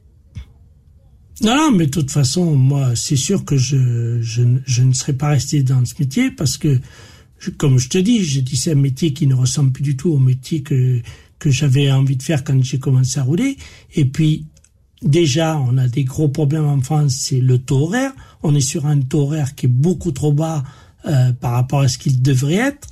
Non, 1.41 1.71
mais 1.71 1.85
de 1.85 1.91
toute 1.91 2.11
façon, 2.11 2.55
moi, 2.55 2.95
c'est 2.95 3.15
sûr 3.15 3.45
que 3.45 3.57
je, 3.57 4.19
je, 4.21 4.81
ne 4.81 4.93
serais 4.93 5.13
pas 5.13 5.29
resté 5.29 5.61
dans 5.61 5.85
ce 5.85 5.93
métier 5.99 6.31
parce 6.31 6.57
que, 6.57 6.79
comme 7.57 7.77
je 7.77 7.89
te 7.89 7.97
dis, 7.97 8.23
je 8.23 8.39
dis 8.39 8.57
c'est 8.57 8.71
un 8.71 8.75
métier 8.75 9.13
qui 9.13 9.27
ne 9.27 9.35
ressemble 9.35 9.71
plus 9.71 9.83
du 9.83 9.95
tout 9.95 10.09
au 10.09 10.17
métier 10.17 10.63
que, 10.63 10.99
que 11.37 11.51
j'avais 11.51 11.91
envie 11.91 12.17
de 12.17 12.23
faire 12.23 12.43
quand 12.43 12.61
j'ai 12.63 12.79
commencé 12.79 13.19
à 13.19 13.23
rouler. 13.23 13.57
Et 13.93 14.05
puis, 14.05 14.47
déjà, 15.03 15.57
on 15.57 15.77
a 15.77 15.87
des 15.87 16.03
gros 16.03 16.27
problèmes 16.27 16.65
en 16.65 16.81
France, 16.81 17.15
c'est 17.19 17.39
le 17.39 17.59
taux 17.59 17.83
horaire. 17.83 18.13
On 18.41 18.55
est 18.55 18.61
sur 18.61 18.87
un 18.87 18.99
taux 18.99 19.23
horaire 19.23 19.53
qui 19.53 19.67
est 19.67 19.69
beaucoup 19.69 20.11
trop 20.11 20.33
bas 20.33 20.63
euh, 21.05 21.33
par 21.33 21.51
rapport 21.51 21.81
à 21.81 21.87
ce 21.87 21.99
qu'il 21.99 22.21
devrait 22.21 22.55
être. 22.55 22.87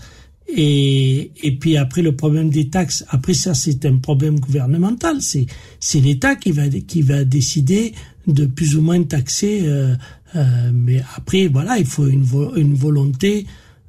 Et, 0.48 1.32
et 1.42 1.56
puis 1.58 1.76
après 1.76 2.02
le 2.04 2.16
problème 2.16 2.50
des 2.50 2.70
taxes, 2.70 3.04
après 3.10 3.34
ça 3.34 3.54
c'est 3.56 3.84
un 3.86 3.98
problème 3.98 4.40
gouvernemental, 4.40 5.22
c'est 5.22 5.48
c'est 5.80 6.00
l'État 6.00 6.36
qui 6.36 6.52
va 6.52 6.70
qui 6.70 7.02
va 7.02 7.24
décider 7.24 7.94
de 8.28 8.46
plus 8.46 8.76
ou 8.76 8.82
moins 8.82 9.02
taxer. 9.04 9.62
Euh, 9.64 9.96
euh, 10.36 10.72
mais 10.74 11.02
après, 11.16 11.48
voilà, 11.48 11.78
il 11.78 11.86
faut 11.86 12.08
une, 12.08 12.26
une 12.56 12.76
volonté 12.76 13.46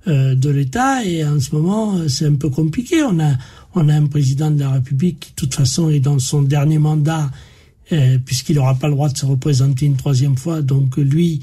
euh, 0.09 0.35
de 0.35 0.51
l'État 0.51 1.05
et 1.05 1.25
en 1.25 1.41
ce 1.41 1.55
moment, 1.55 1.97
euh, 1.97 2.09
c'est 2.09 2.27
un 2.27 2.37
peu 2.37 2.51
compliqué. 2.51 3.03
On 3.03 3.19
a, 3.19 3.33
on 3.75 3.89
a 3.89 3.95
un 3.95 4.07
président 4.07 4.51
de 4.51 4.61
la 4.61 4.71
République 4.71 5.19
qui, 5.21 5.31
de 5.31 5.35
toute 5.35 5.55
façon, 5.55 5.91
est 5.91 6.01
dans 6.01 6.19
son 6.19 6.43
dernier 6.43 6.79
mandat 6.79 7.31
euh, 7.93 8.19
puisqu'il 8.25 8.57
n'aura 8.57 8.77
pas 8.77 8.87
le 8.87 8.95
droit 8.95 9.09
de 9.09 9.19
se 9.19 9.27
représenter 9.27 9.87
une 9.87 9.97
troisième 9.97 10.37
fois. 10.37 10.63
Donc 10.63 10.97
lui, 10.97 11.41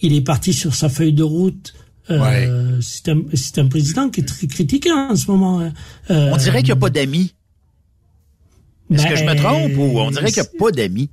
il 0.00 0.14
est 0.14 0.22
parti 0.22 0.52
sur 0.52 0.74
sa 0.74 0.88
feuille 0.88 1.12
de 1.12 1.22
route. 1.22 1.74
Euh, 2.10 2.80
c'est 2.80 3.08
un, 3.08 3.20
un, 3.56 3.66
président 3.66 4.08
qui 4.10 4.20
est 4.20 4.24
très 4.24 4.46
critiqué 4.46 4.92
en 4.92 5.16
ce 5.16 5.30
moment. 5.30 5.60
Hein. 5.60 5.72
on 6.08 6.36
dirait 6.36 6.58
qu'il 6.58 6.72
n'y 6.72 6.78
a 6.78 6.80
pas 6.80 6.90
d'amis. 6.90 7.34
Est-ce 8.92 9.06
que 9.06 9.16
je 9.16 9.24
me 9.24 9.34
ben, 9.34 9.36
trompe 9.36 9.72
ou 9.76 9.98
on 9.98 10.10
dirait 10.10 10.30
qu'il 10.30 10.42
n'y 10.42 10.48
a 10.48 10.58
pas 10.58 10.70
d'amis? 10.70 11.10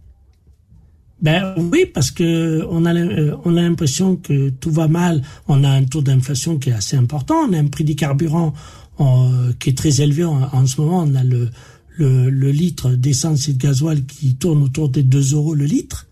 Ben 1.21 1.55
oui, 1.57 1.85
parce 1.91 2.11
que 2.11 2.65
on 2.69 2.85
a 2.85 2.93
euh, 2.93 3.35
on 3.45 3.55
a 3.55 3.61
l'impression 3.61 4.17
que 4.17 4.49
tout 4.49 4.71
va 4.71 4.89
mal. 4.89 5.21
On 5.47 5.63
a 5.63 5.69
un 5.69 5.85
taux 5.85 6.01
d'inflation 6.01 6.59
qui 6.59 6.69
est 6.69 6.73
assez 6.73 6.97
important. 6.97 7.35
On 7.47 7.53
a 7.53 7.57
un 7.57 7.67
prix 7.67 7.85
des 7.85 7.95
carburants 7.95 8.53
euh, 8.99 9.53
qui 9.59 9.69
est 9.69 9.77
très 9.77 10.01
élevé 10.01 10.25
en, 10.25 10.67
ce 10.67 10.81
moment. 10.81 10.99
On 11.07 11.15
a 11.15 11.23
le 11.23 11.49
le, 11.95 12.29
le 12.29 12.51
litre 12.51 12.89
d'essence 12.89 13.47
et 13.47 13.53
de 13.53 13.59
gasoil 13.59 14.03
qui 14.05 14.35
tourne 14.35 14.63
autour 14.63 14.89
des 14.89 15.03
2 15.03 15.35
euros 15.35 15.53
le 15.53 15.65
litre. 15.65 16.07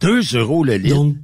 2 0.00 0.22
euros 0.34 0.64
le 0.64 0.76
litre? 0.76 0.94
Donc 0.94 1.16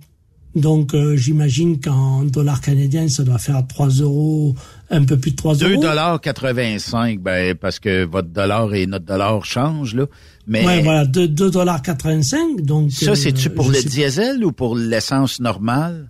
donc 0.54 0.94
euh, 0.94 1.16
j'imagine 1.16 1.80
qu'en 1.80 2.24
dollars 2.24 2.60
canadiens 2.60 3.08
ça 3.08 3.22
doit 3.22 3.38
faire 3.38 3.64
3 3.66 3.88
euros, 3.88 4.54
un 4.90 5.04
peu 5.04 5.16
plus 5.16 5.30
de 5.30 5.36
3 5.36 5.54
euros. 5.54 5.74
2 5.76 5.76
dollars 5.76 6.20
85, 6.20 7.20
ben 7.20 7.54
parce 7.54 7.78
que 7.78 8.04
votre 8.04 8.28
dollar 8.28 8.74
et 8.74 8.86
notre 8.86 9.04
dollar 9.04 9.44
changent 9.44 9.94
là. 9.94 10.06
Mais 10.46 10.66
ouais, 10.66 10.82
voilà, 10.82 11.04
2 11.04 11.28
dollars 11.28 11.82
85. 11.82 12.62
Donc 12.62 12.90
ça, 12.90 13.14
c'est-tu 13.14 13.48
euh, 13.48 13.54
pour 13.54 13.70
le 13.70 13.82
diesel 13.82 14.44
ou 14.44 14.50
pour 14.50 14.76
l'essence 14.76 15.38
normale? 15.38 16.08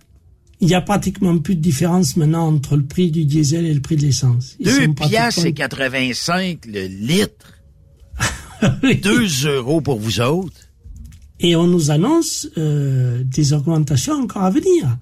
Il 0.61 0.69
y 0.69 0.75
a 0.75 0.81
pratiquement 0.81 1.37
plus 1.37 1.55
de 1.55 1.61
différence 1.61 2.17
maintenant 2.17 2.47
entre 2.47 2.77
le 2.77 2.83
prix 2.83 3.11
du 3.11 3.25
diesel 3.25 3.65
et 3.65 3.73
le 3.73 3.81
prix 3.81 3.95
de 3.95 4.01
l'essence. 4.01 4.57
2 4.63 4.93
piastres 4.93 5.45
et 5.45 5.53
85 5.53 6.65
le 6.65 6.87
litre. 6.87 7.59
2 9.01 9.47
euros 9.47 9.81
pour 9.81 9.99
vous 9.99 10.21
autres. 10.21 10.60
Et 11.41 11.55
on 11.55 11.67
nous 11.67 11.91
annonce 11.91 12.47
euh, 12.57 13.23
des 13.25 13.53
augmentations 13.53 14.13
encore 14.13 14.43
à 14.43 14.51
venir. 14.51 14.97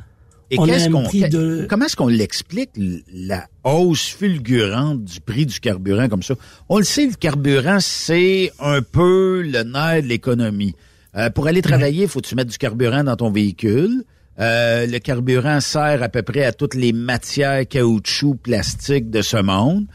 Et 0.52 0.58
de... 0.58 1.68
comment 1.70 1.86
est-ce 1.86 1.96
qu'on 1.96 2.08
l'explique, 2.08 2.72
la 3.14 3.46
hausse 3.64 4.08
fulgurante 4.08 5.04
du 5.04 5.22
prix 5.22 5.46
du 5.46 5.60
carburant 5.60 6.10
comme 6.10 6.24
ça? 6.24 6.34
On 6.70 6.80
le 6.80 6.86
sait, 6.86 7.06
le 7.06 7.14
carburant, 7.14 7.80
c'est 7.80 8.52
un 8.60 8.82
peu 8.82 9.44
le 9.44 9.64
nerf 9.64 10.02
de 10.02 10.08
l'économie. 10.08 10.74
Euh, 11.16 11.30
pour 11.30 11.46
aller 11.48 11.62
travailler, 11.62 12.04
il 12.04 12.08
faut 12.08 12.20
que 12.20 12.28
tu 12.28 12.36
mettes 12.36 12.50
du 12.50 12.58
carburant 12.58 13.04
dans 13.04 13.16
ton 13.16 13.30
véhicule. 13.30 14.04
Euh, 14.40 14.88
le 14.88 14.98
carburant 15.00 15.60
sert 15.60 16.02
à 16.02 16.10
peu 16.10 16.24
près 16.24 16.46
à 16.46 16.54
toutes 16.54 16.74
les 16.74 16.94
matières 16.94 17.68
caoutchouc, 17.68 18.36
plastique 18.36 19.12
de 19.12 19.22
ce 19.22 19.38
monde. 19.38 19.86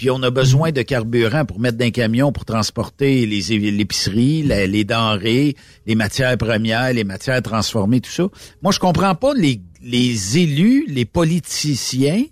Puis 0.00 0.08
on 0.08 0.22
a 0.22 0.30
besoin 0.30 0.72
de 0.72 0.80
carburant 0.80 1.44
pour 1.44 1.60
mettre 1.60 1.76
dans 1.76 1.84
un 1.84 1.90
camion 1.90 2.32
pour 2.32 2.46
transporter 2.46 3.26
les 3.26 3.58
l'épicerie, 3.58 4.42
les 4.42 4.84
denrées, 4.84 5.56
les 5.84 5.94
matières 5.94 6.38
premières, 6.38 6.94
les 6.94 7.04
matières 7.04 7.42
transformées, 7.42 8.00
tout 8.00 8.10
ça. 8.10 8.26
Moi, 8.62 8.72
je 8.72 8.78
comprends 8.78 9.14
pas 9.14 9.34
les 9.34 9.60
les 9.82 10.38
élus, 10.38 10.86
les 10.88 11.04
politiciens, 11.04 12.24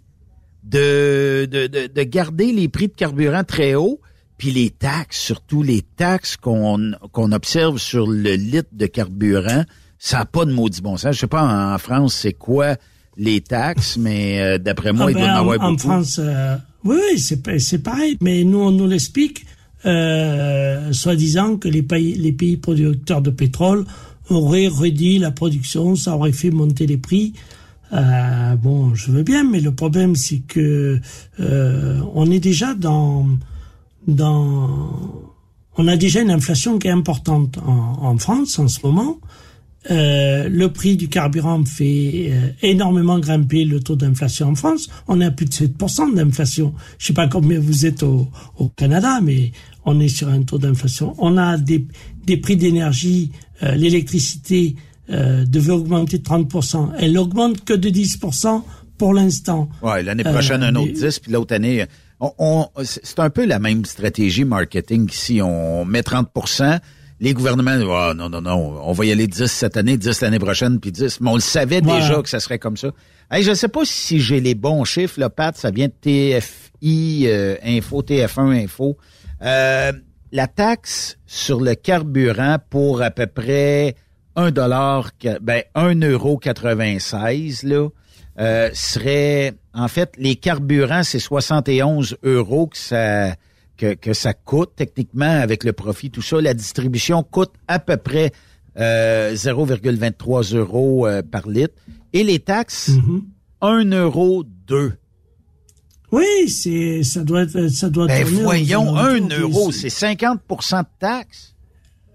de, 0.63 1.45
de, 1.45 1.67
de, 1.67 2.03
garder 2.05 2.53
les 2.53 2.69
prix 2.69 2.89
de 2.89 2.95
carburant 2.95 3.45
très 3.45 3.75
hauts, 3.75 4.01
puis 4.39 4.51
les 4.51 4.71
taxes, 4.71 5.19
surtout 5.19 5.63
les 5.63 5.83
taxes 5.83 6.39
qu'on 6.39 6.93
qu'on 7.13 7.33
observe 7.33 7.77
sur 7.77 8.07
le 8.07 8.33
litre 8.33 8.71
de 8.73 8.87
carburant, 8.87 9.65
ça 9.99 10.21
n'a 10.21 10.25
pas 10.25 10.47
de 10.47 10.53
maudit 10.53 10.81
bon 10.81 10.97
sens. 10.97 11.17
Je 11.17 11.21
sais 11.21 11.27
pas 11.27 11.75
en, 11.75 11.77
France 11.77 12.15
c'est 12.15 12.33
quoi 12.33 12.77
les 13.19 13.43
taxes, 13.43 13.99
mais 13.99 14.41
euh, 14.41 14.57
d'après 14.57 14.95
moi, 14.95 15.09
ah 15.09 15.11
il 15.11 15.17
doit 15.19 15.25
en 15.25 15.27
ben, 15.27 15.35
avoir 15.35 15.61
en 15.61 15.73
beaucoup. 15.73 15.83
France, 15.83 16.19
euh, 16.19 16.57
Oui, 16.85 17.19
c'est 17.19 17.59
c'est 17.59 17.83
pareil. 17.83 18.17
Mais 18.21 18.45
nous, 18.45 18.59
on 18.59 18.71
nous 18.71 18.87
l'explique, 18.87 19.47
euh, 19.87 20.93
soi-disant 20.93 21.57
que 21.57 21.69
les 21.69 21.83
pays, 21.83 22.15
les 22.15 22.33
pays 22.33 22.57
producteurs 22.57 23.23
de 23.23 23.31
pétrole 23.31 23.85
auraient 24.31 24.69
réduit 24.69 25.19
la 25.19 25.31
production, 25.31 25.97
ça 25.97 26.17
aurait 26.17 26.33
fait 26.33 26.51
monter 26.51 26.87
les 26.87 26.99
prix. 26.99 27.33
Euh, 27.93 28.55
bon, 28.57 28.95
je 28.95 29.11
veux 29.11 29.23
bien, 29.23 29.45
mais 29.45 29.61
le 29.61 29.73
problème 29.75 30.15
c'est 30.15 30.41
que 30.41 31.01
euh, 31.41 32.01
on 32.15 32.31
est 32.31 32.41
déjà 32.41 32.75
dans 32.75 33.27
dans 34.07 35.25
on 35.79 35.89
a 35.89 35.97
déjà 35.97 36.21
une 36.21 36.31
inflation 36.31 36.79
qui 36.79 36.89
est 36.89 36.93
importante 36.93 37.59
en 37.67 38.17
France 38.19 38.59
en 38.59 38.69
ce 38.69 38.81
moment. 38.85 39.19
Euh, 39.91 40.49
le 40.49 40.73
prix 40.73 40.97
du 40.97 41.09
carburant 41.09 41.65
fait 41.65 42.31
euh, 42.31 42.51
énormément 42.63 43.19
grimper 43.19 43.65
le 43.65 43.81
taux 43.81 43.97
d'inflation 43.97 44.49
en 44.49 44.55
France. 44.55 44.89
On 45.07 45.21
est 45.21 45.25
à 45.25 45.31
plus 45.31 45.47
de 45.47 45.53
7% 45.53 46.15
d'inflation. 46.15 46.75
Je 46.99 47.07
sais 47.07 47.13
pas 47.13 47.29
combien 47.29 47.61
vous 47.61 47.87
êtes 47.87 48.03
au, 48.03 48.29
au, 48.59 48.69
Canada, 48.69 49.21
mais 49.23 49.53
on 49.85 50.01
est 50.01 50.09
sur 50.09 50.29
un 50.29 50.43
taux 50.43 50.59
d'inflation. 50.59 51.15
On 51.19 51.39
a 51.39 51.57
des, 51.57 51.87
des 52.25 52.37
prix 52.37 52.57
d'énergie, 52.57 53.31
euh, 53.63 53.75
l'électricité 53.75 54.77
devait 55.11 55.73
augmenter 55.73 56.19
de 56.19 56.23
30%. 56.23 56.91
Elle 56.99 57.17
augmente 57.17 57.65
que 57.65 57.73
de 57.73 57.89
10% 57.89 58.63
pour 58.99 59.15
l'instant. 59.15 59.71
Ouais, 59.81 60.03
l'année 60.03 60.23
prochaine 60.23 60.63
un 60.63 60.75
autre 60.75 60.93
10, 60.93 61.21
puis 61.21 61.33
l'autre 61.33 61.55
année, 61.55 61.87
on, 62.21 62.31
on 62.37 62.67
c'est 62.85 63.19
un 63.19 63.31
peu 63.31 63.47
la 63.47 63.59
même 63.59 63.87
stratégie 63.87 64.45
marketing 64.45 65.11
ici. 65.11 65.41
On 65.41 65.87
met 65.87 66.03
30 66.03 66.29
les 67.21 67.35
gouvernements, 67.35 67.77
oh, 67.83 68.15
non, 68.15 68.29
non, 68.29 68.41
non, 68.41 68.81
on 68.83 68.93
va 68.93 69.05
y 69.05 69.13
aller 69.13 69.27
10 69.27 69.47
cette 69.47 69.77
année, 69.77 69.97
10 69.97 70.21
l'année 70.21 70.39
prochaine, 70.39 70.79
puis 70.79 70.93
10. 70.93 71.21
Mais 71.21 71.31
on 71.31 71.35
le 71.35 71.41
savait 71.41 71.81
déjà 71.81 72.23
que 72.23 72.29
ça 72.29 72.39
serait 72.39 72.59
comme 72.59 72.77
ça. 72.77 72.93
Hey, 73.31 73.43
je 73.43 73.51
ne 73.51 73.55
sais 73.55 73.69
pas 73.69 73.85
si 73.85 74.21
j'ai 74.21 74.41
les 74.41 74.55
bons 74.55 74.85
chiffres, 74.85 75.19
là, 75.19 75.29
Pat, 75.29 75.57
ça 75.57 75.71
vient 75.71 75.89
de 75.89 75.93
TFI 75.93 77.25
euh, 77.27 77.57
Info, 77.65 78.03
TF1 78.03 78.65
Info. 78.65 78.97
Euh, 79.43 79.93
la 80.33 80.47
taxe 80.47 81.19
sur 81.27 81.61
le 81.61 81.75
carburant 81.75 82.59
pour 82.71 83.03
à 83.03 83.11
peu 83.11 83.27
près 83.27 83.97
1 84.37 84.51
dollar, 84.53 85.11
ben 85.41 85.63
1 85.75 86.01
euro 86.03 86.39
96 86.39 87.65
là, 87.65 87.89
euh, 88.39 88.71
serait 88.73 89.55
en 89.75 89.89
fait 89.89 90.13
les 90.17 90.37
carburants 90.37 91.03
c'est 91.03 91.19
71 91.19 92.19
euros 92.23 92.69
que 92.69 92.77
ça 92.77 93.35
que, 93.79 93.95
que 93.95 94.13
ça 94.13 94.35
coûte 94.35 94.73
techniquement 94.77 95.41
avec 95.41 95.65
le 95.65 95.73
profit, 95.73 96.11
tout 96.11 96.21
ça. 96.21 96.41
La 96.43 96.53
distribution 96.53 97.23
coûte 97.23 97.53
à 97.69 97.79
peu 97.79 97.97
près 97.97 98.33
euh, 98.79 99.35
0,23 99.35 100.55
euros 100.55 101.07
euh, 101.07 101.23
par 101.23 101.49
litre. 101.49 101.75
Et 102.13 102.25
les 102.25 102.41
taxes, 102.41 102.91
1 103.63 103.85
euro 103.93 104.45
2. 104.67 104.93
Oui, 106.11 106.49
c'est 106.49 107.03
ça 107.03 107.23
doit 107.23 107.43
être 107.43 107.69
ça 107.69 107.91
doit 107.91 108.07
ben 108.07 108.25
voyons, 108.25 108.97
1 108.97 109.29
euro, 109.41 109.73
c'est 109.73 109.89
50% 109.89 110.81
de 110.81 110.87
taxes. 110.99 111.55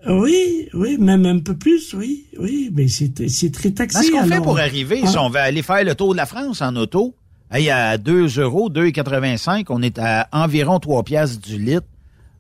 Oui, 0.08 0.68
oui, 0.74 0.98
même 0.98 1.26
un 1.26 1.40
peu 1.40 1.56
plus, 1.56 1.94
oui, 1.94 2.26
oui, 2.38 2.70
mais 2.74 2.88
c'est 2.88 3.52
très 3.52 3.72
taxé. 3.72 4.00
Qu'est-ce 4.00 4.12
qu'on 4.12 4.28
fait 4.28 4.42
pour 4.42 4.60
arriver 4.60 5.06
si 5.06 5.18
on 5.18 5.30
va 5.30 5.44
aller 5.44 5.62
faire 5.62 5.84
le 5.84 5.96
tour 5.96 6.12
de 6.12 6.18
la 6.18 6.26
France 6.26 6.62
en 6.62 6.76
auto? 6.76 7.16
Hey, 7.56 7.70
à 7.70 8.00
2 8.00 8.40
euros, 8.40 8.72
2,85, 8.72 9.66
on 9.70 9.84
est 9.84 10.00
à 10.00 10.28
environ 10.32 10.80
3 10.80 11.04
piastres 11.04 11.40
du 11.40 11.60
litre. 11.60 11.86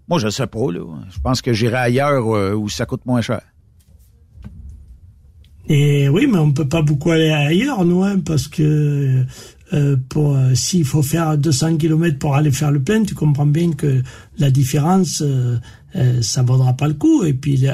Moi, 0.07 0.17
je 0.17 0.27
sais 0.27 0.47
pas, 0.47 0.71
là. 0.71 0.81
Je 1.11 1.19
pense 1.19 1.43
que 1.43 1.53
j'irai 1.53 1.77
ailleurs 1.77 2.35
euh, 2.35 2.55
où 2.55 2.67
ça 2.67 2.87
coûte 2.87 3.05
moins 3.05 3.21
cher. 3.21 3.41
Et 5.69 6.09
oui, 6.09 6.25
mais 6.25 6.39
on 6.39 6.51
peut 6.51 6.67
pas 6.67 6.81
beaucoup 6.81 7.11
aller 7.11 7.29
ailleurs, 7.29 7.85
nous, 7.85 8.03
hein, 8.03 8.21
parce 8.25 8.47
que 8.47 9.23
euh, 9.71 9.95
pour 10.09 10.35
euh, 10.35 10.55
s'il 10.55 10.83
faut 10.83 11.01
faire 11.03 11.37
200 11.37 11.77
km 11.77 12.17
pour 12.17 12.35
aller 12.35 12.51
faire 12.51 12.71
le 12.71 12.81
plein, 12.81 13.03
tu 13.03 13.15
comprends 13.15 13.45
bien 13.45 13.71
que 13.71 14.01
la 14.39 14.51
différence, 14.51 15.21
euh, 15.21 15.59
ça 16.21 16.41
vaudra 16.41 16.73
pas 16.73 16.87
le 16.87 16.95
coup. 16.95 17.23
Et 17.23 17.33
puis 17.33 17.65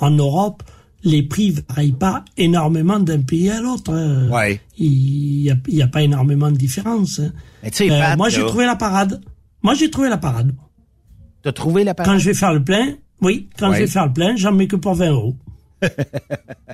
en 0.00 0.10
Europe, 0.10 0.64
les 1.08 1.22
prix 1.22 1.54
varient 1.68 1.92
pas 1.92 2.24
énormément 2.36 2.98
d'un 2.98 3.22
pays 3.22 3.50
à 3.50 3.60
l'autre. 3.60 3.92
Hein. 3.92 4.28
Ouais. 4.30 4.60
Il 4.78 5.42
y 5.42 5.50
a, 5.50 5.56
y 5.68 5.82
a, 5.82 5.88
pas 5.88 6.02
énormément 6.02 6.50
de 6.50 6.56
différence. 6.56 7.20
Hein. 7.20 7.32
Mais 7.62 7.90
euh, 7.90 7.98
Pat, 7.98 8.16
moi, 8.16 8.28
j'ai 8.28 8.44
trouvé 8.44 8.66
la 8.66 8.76
parade. 8.76 9.20
Moi, 9.62 9.74
j'ai 9.74 9.90
trouvé 9.90 10.08
la 10.08 10.18
parade. 10.18 10.54
T'as 11.42 11.52
trouvé 11.52 11.84
la 11.84 11.94
parade? 11.94 12.12
Quand 12.12 12.18
je 12.18 12.26
vais 12.26 12.34
faire 12.34 12.52
le 12.52 12.62
plein, 12.62 12.94
oui, 13.20 13.48
quand 13.58 13.72
je 13.72 13.80
vais 13.80 13.86
faire 13.86 14.06
le 14.06 14.12
plein, 14.12 14.36
j'en 14.36 14.52
mets 14.52 14.66
que 14.66 14.76
pour 14.76 14.94
20 14.94 15.10
euros. 15.10 15.36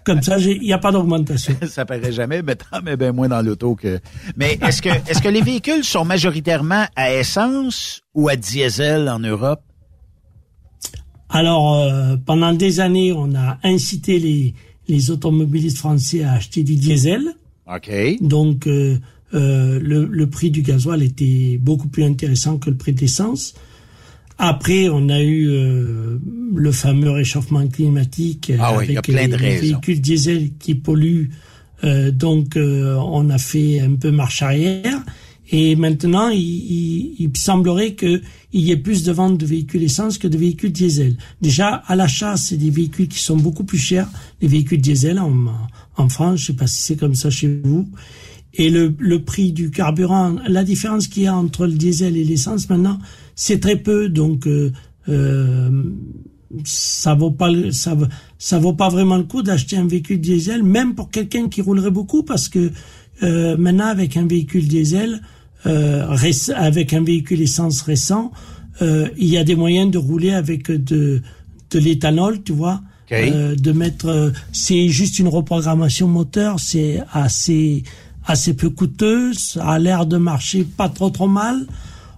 Comme 0.04 0.22
ça, 0.22 0.38
il 0.38 0.60
n'y 0.60 0.72
a 0.72 0.78
pas 0.78 0.92
d'augmentation. 0.92 1.54
ça 1.68 1.84
paraît 1.84 2.12
jamais, 2.12 2.42
mais 2.42 2.56
t'en 2.56 2.82
mets 2.82 2.96
bien 2.96 3.12
moins 3.12 3.28
dans 3.28 3.42
l'auto 3.42 3.74
que. 3.74 4.00
Mais 4.36 4.58
est-ce 4.62 4.80
que 4.80 4.88
est-ce 4.88 5.20
que 5.20 5.28
les 5.28 5.42
véhicules 5.42 5.84
sont 5.84 6.04
majoritairement 6.04 6.86
à 6.96 7.12
essence 7.12 8.02
ou 8.14 8.28
à 8.28 8.36
diesel 8.36 9.08
en 9.08 9.18
Europe? 9.18 9.62
Alors, 11.34 11.74
euh, 11.74 12.16
pendant 12.24 12.52
des 12.52 12.78
années, 12.78 13.12
on 13.12 13.34
a 13.34 13.58
incité 13.64 14.20
les, 14.20 14.54
les 14.86 15.10
automobilistes 15.10 15.78
français 15.78 16.22
à 16.22 16.34
acheter 16.34 16.62
du 16.62 16.76
diesel. 16.76 17.34
OK. 17.66 17.90
Donc, 18.20 18.68
euh, 18.68 18.98
euh, 19.34 19.80
le, 19.82 20.04
le, 20.04 20.26
prix 20.28 20.52
du 20.52 20.62
gasoil 20.62 21.02
était 21.02 21.58
beaucoup 21.60 21.88
plus 21.88 22.04
intéressant 22.04 22.58
que 22.58 22.70
le 22.70 22.76
prix 22.76 22.92
d'essence. 22.92 23.54
Après, 24.38 24.88
on 24.88 25.08
a 25.08 25.20
eu 25.22 25.48
euh, 25.48 26.18
le 26.54 26.72
fameux 26.72 27.10
réchauffement 27.10 27.66
climatique 27.66 28.52
ah 28.56 28.68
avec 28.68 28.90
oui, 29.08 29.14
les, 29.14 29.26
les 29.26 29.56
véhicules 29.56 30.00
diesel 30.00 30.50
qui 30.60 30.76
polluent. 30.76 31.30
Euh, 31.82 32.12
donc, 32.12 32.56
on 32.56 33.28
a 33.28 33.38
fait 33.38 33.80
un 33.80 33.96
peu 33.96 34.12
marche 34.12 34.42
arrière. 34.42 34.93
Et 35.50 35.76
maintenant, 35.76 36.28
il, 36.28 36.40
il, 36.40 37.16
il 37.18 37.36
semblerait 37.36 37.94
qu'il 37.94 38.20
y 38.52 38.70
ait 38.70 38.76
plus 38.76 39.02
de 39.02 39.12
ventes 39.12 39.38
de 39.38 39.46
véhicules 39.46 39.82
essence 39.82 40.16
que 40.16 40.26
de 40.26 40.38
véhicules 40.38 40.72
diesel. 40.72 41.16
Déjà, 41.42 41.82
à 41.86 41.96
l'achat, 41.96 42.36
c'est 42.36 42.56
des 42.56 42.70
véhicules 42.70 43.08
qui 43.08 43.18
sont 43.18 43.36
beaucoup 43.36 43.64
plus 43.64 43.78
chers, 43.78 44.08
les 44.40 44.48
véhicules 44.48 44.80
diesel 44.80 45.18
en, 45.18 45.34
en 45.96 46.08
France. 46.08 46.40
Je 46.40 46.46
sais 46.46 46.52
pas 46.54 46.66
si 46.66 46.82
c'est 46.82 46.96
comme 46.96 47.14
ça 47.14 47.30
chez 47.30 47.60
vous. 47.62 47.88
Et 48.54 48.70
le, 48.70 48.94
le 48.98 49.22
prix 49.22 49.52
du 49.52 49.70
carburant, 49.70 50.36
la 50.48 50.64
différence 50.64 51.08
qu'il 51.08 51.24
y 51.24 51.26
a 51.26 51.36
entre 51.36 51.66
le 51.66 51.72
diesel 51.74 52.16
et 52.16 52.24
l'essence 52.24 52.70
maintenant, 52.70 52.98
c'est 53.34 53.60
très 53.60 53.76
peu. 53.76 54.08
Donc, 54.08 54.46
euh, 54.46 54.72
euh, 55.08 55.82
ça 56.64 57.14
vaut 57.14 57.32
pas 57.32 57.50
ça, 57.72 57.96
ça 58.38 58.58
vaut 58.58 58.74
pas 58.74 58.88
vraiment 58.88 59.16
le 59.16 59.24
coup 59.24 59.42
d'acheter 59.42 59.76
un 59.76 59.86
véhicule 59.86 60.20
diesel, 60.20 60.62
même 60.62 60.94
pour 60.94 61.10
quelqu'un 61.10 61.48
qui 61.48 61.60
roulerait 61.60 61.90
beaucoup, 61.90 62.22
parce 62.22 62.48
que 62.48 62.70
euh, 63.22 63.56
maintenant 63.56 63.86
avec 63.86 64.16
un 64.16 64.26
véhicule 64.26 64.68
diesel, 64.68 65.20
avec 65.64 66.92
un 66.92 67.02
véhicule 67.02 67.40
essence 67.40 67.82
récent, 67.82 68.32
euh, 68.82 69.08
il 69.16 69.28
y 69.28 69.38
a 69.38 69.44
des 69.44 69.54
moyens 69.54 69.90
de 69.90 69.98
rouler 69.98 70.32
avec 70.32 70.70
de, 70.70 71.22
de 71.70 71.78
l'éthanol, 71.78 72.42
tu 72.42 72.52
vois. 72.52 72.80
Euh, 73.12 73.54
de 73.54 73.72
mettre, 73.72 74.06
euh, 74.08 74.30
c'est 74.52 74.88
juste 74.88 75.18
une 75.18 75.28
reprogrammation 75.28 76.08
moteur, 76.08 76.58
c'est 76.58 77.00
assez 77.12 77.84
assez 78.26 78.54
peu 78.54 78.70
coûteux, 78.70 79.34
ça 79.34 79.66
a 79.68 79.78
l'air 79.78 80.06
de 80.06 80.16
marcher 80.16 80.64
pas 80.64 80.88
trop 80.88 81.10
trop 81.10 81.28
mal. 81.28 81.66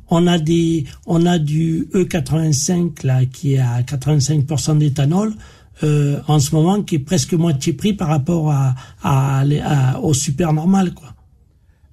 On 0.09 0.28
a 0.28 0.39
des, 0.39 0.85
on 1.05 1.27
a 1.27 1.39
du 1.39 1.89
E85 1.93 3.05
là 3.05 3.27
qui 3.27 3.55
est 3.55 3.59
à 3.59 3.82
85% 3.82 4.78
d'éthanol. 4.78 5.35
Euh, 5.82 6.20
en 6.28 6.39
ce 6.39 6.55
moment 6.55 6.82
qui 6.82 6.94
est 6.94 7.01
presque 7.01 7.35
moitié 7.35 7.74
prix 7.74 7.93
par 7.93 8.09
rapport 8.09 8.51
à, 8.51 8.74
à, 9.02 9.43
à 9.64 10.01
au 10.01 10.14
super 10.14 10.52
normal 10.55 10.94
quoi. 10.94 11.16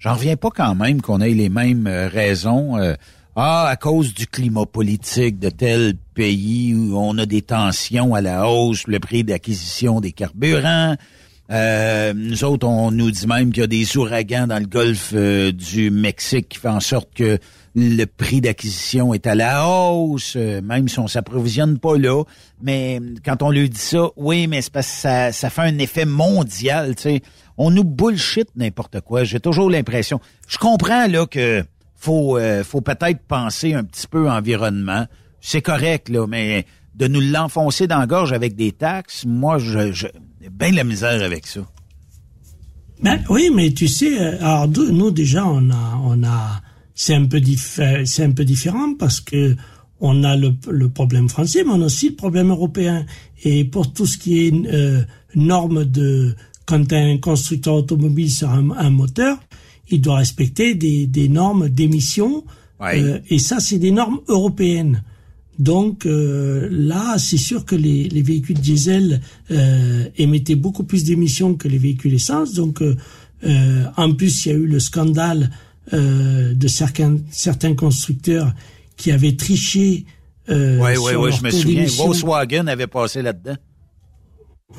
J'en 0.04 0.16
reviens 0.16 0.36
pas 0.36 0.50
quand 0.50 0.76
même 0.76 1.02
qu'on 1.02 1.22
ait 1.22 1.34
les 1.34 1.48
mêmes 1.48 1.88
euh, 1.88 2.10
raisons. 2.10 2.78
Euh, 2.78 2.96
ah, 3.38 3.68
à 3.70 3.78
cause 3.78 4.14
du 4.14 4.28
climat 4.28 4.66
politique 4.66 5.40
de 5.40 5.50
tel 5.50 5.94
pays 6.14 6.76
où 6.76 6.98
on 6.98 7.18
a 7.18 7.26
des 7.26 7.42
tensions 7.42 8.14
à 8.14 8.20
la 8.20 8.50
hausse, 8.50 8.86
le 8.86 9.00
prix 9.00 9.24
d'acquisition 9.24 10.02
des 10.02 10.12
carburants. 10.12 10.98
Euh, 11.52 12.14
nous 12.14 12.44
autres, 12.44 12.68
on 12.68 12.92
nous 12.92 13.12
dit 13.12 13.28
même 13.28 13.52
qu'il 13.52 13.62
y 13.62 13.64
a 13.64 13.68
des 13.68 13.96
ouragans 13.96 14.46
dans 14.46 14.60
le 14.60 14.66
golfe 14.66 15.14
du 15.14 15.90
Mexique 15.90 16.50
qui 16.50 16.60
fait 16.60 16.68
en 16.68 16.82
sorte 16.82 17.10
que 17.16 17.38
le 17.74 18.06
prix 18.06 18.42
d'acquisition 18.42 19.14
est 19.14 19.26
à 19.26 19.36
la 19.36 19.68
hausse, 19.68 20.36
même 20.36 20.90
si 20.90 21.00
on 21.00 21.08
s'approvisionne 21.08 21.80
pas 21.80 21.98
là. 21.98 22.24
Mais 22.62 23.00
quand 23.26 23.42
on 23.42 23.52
lui 23.52 23.70
dit 23.70 23.80
ça, 23.80 24.10
oui, 24.18 24.48
mais 24.48 24.62
c'est 24.62 24.72
parce 24.72 24.88
que 24.88 24.98
ça, 24.98 25.32
ça 25.32 25.50
fait 25.50 25.62
un 25.62 25.80
effet 25.80 26.06
mondial, 26.06 26.96
tu 26.96 27.04
sais 27.04 27.22
on 27.58 27.72
nous 27.72 27.84
bullshit 27.84 28.48
n'importe 28.56 29.02
quoi. 29.02 29.24
J'ai 29.24 29.40
toujours 29.40 29.70
l'impression. 29.70 30.20
Je 30.48 30.58
comprends 30.58 31.08
là 31.08 31.26
que 31.26 31.64
faut 31.96 32.38
euh, 32.38 32.64
faut 32.64 32.82
peut-être 32.82 33.22
penser 33.28 33.74
un 33.74 33.84
petit 33.84 34.08
peu 34.08 34.30
environnement. 34.30 35.06
C'est 35.42 35.62
correct 35.62 36.10
là, 36.10 36.28
mais 36.28 36.66
de 36.96 37.08
nous 37.08 37.22
l'enfoncer 37.22 37.88
dans 37.88 38.00
la 38.00 38.08
gorge 38.08 38.34
avec 38.34 38.56
des 38.56 38.72
taxes, 38.72 39.26
moi 39.26 39.58
je, 39.58 39.92
je 39.92 40.08
bien 40.52 40.72
la 40.72 40.84
misère 40.84 41.24
avec 41.24 41.48
ça. 41.48 41.62
Ben 43.02 43.22
oui, 43.30 43.50
mais 43.54 43.72
tu 43.72 43.88
sais, 43.88 44.20
euh, 44.20 44.38
alors 44.40 44.68
nous 44.68 45.12
déjà 45.12 45.46
on 45.46 45.70
a 45.70 46.00
on 46.04 46.24
a 46.24 46.62
c'est 46.96 47.16
un 47.16 47.26
peu 47.26 47.42
c'est 48.06 48.24
un 48.24 48.32
peu 48.32 48.46
différent 48.46 48.94
parce 48.98 49.20
que 49.20 49.56
on 50.00 50.24
a 50.24 50.36
le, 50.36 50.54
le, 50.70 50.90
problème 50.90 51.30
français, 51.30 51.64
mais 51.64 51.72
on 51.72 51.82
a 51.82 51.86
aussi 51.86 52.10
le 52.10 52.16
problème 52.16 52.50
européen. 52.50 53.06
Et 53.44 53.64
pour 53.64 53.94
tout 53.94 54.06
ce 54.06 54.18
qui 54.18 54.48
est 54.48 54.54
euh, 54.68 55.02
normes 55.34 55.86
de 55.86 56.36
quand 56.66 56.94
un 56.94 57.18
constructeur 57.18 57.76
automobile 57.76 58.32
sur 58.32 58.50
un, 58.50 58.90
moteur, 58.90 59.38
il 59.90 60.02
doit 60.02 60.18
respecter 60.18 60.76
des, 60.76 61.08
des 61.08 61.28
normes 61.28 61.70
d'émission 61.70 62.44
Euh, 62.82 63.20
et 63.30 63.40
ça, 63.40 63.60
c'est 63.60 63.80
des 63.80 63.92
normes 63.92 64.20
européennes. 64.28 65.04
Donc 65.60 66.06
euh, 66.06 66.68
là, 66.72 67.18
c'est 67.18 67.38
sûr 67.38 67.64
que 67.64 67.76
les, 67.76 68.10
les 68.10 68.22
véhicules 68.22 68.60
diesel 68.60 69.22
euh, 69.52 70.06
émettaient 70.18 70.56
beaucoup 70.56 70.84
plus 70.84 71.04
d'émissions 71.04 71.54
que 71.54 71.68
les 71.68 71.78
véhicules 71.78 72.14
essence. 72.14 72.54
Donc 72.54 72.82
euh, 72.82 72.96
en 73.96 74.14
plus, 74.14 74.46
il 74.46 74.50
y 74.50 74.56
a 74.56 74.58
eu 74.58 74.66
le 74.66 74.80
scandale 74.80 75.52
de 75.92 76.68
certains, 76.70 77.18
certains 77.30 77.76
constructeurs 77.76 78.54
qui 78.96 79.12
avaient 79.12 79.36
triché. 79.36 80.06
oui, 80.48 80.56
oui, 80.56 81.16
oui, 81.18 81.32
je 81.38 81.44
me 81.44 81.50
souviens. 81.50 81.86
Volkswagen 81.86 82.68
avait 82.68 82.88
passé 82.88 83.22
là-dedans. 83.22 83.58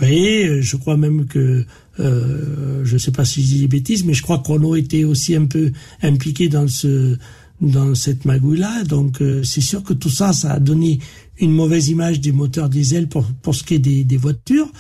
Oui, 0.00 0.60
je 0.60 0.76
crois 0.76 0.96
même 0.96 1.26
que, 1.26 1.64
euh, 2.00 2.84
je 2.84 2.94
ne 2.94 2.98
sais 2.98 3.12
pas 3.12 3.24
si 3.24 3.42
je 3.42 3.46
dis 3.46 3.60
des 3.60 3.68
bêtises, 3.68 4.04
mais 4.04 4.14
je 4.14 4.22
crois 4.22 4.38
qu'on 4.38 4.74
était 4.74 5.04
aussi 5.04 5.34
un 5.34 5.46
peu 5.46 5.72
impliqué 6.02 6.48
dans 6.48 6.68
ce 6.68 7.16
dans 7.60 7.94
cette 7.94 8.24
magouille-là. 8.24 8.84
Donc 8.84 9.22
euh, 9.22 9.42
c'est 9.44 9.60
sûr 9.60 9.82
que 9.82 9.92
tout 9.92 10.10
ça, 10.10 10.32
ça 10.32 10.54
a 10.54 10.60
donné 10.60 10.98
une 11.38 11.52
mauvaise 11.52 11.88
image 11.88 12.20
des 12.20 12.32
moteurs 12.32 12.68
diesel 12.68 13.08
pour, 13.08 13.24
pour 13.42 13.54
ce 13.54 13.62
qui 13.62 13.74
est 13.74 13.78
des, 13.78 14.04
des 14.04 14.16
voitures. 14.16 14.70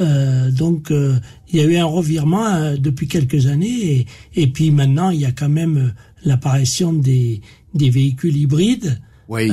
Euh, 0.00 0.50
donc 0.50 0.90
euh, 0.90 1.18
il 1.50 1.58
y 1.58 1.60
a 1.60 1.64
eu 1.64 1.76
un 1.76 1.86
revirement 1.86 2.46
euh, 2.46 2.76
depuis 2.76 3.08
quelques 3.08 3.46
années 3.46 3.84
et, 3.90 4.06
et, 4.34 4.46
puis 4.46 4.70
maintenant 4.70 5.08
il 5.08 5.20
y 5.20 5.24
a 5.24 5.32
quand 5.32 5.48
même 5.48 5.94
l'apparition 6.22 6.92
des, 6.92 7.40
des 7.72 7.88
véhicules 7.88 8.36
hybrides 8.36 9.00
oui. 9.28 9.50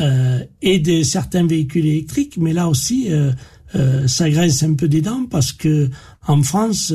et 0.62 0.80
de 0.80 1.02
certains 1.02 1.48
véhicules 1.48 1.86
électriques. 1.86 2.36
Mais 2.38 2.52
là 2.54 2.68
aussi, 2.68 3.10
ça 4.08 4.30
graisse 4.30 4.62
un 4.64 4.74
peu 4.74 4.88
des 4.88 5.02
dents 5.02 5.26
parce 5.30 5.52
que 5.52 5.90
en 6.28 6.42
France, 6.44 6.94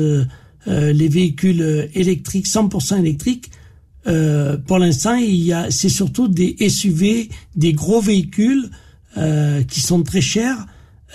les 0.67 1.07
véhicules 1.07 1.89
électriques, 1.93 2.47
100% 2.47 2.99
électriques, 2.99 3.51
euh, 4.07 4.57
pour 4.57 4.79
l'instant, 4.79 5.15
il 5.15 5.35
y 5.35 5.53
a, 5.53 5.69
c'est 5.71 5.89
surtout 5.89 6.27
des 6.27 6.55
SUV, 6.69 7.29
des 7.55 7.73
gros 7.73 8.01
véhicules 8.01 8.69
euh, 9.17 9.63
qui 9.63 9.81
sont 9.81 10.03
très 10.03 10.21
chers, 10.21 10.65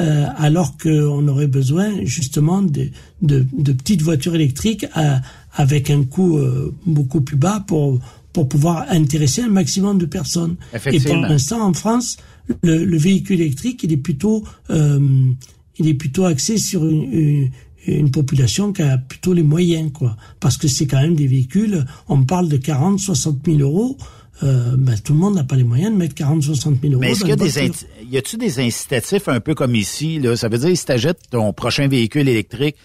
euh, 0.01 0.27
alors 0.37 0.77
qu'on 0.77 1.27
aurait 1.29 1.47
besoin 1.47 2.05
justement 2.05 2.63
de, 2.63 2.89
de, 3.23 3.47
de 3.57 3.73
petites 3.73 4.03
voitures 4.03 4.35
électriques 4.35 4.87
euh, 4.97 5.17
avec 5.55 5.91
un 5.91 6.05
coût 6.05 6.39
euh, 6.39 6.75
beaucoup 6.85 7.21
plus 7.21 7.37
bas 7.37 7.65
pour 7.67 8.01
pour 8.33 8.49
pouvoir 8.49 8.87
intéresser 8.91 9.43
un 9.43 9.49
maximum 9.49 9.97
de 9.97 10.07
personnes. 10.07 10.57
Et 10.87 10.99
pour 10.99 11.15
l'instant, 11.15 11.65
en 11.65 11.73
France, 11.73 12.17
le, 12.63 12.85
le, 12.85 12.97
véhicule 12.99 13.41
électrique, 13.41 13.83
il 13.85 13.93
est 13.93 13.99
plutôt 13.99 14.45
il 14.71 15.89
est 15.89 15.95
plutôt 15.95 16.25
axé 16.25 16.57
sur 16.57 16.87
une, 16.87 17.13
une 17.13 17.51
une 17.87 18.11
population 18.11 18.73
qui 18.73 18.83
a 18.83 18.99
plutôt 18.99 19.33
les 19.33 19.43
moyens, 19.43 19.93
quoi. 19.93 20.17
Parce 20.41 20.57
que 20.57 20.69
c'est 20.69 20.87
quand 20.87 21.01
même 21.01 21.15
des 21.15 21.27
véhicules, 21.27 21.85
on 22.09 22.25
parle 22.25 22.49
de 22.49 22.57
40, 22.57 22.99
60 22.99 23.39
000 23.45 23.59
euros. 23.59 23.97
Euh, 24.43 24.75
ben, 24.77 24.99
tout 24.99 25.13
le 25.13 25.21
monde 25.21 25.37
n'a 25.37 25.45
pas 25.45 25.55
les 25.55 25.65
moyens 25.65 25.93
de 25.93 25.97
mettre 25.97 26.15
40, 26.15 26.43
60 26.43 26.81
000 26.81 26.95
euros. 26.95 27.01
Mais 27.01 27.13
est-ce 27.13 27.21
qu'il 27.21 27.29
y 27.29 27.33
a 27.33 27.37
des, 27.37 27.73
y 28.11 28.17
a-tu 28.17 28.37
des 28.37 28.59
incitatifs 28.59 29.29
un 29.29 29.39
peu 29.39 29.55
comme 29.55 29.77
ici, 29.77 30.19
là? 30.19 30.37
Ça 30.37 30.49
veut 30.49 30.59
dire, 30.59 30.77
si 30.77 30.85
tu 30.85 30.93
achètes 30.93 31.21
ton 31.31 31.53
prochain 31.53 31.87
véhicule 31.87 32.29
électrique, 32.29 32.77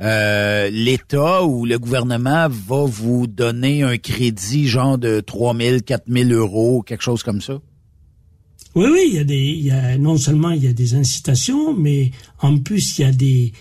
euh, 0.00 0.68
l'État 0.70 1.44
ou 1.44 1.64
le 1.64 1.78
gouvernement 1.78 2.48
va 2.48 2.84
vous 2.84 3.26
donner 3.26 3.82
un 3.82 3.96
crédit 3.96 4.68
genre 4.68 4.98
de 4.98 5.20
3 5.20 5.56
000, 5.56 5.78
4 5.84 6.04
000 6.08 6.30
euros, 6.30 6.82
quelque 6.82 7.02
chose 7.02 7.22
comme 7.22 7.40
ça? 7.40 7.58
Oui, 8.74 8.86
oui, 8.92 9.04
il 9.08 9.14
y 9.14 9.18
a 9.18 9.24
des, 9.24 9.36
il 9.36 9.64
y 9.64 9.70
a, 9.70 9.98
non 9.98 10.16
seulement 10.16 10.50
il 10.50 10.62
y 10.62 10.68
a 10.68 10.72
des 10.72 10.94
incitations, 10.94 11.74
mais 11.76 12.12
en 12.40 12.58
plus 12.58 12.98
il 12.98 13.02
y 13.02 13.04
a 13.04 13.12
des, 13.12 13.52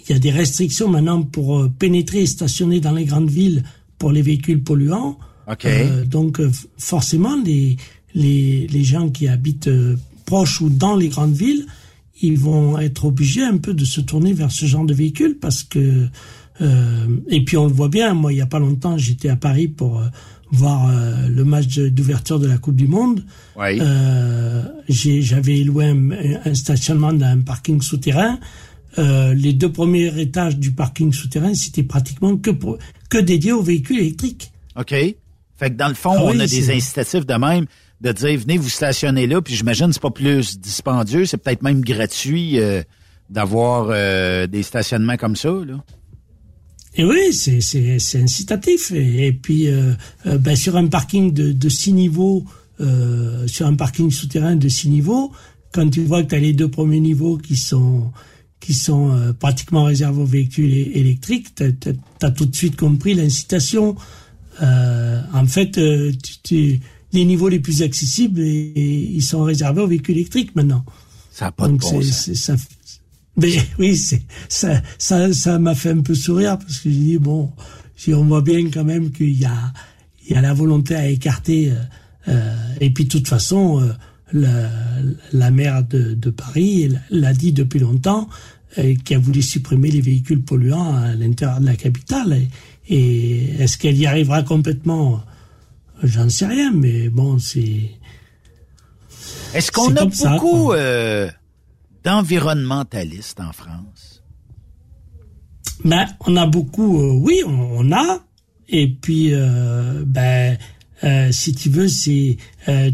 il 0.00 0.12
y 0.12 0.16
a 0.16 0.18
des 0.18 0.30
restrictions 0.30 0.88
maintenant 0.88 1.22
pour 1.22 1.58
euh, 1.58 1.68
pénétrer 1.78 2.22
et 2.22 2.26
stationner 2.26 2.80
dans 2.80 2.92
les 2.92 3.04
grandes 3.04 3.30
villes 3.30 3.62
pour 3.98 4.12
les 4.12 4.22
véhicules 4.22 4.62
polluants. 4.62 5.18
Euh, 5.64 6.04
donc 6.04 6.40
euh, 6.40 6.50
forcément, 6.78 7.36
les, 7.44 7.76
les, 8.14 8.66
les 8.66 8.84
gens 8.84 9.10
qui 9.10 9.28
habitent 9.28 9.68
euh, 9.68 9.96
proches 10.24 10.60
ou 10.60 10.68
dans 10.68 10.96
les 10.96 11.08
grandes 11.08 11.34
villes, 11.34 11.66
ils 12.20 12.38
vont 12.38 12.78
être 12.78 13.04
obligés 13.04 13.42
un 13.44 13.58
peu 13.58 13.74
de 13.74 13.84
se 13.84 14.00
tourner 14.00 14.32
vers 14.32 14.50
ce 14.50 14.66
genre 14.66 14.84
de 14.84 14.94
véhicules 14.94 15.38
parce 15.38 15.62
que 15.62 16.08
et 17.28 17.44
puis 17.44 17.58
on 17.58 17.66
le 17.66 17.72
voit 17.72 17.90
bien. 17.90 18.14
Moi, 18.14 18.32
il 18.32 18.36
y 18.36 18.40
a 18.40 18.46
pas 18.46 18.58
longtemps, 18.58 18.96
j'étais 18.96 19.28
à 19.28 19.36
Paris 19.36 19.68
pour 19.68 20.02
voir 20.50 20.90
le 21.28 21.44
match 21.44 21.78
d'ouverture 21.78 22.38
de 22.38 22.46
la 22.46 22.58
Coupe 22.58 22.76
du 22.76 22.86
Monde. 22.86 23.24
Oui. 23.56 23.80
J'avais 24.88 25.58
loué 25.58 25.86
un, 25.86 26.10
un, 26.44 26.54
stationnement 26.54 27.12
dans 27.12 27.26
un 27.26 27.40
parking 27.40 27.80
souterrain. 27.82 28.38
Euh, 28.98 29.34
les 29.34 29.52
deux 29.52 29.70
premiers 29.70 30.18
étages 30.20 30.56
du 30.56 30.72
parking 30.72 31.12
souterrain, 31.12 31.54
c'était 31.54 31.82
pratiquement 31.82 32.36
que 32.36 32.50
pour, 32.50 32.78
que 33.10 33.18
dédié 33.18 33.52
aux 33.52 33.62
véhicules 33.62 33.98
électriques. 33.98 34.52
OK. 34.76 34.90
Fait 34.90 35.70
que 35.70 35.74
dans 35.74 35.88
le 35.88 35.94
fond, 35.94 36.14
ah 36.16 36.22
on 36.24 36.38
a 36.38 36.46
des 36.46 36.70
incitatifs 36.70 37.26
de 37.26 37.34
même 37.34 37.66
de 38.00 38.12
dire 38.12 38.38
venez 38.38 38.58
vous 38.58 38.68
stationner 38.68 39.26
là, 39.26 39.40
puis 39.40 39.54
j'imagine 39.54 39.92
c'est 39.92 40.02
pas 40.02 40.10
plus 40.10 40.58
dispendieux, 40.58 41.24
c'est 41.24 41.38
peut-être 41.38 41.62
même 41.62 41.82
gratuit 41.82 42.60
euh, 42.60 42.82
d'avoir 43.30 43.88
euh, 43.90 44.46
des 44.46 44.62
stationnements 44.62 45.16
comme 45.16 45.34
ça 45.34 45.48
là. 45.48 45.82
Et 46.96 47.04
oui, 47.04 47.32
c'est 47.32 47.60
c'est 47.60 48.20
incitatif. 48.20 48.90
Et, 48.92 49.32
puis 49.32 49.68
ben, 50.24 50.56
sur 50.56 50.76
un 50.76 50.86
parking 50.86 51.32
de, 51.32 51.52
de 51.52 51.68
six 51.68 51.92
niveaux, 51.92 52.44
sur 53.46 53.66
un 53.66 53.74
parking 53.74 54.10
souterrain 54.10 54.56
de 54.56 54.68
six 54.68 54.88
niveaux, 54.88 55.30
quand 55.72 55.90
tu 55.90 56.04
vois 56.04 56.22
que 56.22 56.28
tu 56.30 56.34
as 56.36 56.38
les 56.38 56.54
deux 56.54 56.70
premiers 56.70 57.00
niveaux 57.00 57.36
qui 57.36 57.56
sont 57.56 58.10
qui 58.60 58.74
sont 58.74 59.12
euh, 59.12 59.32
pratiquement 59.32 59.84
réservés 59.84 60.22
aux 60.22 60.26
véhicules 60.26 60.72
électriques, 60.72 61.54
tu 61.54 61.74
as, 62.22 62.30
tout 62.30 62.46
de 62.46 62.56
suite 62.56 62.76
compris 62.76 63.14
l'incitation. 63.14 63.96
Euh, 64.62 65.20
en 65.32 65.46
fait, 65.46 65.78
euh, 65.78 66.12
tu, 66.42 66.80
les 67.12 67.24
niveaux 67.24 67.48
les 67.48 67.60
plus 67.60 67.82
accessibles, 67.82 68.40
et, 68.40 69.10
ils 69.14 69.22
sont 69.22 69.44
réservés 69.44 69.82
aux 69.82 69.86
véhicules 69.86 70.16
électriques 70.16 70.56
maintenant. 70.56 70.84
Ça 71.30 71.46
n'a 71.46 71.52
pas 71.52 71.68
de 71.68 71.74
bon 71.74 72.02
ça. 72.02 72.56
Mais 73.36 73.56
oui, 73.78 73.96
ça, 74.48 74.82
ça, 74.98 75.32
ça 75.32 75.58
m'a 75.58 75.74
fait 75.74 75.90
un 75.90 76.00
peu 76.00 76.14
sourire 76.14 76.58
parce 76.58 76.78
que 76.78 76.90
j'ai 76.90 76.96
dit 76.96 77.18
bon, 77.18 77.50
si 77.96 78.14
on 78.14 78.24
voit 78.24 78.42
bien 78.42 78.70
quand 78.70 78.84
même 78.84 79.10
qu'il 79.10 79.38
y 79.38 79.44
a, 79.44 79.72
il 80.26 80.34
y 80.34 80.38
a 80.38 80.40
la 80.40 80.54
volonté 80.54 80.94
à 80.94 81.06
écarter. 81.06 81.72
Euh, 82.28 82.54
et 82.80 82.90
puis 82.90 83.04
de 83.04 83.10
toute 83.10 83.28
façon, 83.28 83.88
la, 84.32 84.70
la 85.32 85.50
maire 85.50 85.84
de, 85.84 86.14
de 86.14 86.30
Paris 86.30 86.90
l'a 87.10 87.32
dit 87.32 87.52
depuis 87.52 87.78
longtemps, 87.78 88.28
euh, 88.78 88.94
qui 89.04 89.14
a 89.14 89.18
voulu 89.18 89.40
supprimer 89.40 89.90
les 89.90 90.02
véhicules 90.02 90.42
polluants 90.42 90.96
à 90.96 91.14
l'intérieur 91.14 91.60
de 91.60 91.66
la 91.66 91.76
capitale. 91.76 92.42
Et, 92.88 93.54
est-ce 93.58 93.78
qu'elle 93.78 93.96
y 93.96 94.06
arrivera 94.06 94.42
complètement? 94.42 95.22
J'en 96.02 96.28
sais 96.28 96.46
rien, 96.46 96.72
mais 96.72 97.08
bon, 97.08 97.38
c'est. 97.38 97.90
Est-ce 99.54 99.72
qu'on 99.72 99.96
a 99.96 100.04
beaucoup 100.04 100.72
euh, 100.72 101.30
d'environnementalistes 102.06 103.40
en 103.40 103.52
France? 103.52 104.22
Ben, 105.84 106.06
on 106.20 106.36
a 106.36 106.46
beaucoup. 106.46 107.02
Euh, 107.02 107.12
oui, 107.20 107.42
on, 107.44 107.92
a. 107.92 108.24
Et 108.68 108.86
puis, 108.88 109.30
euh, 109.32 110.04
ben, 110.06 110.56
euh, 111.02 111.32
si 111.32 111.52
tu 111.52 111.68
veux, 111.68 111.88
c'est 111.88 112.38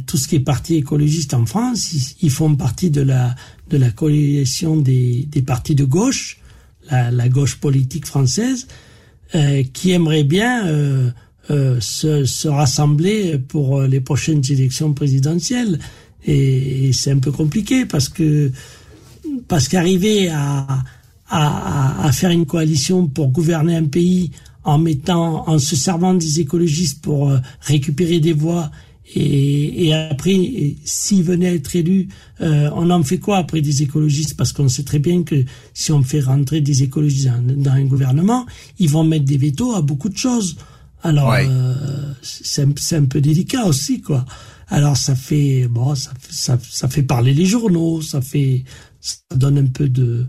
tout 0.06 0.16
ce 0.16 0.28
qui 0.28 0.36
est 0.36 0.40
parti 0.40 0.76
écologiste 0.76 1.34
en 1.34 1.44
France. 1.44 1.92
Ils, 2.22 2.30
font 2.30 2.56
partie 2.56 2.90
de 2.90 3.02
la 3.02 3.34
de 3.68 3.76
la 3.76 3.90
coalition 3.90 4.76
des, 4.76 5.26
des 5.28 5.42
partis 5.42 5.74
de 5.74 5.84
gauche, 5.84 6.38
la, 6.90 7.28
gauche 7.28 7.56
politique 7.56 8.06
française, 8.06 8.66
qui 9.72 9.92
aimerait 9.92 10.24
bien 10.24 10.66
se, 11.48 12.24
se, 12.24 12.48
rassembler 12.48 13.38
pour 13.38 13.82
les 13.82 14.00
prochaines 14.00 14.42
élections 14.50 14.92
présidentielles. 14.92 15.78
Et 16.26 16.92
c'est 16.92 17.12
un 17.12 17.18
peu 17.18 17.32
compliqué 17.32 17.86
parce 17.86 18.10
que 18.10 18.52
parce 19.48 19.68
qu'arriver 19.68 20.28
à, 20.28 20.66
à, 21.28 22.06
à 22.06 22.12
faire 22.12 22.30
une 22.30 22.46
coalition 22.46 23.06
pour 23.06 23.28
gouverner 23.28 23.76
un 23.76 23.86
pays 23.86 24.30
en 24.64 24.78
mettant, 24.78 25.48
en 25.48 25.58
se 25.58 25.76
servant 25.76 26.14
des 26.14 26.40
écologistes 26.40 27.02
pour 27.02 27.30
euh, 27.30 27.38
récupérer 27.60 28.20
des 28.20 28.32
voix. 28.32 28.70
Et, 29.14 29.86
et 29.86 29.94
après, 29.94 30.76
s'ils 30.84 31.24
venaient 31.24 31.48
à 31.48 31.54
être 31.54 31.74
élus, 31.74 32.08
euh, 32.40 32.70
on 32.74 32.88
en 32.90 33.02
fait 33.02 33.18
quoi 33.18 33.38
après 33.38 33.60
des 33.60 33.82
écologistes? 33.82 34.36
Parce 34.36 34.52
qu'on 34.52 34.68
sait 34.68 34.84
très 34.84 35.00
bien 35.00 35.22
que 35.22 35.44
si 35.74 35.92
on 35.92 36.02
fait 36.02 36.20
rentrer 36.20 36.60
des 36.60 36.82
écologistes 36.82 37.28
dans, 37.46 37.72
un 37.72 37.84
gouvernement, 37.84 38.46
ils 38.78 38.88
vont 38.88 39.04
mettre 39.04 39.24
des 39.24 39.36
vétos 39.36 39.74
à 39.74 39.82
beaucoup 39.82 40.08
de 40.08 40.16
choses. 40.16 40.56
Alors, 41.02 41.32
euh, 41.32 41.74
c'est 42.22 42.62
un, 42.62 42.72
un, 42.98 43.04
peu 43.04 43.20
délicat 43.20 43.66
aussi, 43.66 44.00
quoi. 44.00 44.24
Alors, 44.68 44.96
ça 44.96 45.14
fait 45.14 45.66
bon, 45.68 45.94
ça, 45.94 46.12
ça, 46.30 46.58
ça 46.70 46.88
fait 46.88 47.02
parler 47.02 47.34
les 47.34 47.44
journaux, 47.44 48.00
ça 48.00 48.22
fait, 48.22 48.64
ça 49.02 49.16
donne 49.36 49.58
un 49.58 49.66
peu 49.66 49.88
de, 49.88 50.26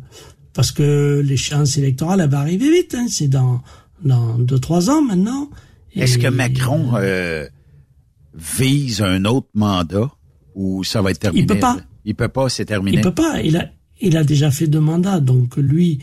parce 0.54 0.72
que 0.72 1.24
l'échéance 1.26 1.78
électorale 1.78 2.20
elle 2.20 2.30
va 2.30 2.40
arriver 2.40 2.70
vite. 2.70 2.96
Hein, 2.96 3.06
c'est 3.10 3.30
dans 3.30 3.62
dans 4.04 4.38
deux, 4.38 4.60
trois 4.60 4.90
ans 4.90 5.02
maintenant. 5.02 5.50
Est-ce 5.96 6.18
que 6.18 6.28
Macron 6.28 6.94
euh, 6.96 7.48
vise 8.36 9.02
un 9.02 9.24
autre 9.26 9.48
mandat 9.54 10.12
ou 10.56 10.84
ça 10.84 11.02
va 11.02 11.12
être 11.12 11.20
terminé? 11.20 11.44
Il 11.44 11.48
peut 11.48 11.60
pas. 11.60 11.78
Il 12.04 12.16
peut 12.16 12.28
pas, 12.28 12.50
c'est 12.50 12.66
terminé. 12.66 12.98
Il 12.98 13.02
peut 13.02 13.14
pas. 13.14 13.42
Il 13.42 13.56
a, 13.56 13.70
il 14.02 14.18
a 14.18 14.24
déjà 14.26 14.52
fait 14.52 14.68
deux 14.68 14.82
mandats, 14.82 15.22
donc 15.22 15.56
lui, 15.56 16.00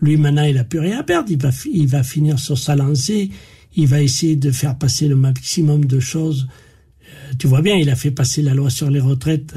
lui 0.00 0.16
maintenant, 0.16 0.44
il 0.44 0.58
a 0.58 0.64
plus 0.64 0.78
rien 0.78 1.00
à 1.00 1.02
perdre. 1.02 1.30
Il 1.30 1.38
va, 1.38 1.50
il 1.72 1.88
va 1.88 2.02
finir 2.04 2.38
sur 2.38 2.56
sa 2.56 2.76
lancée. 2.76 3.30
Il 3.74 3.86
va 3.88 4.02
essayer 4.02 4.36
de 4.36 4.50
faire 4.50 4.76
passer 4.78 5.08
le 5.08 5.16
maximum 5.16 5.86
de 5.86 5.98
choses 5.98 6.46
tu 7.38 7.46
vois 7.46 7.62
bien, 7.62 7.76
il 7.76 7.90
a 7.90 7.96
fait 7.96 8.10
passer 8.10 8.42
la 8.42 8.54
loi 8.54 8.70
sur 8.70 8.90
les 8.90 9.00
retraites 9.00 9.54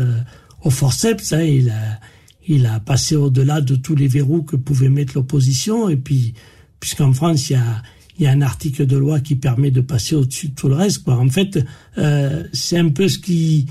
au 0.61 0.69
forceps. 0.69 1.33
Hein, 1.33 1.41
il 1.41 1.69
a 1.69 1.99
il 2.47 2.65
a 2.65 2.79
passé 2.79 3.15
au-delà 3.15 3.61
de 3.61 3.75
tous 3.75 3.95
les 3.95 4.07
verrous 4.07 4.43
que 4.43 4.55
pouvait 4.55 4.89
mettre 4.89 5.13
l'opposition. 5.15 5.89
Et 5.89 5.97
puis, 5.97 6.33
puisqu'en 6.79 7.13
France, 7.13 7.49
il 7.49 7.53
y 7.53 7.55
a, 7.55 7.81
il 8.17 8.23
y 8.23 8.27
a 8.27 8.31
un 8.31 8.41
article 8.41 8.85
de 8.85 8.97
loi 8.97 9.19
qui 9.19 9.35
permet 9.35 9.71
de 9.71 9.81
passer 9.81 10.15
au-dessus 10.15 10.49
de 10.49 10.55
tout 10.55 10.67
le 10.67 10.75
reste. 10.75 11.03
Quoi. 11.03 11.17
En 11.17 11.29
fait, 11.29 11.59
euh, 11.97 12.43
c'est 12.53 12.77
un 12.77 12.89
peu 12.89 13.07
ce 13.07 13.19
qui, 13.19 13.67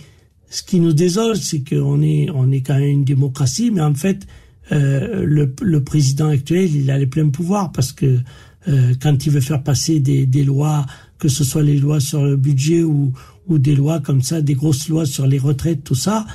ce 0.51 0.63
qui 0.63 0.81
nous 0.81 0.93
désole, 0.93 1.37
c'est 1.37 1.63
qu'on 1.69 2.03
est, 2.03 2.29
on 2.35 2.51
est 2.51 2.63
quand 2.63 2.79
même 2.79 2.89
une 2.89 3.05
démocratie, 3.05 3.71
mais 3.71 3.83
en 3.83 3.95
fait, 3.95 4.27
euh, 4.71 5.25
le, 5.25 5.55
le, 5.61 5.85
président 5.85 6.29
actuel, 6.29 6.75
il 6.75 6.91
a 6.91 6.99
les 6.99 7.07
pleins 7.07 7.29
pouvoirs 7.29 7.73
parce 7.73 7.93
que 7.93 8.21
euh, 8.69 8.95
quand 9.01 9.27
il 9.27 9.33
veut 9.33 9.41
faire 9.41 9.63
passer 9.63 10.01
des, 10.01 10.25
des, 10.25 10.45
lois, 10.45 10.87
que 11.19 11.29
ce 11.29 11.45
soit 11.45 11.63
les 11.63 11.79
lois 11.79 12.01
sur 12.01 12.25
le 12.25 12.37
budget 12.37 12.83
ou, 12.85 13.13
ou 13.49 13.59
des 13.59 13.75
lois 13.75 14.01
comme 14.01 14.23
ça, 14.23 14.41
des 14.41 14.55
grosses 14.55 14.89
lois 14.89 15.05
sur 15.05 15.27
les 15.27 15.39
retraites, 15.39 15.85
tout 15.85 15.97
ça, 15.97 16.27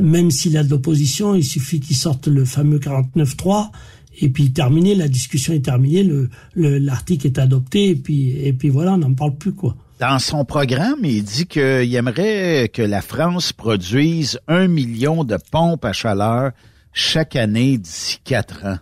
même 0.00 0.30
s'il 0.30 0.56
a 0.56 0.64
de 0.64 0.70
l'opposition, 0.70 1.34
il 1.34 1.44
suffit 1.44 1.80
qu'il 1.80 1.96
sorte 1.96 2.26
le 2.26 2.44
fameux 2.44 2.78
49.3 2.78 3.70
et 4.20 4.28
puis 4.28 4.52
terminé, 4.52 4.94
la 4.94 5.08
discussion 5.08 5.52
est 5.52 5.64
terminée, 5.64 6.04
le 6.04 6.28
l'article 6.54 7.26
est 7.26 7.38
adopté 7.38 7.90
et 7.90 7.96
puis 7.96 8.30
et 8.30 8.52
puis 8.52 8.68
voilà, 8.68 8.92
on 8.92 8.98
n'en 8.98 9.14
parle 9.14 9.36
plus 9.36 9.52
quoi. 9.52 9.76
Dans 10.00 10.18
son 10.18 10.44
programme, 10.44 11.04
il 11.04 11.22
dit 11.22 11.46
qu'il 11.46 11.94
aimerait 11.94 12.70
que 12.72 12.82
la 12.82 13.00
France 13.00 13.52
produise 13.52 14.38
un 14.48 14.68
million 14.68 15.24
de 15.24 15.38
pompes 15.50 15.84
à 15.84 15.92
chaleur 15.92 16.52
chaque 16.92 17.36
année 17.36 17.78
d'ici 17.78 18.18
quatre 18.24 18.64
ans. 18.64 18.78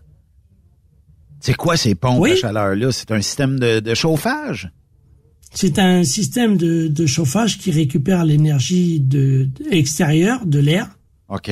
C'est 1.41 1.55
quoi 1.55 1.77
ces 1.77 1.95
pompes 1.95 2.25
à 2.25 2.37
chaleur-là? 2.37 2.93
C'est 2.93 3.11
un 3.11 3.21
système 3.21 3.59
de 3.59 3.95
chauffage? 3.95 4.71
C'est 5.55 5.79
un 5.79 6.03
système 6.03 6.57
de, 6.57 6.89
de, 6.89 7.07
chauffage 7.07 7.59
qui 7.59 7.71
récupère 7.71 8.25
l'énergie 8.25 9.01
de, 9.01 9.49
extérieure 9.71 10.47
de 10.47 10.59
l'air. 10.59 10.89
OK. 11.33 11.51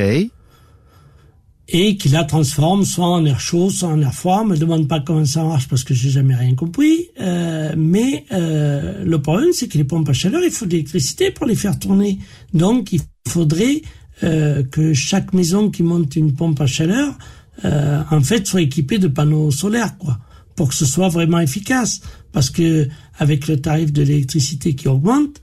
Et 1.72 1.96
qui 1.96 2.08
la 2.08 2.24
transforme 2.24 2.84
soit 2.84 3.06
en 3.06 3.24
air 3.24 3.40
chaud, 3.40 3.70
soit 3.70 3.88
en 3.88 4.00
air 4.02 4.12
froid. 4.12 4.44
Me 4.44 4.56
demande 4.56 4.88
pas 4.88 5.00
comment 5.00 5.24
ça 5.24 5.44
marche 5.44 5.68
parce 5.68 5.84
que 5.84 5.94
j'ai 5.94 6.10
jamais 6.10 6.34
rien 6.34 6.54
compris. 6.54 7.08
Euh, 7.20 7.72
mais 7.76 8.26
euh, 8.32 9.04
le 9.04 9.22
problème, 9.22 9.50
c'est 9.52 9.68
que 9.68 9.78
les 9.78 9.84
pompes 9.84 10.08
à 10.08 10.12
chaleur, 10.12 10.42
il 10.44 10.50
faut 10.50 10.66
de 10.66 10.72
l'électricité 10.72 11.30
pour 11.30 11.46
les 11.46 11.54
faire 11.54 11.78
tourner. 11.78 12.18
Donc, 12.52 12.92
il 12.92 13.00
faudrait 13.28 13.82
euh, 14.22 14.62
que 14.64 14.92
chaque 14.92 15.32
maison 15.32 15.70
qui 15.70 15.82
monte 15.82 16.14
une 16.16 16.34
pompe 16.34 16.60
à 16.60 16.66
chaleur, 16.66 17.16
euh, 17.64 18.02
en 18.10 18.20
fait, 18.20 18.46
soit 18.46 18.60
équipée 18.60 18.98
de 18.98 19.08
panneaux 19.08 19.50
solaires, 19.50 19.96
quoi, 19.96 20.18
pour 20.56 20.68
que 20.68 20.74
ce 20.74 20.84
soit 20.84 21.08
vraiment 21.08 21.40
efficace. 21.40 22.00
Parce 22.32 22.50
que 22.50 22.88
avec 23.18 23.48
le 23.48 23.60
tarif 23.60 23.92
de 23.92 24.02
l'électricité 24.02 24.74
qui 24.74 24.88
augmente, 24.88 25.40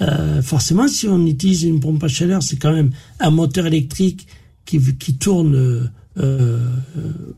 euh, 0.00 0.42
forcément, 0.42 0.88
si 0.88 1.08
on 1.08 1.24
utilise 1.26 1.62
une 1.64 1.80
pompe 1.80 2.04
à 2.04 2.08
chaleur, 2.08 2.42
c'est 2.42 2.56
quand 2.56 2.72
même 2.72 2.90
un 3.20 3.30
moteur 3.30 3.66
électrique 3.66 4.26
qui, 4.64 4.80
qui 4.96 5.16
tourne 5.16 5.90
euh, 6.18 6.58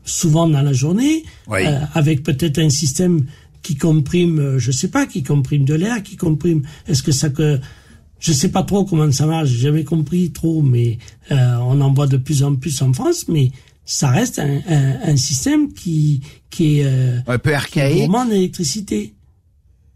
souvent 0.03 0.47
dans 0.47 0.61
la 0.61 0.73
journée, 0.73 1.23
euh, 1.51 1.79
avec 1.93 2.23
peut-être 2.23 2.59
un 2.59 2.69
système 2.69 3.25
qui 3.61 3.75
comprime, 3.75 4.39
euh, 4.39 4.59
je 4.59 4.71
sais 4.71 4.87
pas, 4.87 5.05
qui 5.05 5.23
comprime 5.23 5.65
de 5.65 5.73
l'air, 5.73 6.01
qui 6.03 6.15
comprime. 6.15 6.63
Est-ce 6.87 7.03
que 7.03 7.11
ça 7.11 7.29
que 7.29 7.59
je 8.19 8.33
sais 8.33 8.49
pas 8.49 8.63
trop 8.63 8.83
comment 8.83 9.11
ça 9.11 9.25
marche, 9.25 9.49
j'ai 9.49 9.59
jamais 9.59 9.83
compris 9.83 10.31
trop, 10.31 10.61
mais 10.61 10.97
euh, 11.31 11.55
on 11.61 11.79
en 11.79 11.93
voit 11.93 12.07
de 12.07 12.17
plus 12.17 12.43
en 12.43 12.55
plus 12.55 12.81
en 12.81 12.91
France, 12.91 13.27
mais 13.29 13.51
ça 13.85 14.09
reste 14.09 14.39
un, 14.39 14.59
un, 14.67 15.11
un 15.11 15.17
système 15.17 15.73
qui 15.73 16.21
qui 16.49 16.79
est 16.79 16.85
euh, 16.85 17.19
un 17.27 17.37
peu 17.37 17.55
archaïque, 17.55 18.09
d'électricité 18.29 19.13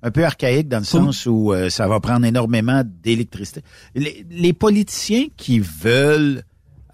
un 0.03 0.11
peu 0.11 0.25
archaïque 0.25 0.67
dans 0.67 0.79
le 0.79 0.83
sens 0.83 1.25
où 1.25 1.53
euh, 1.53 1.69
ça 1.69 1.87
va 1.87 2.01
prendre 2.01 2.25
énormément 2.25 2.83
d'électricité. 2.85 3.61
Les, 3.95 4.53
politiciens 4.53 5.27
qui 5.37 5.59
veulent 5.59 6.43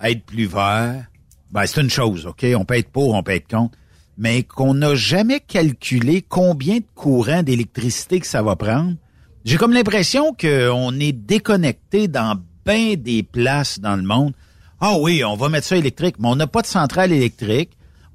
être 0.01 0.23
plus 0.23 0.45
verts, 0.45 1.05
ben 1.51 1.65
c'est 1.65 1.81
une 1.81 1.89
chose, 1.89 2.27
OK? 2.27 2.45
On 2.55 2.65
peut 2.65 2.77
être 2.77 2.91
pour, 2.91 3.15
on 3.15 3.23
peut 3.23 3.31
être 3.31 3.49
contre, 3.49 3.75
mais 4.17 4.43
qu'on 4.43 4.75
n'a 4.75 4.93
jamais 4.93 5.39
calculé 5.39 6.21
combien 6.21 6.77
de 6.77 6.85
courant 6.93 7.41
d'électricité 7.41 8.19
que 8.19 8.27
ça 8.27 8.43
va 8.43 8.55
prendre. 8.55 8.93
J'ai 9.43 9.57
comme 9.57 9.73
l'impression 9.73 10.35
qu'on 10.39 10.99
est 10.99 11.11
déconnecté 11.11 12.07
dans 12.07 12.39
bien 12.63 12.93
des 12.95 13.23
places 13.23 13.79
dans 13.79 13.95
le 13.95 14.03
monde. 14.03 14.33
Ah 14.79 14.97
oui, 14.99 15.23
on 15.23 15.35
va 15.35 15.49
mettre 15.49 15.65
ça 15.65 15.77
électrique, 15.77 16.17
mais 16.19 16.27
on 16.27 16.35
n'a 16.35 16.47
pas 16.47 16.61
de 16.61 16.67
centrale 16.67 17.11
électrique 17.11 17.71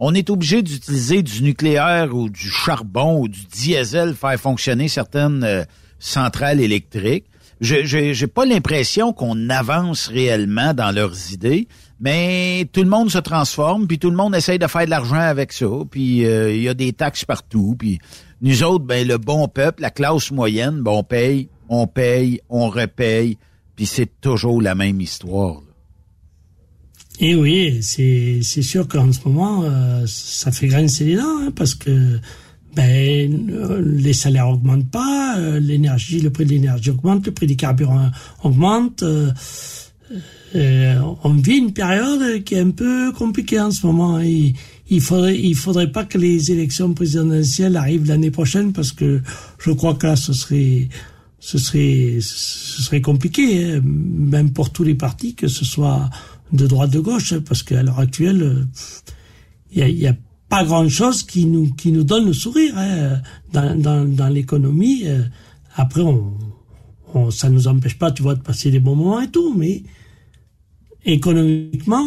on 0.06 0.12
est 0.12 0.28
obligé 0.28 0.60
d'utiliser 0.60 1.22
du 1.22 1.42
nucléaire 1.42 2.14
ou 2.14 2.28
du 2.28 2.50
charbon 2.50 3.20
ou 3.20 3.26
du 3.26 3.46
diesel 3.46 4.10
pour 4.10 4.28
faire 4.28 4.38
fonctionner 4.38 4.86
certaines 4.86 5.42
euh, 5.44 5.64
centrales 5.98 6.60
électriques. 6.60 7.24
Je 7.62 8.20
n'ai 8.20 8.26
pas 8.26 8.44
l'impression 8.44 9.14
qu'on 9.14 9.48
avance 9.48 10.08
réellement 10.08 10.74
dans 10.74 10.90
leurs 10.90 11.32
idées, 11.32 11.68
mais 12.00 12.68
tout 12.70 12.82
le 12.82 12.90
monde 12.90 13.10
se 13.10 13.16
transforme, 13.16 13.86
puis 13.86 13.98
tout 13.98 14.10
le 14.10 14.16
monde 14.16 14.34
essaye 14.34 14.58
de 14.58 14.66
faire 14.66 14.84
de 14.84 14.90
l'argent 14.90 15.14
avec 15.14 15.54
ça, 15.54 15.70
puis 15.90 16.26
euh, 16.26 16.52
il 16.52 16.60
y 16.60 16.68
a 16.68 16.74
des 16.74 16.92
taxes 16.92 17.24
partout, 17.24 17.74
puis 17.78 17.98
nous 18.42 18.62
autres, 18.62 18.84
ben 18.84 19.08
le 19.08 19.16
bon 19.16 19.48
peuple, 19.48 19.80
la 19.80 19.90
classe 19.90 20.30
moyenne, 20.30 20.82
ben, 20.82 20.90
on 20.90 21.02
paye, 21.02 21.48
on 21.70 21.86
paye, 21.86 22.42
on 22.50 22.68
repaye, 22.68 23.38
puis 23.74 23.86
c'est 23.86 24.20
toujours 24.20 24.60
la 24.60 24.74
même 24.74 25.00
histoire. 25.00 25.62
Et 27.20 27.34
oui, 27.36 27.78
c'est 27.82 28.42
sûr 28.42 28.88
qu'en 28.88 29.12
ce 29.12 29.20
moment, 29.26 29.62
euh, 29.64 30.04
ça 30.06 30.50
fait 30.50 30.66
grincer 30.66 31.04
les 31.04 31.16
dents, 31.16 31.38
hein, 31.42 31.52
parce 31.54 31.74
que 31.74 32.18
ben 32.74 33.50
euh, 33.50 33.80
les 33.80 34.12
salaires 34.12 34.48
augmentent 34.48 34.90
pas, 34.90 35.36
euh, 35.38 35.60
l'énergie, 35.60 36.20
le 36.20 36.30
prix 36.30 36.44
de 36.44 36.50
l'énergie 36.50 36.90
augmente, 36.90 37.24
le 37.26 37.32
prix 37.32 37.46
des 37.46 37.54
carburants 37.54 38.10
augmente. 38.42 39.04
on 40.54 41.34
vit 41.34 41.56
une 41.56 41.72
période 41.72 42.42
qui 42.42 42.56
est 42.56 42.60
un 42.60 42.70
peu 42.70 43.12
compliquée 43.12 43.60
en 43.60 43.70
ce 43.70 43.86
moment. 43.86 44.18
Et, 44.18 44.54
il 44.90 45.00
faudrait 45.00 45.38
il 45.38 45.54
faudrait 45.54 45.90
pas 45.90 46.04
que 46.04 46.18
les 46.18 46.52
élections 46.52 46.92
présidentielles 46.92 47.76
arrivent 47.76 48.06
l'année 48.06 48.30
prochaine 48.30 48.72
parce 48.74 48.92
que 48.92 49.22
je 49.58 49.70
crois 49.70 49.94
que 49.94 50.06
là 50.06 50.14
ce 50.14 50.34
serait 50.34 50.90
ce 51.40 51.56
serait 51.56 52.18
ce 52.20 52.82
serait 52.82 53.00
compliqué 53.00 53.64
hein, 53.64 53.80
même 53.82 54.50
pour 54.50 54.70
tous 54.70 54.84
les 54.84 54.94
partis 54.94 55.34
que 55.34 55.48
ce 55.48 55.64
soit 55.64 56.10
de 56.54 56.66
droite 56.66 56.90
de 56.90 57.00
gauche, 57.00 57.32
hein, 57.32 57.42
parce 57.46 57.62
qu'à 57.62 57.82
l'heure 57.82 57.98
actuelle, 57.98 58.66
il 59.72 59.82
euh, 59.82 59.88
y 59.88 60.06
a, 60.06 60.14
pas 60.46 60.62
grand-chose 60.62 61.22
qui 61.22 61.46
nous 61.46 61.72
qui 61.72 61.90
nous 61.90 62.04
donne 62.04 62.26
le 62.26 62.34
sourire 62.34 62.74
hein, 62.76 63.20
dans, 63.52 64.06
dans, 64.06 64.28
l'économie. 64.28 65.02
Euh, 65.06 65.22
après, 65.74 66.02
on, 66.02 67.30
ça 67.30 67.48
nous 67.48 67.66
empêche 67.66 67.98
pas, 67.98 68.12
tu 68.12 68.22
vois, 68.22 68.34
de 68.34 68.42
passer 68.42 68.70
des 68.70 68.78
bons 68.78 68.94
moments 68.94 69.22
et 69.22 69.30
tout, 69.30 69.54
mais 69.56 69.82
économiquement, 71.06 72.04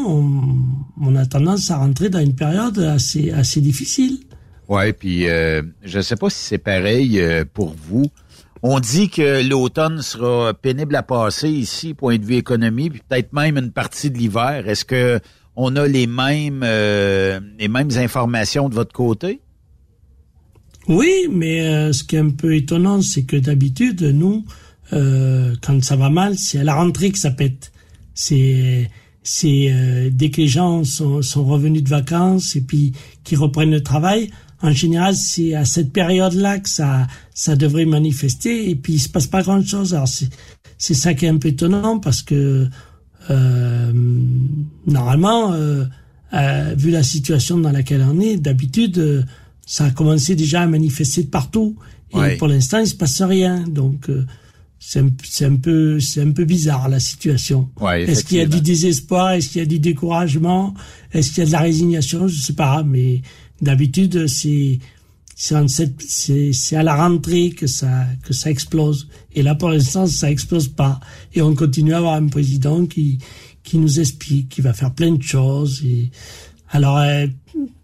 on, 1.01 1.15
a 1.15 1.25
tendance 1.25 1.71
à 1.71 1.77
rentrer 1.77 2.09
dans 2.09 2.19
une 2.19 2.35
période 2.35 2.77
assez 2.77 3.31
assez 3.31 3.59
difficile. 3.59 4.19
Ouais, 4.69 4.93
puis 4.93 5.27
euh, 5.27 5.63
je 5.81 5.99
sais 5.99 6.15
pas 6.15 6.29
si 6.29 6.39
c'est 6.39 6.57
pareil 6.59 7.19
pour 7.53 7.75
vous. 7.75 8.05
On 8.63 8.79
dit 8.79 9.09
que 9.09 9.47
l'automne 9.47 10.01
sera 10.01 10.53
pénible 10.53 10.95
à 10.95 11.03
passer 11.03 11.49
ici, 11.49 11.93
point 11.93 12.17
de 12.17 12.25
vue 12.25 12.35
économie, 12.35 12.89
puis 12.89 13.01
peut-être 13.07 13.33
même 13.33 13.57
une 13.57 13.71
partie 13.71 14.09
de 14.09 14.17
l'hiver. 14.17 14.67
Est-ce 14.67 14.85
que 14.85 15.19
on 15.55 15.75
a 15.75 15.87
les 15.87 16.07
mêmes 16.07 16.61
euh, 16.63 17.39
les 17.59 17.67
mêmes 17.67 17.91
informations 17.97 18.69
de 18.69 18.75
votre 18.75 18.93
côté? 18.93 19.41
Oui, 20.87 21.27
mais 21.31 21.61
euh, 21.61 21.91
ce 21.91 22.03
qui 22.03 22.15
est 22.15 22.19
un 22.19 22.29
peu 22.29 22.55
étonnant, 22.55 23.01
c'est 23.01 23.23
que 23.23 23.35
d'habitude, 23.35 24.01
nous, 24.01 24.45
euh, 24.93 25.53
quand 25.61 25.83
ça 25.83 25.95
va 25.95 26.09
mal, 26.09 26.37
c'est 26.37 26.59
à 26.59 26.63
la 26.63 26.75
rentrée 26.75 27.11
que 27.11 27.19
ça 27.19 27.31
pète. 27.31 27.71
C'est 28.13 28.89
c'est 29.23 30.09
dès 30.13 30.29
que 30.29 30.39
les 30.39 30.47
gens 30.47 30.85
sont, 30.85 31.21
sont 31.21 31.43
revenus 31.43 31.83
de 31.83 31.89
vacances 31.89 32.55
et 32.55 32.61
puis 32.61 32.93
qu'ils 33.25 33.37
reprennent 33.37 33.71
le 33.71 33.83
travail, 33.83 34.31
en 34.61 34.71
général, 34.71 35.15
c'est 35.15 35.53
à 35.53 35.65
cette 35.65 35.93
période-là 35.93 36.59
que 36.59 36.69
ça, 36.69 37.07
ça 37.33 37.55
devrait 37.55 37.85
manifester 37.85 38.69
et 38.69 38.75
puis 38.75 38.93
il 38.93 38.99
se 38.99 39.09
passe 39.09 39.27
pas 39.27 39.43
grand-chose. 39.43 39.93
Alors 39.93 40.07
c'est, 40.07 40.29
c'est 40.77 40.95
ça 40.95 41.13
qui 41.13 41.25
est 41.25 41.29
un 41.29 41.37
peu 41.37 41.49
étonnant 41.49 41.99
parce 41.99 42.21
que 42.23 42.67
euh, 43.29 43.91
normalement, 44.85 45.53
euh, 45.53 45.85
euh, 46.33 46.73
vu 46.77 46.91
la 46.91 47.03
situation 47.03 47.57
dans 47.57 47.71
laquelle 47.71 48.03
on 48.09 48.19
est, 48.19 48.37
d'habitude, 48.37 48.97
euh, 48.97 49.23
ça 49.65 49.85
a 49.85 49.91
commencé 49.91 50.35
déjà 50.35 50.61
à 50.61 50.67
manifester 50.67 51.23
de 51.23 51.29
partout 51.29 51.75
et 52.15 52.37
pour 52.37 52.47
l'instant, 52.47 52.79
il 52.79 52.87
se 52.87 52.95
passe 52.95 53.21
rien. 53.21 53.65
Donc 53.67 54.09
euh, 54.09 54.25
c'est 54.79 54.99
un, 54.99 55.09
c'est 55.23 55.45
un 55.45 55.57
peu 55.57 55.99
c'est 55.99 56.21
un 56.21 56.31
peu 56.31 56.45
bizarre 56.45 56.87
la 56.87 56.99
situation. 56.99 57.69
Est-ce 57.93 58.23
qu'il 58.23 58.37
y 58.37 58.41
a 58.41 58.45
du 58.45 58.61
désespoir? 58.61 59.31
Est-ce 59.31 59.49
qu'il 59.49 59.59
y 59.59 59.63
a 59.63 59.67
du 59.67 59.79
découragement? 59.79 60.73
Est-ce 61.11 61.29
qu'il 61.29 61.39
y 61.39 61.41
a 61.43 61.47
de 61.47 61.51
la 61.51 61.59
résignation? 61.59 62.27
Je 62.27 62.39
sais 62.39 62.53
pas, 62.53 62.83
mais 62.83 63.21
D'habitude, 63.61 64.27
c'est 64.27 64.79
c'est 65.39 66.75
à 66.75 66.83
la 66.83 66.95
rentrée 66.95 67.51
que 67.51 67.67
ça 67.67 68.05
que 68.23 68.33
ça 68.33 68.49
explose. 68.49 69.07
Et 69.33 69.43
là, 69.43 69.53
pour 69.53 69.69
l'instant, 69.69 70.07
ça 70.07 70.31
explose 70.31 70.67
pas. 70.67 70.99
Et 71.33 71.41
on 71.43 71.53
continue 71.53 71.93
à 71.93 71.97
avoir 71.97 72.15
un 72.15 72.27
président 72.27 72.85
qui 72.87 73.19
qui 73.63 73.77
nous 73.77 73.99
explique, 73.99 74.49
qui 74.49 74.61
va 74.61 74.73
faire 74.73 74.93
plein 74.93 75.11
de 75.11 75.21
choses. 75.21 75.83
Et 75.85 76.09
alors 76.69 76.97
euh, 76.97 77.27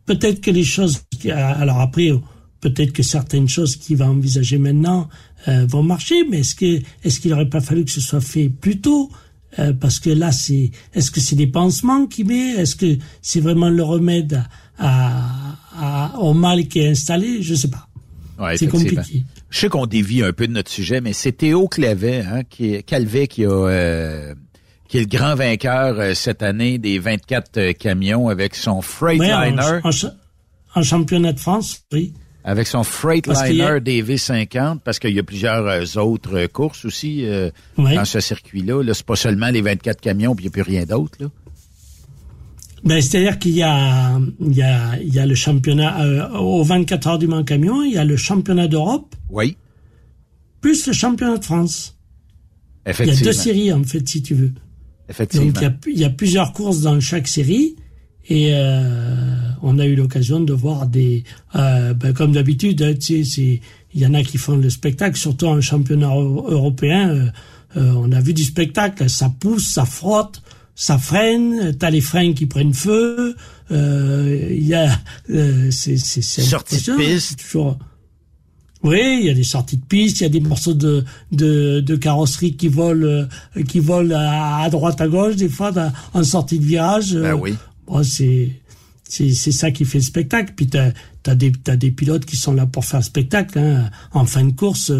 peut-être 0.05 0.41
que 0.41 0.51
les 0.51 0.63
choses. 0.63 1.01
Alors 1.29 1.79
après, 1.79 2.11
peut-être 2.59 2.93
que 2.93 3.03
certaines 3.03 3.49
choses 3.49 3.75
qu'il 3.75 3.97
va 3.97 4.09
envisager 4.09 4.57
maintenant 4.57 5.09
euh, 5.47 5.65
vont 5.67 5.83
marcher, 5.83 6.23
mais 6.29 6.39
est-ce 6.39 6.55
que 6.55 6.81
est-ce 7.03 7.19
qu'il 7.19 7.31
n'aurait 7.31 7.49
pas 7.49 7.61
fallu 7.61 7.85
que 7.85 7.91
ce 7.91 8.01
soit 8.01 8.21
fait 8.21 8.49
plus 8.49 8.79
tôt? 8.81 9.11
Euh, 9.59 9.73
Parce 9.73 9.99
que 9.99 10.09
là, 10.09 10.31
c'est 10.31 10.71
est-ce 10.93 11.11
que 11.11 11.19
c'est 11.19 11.35
des 11.35 11.47
pansements 11.47 12.07
qu'il 12.07 12.27
met? 12.27 12.53
Est-ce 12.53 12.75
que 12.75 12.97
c'est 13.21 13.41
vraiment 13.41 13.69
le 13.69 13.83
remède 13.83 14.43
à, 14.79 15.51
à, 15.51 15.52
au 16.19 16.33
mal 16.33 16.67
qui 16.67 16.79
est 16.79 16.89
installé 16.89 17.41
Je 17.41 17.55
sais 17.55 17.69
pas. 17.69 17.87
Ouais, 18.39 18.57
c'est 18.57 18.67
compliqué. 18.67 19.23
Je 19.49 19.59
sais 19.59 19.69
qu'on 19.69 19.85
dévie 19.85 20.23
un 20.23 20.33
peu 20.33 20.47
de 20.47 20.53
notre 20.53 20.71
sujet, 20.71 20.99
mais 20.99 21.13
c'est 21.13 21.33
Théo 21.33 21.67
Clavet, 21.67 22.21
hein, 22.21 22.41
qui, 22.49 22.81
Calvet 22.83 23.27
qui 23.27 23.45
a 23.45 23.51
euh, 23.51 24.33
qui 24.87 24.97
est 24.97 25.01
le 25.01 25.05
grand 25.07 25.35
vainqueur 25.35 25.99
euh, 25.99 26.13
cette 26.15 26.41
année 26.41 26.79
des 26.79 26.97
24 26.97 27.57
euh, 27.57 27.73
camions 27.73 28.29
avec 28.29 28.55
son 28.55 28.81
Freightliner. 28.81 29.81
En, 30.75 30.81
championnat 30.81 31.33
de 31.33 31.39
France, 31.39 31.83
oui. 31.91 32.13
Avec 32.43 32.65
son 32.65 32.83
Freightliner 32.83 33.79
DV50, 33.79 34.79
parce 34.79 34.97
qu'il 34.97 35.11
y 35.11 35.19
a 35.19 35.23
plusieurs 35.23 35.97
autres 35.97 36.47
courses 36.47 36.83
aussi 36.83 37.25
dans 37.77 38.05
ce 38.05 38.19
circuit-là. 38.19 38.83
Là, 38.83 38.93
c'est 38.95 39.05
pas 39.05 39.15
seulement 39.15 39.49
les 39.49 39.61
24 39.61 40.01
camions, 40.01 40.35
puis 40.35 40.45
il 40.45 40.47
n'y 40.47 40.51
a 40.51 40.63
plus 40.63 40.69
rien 40.69 40.83
d'autre. 40.83 41.19
Ben, 42.83 43.01
c'est-à-dire 43.01 43.39
qu'il 43.39 43.53
y 43.53 43.63
a, 43.63 44.19
il 44.41 44.53
y 44.53 44.61
a, 44.61 44.99
il 44.99 45.13
y 45.13 45.19
a 45.19 45.25
le 45.25 45.35
championnat 45.35 46.03
euh, 46.03 46.29
au 46.37 46.63
24 46.63 47.07
heures 47.07 47.19
du 47.19 47.27
Mans 47.27 47.43
camion, 47.43 47.83
il 47.83 47.93
y 47.93 47.97
a 47.97 48.03
le 48.03 48.17
championnat 48.17 48.67
d'Europe. 48.67 49.15
Oui. 49.29 49.57
Plus 50.59 50.87
le 50.87 50.93
championnat 50.93 51.37
de 51.37 51.45
France. 51.45 51.97
Effectivement. 52.85 53.13
Il 53.13 53.19
y 53.19 53.21
a 53.21 53.31
deux 53.31 53.37
séries 53.37 53.73
en 53.73 53.83
fait, 53.83 54.07
si 54.07 54.21
tu 54.21 54.35
veux. 54.35 54.51
Effectivement. 55.07 55.47
Donc 55.47 55.57
il 55.57 55.63
y 55.63 55.65
a, 55.65 55.75
il 55.87 55.99
y 55.99 56.05
a 56.05 56.09
plusieurs 56.09 56.51
courses 56.51 56.81
dans 56.81 56.99
chaque 56.99 57.27
série 57.27 57.75
et 58.29 58.51
euh, 58.53 59.35
on 59.61 59.79
a 59.79 59.85
eu 59.85 59.95
l'occasion 59.95 60.39
de 60.39 60.53
voir 60.53 60.87
des, 60.87 61.23
euh, 61.55 61.93
ben, 61.93 62.13
comme 62.13 62.31
d'habitude, 62.31 62.97
tu 62.99 63.25
sais, 63.25 63.61
il 63.93 64.01
y 64.01 64.05
en 64.05 64.13
a 64.13 64.23
qui 64.23 64.37
font 64.37 64.55
le 64.55 64.69
spectacle, 64.69 65.17
surtout 65.17 65.47
en 65.47 65.59
championnat 65.59 66.07
européen. 66.07 67.09
Euh, 67.09 67.27
euh, 67.75 67.93
on 67.97 68.11
a 68.11 68.21
vu 68.21 68.33
du 68.33 68.43
spectacle, 68.43 69.09
ça 69.09 69.33
pousse, 69.39 69.73
ça 69.73 69.85
frotte 69.85 70.41
ça 70.75 70.97
freine, 70.97 71.75
t'as 71.77 71.89
les 71.89 72.01
freins 72.01 72.33
qui 72.33 72.45
prennent 72.45 72.73
feu, 72.73 73.35
euh, 73.71 74.47
il 74.51 74.65
y 74.65 74.73
a 74.73 74.89
euh, 75.29 75.69
c'est 75.71 75.97
c'est 75.97 76.21
sortie 76.21 76.77
de 76.77 76.97
piste 76.97 77.39
toujours. 77.39 77.77
Oui, 78.83 79.19
il 79.21 79.27
y 79.27 79.29
a 79.29 79.33
des 79.33 79.45
sorties 79.45 79.77
de 79.77 79.85
piste, 79.85 80.19
il 80.19 80.23
y 80.23 80.25
a 80.25 80.29
des 80.29 80.39
morceaux 80.39 80.73
de 80.73 81.05
de, 81.31 81.79
de 81.79 81.95
carrosserie 81.95 82.55
qui 82.55 82.67
volent 82.67 83.05
euh, 83.05 83.63
qui 83.67 83.79
volent 83.79 84.15
à, 84.17 84.67
droite 84.69 84.99
à 84.99 85.07
gauche 85.07 85.35
des 85.35 85.47
fois 85.47 85.71
en 86.13 86.23
sortie 86.23 86.59
de 86.59 86.65
virage. 86.65 87.15
Ben 87.15 87.33
oui. 87.33 87.55
Bon, 87.87 88.03
c'est 88.03 88.51
c'est 89.03 89.31
c'est 89.31 89.51
ça 89.51 89.71
qui 89.71 89.85
fait 89.85 89.99
le 89.99 90.03
spectacle. 90.03 90.53
Puis 90.55 90.67
t'as 90.67 90.91
t'as 91.21 91.35
des 91.35 91.51
t'as 91.51 91.75
des 91.75 91.91
pilotes 91.91 92.25
qui 92.25 92.35
sont 92.35 92.53
là 92.53 92.65
pour 92.65 92.83
faire 92.83 92.99
le 92.99 93.05
spectacle. 93.05 93.59
Hein. 93.59 93.89
En 94.11 94.25
fin 94.25 94.43
de 94.43 94.51
course, 94.51 94.91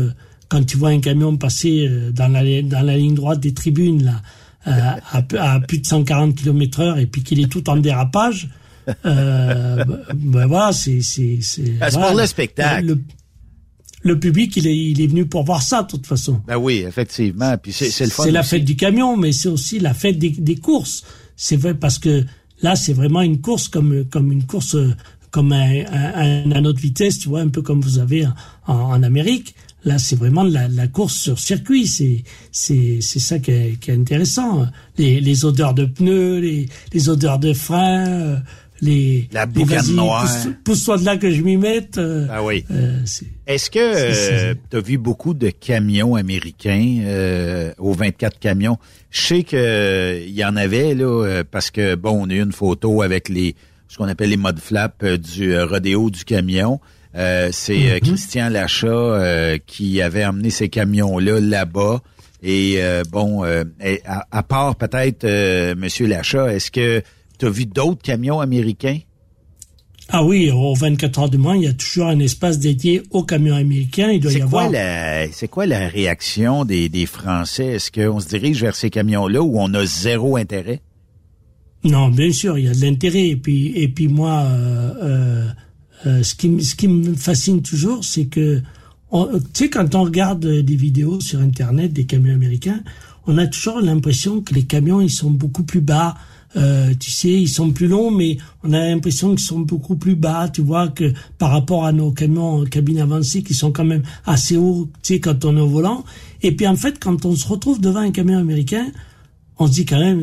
quand 0.47 0.63
tu 0.63 0.77
vois 0.77 0.89
un 0.89 0.99
camion 0.99 1.35
passer 1.35 1.89
dans 2.13 2.29
la 2.29 2.61
dans 2.61 2.85
la 2.85 2.95
ligne 2.95 3.15
droite 3.15 3.41
des 3.41 3.53
tribunes 3.53 4.03
là 4.03 4.21
à, 4.65 4.99
à, 5.39 5.59
plus 5.59 5.79
de 5.79 5.85
140 5.85 6.35
km 6.35 6.79
heure 6.79 6.97
et 6.97 7.05
puis 7.05 7.23
qu'il 7.23 7.39
est 7.39 7.51
tout 7.51 7.69
en 7.69 7.77
dérapage, 7.77 8.49
euh, 9.05 9.83
ben 10.15 10.45
voilà, 10.47 10.71
c'est 10.71 11.01
c'est 11.01 11.39
c'est. 11.41 11.73
Ah, 11.81 11.89
pour 11.89 12.17
le 12.17 12.25
spectacle. 12.25 12.87
Le, 12.87 13.01
le, 14.03 14.19
public, 14.19 14.55
il 14.57 14.67
est 14.67 14.75
il 14.75 15.01
est 15.01 15.07
venu 15.07 15.25
pour 15.25 15.43
voir 15.43 15.61
ça 15.61 15.83
de 15.83 15.87
toute 15.87 16.05
façon. 16.05 16.41
Ben 16.47 16.57
oui, 16.57 16.83
effectivement. 16.87 17.57
Puis 17.57 17.73
c'est 17.73 17.89
c'est 17.89 18.05
le 18.05 18.11
C'est 18.11 18.31
la 18.31 18.43
fête 18.43 18.65
du 18.65 18.75
camion, 18.75 19.17
mais 19.17 19.31
c'est 19.31 19.49
aussi 19.49 19.79
la 19.79 19.93
fête 19.93 20.17
des, 20.17 20.29
des 20.31 20.55
courses. 20.55 21.03
C'est 21.35 21.57
vrai 21.57 21.73
parce 21.73 21.99
que 21.99 22.25
là, 22.61 22.75
c'est 22.75 22.93
vraiment 22.93 23.21
une 23.21 23.41
course 23.41 23.67
comme 23.67 24.05
comme 24.05 24.31
une 24.31 24.45
course 24.45 24.75
comme 25.31 25.51
un, 25.51 25.83
un, 25.91 26.51
un, 26.51 26.65
autre 26.65 26.79
vitesse, 26.79 27.17
tu 27.17 27.27
vois, 27.27 27.41
un 27.41 27.47
peu 27.47 27.63
comme 27.63 27.81
vous 27.81 27.97
avez 27.97 28.27
en, 28.67 28.73
en 28.73 29.01
Amérique. 29.01 29.55
Là, 29.85 29.97
c'est 29.97 30.15
vraiment 30.15 30.43
la, 30.43 30.67
la, 30.69 30.87
course 30.87 31.15
sur 31.15 31.39
circuit. 31.39 31.87
C'est 31.87 32.23
c'est 32.51 32.99
c'est 33.01 33.19
ça 33.19 33.39
qui 33.39 33.51
est, 33.51 33.79
qui 33.79 33.91
est, 33.91 33.95
intéressant. 33.95 34.65
Les, 34.97 35.19
les 35.19 35.45
odeurs 35.45 35.73
de 35.73 35.85
pneus, 35.85 36.39
les, 36.39 36.67
les 36.93 37.09
odeurs 37.09 37.37
de 37.37 37.53
frein, 37.53 38.07
euh, 38.07 38.37
les 38.83 39.27
la 39.31 39.45
boucane 39.45 39.91
noire. 39.93 40.29
Pousse-toi 40.63 40.97
de 40.97 41.05
là 41.05 41.17
que 41.17 41.31
je 41.31 41.41
m'y 41.41 41.57
mette. 41.57 41.97
Euh, 41.97 42.27
ah 42.29 42.43
oui. 42.43 42.65
Euh, 42.71 42.99
Est-ce 43.47 43.69
que 43.69 43.79
euh, 43.79 44.53
tu 44.69 44.77
as 44.77 44.81
vu 44.81 44.97
beaucoup 44.97 45.33
de 45.33 45.49
camions 45.49 46.15
américains 46.15 46.99
euh, 47.03 47.73
aux 47.77 47.93
24 47.93 48.39
camions? 48.39 48.77
Je 49.09 49.21
sais 49.21 49.43
que 49.43 50.21
il 50.25 50.33
y 50.33 50.45
en 50.45 50.55
avait 50.55 50.95
là 50.95 51.43
parce 51.49 51.71
que 51.71 51.95
bon, 51.95 52.25
on 52.25 52.29
a 52.29 52.33
eu 52.33 52.41
une 52.41 52.51
photo 52.51 53.01
avec 53.01 53.29
les 53.29 53.55
ce 53.87 53.97
qu'on 53.97 54.07
appelle 54.07 54.29
les 54.29 54.37
mode 54.37 54.59
flaps 54.59 55.05
du 55.19 55.57
rodéo 55.59 56.09
du 56.09 56.23
camion. 56.25 56.79
Euh, 57.15 57.49
c'est 57.51 57.91
euh, 57.91 57.95
mhm. 57.95 57.99
Christian 57.99 58.49
Lachat 58.49 58.87
euh, 58.87 59.57
qui 59.65 60.01
avait 60.01 60.25
emmené 60.25 60.49
ces 60.49 60.69
camions-là 60.69 61.39
là-bas. 61.39 62.01
Et 62.45 62.77
bon, 63.09 63.45
à, 64.05 64.43
part 64.43 64.75
peut-être 64.75 65.25
Monsieur 65.75 66.07
Lachat, 66.07 66.53
est-ce 66.53 66.71
que 66.71 67.01
tu 67.39 67.45
as 67.45 67.49
vu 67.49 67.65
d'autres 67.65 68.01
camions 68.01 68.41
américains? 68.41 68.99
Ah 70.09 70.25
oui, 70.25 70.51
au 70.51 70.73
24 70.73 71.19
heures 71.19 71.29
du 71.29 71.37
Mans, 71.37 71.53
il 71.53 71.63
y 71.63 71.67
a 71.67 71.73
toujours 71.73 72.07
un 72.07 72.19
espace 72.19 72.59
dédié 72.59 73.01
aux 73.11 73.23
camions 73.23 73.55
américains. 73.55 74.09
Il 74.09 74.19
doit 74.19 74.33
y 74.33 74.41
avoir. 74.41 74.69
C'est 75.31 75.47
quoi 75.47 75.65
la 75.65 75.87
réaction 75.87 76.65
des, 76.65 76.89
des 76.89 77.05
Français? 77.05 77.67
Est-ce 77.67 77.89
qu'on 77.89 78.19
se 78.19 78.27
dirige 78.27 78.59
vers 78.59 78.75
ces 78.75 78.89
camions-là 78.89 79.41
où 79.41 79.57
on 79.57 79.73
a 79.73 79.85
zéro 79.85 80.35
intérêt? 80.35 80.81
Non, 81.83 82.09
bien 82.09 82.31
sûr, 82.31 82.57
il 82.57 82.65
y 82.65 82.69
a 82.69 82.73
de 82.73 82.81
l'intérêt. 82.81 83.27
Et 83.27 83.35
puis, 83.35 83.73
et 83.75 83.87
puis 83.87 84.07
moi, 84.07 84.43
euh, 84.43 84.93
euh, 85.03 85.47
ce, 86.03 86.35
qui, 86.35 86.63
ce 86.63 86.75
qui 86.75 86.87
me 86.87 87.13
fascine 87.15 87.61
toujours, 87.61 88.03
c'est 88.03 88.25
que, 88.25 88.61
tu 89.11 89.19
sais, 89.53 89.69
quand 89.69 89.95
on 89.95 90.03
regarde 90.03 90.45
des 90.45 90.75
vidéos 90.75 91.21
sur 91.21 91.39
Internet 91.39 91.93
des 91.93 92.05
camions 92.05 92.33
américains, 92.33 92.81
on 93.25 93.37
a 93.37 93.47
toujours 93.47 93.79
l'impression 93.79 94.41
que 94.41 94.53
les 94.53 94.63
camions, 94.63 95.01
ils 95.01 95.09
sont 95.09 95.31
beaucoup 95.31 95.63
plus 95.63 95.81
bas. 95.81 96.15
Euh, 96.55 96.93
tu 96.99 97.09
sais, 97.09 97.29
ils 97.29 97.49
sont 97.49 97.71
plus 97.71 97.87
longs, 97.87 98.11
mais 98.11 98.37
on 98.63 98.73
a 98.73 98.79
l'impression 98.79 99.29
qu'ils 99.29 99.39
sont 99.39 99.59
beaucoup 99.59 99.95
plus 99.95 100.15
bas. 100.15 100.49
Tu 100.49 100.61
vois 100.61 100.89
que 100.89 101.13
par 101.37 101.51
rapport 101.51 101.85
à 101.85 101.91
nos 101.91 102.11
camions 102.11 102.61
en 102.61 102.65
cabine 102.65 102.99
avancée, 102.99 103.41
qui 103.43 103.53
sont 103.53 103.71
quand 103.71 103.85
même 103.85 104.03
assez 104.25 104.57
hauts, 104.57 104.89
tu 105.01 105.13
sais, 105.15 105.19
quand 105.19 105.45
on 105.45 105.57
est 105.57 105.61
au 105.61 105.67
volant. 105.67 106.03
Et 106.41 106.55
puis 106.55 106.67
en 106.67 106.75
fait, 106.75 106.99
quand 106.99 107.25
on 107.25 107.35
se 107.35 107.47
retrouve 107.47 107.79
devant 107.79 108.01
un 108.01 108.11
camion 108.11 108.37
américain, 108.37 108.91
on 109.57 109.67
se 109.67 109.71
dit 109.73 109.85
quand 109.85 109.99
même, 109.99 110.21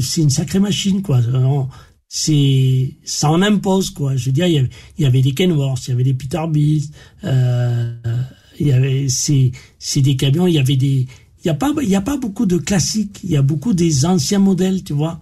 c'est 0.00 0.22
une 0.22 0.30
sacrée 0.30 0.60
machine, 0.60 1.02
quoi 1.02 1.20
c'est 2.12 2.96
ça 3.04 3.30
en 3.30 3.40
impose 3.40 3.90
quoi. 3.90 4.16
Je 4.16 4.26
veux 4.26 4.32
dire, 4.32 4.48
il 4.48 4.54
y 4.54 4.58
avait, 4.58 4.70
il 4.98 5.04
y 5.04 5.06
avait 5.06 5.22
des 5.22 5.32
Kenworth, 5.32 5.86
il 5.86 5.90
y 5.90 5.94
avait 5.94 6.02
des 6.02 6.12
Peterbilt, 6.12 6.92
euh, 7.22 7.94
il 8.58 8.66
y 8.66 8.72
avait 8.72 9.08
c'est 9.08 9.52
c'est 9.78 10.02
des 10.02 10.16
camions, 10.16 10.48
il 10.48 10.54
y 10.54 10.58
avait 10.58 10.76
des 10.76 11.06
il 11.42 11.46
y 11.46 11.50
a 11.50 11.54
pas 11.54 11.72
il 11.80 11.88
y 11.88 11.94
a 11.94 12.00
pas 12.00 12.16
beaucoup 12.16 12.46
de 12.46 12.58
classiques, 12.58 13.20
il 13.22 13.30
y 13.30 13.36
a 13.36 13.42
beaucoup 13.42 13.74
des 13.74 14.04
anciens 14.04 14.40
modèles, 14.40 14.82
tu 14.82 14.92
vois. 14.92 15.20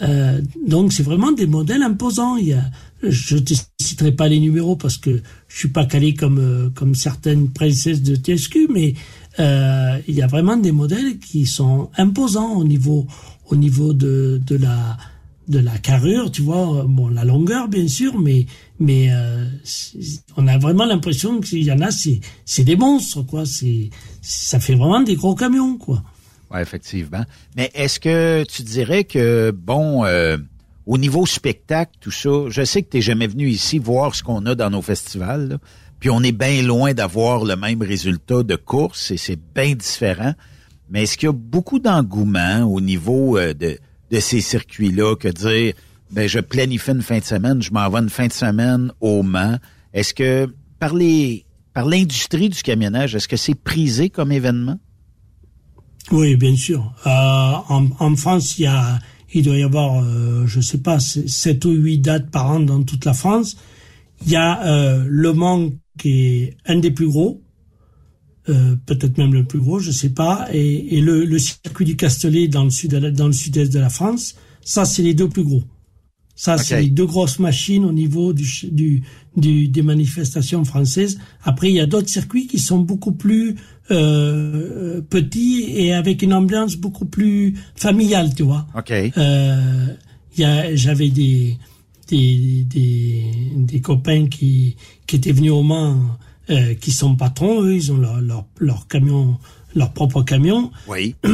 Euh, 0.00 0.40
donc 0.64 0.92
c'est 0.92 1.02
vraiment 1.02 1.32
des 1.32 1.46
modèles 1.46 1.82
imposants. 1.82 2.36
Il 2.36 2.48
y 2.48 2.52
a, 2.52 2.62
je 3.02 3.36
te 3.36 3.54
citerai 3.80 4.12
pas 4.12 4.28
les 4.28 4.38
numéros 4.38 4.76
parce 4.76 4.98
que 4.98 5.22
je 5.48 5.58
suis 5.58 5.68
pas 5.68 5.86
calé 5.86 6.14
comme 6.14 6.38
euh, 6.38 6.70
comme 6.70 6.94
certaines 6.94 7.50
princesses 7.50 8.00
de 8.00 8.14
TSQ, 8.14 8.68
mais 8.72 8.94
euh, 9.40 9.98
il 10.06 10.14
y 10.14 10.22
a 10.22 10.28
vraiment 10.28 10.56
des 10.56 10.72
modèles 10.72 11.18
qui 11.18 11.46
sont 11.46 11.90
imposants 11.96 12.52
au 12.54 12.62
niveau 12.62 13.08
au 13.46 13.56
niveau 13.56 13.92
de 13.92 14.40
de 14.46 14.56
la 14.56 14.96
de 15.52 15.60
la 15.60 15.78
carrure, 15.78 16.32
tu 16.32 16.42
vois, 16.42 16.84
bon, 16.88 17.08
la 17.08 17.24
longueur 17.24 17.68
bien 17.68 17.86
sûr, 17.86 18.18
mais 18.18 18.46
mais 18.80 19.12
euh, 19.12 19.44
on 20.36 20.48
a 20.48 20.58
vraiment 20.58 20.86
l'impression 20.86 21.40
qu'il 21.40 21.62
y 21.62 21.70
en 21.70 21.80
a, 21.80 21.90
c'est 21.92 22.64
des 22.64 22.76
monstres, 22.76 23.22
quoi. 23.22 23.44
Ça 24.22 24.58
fait 24.58 24.74
vraiment 24.74 25.02
des 25.02 25.14
gros 25.14 25.36
camions, 25.36 25.78
quoi. 25.78 26.02
Ouais, 26.50 26.62
effectivement. 26.62 27.24
Mais 27.56 27.70
est-ce 27.74 28.00
que 28.00 28.44
tu 28.44 28.62
dirais 28.62 29.04
que 29.04 29.52
bon, 29.52 30.04
euh, 30.04 30.36
au 30.86 30.98
niveau 30.98 31.26
spectacle, 31.26 31.92
tout 32.00 32.10
ça, 32.10 32.30
je 32.48 32.64
sais 32.64 32.82
que 32.82 32.90
tu 32.90 33.00
jamais 33.00 33.26
venu 33.26 33.48
ici 33.48 33.78
voir 33.78 34.14
ce 34.14 34.22
qu'on 34.22 34.44
a 34.46 34.54
dans 34.54 34.70
nos 34.70 34.82
festivals, 34.82 35.58
puis 36.00 36.10
on 36.10 36.22
est 36.22 36.32
bien 36.32 36.62
loin 36.62 36.92
d'avoir 36.94 37.44
le 37.44 37.54
même 37.56 37.82
résultat 37.82 38.42
de 38.42 38.56
course 38.56 39.12
et 39.12 39.16
c'est 39.16 39.38
bien 39.54 39.74
différent. 39.74 40.34
Mais 40.90 41.04
est-ce 41.04 41.16
qu'il 41.16 41.26
y 41.26 41.30
a 41.30 41.32
beaucoup 41.32 41.78
d'engouement 41.78 42.64
au 42.64 42.80
niveau 42.80 43.38
euh, 43.38 43.54
de 43.54 43.78
de 44.12 44.20
ces 44.20 44.40
circuits-là 44.40 45.16
que 45.16 45.28
dire, 45.28 45.74
ben, 46.12 46.28
je 46.28 46.38
planifie 46.38 46.90
une 46.90 47.02
fin 47.02 47.18
de 47.18 47.24
semaine, 47.24 47.62
je 47.62 47.72
m'en 47.72 47.88
vais 47.88 48.00
une 48.00 48.10
fin 48.10 48.26
de 48.26 48.32
semaine 48.32 48.92
au 49.00 49.22
Mans. 49.22 49.58
Est-ce 49.94 50.12
que, 50.12 50.54
par 50.78 50.94
les, 50.94 51.46
par 51.72 51.86
l'industrie 51.86 52.50
du 52.50 52.62
camionnage, 52.62 53.14
est-ce 53.14 53.26
que 53.26 53.38
c'est 53.38 53.54
prisé 53.54 54.10
comme 54.10 54.30
événement? 54.30 54.78
Oui, 56.10 56.36
bien 56.36 56.54
sûr. 56.54 56.92
Euh, 57.06 57.10
en, 57.10 57.88
en, 57.98 58.16
France, 58.16 58.58
il 58.58 58.62
y 58.62 58.66
a, 58.66 58.98
il 59.32 59.44
doit 59.44 59.56
y 59.56 59.62
avoir, 59.62 60.04
euh, 60.04 60.46
je 60.46 60.60
sais 60.60 60.78
pas, 60.78 60.98
sept 61.00 61.64
ou 61.64 61.70
huit 61.70 61.98
dates 61.98 62.30
par 62.30 62.50
an 62.50 62.60
dans 62.60 62.82
toute 62.82 63.06
la 63.06 63.14
France. 63.14 63.56
Il 64.26 64.32
y 64.32 64.36
a 64.36 64.62
euh, 64.66 65.06
Le 65.08 65.32
Mans 65.32 65.70
qui 65.98 66.42
est 66.42 66.56
un 66.66 66.76
des 66.76 66.90
plus 66.90 67.08
gros, 67.08 67.42
euh, 68.48 68.76
peut-être 68.86 69.18
même 69.18 69.34
le 69.34 69.44
plus 69.44 69.60
gros, 69.60 69.78
je 69.78 69.90
sais 69.90 70.10
pas, 70.10 70.48
et, 70.52 70.96
et 70.96 71.00
le, 71.00 71.24
le, 71.24 71.38
circuit 71.38 71.84
du 71.84 71.96
Castellet 71.96 72.48
dans 72.48 72.64
le 72.64 72.70
sud 72.70 72.94
dans 72.94 73.26
le 73.26 73.32
sud-est 73.32 73.72
de 73.72 73.78
la 73.78 73.90
France, 73.90 74.34
ça 74.64 74.84
c'est 74.84 75.02
les 75.02 75.14
deux 75.14 75.28
plus 75.28 75.44
gros. 75.44 75.62
Ça, 76.34 76.58
c'est 76.58 76.80
les 76.80 76.88
deux 76.88 77.06
grosses 77.06 77.38
machines 77.38 77.84
au 77.84 77.92
niveau 77.92 78.32
du, 78.32 78.44
du, 78.70 79.02
du, 79.36 79.68
des 79.68 79.82
manifestations 79.82 80.64
françaises. 80.64 81.18
Après, 81.44 81.68
il 81.68 81.74
y 81.74 81.80
a 81.80 81.86
d'autres 81.86 82.08
circuits 82.08 82.46
qui 82.46 82.58
sont 82.58 82.78
beaucoup 82.78 83.12
plus 83.12 83.54
euh, 83.90 85.00
petits 85.02 85.66
et 85.68 85.92
avec 85.92 86.22
une 86.22 86.32
ambiance 86.32 86.76
beaucoup 86.76 87.04
plus 87.04 87.54
familiale, 87.76 88.34
tu 88.34 88.42
vois. 88.42 88.66
OK. 88.76 88.90
Euh, 88.90 89.86
il 90.36 90.40
y 90.40 90.44
a, 90.44 90.74
j'avais 90.74 91.10
des, 91.10 91.58
des, 92.08 92.64
des, 92.64 93.24
des 93.54 93.80
copains 93.80 94.26
qui, 94.26 94.76
qui 95.06 95.16
étaient 95.16 95.32
venus 95.32 95.52
au 95.52 95.62
Mans, 95.62 96.18
euh, 96.50 96.74
qui 96.74 96.92
sont 96.92 97.14
patrons, 97.14 97.62
eux, 97.62 97.74
ils 97.74 97.92
ont 97.92 97.96
leur, 97.96 98.20
leur, 98.20 98.46
leur 98.58 98.88
camion, 98.88 99.38
leur 99.74 99.92
propre 99.92 100.22
camion. 100.22 100.70
Oui. 100.88 101.14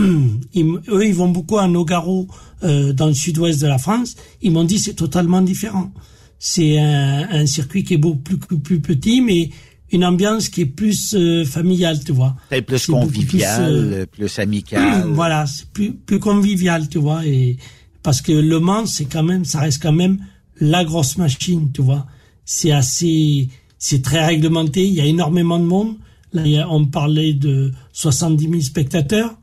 Ils, 0.54 0.66
eux, 0.88 1.06
ils 1.06 1.14
vont 1.14 1.28
beaucoup 1.28 1.58
à 1.58 1.66
Nogaro, 1.66 2.28
euh, 2.62 2.92
dans 2.92 3.06
le 3.06 3.14
sud-ouest 3.14 3.60
de 3.60 3.66
la 3.66 3.78
France. 3.78 4.16
Ils 4.42 4.52
m'ont 4.52 4.64
dit 4.64 4.78
c'est 4.78 4.94
totalement 4.94 5.40
différent. 5.40 5.92
C'est 6.38 6.78
un, 6.78 7.28
un, 7.30 7.46
circuit 7.46 7.84
qui 7.84 7.94
est 7.94 7.98
beaucoup 7.98 8.18
plus, 8.18 8.58
plus 8.58 8.80
petit, 8.80 9.20
mais 9.20 9.50
une 9.90 10.04
ambiance 10.04 10.48
qui 10.48 10.62
est 10.62 10.66
plus 10.66 11.14
euh, 11.14 11.44
familiale, 11.44 12.02
tu 12.04 12.12
vois. 12.12 12.36
C'est 12.50 12.62
plus 12.62 12.86
convivial, 12.86 14.06
plus, 14.10 14.26
plus, 14.26 14.38
amical. 14.38 15.04
voilà, 15.12 15.46
c'est 15.46 15.68
plus, 15.70 15.92
plus 15.92 16.18
convivial, 16.18 16.88
tu 16.88 16.98
vois. 16.98 17.24
Et 17.24 17.56
parce 18.02 18.20
que 18.20 18.32
Le 18.32 18.60
Mans, 18.60 18.86
c'est 18.86 19.06
quand 19.06 19.22
même, 19.22 19.44
ça 19.44 19.60
reste 19.60 19.82
quand 19.82 19.92
même 19.92 20.18
la 20.60 20.84
grosse 20.84 21.16
machine, 21.16 21.70
tu 21.72 21.82
vois. 21.82 22.06
C'est 22.44 22.72
assez, 22.72 23.48
c'est 23.78 24.02
très 24.02 24.24
réglementé. 24.24 24.86
Il 24.86 24.94
y 24.94 25.00
a 25.00 25.04
énormément 25.04 25.58
de 25.58 25.64
monde. 25.64 25.94
Là, 26.32 26.66
on 26.70 26.84
parlait 26.84 27.32
de 27.32 27.72
70 27.92 28.48
000 28.50 28.60
spectateurs. 28.60 29.34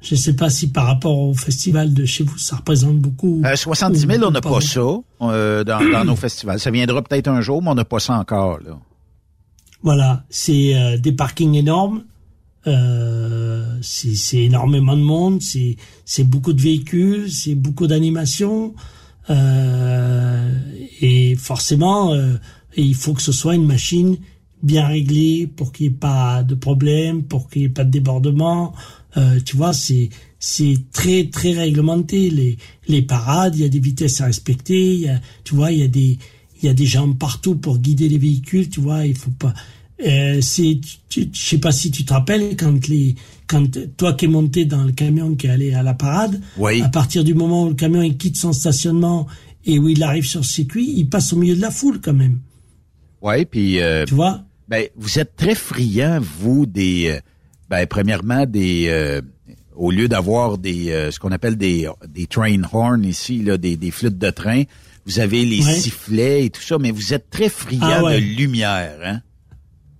Je 0.00 0.14
ne 0.14 0.20
sais 0.20 0.36
pas 0.36 0.50
si 0.50 0.70
par 0.70 0.86
rapport 0.86 1.18
au 1.18 1.34
festival 1.34 1.94
de 1.94 2.04
chez 2.04 2.24
vous, 2.24 2.36
ça 2.36 2.56
représente 2.56 2.98
beaucoup. 2.98 3.40
Euh, 3.44 3.56
70 3.56 4.00
000, 4.00 4.24
on 4.24 4.30
n'a 4.30 4.40
pas, 4.40 4.50
pas 4.50 4.60
ça 4.60 4.80
euh, 5.22 5.64
dans, 5.64 5.90
dans 5.92 6.04
nos 6.06 6.16
festivals. 6.16 6.60
Ça 6.60 6.70
viendra 6.70 7.00
peut-être 7.02 7.28
un 7.28 7.40
jour, 7.40 7.62
mais 7.62 7.70
on 7.70 7.74
n'a 7.74 7.84
pas 7.84 8.00
ça 8.00 8.18
encore. 8.18 8.58
Là. 8.60 8.78
Voilà, 9.84 10.24
c'est 10.30 10.74
euh, 10.74 10.96
des 10.96 11.12
parkings 11.12 11.54
énormes. 11.54 12.04
Euh, 12.66 13.66
c'est 13.82 14.38
énormément 14.38 14.96
de 14.96 15.02
monde, 15.02 15.42
c'est 15.42 16.24
beaucoup 16.24 16.54
de 16.54 16.62
véhicules, 16.62 17.30
c'est 17.30 17.54
beaucoup 17.54 17.86
d'animation. 17.86 18.74
Euh, 19.28 20.50
et 21.02 21.36
forcément, 21.36 22.14
euh, 22.78 22.82
il 22.82 22.94
faut 22.94 23.14
que 23.14 23.22
ce 23.22 23.32
soit 23.32 23.54
une 23.54 23.66
machine 23.66 24.16
bien 24.62 24.86
réglée 24.86 25.46
pour 25.46 25.72
qu'il 25.72 25.88
n'y 25.88 25.94
ait 25.94 25.98
pas 25.98 26.42
de 26.42 26.54
problème, 26.54 27.22
pour 27.22 27.48
qu'il 27.50 27.62
n'y 27.62 27.66
ait 27.66 27.70
pas 27.70 27.84
de 27.84 27.90
débordement. 27.90 28.74
Euh, 29.16 29.38
tu 29.44 29.56
vois, 29.56 29.72
c'est 29.72 30.08
c'est 30.38 30.78
très 30.92 31.24
très 31.26 31.52
réglementé. 31.52 32.30
Les 32.30 32.56
les 32.88 33.02
parades, 33.02 33.54
il 33.56 33.62
y 33.62 33.64
a 33.64 33.68
des 33.68 33.78
vitesses 33.78 34.20
à 34.20 34.26
respecter. 34.26 34.94
Il 34.94 35.00
y 35.00 35.08
a, 35.08 35.20
tu 35.44 35.54
vois, 35.54 35.70
il 35.72 35.78
y 35.78 35.82
a 35.82 35.88
des 35.88 36.18
il 36.62 36.66
y 36.66 36.68
a 36.68 36.74
des 36.74 36.86
gens 36.86 37.12
partout 37.12 37.56
pour 37.56 37.78
guider 37.78 38.08
les 38.08 38.18
véhicules. 38.18 38.68
Tu 38.68 38.80
vois, 38.80 39.06
il 39.06 39.16
faut 39.16 39.30
pas. 39.30 39.54
Euh, 40.04 40.40
c'est, 40.40 40.80
je 41.08 41.24
sais 41.32 41.58
pas 41.58 41.70
si 41.70 41.90
tu 41.90 42.04
te 42.04 42.12
rappelles 42.12 42.56
quand 42.56 42.88
les, 42.88 43.14
quand 43.46 43.78
toi 43.96 44.14
qui 44.14 44.24
es 44.24 44.28
monté 44.28 44.64
dans 44.64 44.82
le 44.82 44.90
camion 44.90 45.36
qui 45.36 45.46
est 45.46 45.50
allé 45.50 45.72
à 45.72 45.84
la 45.84 45.94
parade, 45.94 46.40
oui. 46.58 46.82
à 46.82 46.88
partir 46.88 47.22
du 47.22 47.32
moment 47.34 47.64
où 47.64 47.68
le 47.68 47.74
camion 47.74 48.02
il 48.02 48.16
quitte 48.16 48.36
son 48.36 48.52
stationnement 48.52 49.28
et 49.64 49.78
où 49.78 49.88
il 49.88 50.02
arrive 50.02 50.26
sur 50.26 50.40
le 50.40 50.44
circuit, 50.44 50.92
il 50.96 51.08
passe 51.08 51.32
au 51.32 51.36
milieu 51.36 51.54
de 51.54 51.60
la 51.60 51.70
foule 51.70 52.00
quand 52.00 52.12
même. 52.12 52.40
Oui, 53.24 53.44
puis 53.46 53.80
euh, 53.80 54.04
tu 54.04 54.14
vois? 54.14 54.42
Ben, 54.68 54.86
vous 54.96 55.18
êtes 55.18 55.34
très 55.34 55.54
friand 55.54 56.20
vous 56.20 56.66
des, 56.66 57.08
euh, 57.08 57.20
ben 57.70 57.86
premièrement 57.86 58.44
des, 58.46 58.84
euh, 58.88 59.20
au 59.74 59.90
lieu 59.90 60.08
d'avoir 60.08 60.58
des, 60.58 60.90
euh, 60.90 61.10
ce 61.10 61.18
qu'on 61.18 61.32
appelle 61.32 61.56
des, 61.56 61.88
des 62.08 62.26
train 62.26 62.60
horns 62.72 63.04
ici 63.04 63.42
là, 63.42 63.56
des, 63.56 63.76
des 63.76 63.90
flûtes 63.90 64.18
de 64.18 64.30
train, 64.30 64.62
vous 65.06 65.18
avez 65.20 65.44
les 65.44 65.64
Ouais. 65.64 65.74
sifflets 65.74 66.44
et 66.44 66.50
tout 66.50 66.60
ça, 66.62 66.76
mais 66.78 66.90
vous 66.90 67.12
êtes 67.14 67.30
très 67.30 67.48
friand 67.48 67.80
Ah 67.82 68.04
ouais. 68.04 68.20
de 68.20 68.24
lumière, 68.24 68.98
hein? 69.04 69.20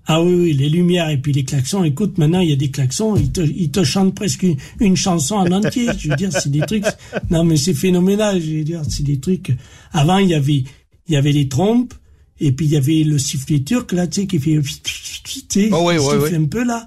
Ah 0.06 0.22
oui, 0.22 0.34
oui, 0.34 0.52
les 0.52 0.68
lumières 0.68 1.08
et 1.08 1.16
puis 1.16 1.32
les 1.32 1.44
klaxons. 1.44 1.82
Écoute, 1.82 2.18
maintenant, 2.18 2.40
il 2.40 2.50
y 2.50 2.52
a 2.52 2.56
des 2.56 2.70
klaxons, 2.70 3.16
ils 3.16 3.32
te, 3.32 3.40
ils 3.40 3.70
te 3.70 3.82
chantent 3.84 4.14
presque 4.14 4.42
une, 4.42 4.56
une 4.80 4.96
chanson 4.96 5.36
en 5.36 5.50
entier. 5.50 5.88
Je 5.98 6.10
veux 6.10 6.16
dire, 6.16 6.30
c'est 6.30 6.50
des 6.50 6.60
trucs... 6.60 6.84
Non, 7.30 7.42
mais 7.42 7.56
c'est 7.56 7.72
phénoménal, 7.72 8.38
je 8.38 8.50
veux 8.58 8.64
dire, 8.64 8.82
c'est 8.86 9.02
des 9.02 9.18
trucs... 9.18 9.52
Avant, 9.92 10.18
il 10.18 10.28
y 10.28 10.34
avait, 10.34 10.64
il 11.08 11.14
y 11.14 11.16
avait 11.16 11.32
les 11.32 11.48
trompes, 11.48 11.94
et 12.40 12.52
puis 12.52 12.66
il 12.66 12.72
y 12.72 12.76
avait 12.76 13.04
le 13.04 13.18
sifflet 13.18 13.60
turc, 13.60 13.92
là, 13.92 14.06
tu 14.06 14.22
sais, 14.22 14.26
qui 14.26 14.38
fait... 14.38 14.60
Tu 15.24 15.40
sais, 15.48 15.68
Oh 15.72 15.88
oui, 15.88 15.94
qui 15.96 16.00
oui, 16.00 16.10
siffle 16.10 16.34
oui. 16.36 16.44
un 16.44 16.46
peu, 16.46 16.64
là. 16.64 16.86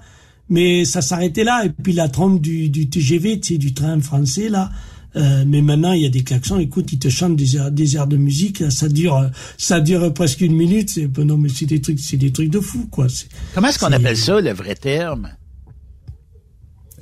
Mais 0.50 0.84
ça 0.84 1.02
s'arrêtait 1.02 1.44
là. 1.44 1.64
Et 1.66 1.70
puis 1.70 1.92
la 1.92 2.08
trompe 2.08 2.40
du, 2.40 2.68
du 2.70 2.88
TGV, 2.88 3.40
tu 3.40 3.54
sais, 3.54 3.58
du 3.58 3.74
train 3.74 4.00
français, 4.00 4.48
là... 4.48 4.70
Euh, 5.16 5.42
mais 5.46 5.62
maintenant, 5.62 5.92
il 5.94 6.02
y 6.02 6.06
a 6.06 6.10
des 6.10 6.22
klaxons. 6.22 6.58
Écoute, 6.58 6.92
ils 6.92 6.98
te 6.98 7.08
chantent 7.08 7.34
des 7.34 7.56
airs, 7.56 7.72
des 7.72 7.96
airs 7.96 8.06
de 8.06 8.18
musique. 8.18 8.60
là, 8.60 8.70
ça 8.70 8.88
dure, 8.90 9.16
euh, 9.16 9.28
ça 9.56 9.80
dure 9.80 10.12
presque 10.12 10.42
une 10.42 10.54
minute. 10.54 10.90
C'est, 10.90 11.06
ben 11.06 11.24
non, 11.24 11.38
mais 11.38 11.48
c'est 11.48 11.64
des 11.64 11.80
trucs, 11.80 11.98
c'est 11.98 12.18
des 12.18 12.30
trucs 12.30 12.50
de 12.50 12.60
fou, 12.60 12.86
quoi. 12.90 13.08
C'est- 13.08 13.26
Comment 13.54 13.68
est-ce 13.68 13.78
qu'on 13.78 13.88
c'est- 13.88 13.94
appelle 13.94 14.16
ça, 14.18 14.38
le 14.40 14.52
vrai 14.52 14.74
terme? 14.74 15.30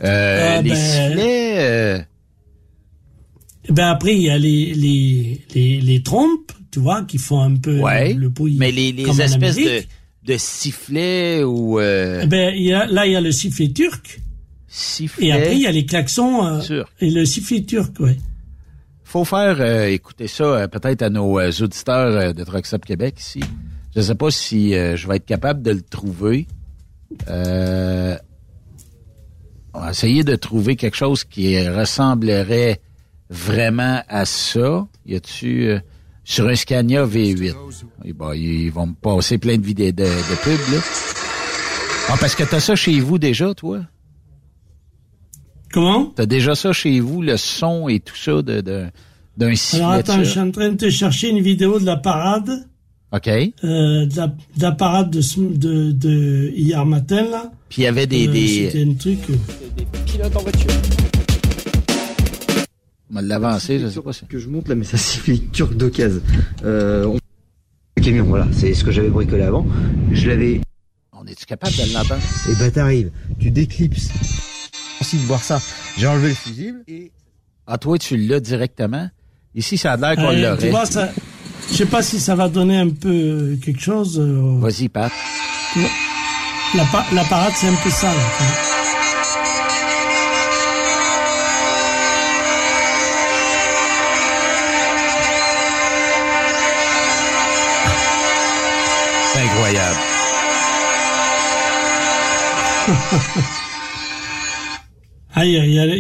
Euh, 0.05 0.57
Ah, 0.59 0.63
les 0.63 0.71
ben- 0.71 0.77
sifflets, 0.77 1.55
euh, 1.59 1.99
Ben 3.71 3.89
après, 3.89 4.15
il 4.15 4.23
y 4.23 4.31
a 4.31 4.39
les, 4.39 4.73
les, 4.75 5.41
les, 5.55 5.81
les 5.81 6.03
trompes, 6.03 6.53
tu 6.77 6.83
vois, 6.83 7.05
qui 7.05 7.17
font 7.17 7.41
un 7.41 7.57
peu 7.57 7.81
ouais, 7.81 8.13
le 8.13 8.29
bruit. 8.29 8.57
mais 8.59 8.71
les, 8.71 8.93
les 8.93 9.05
comme 9.05 9.17
en 9.17 9.25
espèces 9.25 9.57
de, 9.57 9.83
de 10.31 10.37
sifflets 10.37 11.43
ou 11.43 11.81
euh, 11.81 12.21
Eh 12.25 12.27
Ben, 12.27 12.53
il 12.55 12.65
y 12.65 12.75
a, 12.75 12.85
là, 12.85 13.07
il 13.07 13.13
y 13.13 13.17
a 13.17 13.21
le 13.23 13.33
sifflet 13.33 13.69
turc. 13.71 14.21
sifflets. 14.69 15.29
Et 15.29 15.33
après, 15.33 15.57
il 15.57 15.63
y 15.63 15.67
a 15.67 15.73
les 15.73 15.87
klaxons. 15.87 16.45
euh, 16.45 16.61
Turc. 16.61 16.93
et 17.01 17.11
le 17.11 17.25
sifflet 17.25 17.63
turc, 17.63 17.99
ouais. 18.01 18.19
faut 19.05 19.25
faire 19.25 19.57
euh, 19.61 19.87
écouter 19.87 20.27
ça 20.27 20.69
peut-être 20.69 21.01
à 21.01 21.09
nos 21.09 21.41
auditeurs 21.41 22.35
de 22.35 22.45
Truck 22.45 22.67
Stop 22.67 22.85
Québec 22.85 23.15
ici. 23.21 23.41
Je 23.95 24.03
sais 24.03 24.15
pas 24.15 24.31
si 24.31 24.73
je 24.73 25.09
vais 25.09 25.17
être 25.17 25.25
capable 25.25 25.63
de 25.63 25.71
le 25.71 25.81
trouver. 25.81 26.47
On 27.27 28.17
va 29.81 29.91
essayer 29.91 30.25
de 30.25 30.37
trouver 30.37 30.77
quelque 30.77 30.97
chose 30.97 31.25
qui 31.25 31.67
ressemblerait 31.69 32.81
vraiment 33.31 34.03
à 34.09 34.25
ça. 34.27 34.87
Y 35.07 35.15
a-tu 35.17 35.71
sur 36.29 36.49
un 36.49 36.55
Scania 36.57 37.07
V8 37.07 37.55
Eh 38.05 38.13
ben, 38.13 38.35
ils 38.35 38.71
vont 38.71 38.89
me 38.89 38.95
passer 38.95 39.39
plein 39.39 39.57
de 39.57 39.65
vidéos 39.65 39.93
de, 39.93 40.03
de 40.05 40.37
pubs 40.43 40.75
là. 40.75 40.81
Ah 42.09 42.15
parce 42.21 42.35
que 42.35 42.43
t'as 42.43 42.59
ça 42.61 42.75
chez 42.77 42.99
vous 43.01 43.17
déjà 43.19 43.55
toi? 43.55 43.81
Comment? 45.73 46.07
T'as 46.17 46.27
déjà 46.27 46.55
ça 46.55 46.73
chez 46.73 47.01
vous 47.01 47.23
le 47.23 47.37
son 47.37 47.89
et 47.89 48.01
tout 48.01 48.17
ça 48.17 48.43
de 48.43 48.61
de- 48.61 48.87
d'un. 49.37 49.53
Alors 49.75 49.91
attends, 49.91 50.19
je 50.25 50.31
suis 50.31 50.41
en 50.41 50.51
train 50.51 50.71
de 50.71 50.77
te 50.77 50.89
chercher 50.91 51.29
une 51.31 51.41
vidéo 51.43 51.79
de 51.79 51.85
la 51.85 51.97
parade, 51.97 52.67
OK. 53.13 53.29
euh, 53.29 54.07
de, 54.07 54.17
la, 54.17 54.27
de 54.29 54.63
la 54.63 54.73
parade 54.73 55.11
de, 55.11 55.21
de, 55.57 55.93
de 55.93 56.53
hier 56.57 56.85
matin 56.87 57.23
là. 57.31 57.53
Puis 57.69 57.83
il 57.83 57.85
y 57.85 57.89
avait 57.89 58.07
des... 58.07 58.27
Euh, 58.29 58.33
des... 58.33 58.47
C'était 58.71 58.83
un 58.85 58.95
truc. 58.95 59.19
euh, 59.31 59.83
Pilote 60.07 60.37
en 60.37 60.41
voiture. 60.41 60.71
On 63.11 63.15
va 63.15 63.23
l'avancer, 63.23 63.79
je 63.79 63.89
sais 63.89 64.01
pas. 64.01 64.11
Que 64.29 64.39
je 64.39 64.49
monte 64.49 64.69
là, 64.69 64.75
mais 64.75 64.85
ça 64.85 64.97
siffle 64.97 65.37
turc 65.53 65.75
d'occasion. 65.75 66.21
Euh, 66.65 67.05
on... 67.07 67.19
Le 67.97 68.03
camion, 68.03 68.25
voilà, 68.25 68.47
c'est 68.53 68.75
ce 68.75 68.85
que 68.85 68.91
j'avais 68.91 69.09
bricolé 69.09 69.43
avant. 69.43 69.65
Je 70.13 70.29
l'avais. 70.29 70.61
On 71.13 71.25
est-tu 71.27 71.47
capable 71.47 71.73
de 71.75 71.95
l'entendre? 71.95 72.21
Et 72.51 72.55
bah 72.57 72.71
t'arrives, 72.71 73.11
tu 73.39 73.51
déclipses. 73.51 74.09
Merci 75.01 75.17
de 75.19 75.23
voir 75.23 75.43
ça. 75.43 75.61
J'ai 75.97 76.07
enlevé 76.07 76.29
le 76.29 76.35
fusible 76.35 76.83
et. 76.89 77.11
Ah, 77.67 77.79
toi, 77.79 77.97
tu 77.99 78.17
l'as 78.17 78.41
directement? 78.41 79.09
Ici, 79.55 79.79
ça 79.79 79.93
a 79.93 79.97
l'air 79.97 80.17
qu'on 80.17 80.33
euh, 80.33 80.57
tu 80.57 80.69
vois, 80.69 80.85
ça, 80.87 81.09
je 81.71 81.75
sais 81.77 81.87
pas 81.87 82.03
si 82.03 82.21
ça 82.21 82.35
va 82.35 82.49
donner 82.49 82.77
un 82.79 82.91
peu 82.91 83.09
euh, 83.09 83.57
quelque 83.57 83.81
chose. 83.81 84.19
euh, 84.21 84.59
Vas-y, 84.61 84.89
Pat. 84.89 85.11
la, 86.75 86.85
pa- 86.93 87.07
la 87.15 87.25
parade, 87.25 87.53
c'est 87.57 87.69
un 87.69 87.77
peu 87.83 87.91
ça. 87.91 88.09
Là, 88.09 88.21
incroyable. 99.57 99.99
Ah, 105.39 105.45
il 105.45 105.53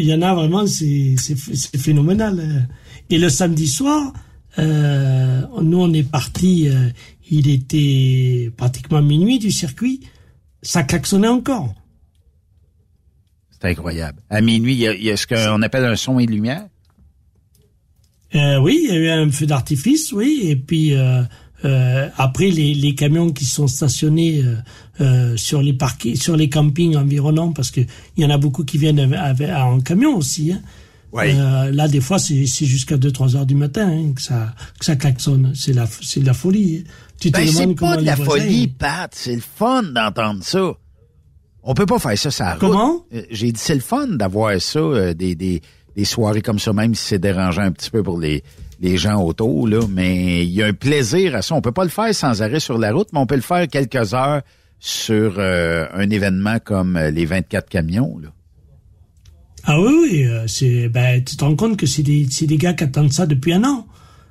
y, 0.06 0.14
en 0.14 0.22
a 0.22 0.34
vraiment, 0.34 0.66
c'est 0.66 1.14
c'est- 1.18 1.36
c'est 1.54 1.76
phénoménal. 1.76 2.40
euh. 2.40 2.60
Et 3.10 3.18
le 3.18 3.28
samedi 3.28 3.68
soir, 3.68 4.14
euh, 4.58 5.42
nous 5.60 5.78
on 5.78 5.92
est 5.92 6.10
parti, 6.10 6.70
euh, 6.70 6.88
il 7.30 7.46
était 7.50 8.50
pratiquement 8.56 9.02
minuit 9.02 9.38
du 9.38 9.50
circuit, 9.50 10.00
ça 10.62 10.84
klaxonnait 10.84 11.28
encore. 11.28 11.74
C'est 13.50 13.68
incroyable. 13.68 14.20
À 14.30 14.40
minuit, 14.40 14.72
il 14.72 14.78
y 14.80 14.88
a, 14.88 14.94
il 14.94 15.02
y 15.04 15.10
a 15.10 15.18
ce 15.18 15.26
qu'on 15.26 15.60
appelle 15.60 15.84
un 15.84 15.96
son 15.96 16.18
et 16.18 16.24
lumière? 16.24 16.64
Euh, 18.34 18.58
oui, 18.60 18.80
il 18.84 18.88
y 18.88 18.92
a 18.92 18.96
eu 18.98 19.08
un 19.10 19.30
feu 19.30 19.44
d'artifice, 19.44 20.12
oui, 20.12 20.40
et 20.44 20.56
puis 20.56 20.94
euh, 21.66 22.09
après 22.16 22.51
les, 22.51 22.74
les 22.74 22.94
camions 22.94 23.30
qui 23.30 23.44
sont 23.44 23.66
stationnés 23.66 24.43
euh, 24.44 24.56
euh, 25.01 25.36
sur 25.36 25.62
les 25.62 25.72
parquets, 25.72 26.14
sur 26.14 26.36
les 26.36 26.48
campings 26.48 26.97
environnants, 26.97 27.52
parce 27.52 27.70
que 27.70 27.80
il 28.16 28.22
y 28.22 28.26
en 28.26 28.30
a 28.30 28.38
beaucoup 28.38 28.64
qui 28.64 28.78
viennent 28.78 29.14
avec, 29.14 29.51
en 29.51 29.80
camion 29.80 30.16
aussi. 30.16 30.52
Hein. 30.52 30.60
Euh, 31.14 31.72
là, 31.72 31.88
des 31.88 32.01
fois, 32.01 32.18
c'est 32.18 32.44
jusqu'à 32.44 32.97
2-3 32.97 33.36
heures 33.36 33.47
du 33.47 33.55
matin 33.55 33.88
hein, 33.88 34.12
que 34.14 34.20
ça 34.20 34.55
que 34.78 34.84
ça 34.84 34.97
klaxonne. 34.97 35.52
C'est 35.55 35.72
la 35.72 35.86
de 35.86 36.26
la 36.26 36.34
folie. 36.34 36.84
Tu 37.18 37.30
ben, 37.30 37.47
c'est 37.48 37.74
pas 37.74 37.97
de 37.97 38.05
la 38.05 38.16
folie, 38.16 38.68
Pat. 38.68 39.10
C'est 39.14 39.34
le 39.34 39.40
fun 39.40 39.82
d'entendre 39.82 40.44
ça. 40.44 40.72
On 41.62 41.74
peut 41.74 41.86
pas 41.86 41.98
faire 41.98 42.16
ça, 42.16 42.30
ça 42.30 42.56
Comment? 42.60 43.06
J'ai 43.30 43.51
dit 43.51 43.60
c'est 43.60 43.74
le 43.74 43.80
fun 43.80 44.06
d'avoir 44.09 44.60
ça, 44.60 45.14
des, 45.14 45.34
des, 45.34 45.62
des 45.97 46.05
soirées 46.05 46.43
comme 46.43 46.59
ça, 46.59 46.72
même 46.72 46.94
si 46.94 47.06
c'est 47.06 47.18
dérangeant 47.18 47.62
un 47.62 47.72
petit 47.72 47.90
peu 47.90 48.02
pour 48.02 48.20
les, 48.20 48.44
les 48.81 48.97
gens 48.97 49.23
autour, 49.23 49.69
là. 49.69 49.81
Mais 49.90 50.44
il 50.44 50.53
y 50.53 50.62
a 50.62 50.66
un 50.66 50.73
plaisir 50.73 51.35
à 51.35 51.43
ça. 51.43 51.55
On 51.55 51.61
peut 51.61 51.73
pas 51.73 51.85
le 51.85 51.90
faire 51.90 52.15
sans 52.15 52.43
arrêt 52.43 52.61
sur 52.61 52.78
la 52.78 52.93
route, 52.93 53.09
mais 53.12 53.19
on 53.19 53.27
peut 53.27 53.36
le 53.36 53.40
faire 53.40 53.66
quelques 53.69 54.15
heures 54.15 54.43
sur 54.78 55.40
un 55.40 56.11
événement 56.11 56.59
comme 56.62 56.98
les 56.98 57.24
24 57.24 57.69
camions, 57.69 58.19
là. 58.23 58.28
Ah 59.69 59.81
oui, 59.81 59.93
oui, 60.01 60.24
euh, 60.24 60.47
c'est, 60.47 60.89
ben, 60.89 61.23
tu 61.24 61.36
te 61.36 61.44
rends 61.44 61.57
compte 61.57 61.77
que 61.77 61.86
c'est 61.86 62.05
des, 62.05 62.28
c'est 62.31 62.47
des 62.47 62.57
gars 62.57 62.73
qui 62.73 62.85
attendent 62.85 63.12
ça 63.12 63.27
depuis 63.27 63.53
un 63.53 63.65
an. 63.65 63.86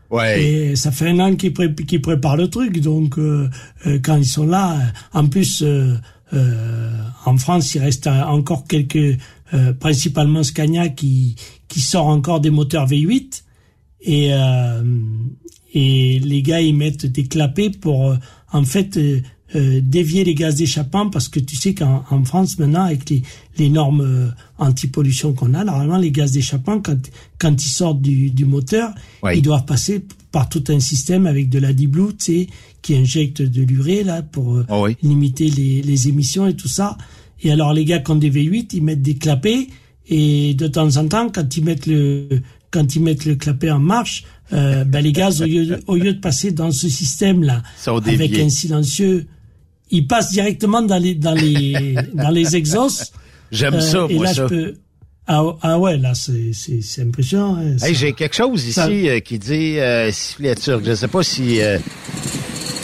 Ouais. 0.10 0.42
Et 0.42 0.76
ça 0.78 0.92
fait 0.92 1.10
un 1.10 1.20
an 1.20 1.36
qu'ils, 1.36 1.52
pré 1.52 1.74
qu'ils 1.74 2.02
préparent 2.02 2.38
le 2.38 2.48
truc, 2.48 2.80
donc 2.80 3.18
euh, 3.18 3.50
euh, 3.86 4.00
quand 4.02 4.16
ils 4.16 4.26
sont 4.26 4.46
là, 4.46 4.78
en 5.14 5.28
plus, 5.28 5.64
en 7.26 7.38
France, 7.38 7.76
il 7.76 7.82
reste 7.82 8.08
encore 8.08 8.66
quelques, 8.66 9.20
principalement 9.80 10.44
Scania 10.44 10.90
qui 10.90 11.36
qui 11.68 11.82
sort 11.82 12.08
encore 12.08 12.40
des 12.40 12.52
moteurs 12.52 12.88
V8 12.88 13.44
et 14.06 14.32
et 15.74 16.20
les 16.20 16.42
gars 16.42 16.62
ils 16.62 16.76
mettent 16.76 17.06
des 17.06 17.26
clapets 17.26 17.70
pour 17.70 18.16
en 18.52 18.64
fait 18.64 18.98
euh, 19.56 19.80
dévier 19.82 20.24
les 20.24 20.34
gaz 20.34 20.56
d'échappement 20.56 21.10
parce 21.10 21.30
que 21.30 21.40
tu 21.40 21.56
sais 21.56 21.76
qu'en 21.76 22.04
en 22.10 22.26
France 22.26 22.58
maintenant 22.58 22.84
avec 22.84 23.10
les, 23.10 23.22
les 23.58 23.70
normes 23.70 24.02
euh, 24.02 24.28
anti-pollution 24.58 25.34
qu'on 25.34 25.54
a, 25.54 25.64
normalement 25.64 25.98
les 25.98 26.12
gaz 26.12 26.32
d'échappement 26.32 26.82
quand 26.82 26.98
quand 27.38 27.64
ils 27.64 27.70
sortent 27.70 28.02
du, 28.02 28.32
du 28.32 28.44
moteur, 28.44 28.90
ils 29.34 29.44
doivent 29.44 29.66
passer 29.66 30.04
par 30.32 30.50
tout 30.50 30.64
un 30.70 30.80
système 30.80 31.28
avec 31.28 31.50
de 31.50 31.60
la 31.60 31.74
D-Blue, 31.74 32.16
tu 32.18 32.26
sais, 32.26 32.48
qui 32.82 32.96
injecte 32.96 33.42
de 33.44 33.62
l'urée 33.62 34.04
là 34.04 34.24
pour 34.24 34.56
euh, 34.56 34.66
oh 34.70 34.88
limiter 35.04 35.50
les, 35.50 35.82
les 35.84 36.08
émissions 36.10 36.48
et 36.48 36.56
tout 36.56 36.68
ça. 36.68 36.98
Et 37.42 37.52
alors 37.52 37.72
les 37.72 37.86
gars 37.86 38.00
qui 38.00 38.12
ont 38.12 38.16
des 38.16 38.32
V8, 38.32 38.70
ils 38.74 38.84
mettent 38.84 39.04
des 39.04 39.16
clapets. 39.16 39.68
Et 40.08 40.54
de 40.54 40.68
temps 40.68 40.98
en 40.98 41.08
temps 41.08 41.30
quand 41.30 41.58
ils 41.58 41.64
mettent 41.64 41.88
le 41.88 42.28
quand 42.76 42.96
ils 42.96 43.02
mettent 43.02 43.26
le 43.26 43.36
clapet 43.36 43.72
en 43.72 43.80
marche, 43.80 44.24
euh, 44.54 44.84
ben 44.84 45.02
les 45.02 45.12
gaz 45.12 45.42
au 45.42 45.46
lieu, 45.46 45.66
de, 45.66 45.80
au 45.88 45.96
lieu 45.96 46.14
de 46.14 46.20
passer 46.20 46.52
dans 46.52 46.72
ce 46.72 46.90
système 46.90 47.42
là 47.44 47.64
avec 47.88 48.38
un 48.38 48.50
silencieux 48.50 49.28
il 49.92 50.08
passe 50.08 50.32
directement 50.32 50.82
dans 50.82 50.98
les 50.98 51.16
dans 51.16 51.34
les 51.34 51.96
dans 52.14 52.30
les 52.30 52.56
exhausts. 52.56 53.14
J'aime 53.52 53.80
ça, 53.82 54.00
euh, 54.00 54.08
moi 54.10 54.28
ça. 54.28 54.48
Ah, 55.28 55.42
ah, 55.64 55.80
ouais, 55.80 55.98
là 55.98 56.14
c'est 56.14 57.02
impressionnant. 57.02 57.56
Hein, 57.56 57.78
hey, 57.82 57.96
j'ai 57.96 58.14
quelque 58.14 58.36
chose 58.36 58.64
ici 58.66 59.10
euh, 59.10 59.20
qui 59.20 59.40
dit 59.40 59.80
euh, 59.80 60.12
sifflet 60.12 60.54
turc. 60.56 60.84
Je 60.86 60.94
sais 60.94 61.08
pas 61.08 61.24
si 61.24 61.62
euh, 61.62 61.80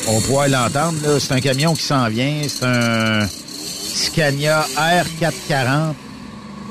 on 0.08 0.20
pourrait 0.22 0.50
l'entendre. 0.50 0.98
Là, 1.04 1.20
c'est 1.20 1.34
un 1.34 1.40
camion 1.40 1.76
qui 1.76 1.84
s'en 1.84 2.08
vient. 2.10 2.42
C'est 2.48 2.66
un 2.66 3.28
Scania 3.28 4.66
R440. 4.76 5.94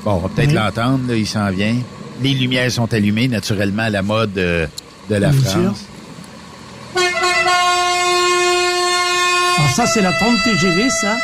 Bon, 0.03 0.11
on 0.11 0.17
va 0.17 0.29
peut-être 0.29 0.51
l'entendre. 0.51 1.07
Là, 1.07 1.15
il 1.15 1.27
s'en 1.27 1.49
vient. 1.51 1.77
Les 2.21 2.33
lumières 2.33 2.71
sont 2.71 2.93
allumées, 2.93 3.27
naturellement, 3.27 3.83
à 3.83 3.89
la 3.89 4.01
mode 4.01 4.33
de 4.33 4.67
la 5.09 5.31
France. 5.31 5.85
ça, 9.75 9.85
c'est 9.85 10.01
la 10.01 10.11
trompe 10.11 10.37
TGV, 10.43 10.89
ça. 10.89 11.17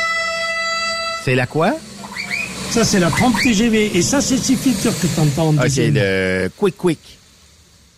C'est 1.26 1.36
la 1.36 1.46
quoi? 1.46 1.76
Ça, 2.70 2.84
c'est 2.86 3.00
la 3.00 3.10
trompe 3.10 3.36
TGV. 3.42 3.98
Et 3.98 4.02
ça, 4.02 4.22
c'est 4.22 4.36
le 4.36 4.42
filtre 4.42 4.84
que 5.02 5.08
tu 5.08 5.20
entends. 5.20 5.50
OK, 5.50 5.76
le 5.78 6.48
quick 6.56 6.78
quick. 6.78 7.00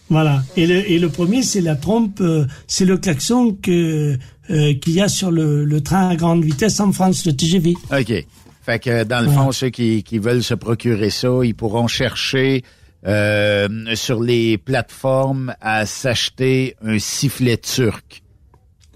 Voilà. 0.09 0.43
Et 0.57 0.65
le, 0.65 0.89
et 0.89 0.97
le 0.97 1.09
premier, 1.09 1.43
c'est 1.43 1.61
la 1.61 1.75
trompe, 1.75 2.19
euh, 2.21 2.47
c'est 2.65 2.85
le 2.85 2.97
klaxon 2.97 3.55
que 3.61 4.17
euh, 4.49 4.73
qu'il 4.73 4.93
y 4.93 5.01
a 5.01 5.07
sur 5.07 5.29
le, 5.29 5.63
le, 5.65 5.81
train 5.81 6.09
à 6.09 6.15
grande 6.15 6.43
vitesse 6.43 6.79
en 6.79 6.91
France, 6.91 7.25
le 7.27 7.35
TGV. 7.35 7.75
OK. 7.91 8.25
Fait 8.65 8.79
que 8.79 9.03
dans 9.03 9.23
le 9.23 9.29
fond, 9.29 9.51
ceux 9.51 9.69
qui, 9.69 10.01
qui 10.03 10.17
veulent 10.17 10.43
se 10.43 10.55
procurer 10.55 11.11
ça, 11.11 11.29
ils 11.43 11.53
pourront 11.53 11.87
chercher 11.87 12.63
euh, 13.05 13.95
sur 13.95 14.21
les 14.21 14.57
plateformes 14.57 15.53
à 15.61 15.85
s'acheter 15.85 16.75
un 16.81 16.99
sifflet 16.99 17.57
turc. 17.57 18.23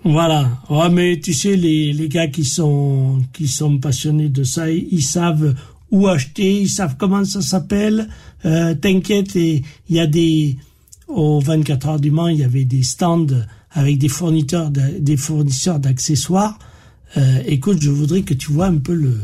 Voilà. 0.04 0.60
Ouais, 0.70 0.90
mais 0.90 1.20
tu 1.20 1.34
sais, 1.34 1.56
les, 1.56 1.94
les 1.94 2.10
gars 2.10 2.28
qui 2.28 2.44
sont, 2.44 3.22
qui 3.32 3.48
sont 3.48 3.78
passionnés 3.78 4.30
de 4.30 4.44
ça, 4.44 4.70
ils, 4.70 5.02
savent 5.02 5.56
où 5.92 6.08
acheter, 6.08 6.62
ils 6.62 6.70
savent 6.70 6.96
comment 6.98 7.24
ça 7.24 7.42
s'appelle. 7.42 8.10
Euh, 8.46 8.76
T'inquiète, 8.76 9.36
il 9.36 9.64
y 9.90 10.00
a 10.00 10.08
des, 10.08 10.58
au 11.08 11.40
24 11.40 11.88
heures 11.88 12.00
du 12.00 12.12
Mans, 12.12 12.28
il 12.28 12.40
y 12.40 12.44
avait 12.44 12.66
des 12.66 12.84
stands 12.84 13.28
avec 13.72 13.98
des 13.98 14.10
fournisseurs, 14.10 14.70
des 14.72 15.18
fournisseurs 15.18 15.80
d'accessoires. 15.80 16.60
Euh, 17.18 17.42
écoute, 17.46 17.82
je 17.82 17.90
voudrais 17.90 18.24
que 18.24 18.34
tu 18.34 18.52
vois 18.52 18.68
un 18.68 18.78
peu 18.78 18.94
le, 18.94 19.18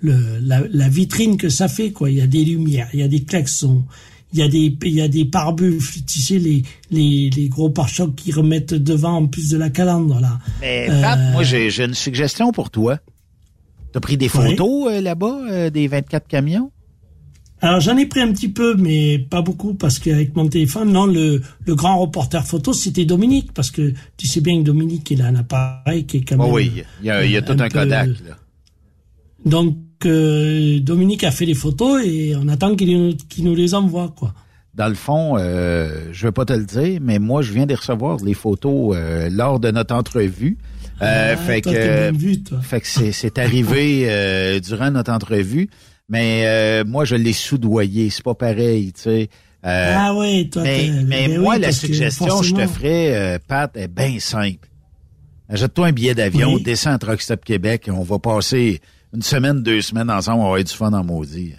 le 0.00 0.38
la, 0.40 0.62
la, 0.70 0.88
vitrine 0.88 1.36
que 1.36 1.48
ça 1.48 1.68
fait, 1.68 1.92
quoi. 1.92 2.10
Il 2.10 2.16
y 2.16 2.20
a 2.20 2.26
des 2.26 2.44
lumières, 2.44 2.88
il 2.92 3.00
y 3.00 3.02
a 3.02 3.08
des 3.08 3.22
klaxons, 3.24 3.84
il 4.32 4.38
y 4.38 4.42
a 4.42 4.48
des 4.48 4.76
il 4.84 4.94
y 4.94 5.00
a 5.00 5.08
des 5.08 5.24
pare-buffs, 5.24 6.04
tu 6.06 6.20
sais 6.20 6.38
les 6.38 6.62
les, 6.90 7.30
les 7.30 7.48
gros 7.48 7.70
pare-chocs 7.70 8.14
qui 8.14 8.32
remettent 8.32 8.74
devant 8.74 9.16
en 9.16 9.26
plus 9.26 9.50
de 9.50 9.58
la 9.58 9.70
calandre 9.70 10.20
là. 10.20 10.38
Mais 10.60 10.86
Pat, 10.86 11.18
euh, 11.18 11.32
moi 11.32 11.42
j'ai 11.42 11.70
j'ai 11.70 11.84
une 11.84 11.94
suggestion 11.94 12.52
pour 12.52 12.70
toi. 12.70 12.98
T'as 13.92 14.00
pris 14.00 14.16
des 14.16 14.28
photos 14.28 14.90
euh, 14.90 15.00
là-bas 15.00 15.38
euh, 15.50 15.70
des 15.70 15.86
24 15.86 16.26
camions? 16.26 16.70
Alors 17.60 17.78
j'en 17.78 17.96
ai 17.96 18.06
pris 18.06 18.20
un 18.20 18.32
petit 18.32 18.48
peu, 18.48 18.74
mais 18.74 19.18
pas 19.18 19.40
beaucoup, 19.40 19.74
parce 19.74 20.00
qu'avec 20.00 20.34
mon 20.34 20.48
téléphone, 20.48 20.90
non, 20.90 21.06
le, 21.06 21.42
le 21.64 21.74
grand 21.76 21.96
reporter 21.98 22.44
photo, 22.44 22.72
c'était 22.72 23.04
Dominique, 23.04 23.52
parce 23.54 23.70
que 23.70 23.92
tu 24.16 24.26
sais 24.26 24.40
bien 24.40 24.58
que 24.58 24.64
Dominique, 24.64 25.08
il 25.12 25.22
a 25.22 25.26
un 25.26 25.36
appareil 25.36 26.04
qui 26.04 26.16
est 26.16 26.20
quand 26.22 26.34
oh 26.40 26.44
même... 26.44 26.52
oui, 26.52 26.72
il 27.00 27.06
y 27.06 27.10
a, 27.10 27.24
il 27.24 27.30
y 27.30 27.36
a 27.36 27.42
tout 27.42 27.54
un, 27.56 27.68
Kodak. 27.68 28.08
Là. 28.26 28.36
Donc 29.44 29.76
Dominique 30.80 31.24
a 31.24 31.30
fait 31.30 31.46
les 31.46 31.54
photos 31.54 32.02
et 32.04 32.34
on 32.36 32.48
attend 32.48 32.74
qu'il 32.74 33.16
nous 33.38 33.54
les 33.54 33.74
envoie, 33.74 34.12
quoi. 34.16 34.34
Dans 34.74 34.88
le 34.88 34.94
fond, 34.94 35.36
euh, 35.36 36.08
je 36.12 36.26
vais 36.26 36.32
pas 36.32 36.46
te 36.46 36.54
le 36.54 36.64
dire, 36.64 36.98
mais 37.02 37.18
moi, 37.18 37.42
je 37.42 37.52
viens 37.52 37.66
de 37.66 37.74
recevoir 37.74 38.16
les 38.24 38.32
photos 38.32 38.96
euh, 38.96 39.28
lors 39.30 39.60
de 39.60 39.70
notre 39.70 39.94
entrevue. 39.94 40.56
Euh, 41.02 41.34
ah, 41.34 41.36
fait, 41.36 41.60
que, 41.60 42.12
fait 42.62 42.80
que 42.80 43.12
c'est 43.12 43.38
arrivé 43.38 44.04
euh, 44.08 44.60
durant 44.60 44.90
notre 44.90 45.12
entrevue, 45.12 45.68
mais 46.08 46.84
moi, 46.84 47.04
je 47.04 47.16
l'ai 47.16 47.34
soudoyé. 47.34 48.08
C'est 48.08 48.24
pas 48.24 48.34
pareil, 48.34 48.92
tu 48.94 49.02
sais. 49.02 49.28
ah 49.62 50.14
oui, 50.16 50.48
toi. 50.48 50.62
Mais, 50.62 50.90
mais 51.04 51.28
ben 51.28 51.40
moi, 51.40 51.58
la 51.58 51.72
suggestion 51.72 52.40
que 52.40 52.46
je 52.46 52.54
te 52.54 52.66
ferais, 52.66 53.38
Pat, 53.46 53.76
est 53.76 53.88
bien 53.88 54.18
simple. 54.20 54.68
Achète-toi 55.50 55.88
un 55.88 55.92
billet 55.92 56.14
d'avion, 56.14 56.56
descends 56.58 56.92
à 56.92 56.98
Truck 56.98 57.20
Stop 57.20 57.44
Québec, 57.44 57.90
on 57.92 58.02
va 58.02 58.18
passer 58.18 58.80
une 59.14 59.22
semaine, 59.22 59.62
deux 59.62 59.82
semaines 59.82 60.10
ensemble, 60.10 60.38
on 60.38 60.42
va 60.42 60.48
avoir 60.48 60.64
du 60.64 60.72
fun 60.72 60.92
en 60.92 61.04
maudit. 61.04 61.54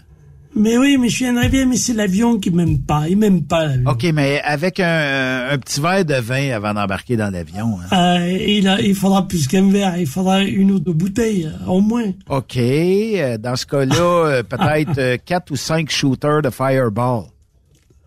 Mais 0.56 0.78
oui, 0.78 0.98
mais 1.00 1.10
je 1.10 1.18
viendrais 1.18 1.50
bien, 1.50 1.66
mais 1.66 1.78
c'est 1.78 1.94
l'avion 1.94 2.38
qui 2.38 2.52
m'aime 2.52 2.78
pas. 2.80 3.10
Il 3.10 3.18
m'aime 3.18 3.44
pas 3.44 3.66
l'avion. 3.66 3.90
OK, 3.90 4.04
mais 4.14 4.40
avec 4.44 4.80
un, 4.80 5.48
un, 5.50 5.58
petit 5.58 5.82
verre 5.82 6.06
de 6.06 6.14
vin 6.16 6.52
avant 6.52 6.76
d'embarquer 6.76 7.18
dans 7.18 7.32
l'avion. 7.32 7.80
Hein. 7.92 8.20
Euh, 8.20 8.38
il, 8.38 8.72
il 8.84 8.94
faudra 8.94 9.28
plus 9.28 9.48
qu'un 9.48 9.68
verre, 9.70 9.98
il 9.98 10.06
faudra 10.06 10.44
une 10.44 10.72
ou 10.72 10.80
deux 10.80 10.94
bouteilles, 10.94 11.50
au 11.68 11.82
moins. 11.82 12.12
OK. 12.30 12.58
Euh, 12.58 13.38
dans 13.40 13.56
ce 13.56 13.66
cas-là, 13.66 14.28
euh, 14.28 14.44
peut-être 14.48 15.24
quatre 15.26 15.50
ou 15.52 15.56
cinq 15.56 15.90
shooters 15.90 16.44
de 16.44 16.52
Fireball. 16.52 17.24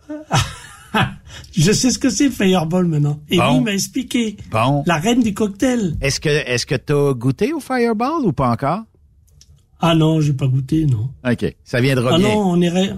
Je 1.53 1.73
sais 1.73 1.91
ce 1.91 1.99
que 1.99 2.11
c'est 2.11 2.31
Fireball 2.31 2.87
maintenant. 2.87 3.19
Et 3.29 3.37
lui 3.37 3.61
m'a 3.61 3.73
expliqué. 3.73 4.37
Bon. 4.51 4.85
La 4.87 4.97
reine 4.97 5.21
du 5.21 5.35
cocktail. 5.35 5.97
Est-ce 6.01 6.21
que 6.21 6.29
est-ce 6.29 6.65
que 6.65 6.77
t'as 6.77 7.13
goûté 7.13 7.53
au 7.53 7.61
Fireball 7.61 8.25
ou 8.25 8.33
pas 8.33 8.51
encore? 8.51 8.85
Ah 9.81 9.95
non, 9.95 10.21
j'ai 10.21 10.33
pas 10.33 10.47
goûté, 10.47 10.87
non. 10.87 11.11
OK, 11.31 11.55
ça 11.65 11.81
viendra 11.81 12.13
ah 12.15 12.19
bien. 12.19 12.29
Ah 12.31 12.35
non, 12.35 12.51
on 12.51 12.63
est, 12.63 12.93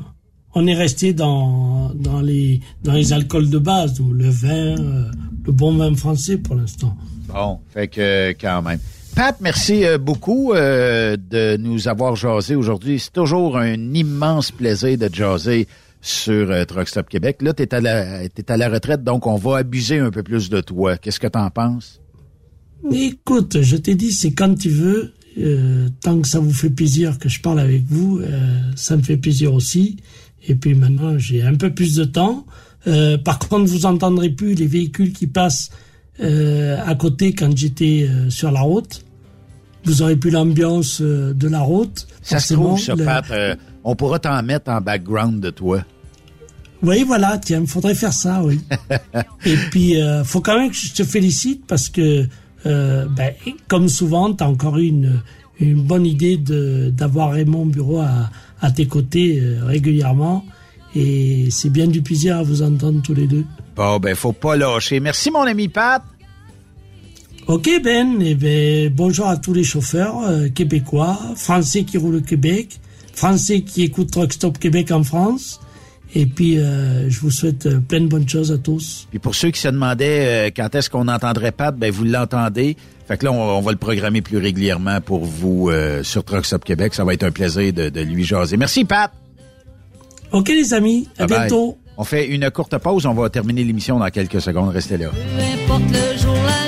on 0.55 0.67
est 0.67 0.75
resté 0.75 1.13
dans, 1.13 1.91
dans, 1.95 2.21
les, 2.21 2.61
dans 2.83 2.93
les 2.93 3.13
alcools 3.13 3.51
de 3.51 3.59
base, 3.59 4.01
le 4.01 4.29
vin, 4.29 4.79
euh, 4.79 5.11
le 5.45 5.53
bon 5.53 5.77
vin 5.77 5.95
français 5.95 6.37
pour 6.39 6.55
l'instant. 6.55 6.97
Bon, 7.29 7.59
fait 7.73 7.89
que 7.89 8.31
quand 8.41 8.63
même. 8.63 8.79
Pat, 9.15 9.37
merci 9.41 9.85
euh, 9.85 9.99
beaucoup 9.99 10.53
euh, 10.53 11.17
de 11.17 11.57
nous 11.57 11.89
avoir 11.89 12.15
jasé 12.15 12.55
aujourd'hui. 12.55 13.01
C'est 13.01 13.13
toujours 13.13 13.59
un 13.59 13.93
immense 13.93 14.53
plaisir 14.53 14.97
de 14.97 15.13
jaser 15.13 15.67
sur 16.01 16.51
euh, 16.51 16.65
Truck 16.65 16.89
Stop 16.89 17.09
Québec. 17.09 17.43
Là, 17.43 17.53
tu 17.53 17.65
es, 17.65 17.75
à 17.75 17.81
la, 17.81 18.21
à 18.49 18.57
la 18.57 18.69
retraite, 18.69 19.03
donc 19.03 19.27
on 19.27 19.35
va 19.35 19.59
abuser 19.59 19.99
un 19.99 20.11
peu 20.11 20.23
plus 20.23 20.51
de 20.51 20.61
toi. 20.61 20.97
Qu'est-ce 20.97 21.19
que 21.19 21.27
tu 21.27 21.39
en 21.39 21.51
penses? 21.51 22.01
Écoute, 22.93 23.61
je 23.61 23.77
t'ai 23.77 23.97
dit, 23.97 24.13
c'est 24.13 24.33
quand 24.33 24.55
tu 24.57 24.69
veux. 24.69 25.13
Euh, 25.41 25.89
tant 26.01 26.21
que 26.21 26.27
ça 26.27 26.41
vous 26.41 26.53
fait 26.53 26.71
plaisir 26.71 27.19
que 27.19 27.29
je 27.29 27.41
parle 27.41 27.61
avec 27.61 27.85
vous, 27.87 28.19
euh, 28.19 28.61
ça 28.75 28.97
me 28.97 29.03
fait 29.03 29.17
plaisir 29.17 29.55
aussi. 29.55 29.97
Et 30.47 30.55
puis 30.55 30.75
maintenant, 30.75 31.19
j'ai 31.19 31.43
un 31.43 31.55
peu 31.55 31.71
plus 31.73 31.95
de 31.97 32.05
temps. 32.05 32.45
Euh, 32.87 33.19
par 33.19 33.39
contre, 33.39 33.71
vous 33.71 33.87
entendrez 33.87 34.31
plus 34.31 34.55
les 34.55 34.67
véhicules 34.67 35.13
qui 35.13 35.27
passent 35.27 35.71
à 36.21 36.95
côté 36.97 37.33
quand 37.33 37.57
j'étais 37.57 38.11
sur 38.29 38.51
la 38.51 38.61
route. 38.63 39.05
Vous 39.85 40.03
aurez 40.03 40.17
plus 40.17 40.33
l'ambiance 40.33 41.01
de 41.01 41.49
la 41.49 41.61
route. 41.61 42.09
Ça 42.23 42.41
se 42.41 42.55
trouve, 42.55 42.81
ça, 42.81 42.97
Pat, 42.97 43.25
on 43.85 43.95
pourra 43.95 44.19
t'en 44.19 44.43
mettre 44.43 44.69
en 44.69 44.81
background 44.81 45.41
de 45.41 45.51
toi. 45.51 45.85
Oui, 46.83 47.05
voilà, 47.05 47.39
tiens, 47.39 47.61
il 47.61 47.69
faudrait 47.69 47.95
faire 47.95 48.13
ça, 48.13 48.43
oui. 48.43 48.59
Et 49.47 49.55
puis, 49.71 49.95
faut 50.25 50.41
quand 50.41 50.59
même 50.59 50.71
que 50.71 50.77
je 50.77 50.93
te 50.93 51.05
félicite 51.05 51.65
parce 51.69 51.89
que, 51.89 52.27
euh, 52.67 53.07
ben, 53.07 53.33
comme 53.69 53.89
souvent, 53.89 54.33
tu 54.35 54.43
as 54.43 54.49
encore 54.49 54.79
une, 54.79 55.21
une 55.61 55.83
bonne 55.83 56.07
idée 56.07 56.37
d'avoir 56.37 57.33
Raymond 57.33 57.67
Bureau 57.67 58.01
à, 58.01 58.31
à 58.61 58.71
tes 58.71 58.87
côtés 58.87 59.41
euh, 59.41 59.65
régulièrement. 59.65 60.45
Et 60.95 61.49
c'est 61.51 61.71
bien 61.71 61.87
du 61.87 62.03
plaisir 62.03 62.39
à 62.39 62.43
vous 62.43 62.63
entendre 62.63 63.03
tous 63.03 63.15
les 63.15 63.27
deux. 63.27 63.45
Bon, 63.77 63.99
ben, 63.99 64.15
faut 64.15 64.33
pas 64.33 64.57
lâcher. 64.57 65.01
Merci, 65.01 65.31
mon 65.31 65.43
ami 65.43 65.69
Pat. 65.69 66.03
Ok 67.47 67.71
Ben, 67.83 68.21
et 68.21 68.35
ben 68.35 68.93
bonjour 68.95 69.27
à 69.27 69.39
tous 69.39 69.55
les 69.55 69.65
chauffeurs 69.65 70.21
euh, 70.23 70.49
québécois, 70.49 71.19
français 71.35 71.85
qui 71.85 71.97
roulent 71.97 72.17
au 72.17 72.21
Québec, 72.21 72.79
français 73.15 73.63
qui 73.63 73.83
écoutent 73.85 74.11
Truck 74.11 74.35
Stop 74.35 74.59
Québec 74.59 74.91
en 74.91 75.03
France. 75.03 75.61
Et 76.15 76.25
puis 76.27 76.59
euh, 76.59 77.09
je 77.11 77.21
vous 77.21 77.31
souhaite 77.31 77.67
euh, 77.67 77.81
plein 77.81 78.01
de 78.01 78.07
bonnes 78.07 78.29
choses 78.29 78.51
à 78.51 78.59
tous. 78.59 79.07
Puis 79.11 79.19
pour 79.19 79.35
ceux 79.35 79.51
qui 79.51 79.61
se 79.61 79.69
demandaient 79.69 80.49
euh, 80.49 80.51
quand 80.57 80.75
est-ce 80.75 80.89
qu'on 80.89 81.07
entendrait 81.09 81.53
Pat, 81.53 81.77
ben 81.77 81.91
vous 81.93 82.05
l'entendez. 82.05 82.77
Fait 83.07 83.19
que 83.19 83.27
là, 83.27 83.33
on, 83.33 83.59
on 83.59 83.61
va 83.61 83.73
le 83.73 83.77
programmer 83.79 84.23
plus 84.23 84.39
régulièrement 84.39 85.01
pour 85.01 85.25
vous 85.25 85.69
euh, 85.71 86.03
sur 86.03 86.25
Truck 86.25 86.47
Stop 86.47 86.65
Québec. 86.65 86.95
Ça 86.95 87.05
va 87.05 87.13
être 87.15 87.25
un 87.25 87.31
plaisir 87.31 87.73
de, 87.73 87.89
de 87.91 88.01
lui 88.01 88.25
jaser. 88.25 88.57
Merci 88.57 88.85
Pat. 88.85 89.11
Ok 90.33 90.49
les 90.49 90.73
amis, 90.75 91.09
à 91.19 91.27
Bye 91.27 91.29
bye. 91.39 91.49
bientôt. 91.49 91.79
On 91.97 92.05
fait 92.05 92.27
une 92.29 92.51
courte 92.51 92.77
pause. 92.79 93.07
On 93.07 93.15
va 93.15 93.29
terminer 93.29 93.65
l'émission 93.65 93.99
dans 93.99 94.09
quelques 94.09 94.41
secondes. 94.41 94.71
Restez 94.71 94.97
là. 94.99 95.09
Peu 95.11 95.43
importe 95.73 95.83
le 95.91 96.19
jour, 96.19 96.35
la 96.35 96.68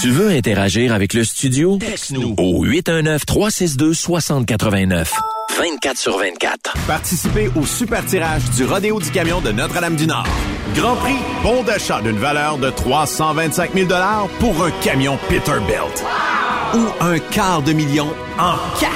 Tu 0.00 0.10
veux 0.10 0.30
interagir 0.30 0.92
avec 0.92 1.14
le 1.14 1.24
studio? 1.24 1.78
Texte-nous 1.78 2.34
au 2.36 2.66
819-362-6089. 2.66 5.06
24 5.58 5.96
sur 5.96 6.18
24. 6.18 6.74
Participez 6.86 7.48
au 7.56 7.64
super 7.64 8.04
tirage 8.04 8.42
du 8.56 8.64
Rodéo 8.64 9.00
du 9.00 9.10
Camion 9.10 9.40
de 9.40 9.52
Notre-Dame-du-Nord. 9.52 10.26
Grand 10.74 10.96
prix, 10.96 11.16
bon 11.42 11.62
d'achat 11.62 12.02
d'une 12.02 12.18
valeur 12.18 12.58
de 12.58 12.68
325 12.68 13.72
000 13.72 13.88
pour 14.38 14.62
un 14.62 14.70
camion 14.82 15.18
Peterbilt. 15.30 16.04
Ou 16.74 16.84
un 17.00 17.18
quart 17.18 17.62
de 17.62 17.72
million 17.72 18.08
en 18.38 18.56
cash. 18.78 18.90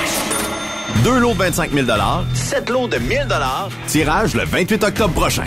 Deux 1.02 1.18
lots 1.18 1.32
de 1.32 1.39
25 1.39 1.72
000 1.72 1.86
sept 2.35 2.68
lots 2.68 2.89
de 2.89 2.98
1000 2.98 3.27
tirage 3.86 4.35
le 4.35 4.44
28 4.44 4.85
octobre 4.85 5.14
prochain. 5.14 5.47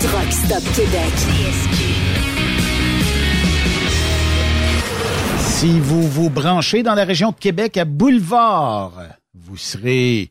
Stop 0.00 0.62
Québec. 0.76 1.12
Si 5.40 5.80
vous 5.80 6.02
vous 6.08 6.30
branchez 6.30 6.82
dans 6.84 6.94
la 6.94 7.04
région 7.04 7.30
de 7.30 7.36
Québec 7.36 7.76
à 7.76 7.84
Boulevard, 7.84 8.92
vous 9.34 9.56
serez 9.56 10.30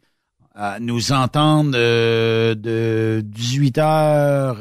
à 0.56 0.80
nous 0.80 1.12
entendre 1.12 1.74
euh, 1.76 2.56
de 2.56 3.22
18h 3.36 3.82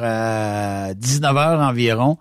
à 0.02 0.92
19h 0.94 1.68
environ. 1.68 2.18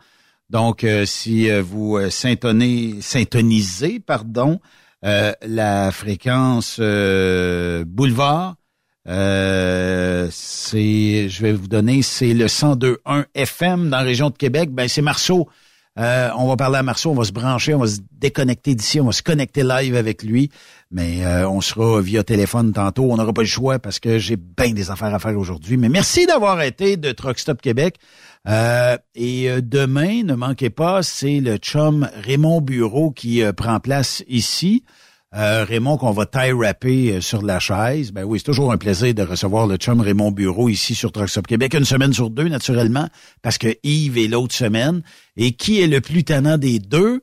Donc, 0.52 0.84
euh, 0.84 1.06
si 1.06 1.50
euh, 1.50 1.62
vous 1.64 1.98
syntonnez- 2.12 3.02
syntonisez, 3.02 4.00
pardon, 4.00 4.60
la 5.02 5.92
fréquence 5.92 6.80
boulevard. 6.80 8.56
Euh, 9.08 10.28
c'est, 10.32 11.30
je 11.30 11.42
vais 11.42 11.54
vous 11.54 11.68
donner, 11.68 12.02
c'est 12.02 12.34
le 12.34 12.48
102.1 12.48 13.26
FM 13.36 13.90
dans 13.90 13.98
la 13.98 14.04
région 14.04 14.30
de 14.30 14.38
Québec. 14.38 14.72
Ben 14.72 14.88
c'est 14.88 15.02
Marceau. 15.02 15.48
Euh, 15.98 16.30
on 16.38 16.48
va 16.48 16.58
parler 16.58 16.78
à 16.78 16.84
Marceau, 16.84 17.12
on 17.12 17.16
va 17.16 17.24
se 17.24 17.32
brancher, 17.32 17.74
on 17.74 17.80
va 17.80 17.88
se 17.88 18.00
déconnecter 18.12 18.76
d'ici, 18.76 19.00
on 19.00 19.06
va 19.06 19.14
se 19.14 19.24
connecter 19.24 19.64
live 19.64 19.96
avec 19.96 20.24
lui. 20.24 20.50
Mais 20.92 21.26
euh, 21.26 21.48
on 21.48 21.62
sera 21.62 22.02
via 22.02 22.24
téléphone 22.24 22.74
tantôt. 22.74 23.12
On 23.12 23.16
n'aura 23.16 23.32
pas 23.32 23.44
le 23.44 23.48
choix 23.48 23.80
parce 23.80 24.00
que 24.00 24.18
j'ai 24.18 24.36
bien 24.36 24.74
des 24.74 24.92
affaires 24.92 25.14
à 25.14 25.20
faire 25.20 25.38
aujourd'hui. 25.38 25.78
Mais 25.78 25.88
merci 25.88 26.26
d'avoir 26.26 26.62
été 26.62 26.98
de 26.98 27.12
Truck 27.12 27.40
Stop 27.40 27.62
Québec. 27.62 27.98
Euh, 28.48 28.98
et 29.16 29.50
demain, 29.62 30.24
ne 30.24 30.36
manquez 30.36 30.70
pas, 30.70 31.02
c'est 31.02 31.40
le 31.40 31.58
chum 31.58 32.10
Raymond 32.26 32.62
Bureau 32.62 33.12
qui 33.12 33.42
prend 33.56 33.80
place 33.80 34.24
ici. 34.28 34.84
Euh, 35.36 35.66
Raymond 35.66 35.98
qu'on 35.98 36.12
va 36.12 36.26
tie 36.26 36.54
rapper 36.54 37.20
sur 37.20 37.42
la 37.42 37.60
chaise. 37.60 38.14
Ben 38.14 38.24
oui, 38.24 38.40
c'est 38.40 38.46
toujours 38.46 38.72
un 38.72 38.78
plaisir 38.78 39.14
de 39.14 39.22
recevoir 39.22 39.68
le 39.68 39.76
chum 39.76 40.00
Raymond 40.00 40.32
Bureau 40.32 40.70
ici 40.70 40.96
sur 40.96 41.12
Truck 41.12 41.28
Stop 41.28 41.46
Québec, 41.46 41.74
une 41.74 41.84
semaine 41.84 42.14
sur 42.14 42.30
deux 42.30 42.48
naturellement, 42.48 43.10
parce 43.42 43.58
que 43.58 43.76
Yves 43.84 44.18
est 44.18 44.28
l'autre 44.30 44.56
semaine. 44.56 45.02
Et 45.36 45.52
qui 45.52 45.82
est 45.82 45.88
le 45.88 46.00
plus 46.00 46.24
tannant 46.24 46.58
des 46.58 46.80
deux? 46.80 47.22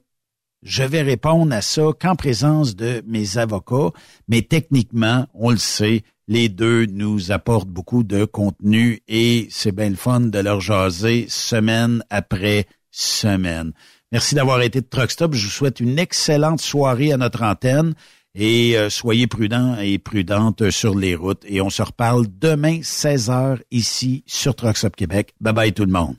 Je 0.62 0.82
vais 0.82 1.00
répondre 1.00 1.54
à 1.54 1.62
ça 1.62 1.84
qu'en 1.98 2.14
présence 2.14 2.76
de 2.76 3.02
mes 3.06 3.38
avocats, 3.38 3.92
mais 4.28 4.42
techniquement, 4.42 5.26
on 5.32 5.50
le 5.50 5.56
sait, 5.56 6.02
les 6.28 6.50
deux 6.50 6.84
nous 6.84 7.32
apportent 7.32 7.68
beaucoup 7.68 8.04
de 8.04 8.26
contenu 8.26 9.00
et 9.08 9.48
c'est 9.50 9.72
bien 9.72 9.88
le 9.88 9.96
fun 9.96 10.20
de 10.20 10.38
leur 10.38 10.60
jaser 10.60 11.26
semaine 11.28 12.04
après 12.10 12.66
semaine. 12.90 13.72
Merci 14.12 14.34
d'avoir 14.34 14.60
été 14.60 14.82
de 14.82 14.86
Truck 14.86 15.10
Stop. 15.10 15.34
Je 15.34 15.46
vous 15.46 15.50
souhaite 15.50 15.80
une 15.80 15.98
excellente 15.98 16.60
soirée 16.60 17.12
à 17.12 17.16
notre 17.16 17.42
antenne 17.42 17.94
et 18.34 18.76
euh, 18.76 18.90
soyez 18.90 19.26
prudents 19.26 19.78
et 19.78 19.98
prudentes 19.98 20.68
sur 20.70 20.94
les 20.94 21.14
routes. 21.14 21.42
Et 21.48 21.62
on 21.62 21.70
se 21.70 21.80
reparle 21.80 22.26
demain 22.38 22.80
16h 22.80 23.60
ici 23.70 24.22
sur 24.26 24.54
Truck 24.54 24.76
Stop 24.76 24.96
Québec. 24.96 25.32
Bye 25.40 25.54
bye 25.54 25.72
tout 25.72 25.86
le 25.86 25.92
monde. 25.92 26.16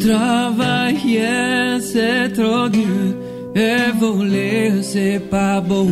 Travailler, 0.00 1.80
c'est 1.80 2.32
trop 2.32 2.68
dur. 2.68 3.14
Et 3.54 3.92
voler, 3.96 4.82
c'est 4.82 5.20
pas 5.30 5.60
beau. 5.60 5.88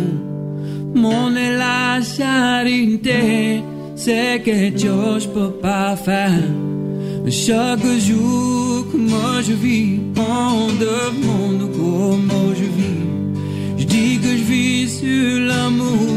Mon 0.95 1.37
est 1.37 1.57
la 1.57 2.01
charité 2.03 3.63
c'est 3.97 4.43
quelque 4.45 4.79
chose 4.79 5.25
je 5.25 5.29
peux 5.29 5.51
pas 5.51 5.97
faire. 5.97 6.45
Chaque 7.29 7.85
jour 8.09 8.87
que 8.93 8.97
moi 8.97 9.43
je 9.43 9.53
vis, 9.53 9.99
on 10.17 10.69
demande 10.89 11.71
comment 11.77 12.49
je 12.55 12.69
vis. 12.79 13.03
Je 13.79 13.85
dis 13.85 14.19
que 14.19 14.29
je 14.29 14.45
vis 14.53 14.99
sur 15.01 15.41
l'amour 15.41 16.09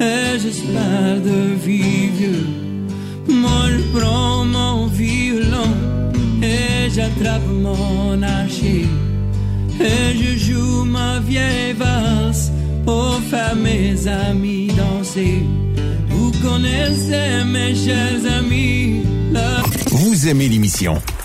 et 0.00 0.38
j'espère 0.38 1.16
de 1.30 1.40
vivre. 1.66 2.46
Moi 3.28 3.62
je 3.74 3.98
prends 3.98 4.44
mon 4.44 4.86
violon 4.86 5.72
et 6.42 6.88
j'attrape 6.94 7.48
mon 7.50 8.22
archer. 8.22 8.86
Et 9.80 10.16
je 10.20 10.36
joue 10.36 10.84
ma 10.84 11.18
vieille 11.20 11.72
valse 11.72 12.52
pour 12.84 13.20
faire 13.30 13.56
mes 13.56 14.06
amis 14.06 14.68
danser. 14.68 15.42
Vous 16.40 16.48
connaissez 16.48 17.44
mes 17.46 17.74
chers 17.74 18.32
amis. 18.38 19.02
Vous 19.90 20.28
aimez 20.28 20.48
l'émission? 20.48 21.00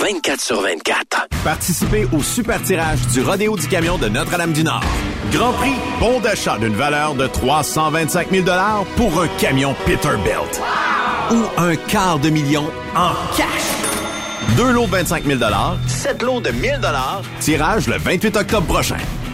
24 0.00 0.40
sur 0.40 0.60
24. 0.60 1.26
Participez 1.42 2.06
au 2.12 2.22
super 2.22 2.62
tirage 2.62 3.00
du 3.08 3.22
Rodéo 3.22 3.56
du 3.56 3.66
Camion 3.66 3.96
de 3.96 4.08
Notre-Dame-du-Nord. 4.08 4.82
Grand 5.32 5.52
prix, 5.52 5.72
bon 5.98 6.20
d'achat 6.20 6.58
d'une 6.58 6.74
valeur 6.74 7.14
de 7.14 7.26
325 7.26 8.30
000 8.30 8.44
pour 8.96 9.22
un 9.22 9.28
camion 9.38 9.74
Peterbilt. 9.86 10.60
Ou 11.30 11.44
un 11.56 11.76
quart 11.76 12.18
de 12.18 12.28
million 12.28 12.64
en 12.94 13.12
cash. 13.36 13.46
Deux 14.56 14.70
lots 14.70 14.86
de 14.86 14.92
25 14.92 15.24
000 15.24 15.40
sept 15.86 16.22
lots 16.22 16.40
de 16.40 16.50
1000 16.50 16.80
Tirage 17.40 17.86
le 17.86 17.96
28 17.96 18.36
octobre 18.36 18.66
prochain. 18.66 18.98